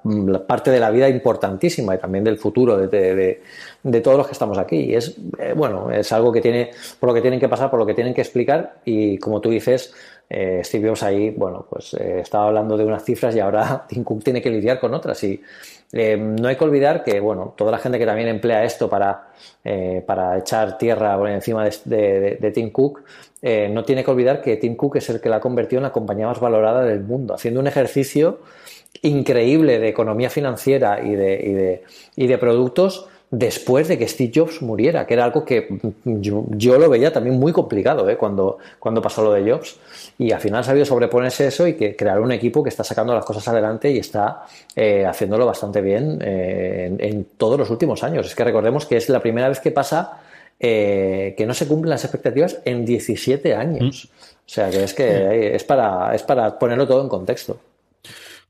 parte 0.45 0.71
de 0.71 0.79
la 0.79 0.91
vida 0.91 1.07
importantísima 1.07 1.95
y 1.95 1.97
también 1.97 2.23
del 2.23 2.37
futuro 2.37 2.77
de, 2.77 3.39
de, 3.83 4.01
todos 4.01 4.17
los 4.17 4.27
que 4.27 4.33
estamos 4.33 4.57
aquí. 4.57 4.77
Y 4.77 4.95
es, 4.95 5.15
bueno, 5.55 5.91
es 5.91 6.11
algo 6.11 6.31
que 6.31 6.41
tiene, 6.41 6.71
por 6.99 7.09
lo 7.09 7.13
que 7.13 7.21
tienen 7.21 7.39
que 7.39 7.47
pasar, 7.47 7.69
por 7.69 7.79
lo 7.79 7.85
que 7.85 7.93
tienen 7.93 8.13
que 8.13 8.21
explicar 8.21 8.75
y 8.83 9.17
como 9.17 9.39
tú 9.39 9.49
dices, 9.49 9.93
eh, 10.35 10.61
Steve 10.63 10.89
Jobs 10.89 11.03
ahí, 11.03 11.29
bueno, 11.29 11.63
pues 11.69 11.93
eh, 11.93 12.19
estaba 12.21 12.47
hablando 12.47 12.75
de 12.75 12.83
unas 12.83 13.05
cifras 13.05 13.35
y 13.35 13.39
ahora 13.39 13.85
Tim 13.87 14.03
Cook 14.03 14.23
tiene 14.23 14.41
que 14.41 14.49
lidiar 14.49 14.79
con 14.79 14.91
otras. 14.95 15.23
Y 15.23 15.39
eh, 15.91 16.17
no 16.17 16.47
hay 16.47 16.55
que 16.55 16.63
olvidar 16.63 17.03
que, 17.03 17.19
bueno, 17.19 17.53
toda 17.55 17.71
la 17.71 17.77
gente 17.77 17.99
que 17.99 18.05
también 18.07 18.27
emplea 18.27 18.63
esto 18.63 18.89
para, 18.89 19.27
para 20.07 20.39
echar 20.39 20.77
tierra 20.79 21.15
por 21.15 21.29
encima 21.29 21.69
de, 21.85 22.37
de 22.41 22.51
Tim 22.51 22.71
Cook, 22.71 23.03
no 23.43 23.83
tiene 23.83 24.03
que 24.03 24.09
olvidar 24.09 24.41
que 24.41 24.57
Tim 24.57 24.75
Cook 24.75 24.95
es 24.95 25.09
el 25.11 25.21
que 25.21 25.29
la 25.29 25.35
ha 25.35 25.39
convertido 25.39 25.79
en 25.79 25.83
la 25.83 25.91
compañía 25.91 26.25
más 26.25 26.39
valorada 26.39 26.83
del 26.83 27.01
mundo, 27.01 27.35
haciendo 27.35 27.59
un 27.59 27.67
ejercicio 27.67 28.39
increíble 29.03 29.79
de 29.79 29.89
economía 29.89 30.29
financiera 30.29 30.99
y 31.03 31.15
de, 31.15 31.41
y 31.43 31.53
de, 31.53 31.83
y 32.15 32.27
de 32.27 32.37
productos 32.39 33.07
después 33.33 33.87
de 33.87 33.97
que 33.97 34.07
Steve 34.07 34.31
Jobs 34.33 34.61
muriera, 34.61 35.07
que 35.07 35.15
era 35.15 35.23
algo 35.23 35.43
que 35.43 35.67
yo, 36.05 36.77
lo 36.77 36.87
veía 36.87 37.11
también 37.11 37.39
muy 37.39 37.51
complicado 37.51 38.07
¿eh? 38.07 38.15
cuando, 38.15 38.59
cuando 38.77 39.01
pasó 39.01 39.23
lo 39.23 39.33
de 39.33 39.51
Jobs. 39.51 39.75
Y 40.19 40.31
al 40.31 40.39
final 40.39 40.59
ha 40.59 40.63
sabido 40.63 40.85
sobreponerse 40.85 41.47
eso 41.47 41.67
y 41.67 41.73
que 41.73 41.95
crear 41.95 42.19
un 42.19 42.31
equipo 42.31 42.61
que 42.61 42.69
está 42.69 42.83
sacando 42.83 43.11
las 43.15 43.25
cosas 43.25 43.47
adelante 43.47 43.89
y 43.89 43.97
está 43.97 44.43
eh, 44.75 45.03
haciéndolo 45.07 45.47
bastante 45.47 45.81
bien 45.81 46.19
eh, 46.23 46.95
en, 46.99 47.25
todos 47.35 47.57
los 47.57 47.71
últimos 47.71 48.03
años. 48.03 48.27
Es 48.27 48.35
que 48.35 48.43
recordemos 48.43 48.85
que 48.85 48.97
es 48.97 49.09
la 49.09 49.19
primera 49.19 49.49
vez 49.49 49.59
que 49.59 49.71
pasa 49.71 50.19
que 50.59 51.43
no 51.45 51.53
se 51.53 51.67
cumplen 51.67 51.89
las 51.89 52.05
expectativas 52.05 52.61
en 52.63 52.85
17 52.85 53.53
años. 53.53 54.05
Mm. 54.05 54.15
O 54.45 54.49
sea 54.49 54.69
que 54.69 54.83
es 54.83 54.93
que 54.93 55.55
es 55.55 55.63
para, 55.65 56.15
es 56.15 56.23
para 56.23 56.57
ponerlo 56.57 56.87
todo 56.87 57.01
en 57.01 57.09
contexto. 57.09 57.57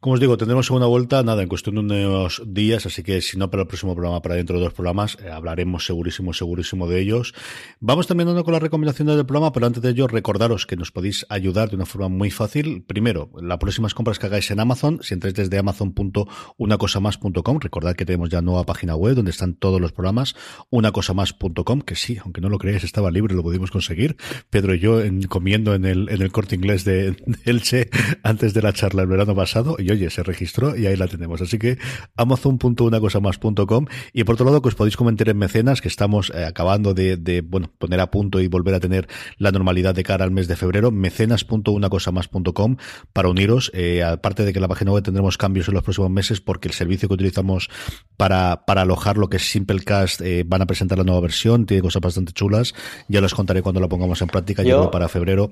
Como 0.04 0.16
os 0.16 0.20
digo, 0.20 0.36
tendremos 0.36 0.70
una 0.70 0.86
vuelta, 0.86 1.24
nada, 1.24 1.44
en 1.44 1.48
cuestión 1.48 1.76
de 1.76 1.80
unos 1.80 2.42
días, 2.46 2.86
así 2.86 3.04
que 3.04 3.22
si 3.22 3.38
no 3.38 3.50
para 3.50 3.62
el 3.62 3.70
próximo 3.70 3.96
programa, 3.96 4.22
para 4.22 4.36
dentro 4.36 4.58
de 4.58 4.66
dos 4.66 4.74
programas, 4.74 5.18
eh, 5.24 5.30
hablaremos 5.30 5.86
segurísimo, 5.86 6.34
segurísimo 6.34 6.90
de 6.90 7.00
ellos. 7.00 7.34
Vamos 7.80 8.06
también 8.06 8.28
con 8.44 8.52
las 8.52 8.62
recomendaciones 8.62 9.16
del 9.16 9.26
programa, 9.26 9.54
pero 9.54 9.66
antes 9.66 9.82
de 9.82 9.92
ello, 9.92 10.10
recordaros 10.10 10.66
que 10.66 10.76
nos 10.76 10.92
podéis 10.92 11.26
ayudar 11.30 11.70
de 11.70 11.78
una 11.78 11.86
forma 11.86 12.10
muy 12.10 12.32
fácil. 12.32 12.84
Primero, 12.86 13.30
las 13.42 13.60
próximas 13.60 13.94
compras 13.94 14.20
que 14.20 14.26
hagáis 14.26 14.52
en 14.52 14.60
Amazon, 14.60 15.00
si 15.04 15.14
entráis 15.14 15.36
desde 15.36 15.58
amazon.unacosamás.com, 15.58 17.60
recordad 17.62 17.96
que 17.96 18.06
tenemos 18.06 18.28
ya 18.28 18.42
nueva 18.42 18.66
página 18.66 18.98
web 18.98 19.16
donde 19.16 19.32
están 19.32 19.54
todos 19.54 19.80
los 19.80 19.94
programas, 19.94 20.36
unacosamás.com, 20.70 21.80
que 21.80 21.96
sí, 21.96 22.18
aunque 22.26 22.42
no 22.42 22.50
lo 22.50 22.58
creáis, 22.58 22.84
estaba 22.84 23.10
libre, 23.10 23.36
lo 23.36 23.44
pudimos 23.44 23.72
conseguir. 23.72 24.18
Pedro 24.50 24.76
y 24.76 24.80
yo 24.80 25.00
comiendo 25.30 25.74
en 25.74 25.86
el, 25.86 26.10
en 26.10 26.22
el 26.22 26.34
corte 26.34 26.56
inglés 26.56 26.84
de, 26.84 27.12
de 27.26 27.40
Elche 27.46 27.90
antes 28.22 28.54
de 28.54 28.62
la 28.62 28.74
charla 28.74 29.04
el 29.04 29.08
verano 29.08 29.34
pasado, 29.34 29.78
y 29.80 29.93
oye, 29.94 30.10
se 30.10 30.24
registró 30.24 30.76
y 30.76 30.86
ahí 30.86 30.96
la 30.96 31.08
tenemos. 31.08 31.42
Así 31.42 31.58
que 31.58 31.78
amazon.unacosamas.com 32.18 33.86
y 34.14 34.24
por 34.24 34.36
otro 34.36 34.46
lado 34.46 34.62
que 34.62 34.70
os 34.70 34.76
podéis 34.76 34.98
comentar 34.98 35.30
en 35.30 35.38
mecenas 35.38 35.82
que 35.82 35.88
estamos 35.88 36.32
eh, 36.36 36.46
acabando 36.46 36.94
de, 36.94 37.18
de, 37.18 37.42
bueno, 37.42 37.72
poner 37.78 38.00
a 38.00 38.12
punto 38.12 38.40
y 38.40 38.48
volver 38.48 38.76
a 38.76 38.80
tener 38.80 39.08
la 39.38 39.52
normalidad 39.52 39.96
de 39.96 40.04
cara 40.04 40.26
al 40.26 40.32
mes 40.32 40.48
de 40.48 40.56
febrero, 40.56 40.92
mecenas.unacosamas.com 40.92 42.78
para 43.14 43.30
uniros, 43.30 43.72
eh, 43.74 44.04
aparte 44.04 44.44
de 44.44 44.54
que 44.54 44.60
la 44.60 44.68
página 44.68 44.92
web 44.92 45.04
tendremos 45.04 45.38
cambios 45.38 45.68
en 45.68 45.76
los 45.76 45.84
próximos 45.84 46.10
meses 46.10 46.42
porque 46.42 46.68
el 46.68 46.74
servicio 46.74 47.08
que 47.08 47.14
utilizamos 47.14 47.70
para, 48.18 48.66
para 48.66 48.82
alojar 48.82 49.18
lo 49.18 49.30
que 49.30 49.38
es 49.38 49.50
Simplecast 49.50 50.22
eh, 50.22 50.44
van 50.46 50.62
a 50.62 50.66
presentar 50.66 50.98
la 50.98 51.04
nueva 51.04 51.22
versión, 51.22 51.66
tiene 51.66 51.82
cosas 51.82 52.02
bastante 52.02 52.34
chulas, 52.34 52.74
ya 53.08 53.22
los 53.22 53.34
contaré 53.34 53.62
cuando 53.62 53.80
la 53.80 53.88
pongamos 53.88 54.22
en 54.22 54.28
práctica, 54.28 54.64
yo, 54.64 54.92
para 54.92 55.08
febrero 55.08 55.52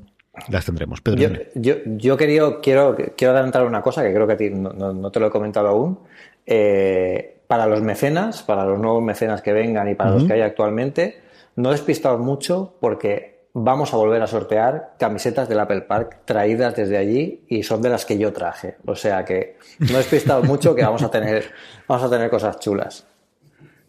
las 0.49 0.65
tendremos. 0.65 1.01
Pedro, 1.01 1.41
yo, 1.55 1.75
yo, 1.85 2.17
quiero, 2.17 2.61
quiero, 2.61 2.95
quiero 3.17 3.33
adelantar 3.33 3.65
una 3.65 3.81
cosa 3.81 4.03
que 4.03 4.13
creo 4.13 4.27
que 4.27 4.33
a 4.33 4.37
ti 4.37 4.49
no, 4.49 5.11
te 5.11 5.19
lo 5.19 5.27
he 5.27 5.29
comentado 5.29 5.67
aún. 5.67 5.99
Eh, 6.45 7.41
para 7.47 7.65
los 7.65 7.81
mecenas, 7.81 8.43
para 8.43 8.65
los 8.65 8.79
nuevos 8.79 9.03
mecenas 9.03 9.41
que 9.41 9.51
vengan 9.51 9.89
y 9.89 9.95
para 9.95 10.11
los 10.11 10.23
que 10.23 10.33
hay 10.33 10.41
actualmente, 10.41 11.21
no 11.57 11.71
despistaos 11.71 12.19
mucho 12.19 12.75
porque 12.79 13.41
vamos 13.53 13.93
a 13.93 13.97
volver 13.97 14.21
a 14.21 14.27
sortear 14.27 14.93
camisetas 14.97 15.49
del 15.49 15.59
Apple 15.59 15.81
Park 15.81 16.19
traídas 16.23 16.75
desde 16.75 16.97
allí 16.97 17.43
y 17.49 17.63
son 17.63 17.81
de 17.81 17.89
las 17.89 18.05
que 18.05 18.17
yo 18.17 18.31
traje. 18.31 18.77
O 18.85 18.95
sea 18.95 19.25
que 19.25 19.57
no 19.79 19.97
despistaos 19.97 20.45
mucho 20.47 20.73
que 20.73 20.83
vamos 20.83 21.03
a 21.03 21.11
tener, 21.11 21.51
vamos 21.87 22.05
a 22.05 22.09
tener 22.09 22.29
cosas 22.29 22.59
chulas. 22.59 23.05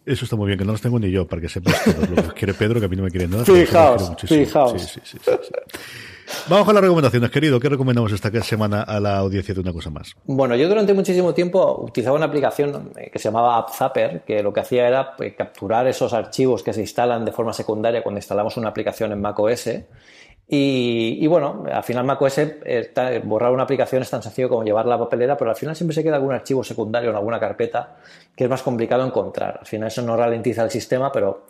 Eso 0.05 0.25
está 0.25 0.35
muy 0.35 0.47
bien, 0.47 0.59
que 0.59 0.65
no 0.65 0.73
los 0.73 0.81
tengo 0.81 0.99
ni 0.99 1.09
yo, 1.11 1.27
para 1.27 1.41
que 1.41 1.49
sepas 1.49 1.87
lo 1.87 2.15
que 2.15 2.33
quiere 2.33 2.53
Pedro, 2.53 2.79
que 2.79 2.87
a 2.87 2.89
mí 2.89 2.95
no 2.95 3.03
me 3.03 3.09
quiere 3.09 3.27
nada. 3.27 3.45
Fijaos, 3.45 4.13
fijaos. 4.27 4.81
Sí, 4.81 4.99
sí, 5.03 5.17
sí, 5.23 5.31
Vamos 6.49 6.65
con 6.65 6.75
las 6.75 6.83
recomendaciones, 6.83 7.29
querido. 7.31 7.59
¿Qué 7.59 7.69
recomendamos 7.69 8.11
esta 8.11 8.29
semana 8.43 8.81
a 8.81 8.99
la 8.99 9.17
audiencia 9.17 9.53
de 9.53 9.61
una 9.61 9.71
cosa 9.71 9.89
más? 9.89 10.15
Bueno, 10.25 10.55
yo 10.55 10.67
durante 10.67 10.93
muchísimo 10.93 11.33
tiempo 11.33 11.83
utilizaba 11.83 12.17
una 12.17 12.25
aplicación 12.25 12.91
eh, 12.97 13.09
que 13.11 13.19
se 13.19 13.25
llamaba 13.25 13.57
AppZapper, 13.57 14.23
que 14.25 14.41
lo 14.41 14.51
que 14.51 14.61
hacía 14.61 14.87
era 14.87 15.15
pues, 15.15 15.33
capturar 15.35 15.87
esos 15.87 16.13
archivos 16.13 16.63
que 16.63 16.73
se 16.73 16.81
instalan 16.81 17.23
de 17.23 17.31
forma 17.31 17.53
secundaria 17.53 18.03
cuando 18.03 18.19
instalamos 18.19 18.57
una 18.57 18.69
aplicación 18.69 19.11
en 19.11 19.21
macOS. 19.21 19.69
Y, 20.55 21.25
bueno, 21.25 21.63
al 21.71 21.81
final 21.81 22.05
macOS, 22.05 22.39
borrar 23.23 23.51
una 23.51 23.63
aplicación 23.63 24.03
es 24.03 24.09
tan 24.11 24.21
sencillo 24.21 24.49
como 24.49 24.63
llevar 24.63 24.85
la 24.85 24.99
papelera, 24.99 25.35
pero 25.35 25.49
al 25.49 25.55
final 25.55 25.75
siempre 25.75 25.95
se 25.95 26.03
queda 26.03 26.17
algún 26.17 26.31
archivo 26.31 26.63
secundario 26.63 27.09
en 27.09 27.15
alguna 27.15 27.39
carpeta 27.39 27.95
que 28.35 28.43
es 28.43 28.49
más 28.51 28.61
complicado 28.61 29.03
encontrar. 29.03 29.57
Al 29.61 29.65
final 29.65 29.87
eso 29.87 30.03
no 30.03 30.15
ralentiza 30.15 30.63
el 30.63 30.69
sistema, 30.69 31.11
pero 31.11 31.45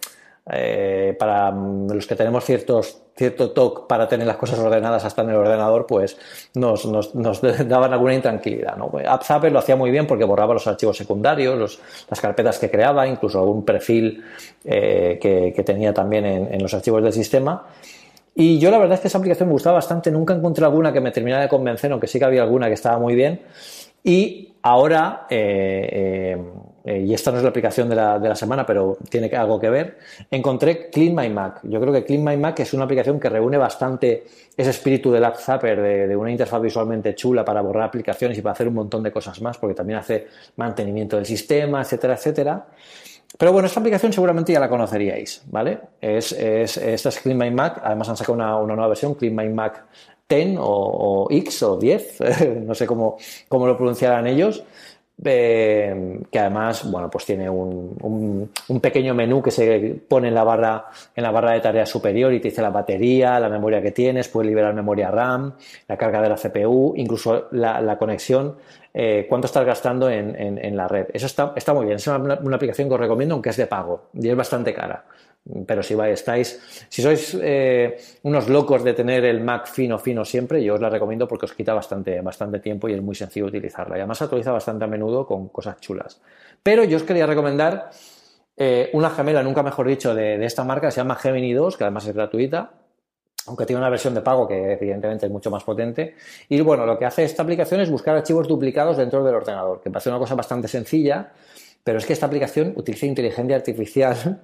eh, 0.52 1.16
para 1.20 1.52
los 1.52 2.08
que 2.08 2.16
tenemos 2.16 2.46
ciertos, 2.46 3.02
cierto 3.14 3.52
toque 3.52 3.84
para 3.90 4.08
tener 4.08 4.26
las 4.26 4.38
cosas 4.38 4.60
ordenadas 4.60 5.04
hasta 5.04 5.22
en 5.22 5.32
el 5.32 5.36
ordenador, 5.36 5.86
pues 5.86 6.18
nos, 6.54 6.86
nos, 6.86 7.14
nos 7.14 7.42
daban 7.68 7.92
alguna 7.92 8.14
intranquilidad. 8.14 8.78
¿no? 8.78 8.90
AppZapper 9.06 9.52
lo 9.52 9.60
hacía 9.60 9.76
muy 9.76 9.92
bien 9.92 10.08
porque 10.08 10.24
borraba 10.24 10.54
los 10.54 10.66
archivos 10.66 10.96
secundarios, 10.96 11.82
las 12.10 12.22
carpetas 12.22 12.58
que 12.58 12.70
creaba, 12.72 13.06
incluso 13.06 13.40
algún 13.40 13.66
perfil 13.66 14.24
eh, 14.64 15.20
que, 15.22 15.64
tenía 15.64 15.94
también 15.94 16.26
en, 16.26 16.62
los 16.62 16.74
archivos 16.74 17.04
del 17.04 17.12
sistema. 17.12 17.66
Y 18.36 18.58
yo 18.60 18.72
la 18.72 18.80
verdad 18.80 18.96
es 18.96 19.02
que 19.02 19.08
esa 19.08 19.20
aplicación 19.20 19.50
me 19.50 19.54
gustaba 19.54 19.76
bastante, 19.76 20.10
nunca 20.10 20.34
encontré 20.34 20.66
alguna 20.66 20.92
que 20.92 21.02
me 21.02 21.12
terminara 21.12 21.44
de 21.44 21.50
convencer, 21.50 21.92
aunque 21.92 22.08
sí 22.08 22.18
que 22.18 22.26
había 22.26 22.42
alguna 22.42 22.68
que 22.68 22.74
estaba 22.74 22.98
muy 22.98 23.14
bien. 23.16 23.42
Y 24.04 24.56
ahora, 24.64 25.28
eh, 25.30 25.90
eh, 25.92 26.38
eh, 26.86 27.00
y 27.08 27.14
esta 27.14 27.32
no 27.32 27.38
es 27.38 27.44
la 27.44 27.50
aplicación 27.50 27.88
de 27.88 27.96
la, 27.96 28.18
de 28.18 28.28
la, 28.28 28.36
semana, 28.36 28.66
pero 28.66 28.98
tiene 29.10 29.28
algo 29.36 29.60
que 29.60 29.70
ver, 29.70 30.00
encontré 30.32 30.90
Clean 30.90 31.16
My 31.16 31.30
Mac. 31.30 31.60
Yo 31.64 31.80
creo 31.80 31.94
que 31.94 32.04
Clean 32.04 32.24
My 32.24 32.36
Mac 32.36 32.60
es 32.60 32.74
una 32.74 32.86
aplicación 32.86 33.20
que 33.20 33.30
reúne 33.30 33.58
bastante 33.58 34.26
ese 34.58 34.70
espíritu 34.72 35.12
del 35.12 35.24
App 35.24 35.38
Zapper, 35.38 35.82
de, 35.82 36.08
de, 36.08 36.16
una 36.16 36.32
interfaz 36.32 36.62
visualmente 36.62 37.16
chula 37.16 37.46
para 37.46 37.62
borrar 37.62 37.84
aplicaciones 37.84 38.38
y 38.38 38.42
para 38.42 38.54
hacer 38.54 38.68
un 38.68 38.74
montón 38.74 39.04
de 39.04 39.12
cosas 39.12 39.42
más, 39.42 39.58
porque 39.58 39.76
también 39.76 40.00
hace 40.00 40.28
mantenimiento 40.58 41.16
del 41.16 41.26
sistema, 41.26 41.82
etcétera, 41.82 42.16
etcétera. 42.16 42.66
Pero 43.38 43.52
bueno, 43.52 43.68
esta 43.68 43.80
aplicación 43.80 44.14
seguramente 44.14 44.54
ya 44.54 44.60
la 44.60 44.70
conoceríais, 44.70 45.44
¿vale? 45.48 45.80
Es, 46.00 46.32
es, 46.34 46.78
esta 46.78 47.10
es 47.10 47.20
Clean 47.20 47.38
My 47.38 47.52
Mac, 47.52 47.82
además 47.84 48.10
han 48.10 48.18
sacado 48.18 48.34
una, 48.34 48.58
una 48.58 48.76
nueva 48.76 48.90
versión, 48.90 49.16
Clean 49.16 49.36
My 49.36 49.50
Mac 49.50 49.86
10 50.30 50.58
o, 50.60 51.28
X 51.30 51.64
o 51.64 51.78
10, 51.78 52.18
no 52.66 52.76
sé 52.76 52.86
cómo, 52.86 53.18
cómo 53.48 53.68
lo 53.68 53.78
pronunciarán 53.78 54.28
ellos, 54.28 54.64
eh, 55.24 56.20
que 56.32 56.40
además, 56.40 56.90
bueno, 56.90 57.10
pues 57.10 57.26
tiene 57.26 57.50
un, 57.50 57.96
un, 58.02 58.52
un, 58.68 58.80
pequeño 58.80 59.14
menú 59.14 59.42
que 59.42 59.52
se 59.52 60.02
pone 60.08 60.30
en 60.30 60.34
la 60.34 60.44
barra, 60.44 60.86
en 61.16 61.24
la 61.24 61.32
barra 61.32 61.52
de 61.52 61.62
tareas 61.62 61.90
superior 61.90 62.34
y 62.34 62.40
te 62.40 62.50
dice 62.50 62.62
la 62.62 62.72
batería, 62.72 63.40
la 63.40 63.50
memoria 63.50 63.82
que 63.82 63.92
tienes, 63.92 64.28
puedes 64.28 64.50
liberar 64.50 64.74
memoria 64.74 65.12
RAM, 65.12 65.54
la 65.88 65.98
carga 65.98 66.22
de 66.22 66.30
la 66.30 66.36
CPU, 66.36 66.94
incluso 66.98 67.48
la, 67.52 67.80
la 67.80 67.98
conexión, 67.98 68.58
eh, 68.94 69.26
cuánto 69.30 69.48
estás 69.48 69.66
gastando 69.66 70.10
en, 70.10 70.36
en, 70.40 70.58
en, 70.58 70.76
la 70.76 70.88
red. 70.88 71.08
Eso 71.14 71.26
está, 71.26 71.54
está 71.56 71.74
muy 71.74 71.86
bien, 71.86 71.98
es 71.98 72.08
una, 72.08 72.40
una, 72.40 72.56
aplicación 72.56 72.88
que 72.88 72.96
os 72.96 73.00
recomiendo, 73.00 73.36
aunque 73.36 73.50
es 73.50 73.58
de 73.58 73.68
pago 73.68 74.10
y 74.14 74.30
es 74.30 74.36
bastante 74.36 74.74
cara. 74.74 75.06
Pero 75.68 75.84
si 75.84 75.94
vais, 75.94 76.14
estáis, 76.14 76.88
si 76.88 77.02
sois 77.02 77.36
eh, 77.42 77.98
unos 78.24 78.48
locos 78.48 78.82
de 78.82 78.94
tener 78.94 79.26
el 79.26 79.42
Mac 79.42 79.68
fino, 79.68 80.00
fino 80.00 80.24
siempre, 80.24 80.64
yo 80.64 80.76
os 80.76 80.82
la 80.82 80.90
recomiendo 80.90 81.28
porque 81.28 81.46
os 81.46 81.54
quita 81.54 81.74
bastante, 81.74 82.22
bastante 82.22 82.60
tiempo 82.60 82.88
y 82.88 82.94
es 82.94 83.02
muy 83.02 83.14
sencillo 83.14 83.48
utilizarla. 83.48 83.98
Y 83.98 84.00
además 84.00 84.20
se 84.20 84.24
actualiza 84.24 84.54
bastante 84.54 84.86
a 84.86 84.88
menudo 84.88 85.28
con 85.28 85.50
cosas 85.50 85.82
chulas. 85.82 86.22
Pero 86.64 86.86
yo 86.86 86.96
os 86.96 87.04
quería 87.04 87.26
recomendar 87.26 87.92
eh, 88.56 88.90
una 88.94 89.10
gemela, 89.10 89.44
nunca 89.44 89.64
mejor 89.64 89.86
dicho, 89.88 90.16
de, 90.16 90.38
de, 90.38 90.46
esta 90.46 90.64
marca, 90.64 90.90
se 90.92 90.98
llama 90.98 91.16
Gemini 91.16 91.52
2, 91.52 91.76
que 91.76 91.84
además 91.84 92.08
es 92.08 92.16
gratuita, 92.16 92.72
aunque 93.48 93.66
tiene 93.66 93.82
una 93.82 93.90
versión 93.90 94.14
de 94.14 94.22
pago 94.22 94.48
que 94.48 94.74
evidentemente 94.74 95.26
es 95.26 95.32
mucho 95.32 95.52
más 95.52 95.66
potente. 95.66 96.16
Y 96.48 96.62
bueno, 96.62 96.86
lo 96.86 96.98
que 96.98 97.06
hace 97.06 97.26
esta 97.26 97.44
aplicación 97.44 97.82
es 97.82 97.90
buscar 97.90 98.16
archivos 98.16 98.48
duplicados 98.48 98.96
dentro 98.96 99.24
del 99.24 99.36
ordenador, 99.36 99.82
que 99.82 99.90
parece 99.90 100.10
una 100.10 100.20
cosa 100.20 100.36
bastante 100.36 100.68
sencilla, 100.70 101.34
pero 101.84 101.98
es 101.98 102.06
que 102.06 102.14
esta 102.14 102.28
aplicación 102.28 102.74
utiliza 102.78 103.06
inteligencia 103.06 103.56
artificial 103.58 104.42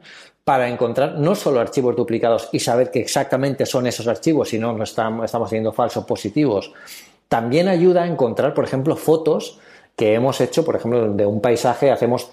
para 0.50 0.68
encontrar 0.68 1.20
no 1.20 1.36
solo 1.36 1.60
archivos 1.60 1.96
duplicados 1.96 2.50
y 2.52 2.60
saber 2.60 2.90
que 2.90 3.00
exactamente 3.02 3.68
son 3.68 3.86
esos 3.86 4.08
archivos, 4.08 4.50
sino 4.50 4.74
no 4.74 4.84
estamos, 4.84 5.26
estamos 5.26 5.46
haciendo 5.46 5.72
falsos 5.72 6.06
positivos. 6.06 6.74
También 7.28 7.68
ayuda 7.68 8.02
a 8.02 8.08
encontrar, 8.08 8.56
por 8.56 8.64
ejemplo, 8.64 8.96
fotos 8.96 9.60
que 9.96 10.16
hemos 10.16 10.42
hecho, 10.42 10.66
por 10.66 10.76
ejemplo, 10.76 11.14
de 11.14 11.24
un 11.24 11.40
paisaje, 11.40 11.92
hacemos 11.92 12.32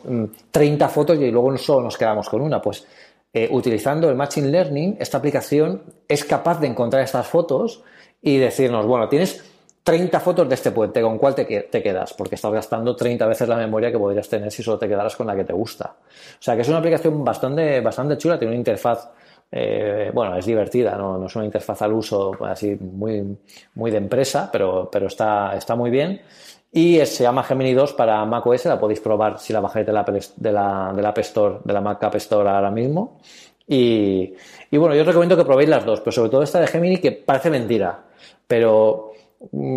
30 0.51 0.87
mm, 0.87 0.89
fotos 0.89 1.19
y 1.19 1.31
luego 1.31 1.59
solo 1.59 1.83
nos 1.83 1.99
quedamos 1.99 2.27
con 2.31 2.41
una. 2.41 2.63
Pues 2.63 2.87
eh, 3.35 3.51
utilizando 3.53 4.09
el 4.09 4.17
Machine 4.17 4.49
Learning, 4.49 4.97
esta 4.99 5.19
aplicación 5.19 5.83
es 6.09 6.25
capaz 6.25 6.59
de 6.59 6.69
encontrar 6.69 7.03
estas 7.03 7.27
fotos 7.27 7.83
y 8.23 8.39
decirnos, 8.39 8.87
bueno, 8.87 9.11
tienes 9.11 9.45
30 9.87 10.19
fotos 10.19 10.49
de 10.49 10.57
este 10.57 10.73
puente, 10.73 11.01
¿con 11.01 11.17
cuál 11.17 11.37
te, 11.37 11.47
quedas? 11.47 12.13
Porque 12.13 12.35
estás 12.35 12.53
gastando 12.53 12.97
30 12.97 13.25
veces 13.25 13.49
la 13.49 13.55
memoria 13.55 13.93
que 13.93 13.99
podrías 13.99 14.29
tener 14.29 14.51
si 14.51 14.61
solo 14.61 14.81
te 14.81 14.89
quedaras 14.89 15.15
con 15.15 15.29
la 15.29 15.37
que 15.37 15.45
te 15.45 15.53
gusta. 15.53 15.95
O 16.05 16.43
sea 16.43 16.57
que 16.57 16.63
es 16.63 16.69
una 16.69 16.79
aplicación 16.79 17.25
bastante, 17.25 17.81
bastante 17.81 18.19
chula, 18.19 18.37
tiene 18.37 18.51
una 18.51 18.59
interfaz 18.59 19.09
eh, 19.53 20.11
bueno, 20.13 20.37
es 20.37 20.45
divertida, 20.45 20.97
¿no? 20.97 21.25
es 21.25 21.37
una 21.37 21.45
interfaz 21.45 21.83
al 21.83 21.93
uso 21.93 22.33
así 22.45 22.77
muy, 22.81 23.39
muy 23.77 23.93
de 23.93 23.99
empresa, 23.99 24.51
pero, 24.51 24.89
pero 24.91 25.07
está, 25.07 25.55
está 25.55 25.77
muy 25.77 25.91
bien. 25.91 26.21
Y 26.73 26.99
se 27.07 27.23
llama 27.23 27.45
Gemini 27.45 27.73
2 27.73 27.93
para 27.93 28.25
macOS, 28.25 28.65
la 28.65 28.81
podéis 28.81 28.99
probar 28.99 29.39
si 29.39 29.53
la 29.53 29.61
bajáis 29.61 29.87
de 29.87 29.93
la, 29.93 30.03
de 30.03 30.53
la, 30.53 30.93
de 30.97 31.03
la 31.03 31.09
App 31.11 31.19
Store, 31.19 31.59
de 31.63 31.73
la 31.73 31.81
Mac 31.81 32.03
App 32.03 32.17
Store 32.17 32.51
ahora 32.51 32.73
mismo. 32.73 33.21
Y, 33.69 34.35
y 34.69 34.77
bueno, 34.79 34.97
yo 34.97 35.03
os 35.03 35.07
recomiendo 35.07 35.37
que 35.37 35.45
probéis 35.45 35.69
las 35.69 35.85
dos, 35.85 36.01
pero 36.01 36.11
sobre 36.11 36.31
todo 36.31 36.43
esta 36.43 36.59
de 36.59 36.67
Gemini 36.67 36.99
que 36.99 37.13
parece 37.13 37.51
mentira, 37.51 38.03
pero 38.49 39.06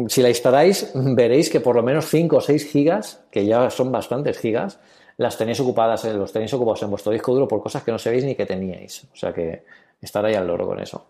si 0.07 0.21
la 0.21 0.29
instaláis 0.29 0.91
veréis 0.93 1.49
que 1.49 1.59
por 1.59 1.75
lo 1.75 1.83
menos 1.83 2.05
5 2.05 2.37
o 2.37 2.41
6 2.41 2.71
gigas, 2.71 3.23
que 3.31 3.45
ya 3.45 3.69
son 3.69 3.91
bastantes 3.91 4.37
gigas, 4.39 4.79
las 5.17 5.37
tenéis 5.37 5.59
ocupadas, 5.59 6.05
eh, 6.05 6.13
los 6.13 6.31
tenéis 6.31 6.53
ocupados 6.53 6.81
en 6.83 6.89
vuestro 6.89 7.11
disco 7.11 7.33
duro 7.33 7.47
por 7.47 7.61
cosas 7.61 7.83
que 7.83 7.91
no 7.91 7.99
sabéis 7.99 8.23
ni 8.23 8.35
que 8.35 8.45
teníais. 8.45 9.05
O 9.11 9.15
sea 9.15 9.33
que 9.33 9.63
estar 10.01 10.23
ahí 10.25 10.33
al 10.33 10.47
loro 10.47 10.65
con 10.65 10.79
eso. 10.79 11.05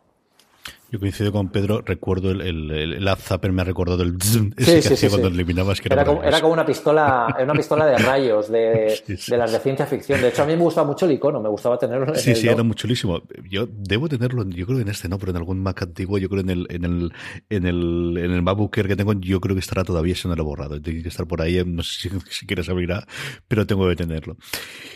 Yo 0.92 1.00
coincido 1.00 1.32
con 1.32 1.50
Pedro, 1.50 1.82
recuerdo 1.82 2.32
el, 2.32 2.42
el, 2.42 2.72
el, 2.72 3.16
Zapper 3.18 3.52
me 3.52 3.62
ha 3.62 3.66
recordado 3.66 4.02
el 4.02 4.18
ese 4.58 4.82
que 4.82 4.94
hacía 4.96 5.10
cuando 5.10 5.28
eliminabas 5.28 5.82
que 5.82 5.90
era, 5.92 6.04
como, 6.04 6.24
era 6.24 6.42
como 6.42 6.54
una 6.54 6.66
pistola, 6.66 7.36
una 7.40 7.54
pistola 7.54 7.86
de 7.86 7.98
rayos 8.00 8.50
de, 8.50 9.00
de, 9.28 9.38
las 9.38 9.52
de 9.52 9.60
ciencia 9.60 9.86
ficción. 9.86 10.20
De 10.20 10.30
hecho, 10.30 10.42
a 10.42 10.46
mí 10.48 10.56
me 10.56 10.64
gustaba 10.64 10.88
mucho 10.88 11.06
el 11.06 11.12
icono, 11.12 11.42
me 11.42 11.50
gustaba 11.50 11.78
tenerlo 11.78 12.08
en 12.08 12.16
Sí, 12.16 12.32
el 12.32 12.36
sí, 12.36 12.48
era 12.48 12.64
muy 12.64 12.76
chulísimo. 12.76 13.22
Yo 13.50 13.68
debo 13.72 14.10
tenerlo, 14.10 14.44
yo 14.50 14.66
creo 14.66 14.78
que 14.78 14.84
en 14.84 14.90
este 14.90 15.08
no, 15.08 15.20
pero 15.20 15.32
en 15.32 15.38
algún 15.38 15.62
Mac 15.62 15.82
antiguo, 15.84 16.18
yo 16.18 16.28
creo 16.28 16.42
en 16.42 16.50
el, 16.50 16.68
en 16.70 16.86
el, 16.86 17.14
en 17.50 17.66
el, 17.68 18.18
en 18.18 18.32
el 18.32 18.42
MacBook 18.42 18.76
Air 18.78 18.88
que 18.88 18.96
tengo, 18.96 19.14
yo 19.14 19.40
creo 19.40 19.56
que 19.56 19.62
estará 19.62 19.84
todavía, 19.84 20.16
si 20.16 20.28
no 20.28 20.36
lo 20.36 20.42
he 20.42 20.46
borrado. 20.46 20.82
Tiene 20.82 21.04
que 21.04 21.10
estar 21.10 21.28
por 21.28 21.42
ahí, 21.42 21.64
no 21.66 21.84
sé 21.84 22.10
si, 22.10 22.20
si 22.32 22.48
quieres 22.48 22.68
abrirá, 22.68 23.06
pero 23.48 23.68
tengo 23.68 23.88
que 23.88 23.96
tenerlo. 23.96 24.38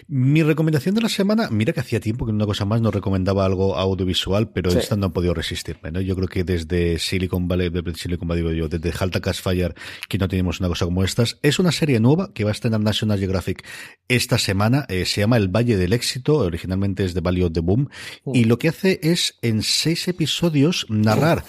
Mi 0.08 0.42
recomendación 0.42 0.96
de 0.96 1.02
la 1.02 1.10
semana, 1.10 1.50
mira 1.52 1.72
que 1.72 1.80
hacía 1.80 2.00
tiempo 2.00 2.26
que 2.26 2.32
una 2.32 2.46
cosa 2.46 2.66
más 2.66 2.82
no 2.82 2.90
recomendaba 2.90 3.46
algo 3.46 3.76
audiovisual, 3.78 4.50
pero 4.50 4.72
sí. 4.72 4.80
esta 4.80 4.96
no 4.96 5.08
he 5.08 5.10
podido 5.12 5.34
resistirme, 5.34 5.83
¿no? 5.92 6.02
Yo 6.02 6.16
creo 6.16 6.28
que 6.28 6.44
desde 6.44 6.64
desde 6.64 7.00
Silicon 7.00 7.48
Valley, 7.48 7.70
de 7.70 7.96
Silicon 7.96 8.28
Valley 8.28 8.44
digo 8.44 8.54
yo, 8.54 8.70
desde 8.70 8.94
Halta 8.98 9.34
Fire, 9.34 9.76
que 10.08 10.18
no 10.18 10.28
tenemos 10.28 10.60
una 10.60 10.70
cosa 10.70 10.86
como 10.86 11.04
estas. 11.04 11.38
Es 11.42 11.60
una 11.60 11.72
serie 11.72 12.00
nueva 12.00 12.32
que 12.34 12.44
va 12.44 12.52
a 12.52 12.54
estrenar 12.54 12.80
National 12.80 13.20
Geographic 13.20 13.66
esta 14.08 14.38
semana. 14.38 14.86
Eh, 14.90 15.06
se 15.06 15.22
llama 15.22 15.38
El 15.38 15.50
Valle 15.50 15.78
del 15.78 15.94
Éxito. 15.94 16.38
Originalmente 16.38 17.06
es 17.06 17.14
de 17.14 17.22
Valley 17.22 17.44
of 17.44 17.54
the 17.54 17.60
Boom. 17.60 17.90
Y 18.34 18.46
lo 18.46 18.58
que 18.58 18.70
hace 18.70 19.00
es, 19.04 19.38
en 19.42 19.62
seis 19.62 20.08
episodios, 20.08 20.86
narrar 20.90 21.44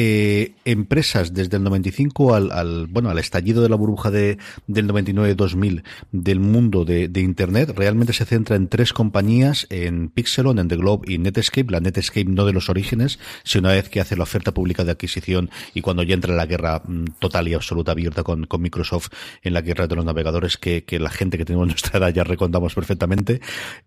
eh, 0.00 0.54
empresas 0.64 1.34
desde 1.34 1.56
el 1.56 1.64
95 1.64 2.32
al, 2.32 2.52
al, 2.52 2.86
bueno, 2.86 3.10
al 3.10 3.18
estallido 3.18 3.64
de 3.64 3.68
la 3.68 3.74
burbuja 3.74 4.12
de, 4.12 4.38
del 4.68 4.86
99-2000 4.86 5.82
del 6.12 6.38
mundo 6.38 6.84
de, 6.84 7.10
Internet, 7.18 7.72
realmente 7.74 8.12
se 8.12 8.24
centra 8.24 8.54
en 8.54 8.68
tres 8.68 8.92
compañías, 8.92 9.66
en 9.70 10.08
Pixelon, 10.08 10.60
en 10.60 10.68
The 10.68 10.76
Globe 10.76 11.12
y 11.12 11.18
Netscape. 11.18 11.72
La 11.72 11.80
Netscape 11.80 12.26
no 12.26 12.44
de 12.44 12.52
los 12.52 12.68
orígenes, 12.68 13.18
sino 13.42 13.62
una 13.62 13.72
vez 13.72 13.88
que 13.88 14.00
hace 14.00 14.16
la 14.16 14.22
oferta 14.22 14.54
pública 14.54 14.84
de 14.84 14.92
adquisición 14.92 15.50
y 15.74 15.80
cuando 15.80 16.04
ya 16.04 16.14
entra 16.14 16.32
la 16.32 16.46
guerra 16.46 16.80
total 17.18 17.48
y 17.48 17.54
absoluta 17.54 17.90
abierta 17.90 18.22
con, 18.22 18.46
Microsoft 18.60 19.08
en 19.42 19.52
la 19.52 19.62
guerra 19.62 19.88
de 19.88 19.96
los 19.96 20.04
navegadores 20.04 20.58
que, 20.58 20.84
que, 20.84 21.00
la 21.00 21.10
gente 21.10 21.38
que 21.38 21.44
tenemos 21.44 21.66
nuestra 21.66 21.98
edad 21.98 22.14
ya 22.14 22.22
recontamos 22.22 22.72
perfectamente. 22.72 23.40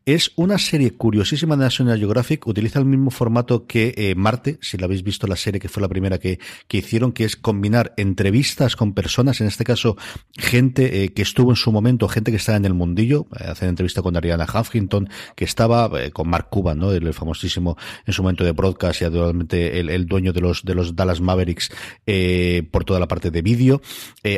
Es 0.05 0.33
una 0.35 0.57
serie 0.57 0.91
curiosísima 0.91 1.55
de 1.55 1.63
National 1.63 1.97
Geographic, 1.97 2.47
utiliza 2.47 2.79
el 2.79 2.85
mismo 2.85 3.11
formato 3.11 3.65
que 3.65 3.93
eh, 3.95 4.13
Marte, 4.15 4.57
si 4.59 4.75
la 4.75 4.87
habéis 4.87 5.03
visto 5.03 5.25
la 5.25 5.37
serie 5.37 5.61
que 5.61 5.69
fue 5.69 5.81
la 5.81 5.87
primera 5.87 6.00
que, 6.19 6.39
que 6.67 6.77
hicieron, 6.77 7.11
que 7.11 7.25
es 7.25 7.35
combinar 7.35 7.93
entrevistas 7.97 8.75
con 8.75 8.93
personas, 8.93 9.41
en 9.41 9.47
este 9.47 9.63
caso 9.63 9.97
gente 10.37 11.03
eh, 11.03 11.13
que 11.13 11.21
estuvo 11.21 11.51
en 11.51 11.55
su 11.55 11.71
momento, 11.71 12.07
gente 12.07 12.31
que 12.31 12.37
está 12.37 12.55
en 12.55 12.65
el 12.65 12.73
mundillo, 12.73 13.27
eh, 13.39 13.45
hacen 13.47 13.69
entrevista 13.69 14.01
con 14.01 14.15
Ariana 14.15 14.45
Huffington, 14.45 15.09
que 15.35 15.45
estaba 15.45 15.89
eh, 15.99 16.11
con 16.11 16.29
Mark 16.29 16.47
Cuban, 16.49 16.79
¿no? 16.79 16.91
El, 16.91 17.13
famosísimo 17.13 17.77
en 18.05 18.13
su 18.13 18.23
momento 18.23 18.43
de 18.43 18.51
broadcast 18.51 19.01
y 19.01 19.05
actualmente 19.05 19.79
el, 19.79 19.89
el, 19.89 20.05
dueño 20.05 20.33
de 20.33 20.41
los 20.41 20.63
de 20.63 20.75
los 20.75 20.95
Dallas 20.95 21.19
Mavericks 21.19 21.71
eh, 22.07 22.67
por 22.71 22.85
toda 22.85 22.99
la 22.99 23.07
parte 23.07 23.31
de 23.31 23.41
vídeo, 23.41 23.81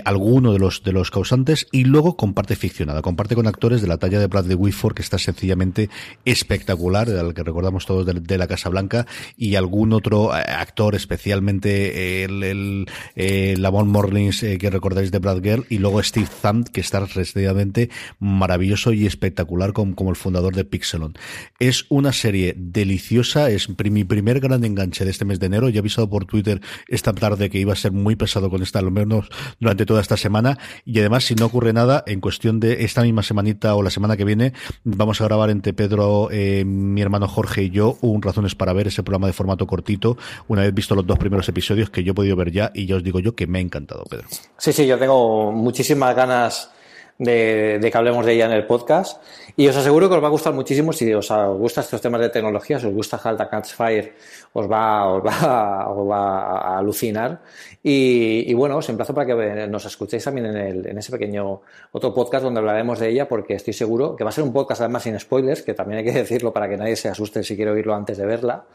alguno 0.05 0.53
de 0.53 0.59
los 0.59 0.83
de 0.83 0.91
los 0.91 1.11
causantes 1.11 1.67
y 1.71 1.83
luego 1.83 2.17
con 2.17 2.33
parte 2.33 2.55
ficcionada, 2.55 3.01
comparte 3.01 3.35
con 3.35 3.47
actores 3.47 3.81
de 3.81 3.87
la 3.87 3.97
talla 3.97 4.19
de 4.19 4.27
Bradley 4.27 4.55
Whitford 4.55 4.95
que 4.95 5.01
está 5.01 5.19
sencillamente 5.19 5.89
espectacular, 6.25 7.09
al 7.09 7.33
que 7.33 7.43
recordamos 7.43 7.85
todos 7.85 8.05
de, 8.05 8.13
de 8.13 8.37
la 8.37 8.47
Casa 8.47 8.69
Blanca 8.69 9.05
y 9.37 9.55
algún 9.55 9.93
otro 9.93 10.33
actor 10.33 10.95
especialmente 11.43 12.23
el, 12.23 12.43
el 12.43 12.85
eh, 13.15 13.55
Lamont 13.57 13.89
Morlins 13.89 14.43
eh, 14.43 14.57
que 14.57 14.69
recordáis 14.69 15.11
de 15.11 15.19
Brad 15.19 15.41
Girl 15.43 15.65
y 15.69 15.77
luego 15.79 16.01
Steve 16.01 16.27
Thumb 16.41 16.69
que 16.69 16.81
está 16.81 17.01
restritamente 17.01 17.89
maravilloso 18.19 18.93
y 18.93 19.05
espectacular 19.05 19.73
como, 19.73 19.95
como, 19.95 20.09
el 20.09 20.15
fundador 20.15 20.55
de 20.55 20.63
Pixelon. 20.63 21.13
Es 21.59 21.85
una 21.89 22.13
serie 22.13 22.55
deliciosa, 22.57 23.49
es 23.49 23.69
mi 23.69 24.03
primer 24.03 24.39
gran 24.39 24.63
enganche 24.63 25.05
de 25.05 25.11
este 25.11 25.25
mes 25.25 25.39
de 25.39 25.47
enero. 25.47 25.69
Ya 25.69 25.77
he 25.77 25.79
avisado 25.79 26.09
por 26.09 26.25
Twitter 26.25 26.61
esta 26.87 27.13
tarde 27.13 27.49
que 27.49 27.59
iba 27.59 27.73
a 27.73 27.75
ser 27.75 27.91
muy 27.91 28.15
pesado 28.15 28.49
con 28.49 28.61
esta, 28.61 28.79
al 28.79 28.91
menos 28.91 29.29
durante 29.59 29.85
toda 29.85 30.01
esta 30.01 30.17
semana. 30.17 30.57
Y 30.85 30.99
además, 30.99 31.25
si 31.25 31.35
no 31.35 31.45
ocurre 31.45 31.73
nada, 31.73 32.03
en 32.07 32.21
cuestión 32.21 32.59
de 32.59 32.85
esta 32.85 33.01
misma 33.01 33.23
semanita 33.23 33.75
o 33.75 33.83
la 33.83 33.89
semana 33.89 34.17
que 34.17 34.25
viene, 34.25 34.53
vamos 34.83 35.21
a 35.21 35.25
grabar 35.25 35.49
entre 35.49 35.73
Pedro, 35.73 36.29
eh, 36.31 36.63
mi 36.65 37.01
hermano 37.01 37.27
Jorge 37.27 37.63
y 37.63 37.69
yo, 37.69 37.97
un 38.01 38.21
Razones 38.21 38.55
para 38.55 38.73
Ver, 38.73 38.87
ese 38.87 39.03
programa 39.03 39.27
de 39.27 39.33
formato 39.33 39.67
cortito, 39.67 40.17
una 40.47 40.61
vez 40.61 40.73
visto 40.73 40.95
los 40.95 41.05
dos 41.05 41.19
primeros 41.19 41.32
episodios 41.47 41.89
que 41.89 42.03
yo 42.03 42.11
he 42.11 42.15
podido 42.15 42.35
ver 42.35 42.51
ya 42.51 42.71
y 42.73 42.85
ya 42.85 42.95
os 42.95 43.03
digo 43.03 43.19
yo 43.19 43.35
que 43.35 43.47
me 43.47 43.59
ha 43.59 43.61
encantado, 43.61 44.03
Pedro. 44.05 44.27
Sí, 44.57 44.73
sí, 44.73 44.85
yo 44.85 44.97
tengo 44.97 45.51
muchísimas 45.51 46.15
ganas 46.15 46.69
de, 47.17 47.79
que 47.81 47.97
hablemos 47.97 48.25
de 48.25 48.33
ella 48.33 48.45
en 48.45 48.51
el 48.51 48.65
podcast 48.65 49.21
y 49.55 49.67
os 49.67 49.75
aseguro 49.75 50.09
que 50.09 50.15
os 50.15 50.23
va 50.23 50.27
a 50.27 50.31
gustar 50.31 50.53
muchísimo 50.53 50.93
si 50.93 51.13
os 51.13 51.29
gustan 51.57 51.83
estos 51.83 52.01
temas 52.01 52.21
de 52.21 52.29
tecnología, 52.29 52.79
si 52.79 52.87
os 52.87 52.93
gusta 52.93 53.17
Halta 53.17 53.49
Catch 53.49 53.73
Fire, 53.73 54.13
os 54.53 54.69
va, 54.69 55.07
os 55.07 55.23
va, 55.23 55.89
os 55.89 56.09
va 56.09 56.41
a 56.59 56.77
alucinar 56.79 57.41
y, 57.81 58.49
y, 58.49 58.53
bueno, 58.53 58.77
os 58.77 58.89
emplazo 58.89 59.13
para 59.13 59.27
que 59.27 59.67
nos 59.67 59.85
escuchéis 59.85 60.23
también 60.23 60.47
en, 60.47 60.57
el, 60.57 60.87
en 60.87 60.97
ese 60.97 61.11
pequeño 61.11 61.61
otro 61.91 62.13
podcast 62.13 62.43
donde 62.43 62.59
hablaremos 62.59 62.99
de 62.99 63.09
ella 63.09 63.27
porque 63.27 63.53
estoy 63.55 63.73
seguro 63.73 64.15
que 64.15 64.23
va 64.23 64.31
a 64.31 64.33
ser 64.33 64.43
un 64.43 64.53
podcast 64.53 64.81
además 64.81 65.03
sin 65.03 65.19
spoilers, 65.19 65.61
que 65.61 65.73
también 65.73 65.99
hay 65.99 66.05
que 66.05 66.11
decirlo 66.11 66.51
para 66.51 66.67
que 66.67 66.77
nadie 66.77 66.95
se 66.95 67.09
asuste 67.09 67.43
si 67.43 67.55
quiere 67.55 67.71
oírlo 67.71 67.93
antes 67.93 68.17
de 68.17 68.25
verla, 68.25 68.65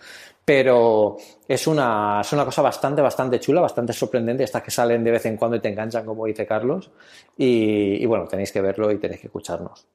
pero 0.49 1.19
es 1.47 1.67
una, 1.67 2.23
es 2.23 2.33
una 2.33 2.47
cosa 2.47 2.63
bastante, 2.63 3.03
bastante 3.03 3.39
chula, 3.39 3.61
bastante 3.61 3.93
sorprendente, 3.93 4.45
estas 4.45 4.63
que 4.63 4.71
salen 4.71 5.05
de 5.05 5.11
vez 5.11 5.27
en 5.27 5.37
cuando 5.37 5.59
y 5.59 5.61
te 5.61 5.69
enganchan, 5.69 6.07
como 6.07 6.25
dice 6.25 6.47
Carlos, 6.47 6.91
y, 7.37 8.03
y 8.03 8.07
bueno, 8.07 8.27
tenéis 8.27 8.51
que 8.51 8.63
verlo 8.63 8.91
y 8.91 8.97
tenéis 8.97 9.21
que 9.21 9.27
escucharnos. 9.27 9.87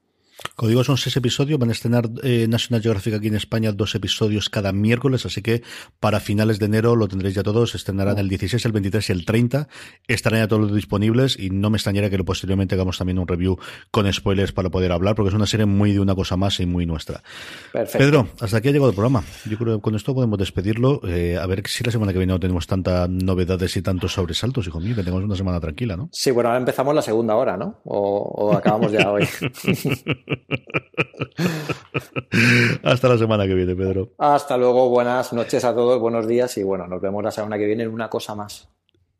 Como 0.55 0.69
digo, 0.69 0.83
son 0.83 0.97
seis 0.97 1.15
episodios. 1.17 1.59
Van 1.59 1.69
a 1.69 1.71
estrenar 1.71 2.09
eh, 2.23 2.47
National 2.47 2.81
Geographic 2.81 3.13
aquí 3.15 3.27
en 3.27 3.35
España 3.35 3.71
dos 3.71 3.95
episodios 3.95 4.49
cada 4.49 4.71
miércoles, 4.71 5.25
así 5.25 5.41
que 5.41 5.63
para 5.99 6.19
finales 6.19 6.59
de 6.59 6.65
enero 6.65 6.95
lo 6.95 7.07
tendréis 7.07 7.35
ya 7.35 7.43
todos. 7.43 7.75
Estrenarán 7.75 8.17
el 8.19 8.29
16, 8.29 8.63
el 8.65 8.71
23 8.71 9.09
y 9.09 9.11
el 9.11 9.25
30. 9.25 9.67
Estarán 10.07 10.41
ya 10.41 10.47
todos 10.47 10.73
disponibles 10.73 11.37
y 11.39 11.49
no 11.49 11.69
me 11.69 11.77
extrañaría 11.77 12.09
que 12.09 12.23
posteriormente 12.23 12.75
hagamos 12.75 12.97
también 12.97 13.19
un 13.19 13.27
review 13.27 13.57
con 13.91 14.11
spoilers 14.11 14.51
para 14.51 14.69
poder 14.69 14.91
hablar, 14.91 15.15
porque 15.15 15.29
es 15.29 15.35
una 15.35 15.45
serie 15.45 15.65
muy 15.65 15.91
de 15.91 15.99
una 15.99 16.15
cosa 16.15 16.37
más 16.37 16.59
y 16.59 16.65
muy 16.65 16.85
nuestra. 16.85 17.23
Perfecto. 17.71 17.97
Pedro, 17.97 18.27
hasta 18.39 18.57
aquí 18.57 18.69
ha 18.69 18.71
llegado 18.71 18.89
el 18.89 18.95
programa. 18.95 19.23
Yo 19.49 19.57
creo 19.57 19.77
que 19.77 19.81
con 19.81 19.95
esto 19.95 20.13
podemos 20.13 20.37
despedirlo. 20.37 21.01
Eh, 21.07 21.37
a 21.37 21.45
ver 21.47 21.63
si 21.67 21.83
la 21.83 21.91
semana 21.91 22.11
que 22.11 22.19
viene 22.19 22.33
no 22.33 22.39
tenemos 22.39 22.67
tantas 22.67 23.09
novedades 23.09 23.75
y 23.77 23.81
tantos 23.81 24.13
sobresaltos, 24.13 24.67
hijo 24.67 24.79
mío, 24.79 24.95
que 24.95 25.03
tengamos 25.03 25.25
una 25.25 25.35
semana 25.35 25.59
tranquila, 25.59 25.97
¿no? 25.97 26.09
Sí, 26.11 26.31
bueno, 26.31 26.49
ahora 26.49 26.59
empezamos 26.59 26.93
la 26.93 27.01
segunda 27.01 27.35
hora, 27.35 27.57
¿no? 27.57 27.79
O, 27.85 28.19
o 28.35 28.53
acabamos 28.53 28.91
ya 28.91 29.09
hoy. 29.09 29.27
Hasta 32.83 33.09
la 33.09 33.17
semana 33.17 33.45
que 33.45 33.53
viene, 33.53 33.75
Pedro. 33.75 34.13
Hasta 34.17 34.57
luego, 34.57 34.89
buenas 34.89 35.33
noches 35.33 35.63
a 35.65 35.73
todos, 35.73 35.99
buenos 35.99 36.27
días 36.27 36.57
y 36.57 36.63
bueno, 36.63 36.87
nos 36.87 37.01
vemos 37.01 37.23
la 37.23 37.31
semana 37.31 37.57
que 37.57 37.65
viene 37.65 37.83
en 37.83 37.89
una 37.89 38.09
cosa 38.09 38.35
más. 38.35 38.69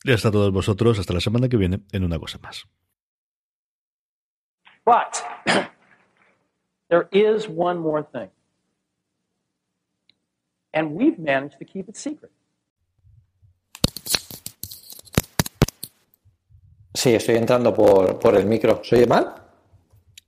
Y 0.04 0.12
hasta 0.12 0.32
todos 0.32 0.52
vosotros, 0.52 1.00
hasta 1.00 1.14
la 1.14 1.22
semana 1.22 1.48
que 1.48 1.58
viene 1.58 1.82
en 1.92 2.04
una 2.04 2.20
cosa 2.20 2.40
más. 2.42 2.66
But 4.86 5.24
there 6.90 7.08
is 7.12 7.48
one 7.48 7.80
more 7.80 8.04
thing. 8.04 8.30
And 10.74 10.92
we've 10.92 11.20
managed 11.20 11.60
to 11.60 11.66
keep 11.66 11.88
it 11.88 11.96
secret. 11.96 12.32
Sí, 16.96 17.16
estoy 17.16 17.36
entrando 17.36 17.74
por, 17.74 18.20
por 18.20 18.36
el 18.36 18.46
micro. 18.46 18.82
¿Se 18.84 18.98
oye 18.98 19.08
mal? 19.08 19.43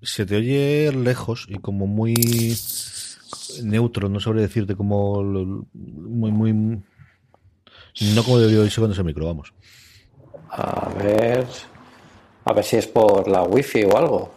Se 0.05 0.25
te 0.25 0.37
oye 0.37 0.91
lejos 0.91 1.47
y 1.49 1.55
como 1.55 1.87
muy 1.87 2.13
neutro, 3.63 4.09
no 4.09 4.19
sabré 4.19 4.41
decirte 4.41 4.75
como 4.75 5.23
muy, 5.23 6.31
muy... 6.31 6.53
No 8.13 8.23
como 8.23 8.39
debió 8.39 8.65
irse 8.65 8.81
cuando 8.81 8.93
ese 8.93 9.03
micro, 9.03 9.25
vamos. 9.25 9.53
A 10.49 10.89
ver... 11.01 11.45
A 12.45 12.53
ver 12.53 12.63
si 12.63 12.77
es 12.77 12.85
por 12.85 13.27
la 13.27 13.41
wifi 13.41 13.83
o 13.85 13.97
algo. 13.97 14.34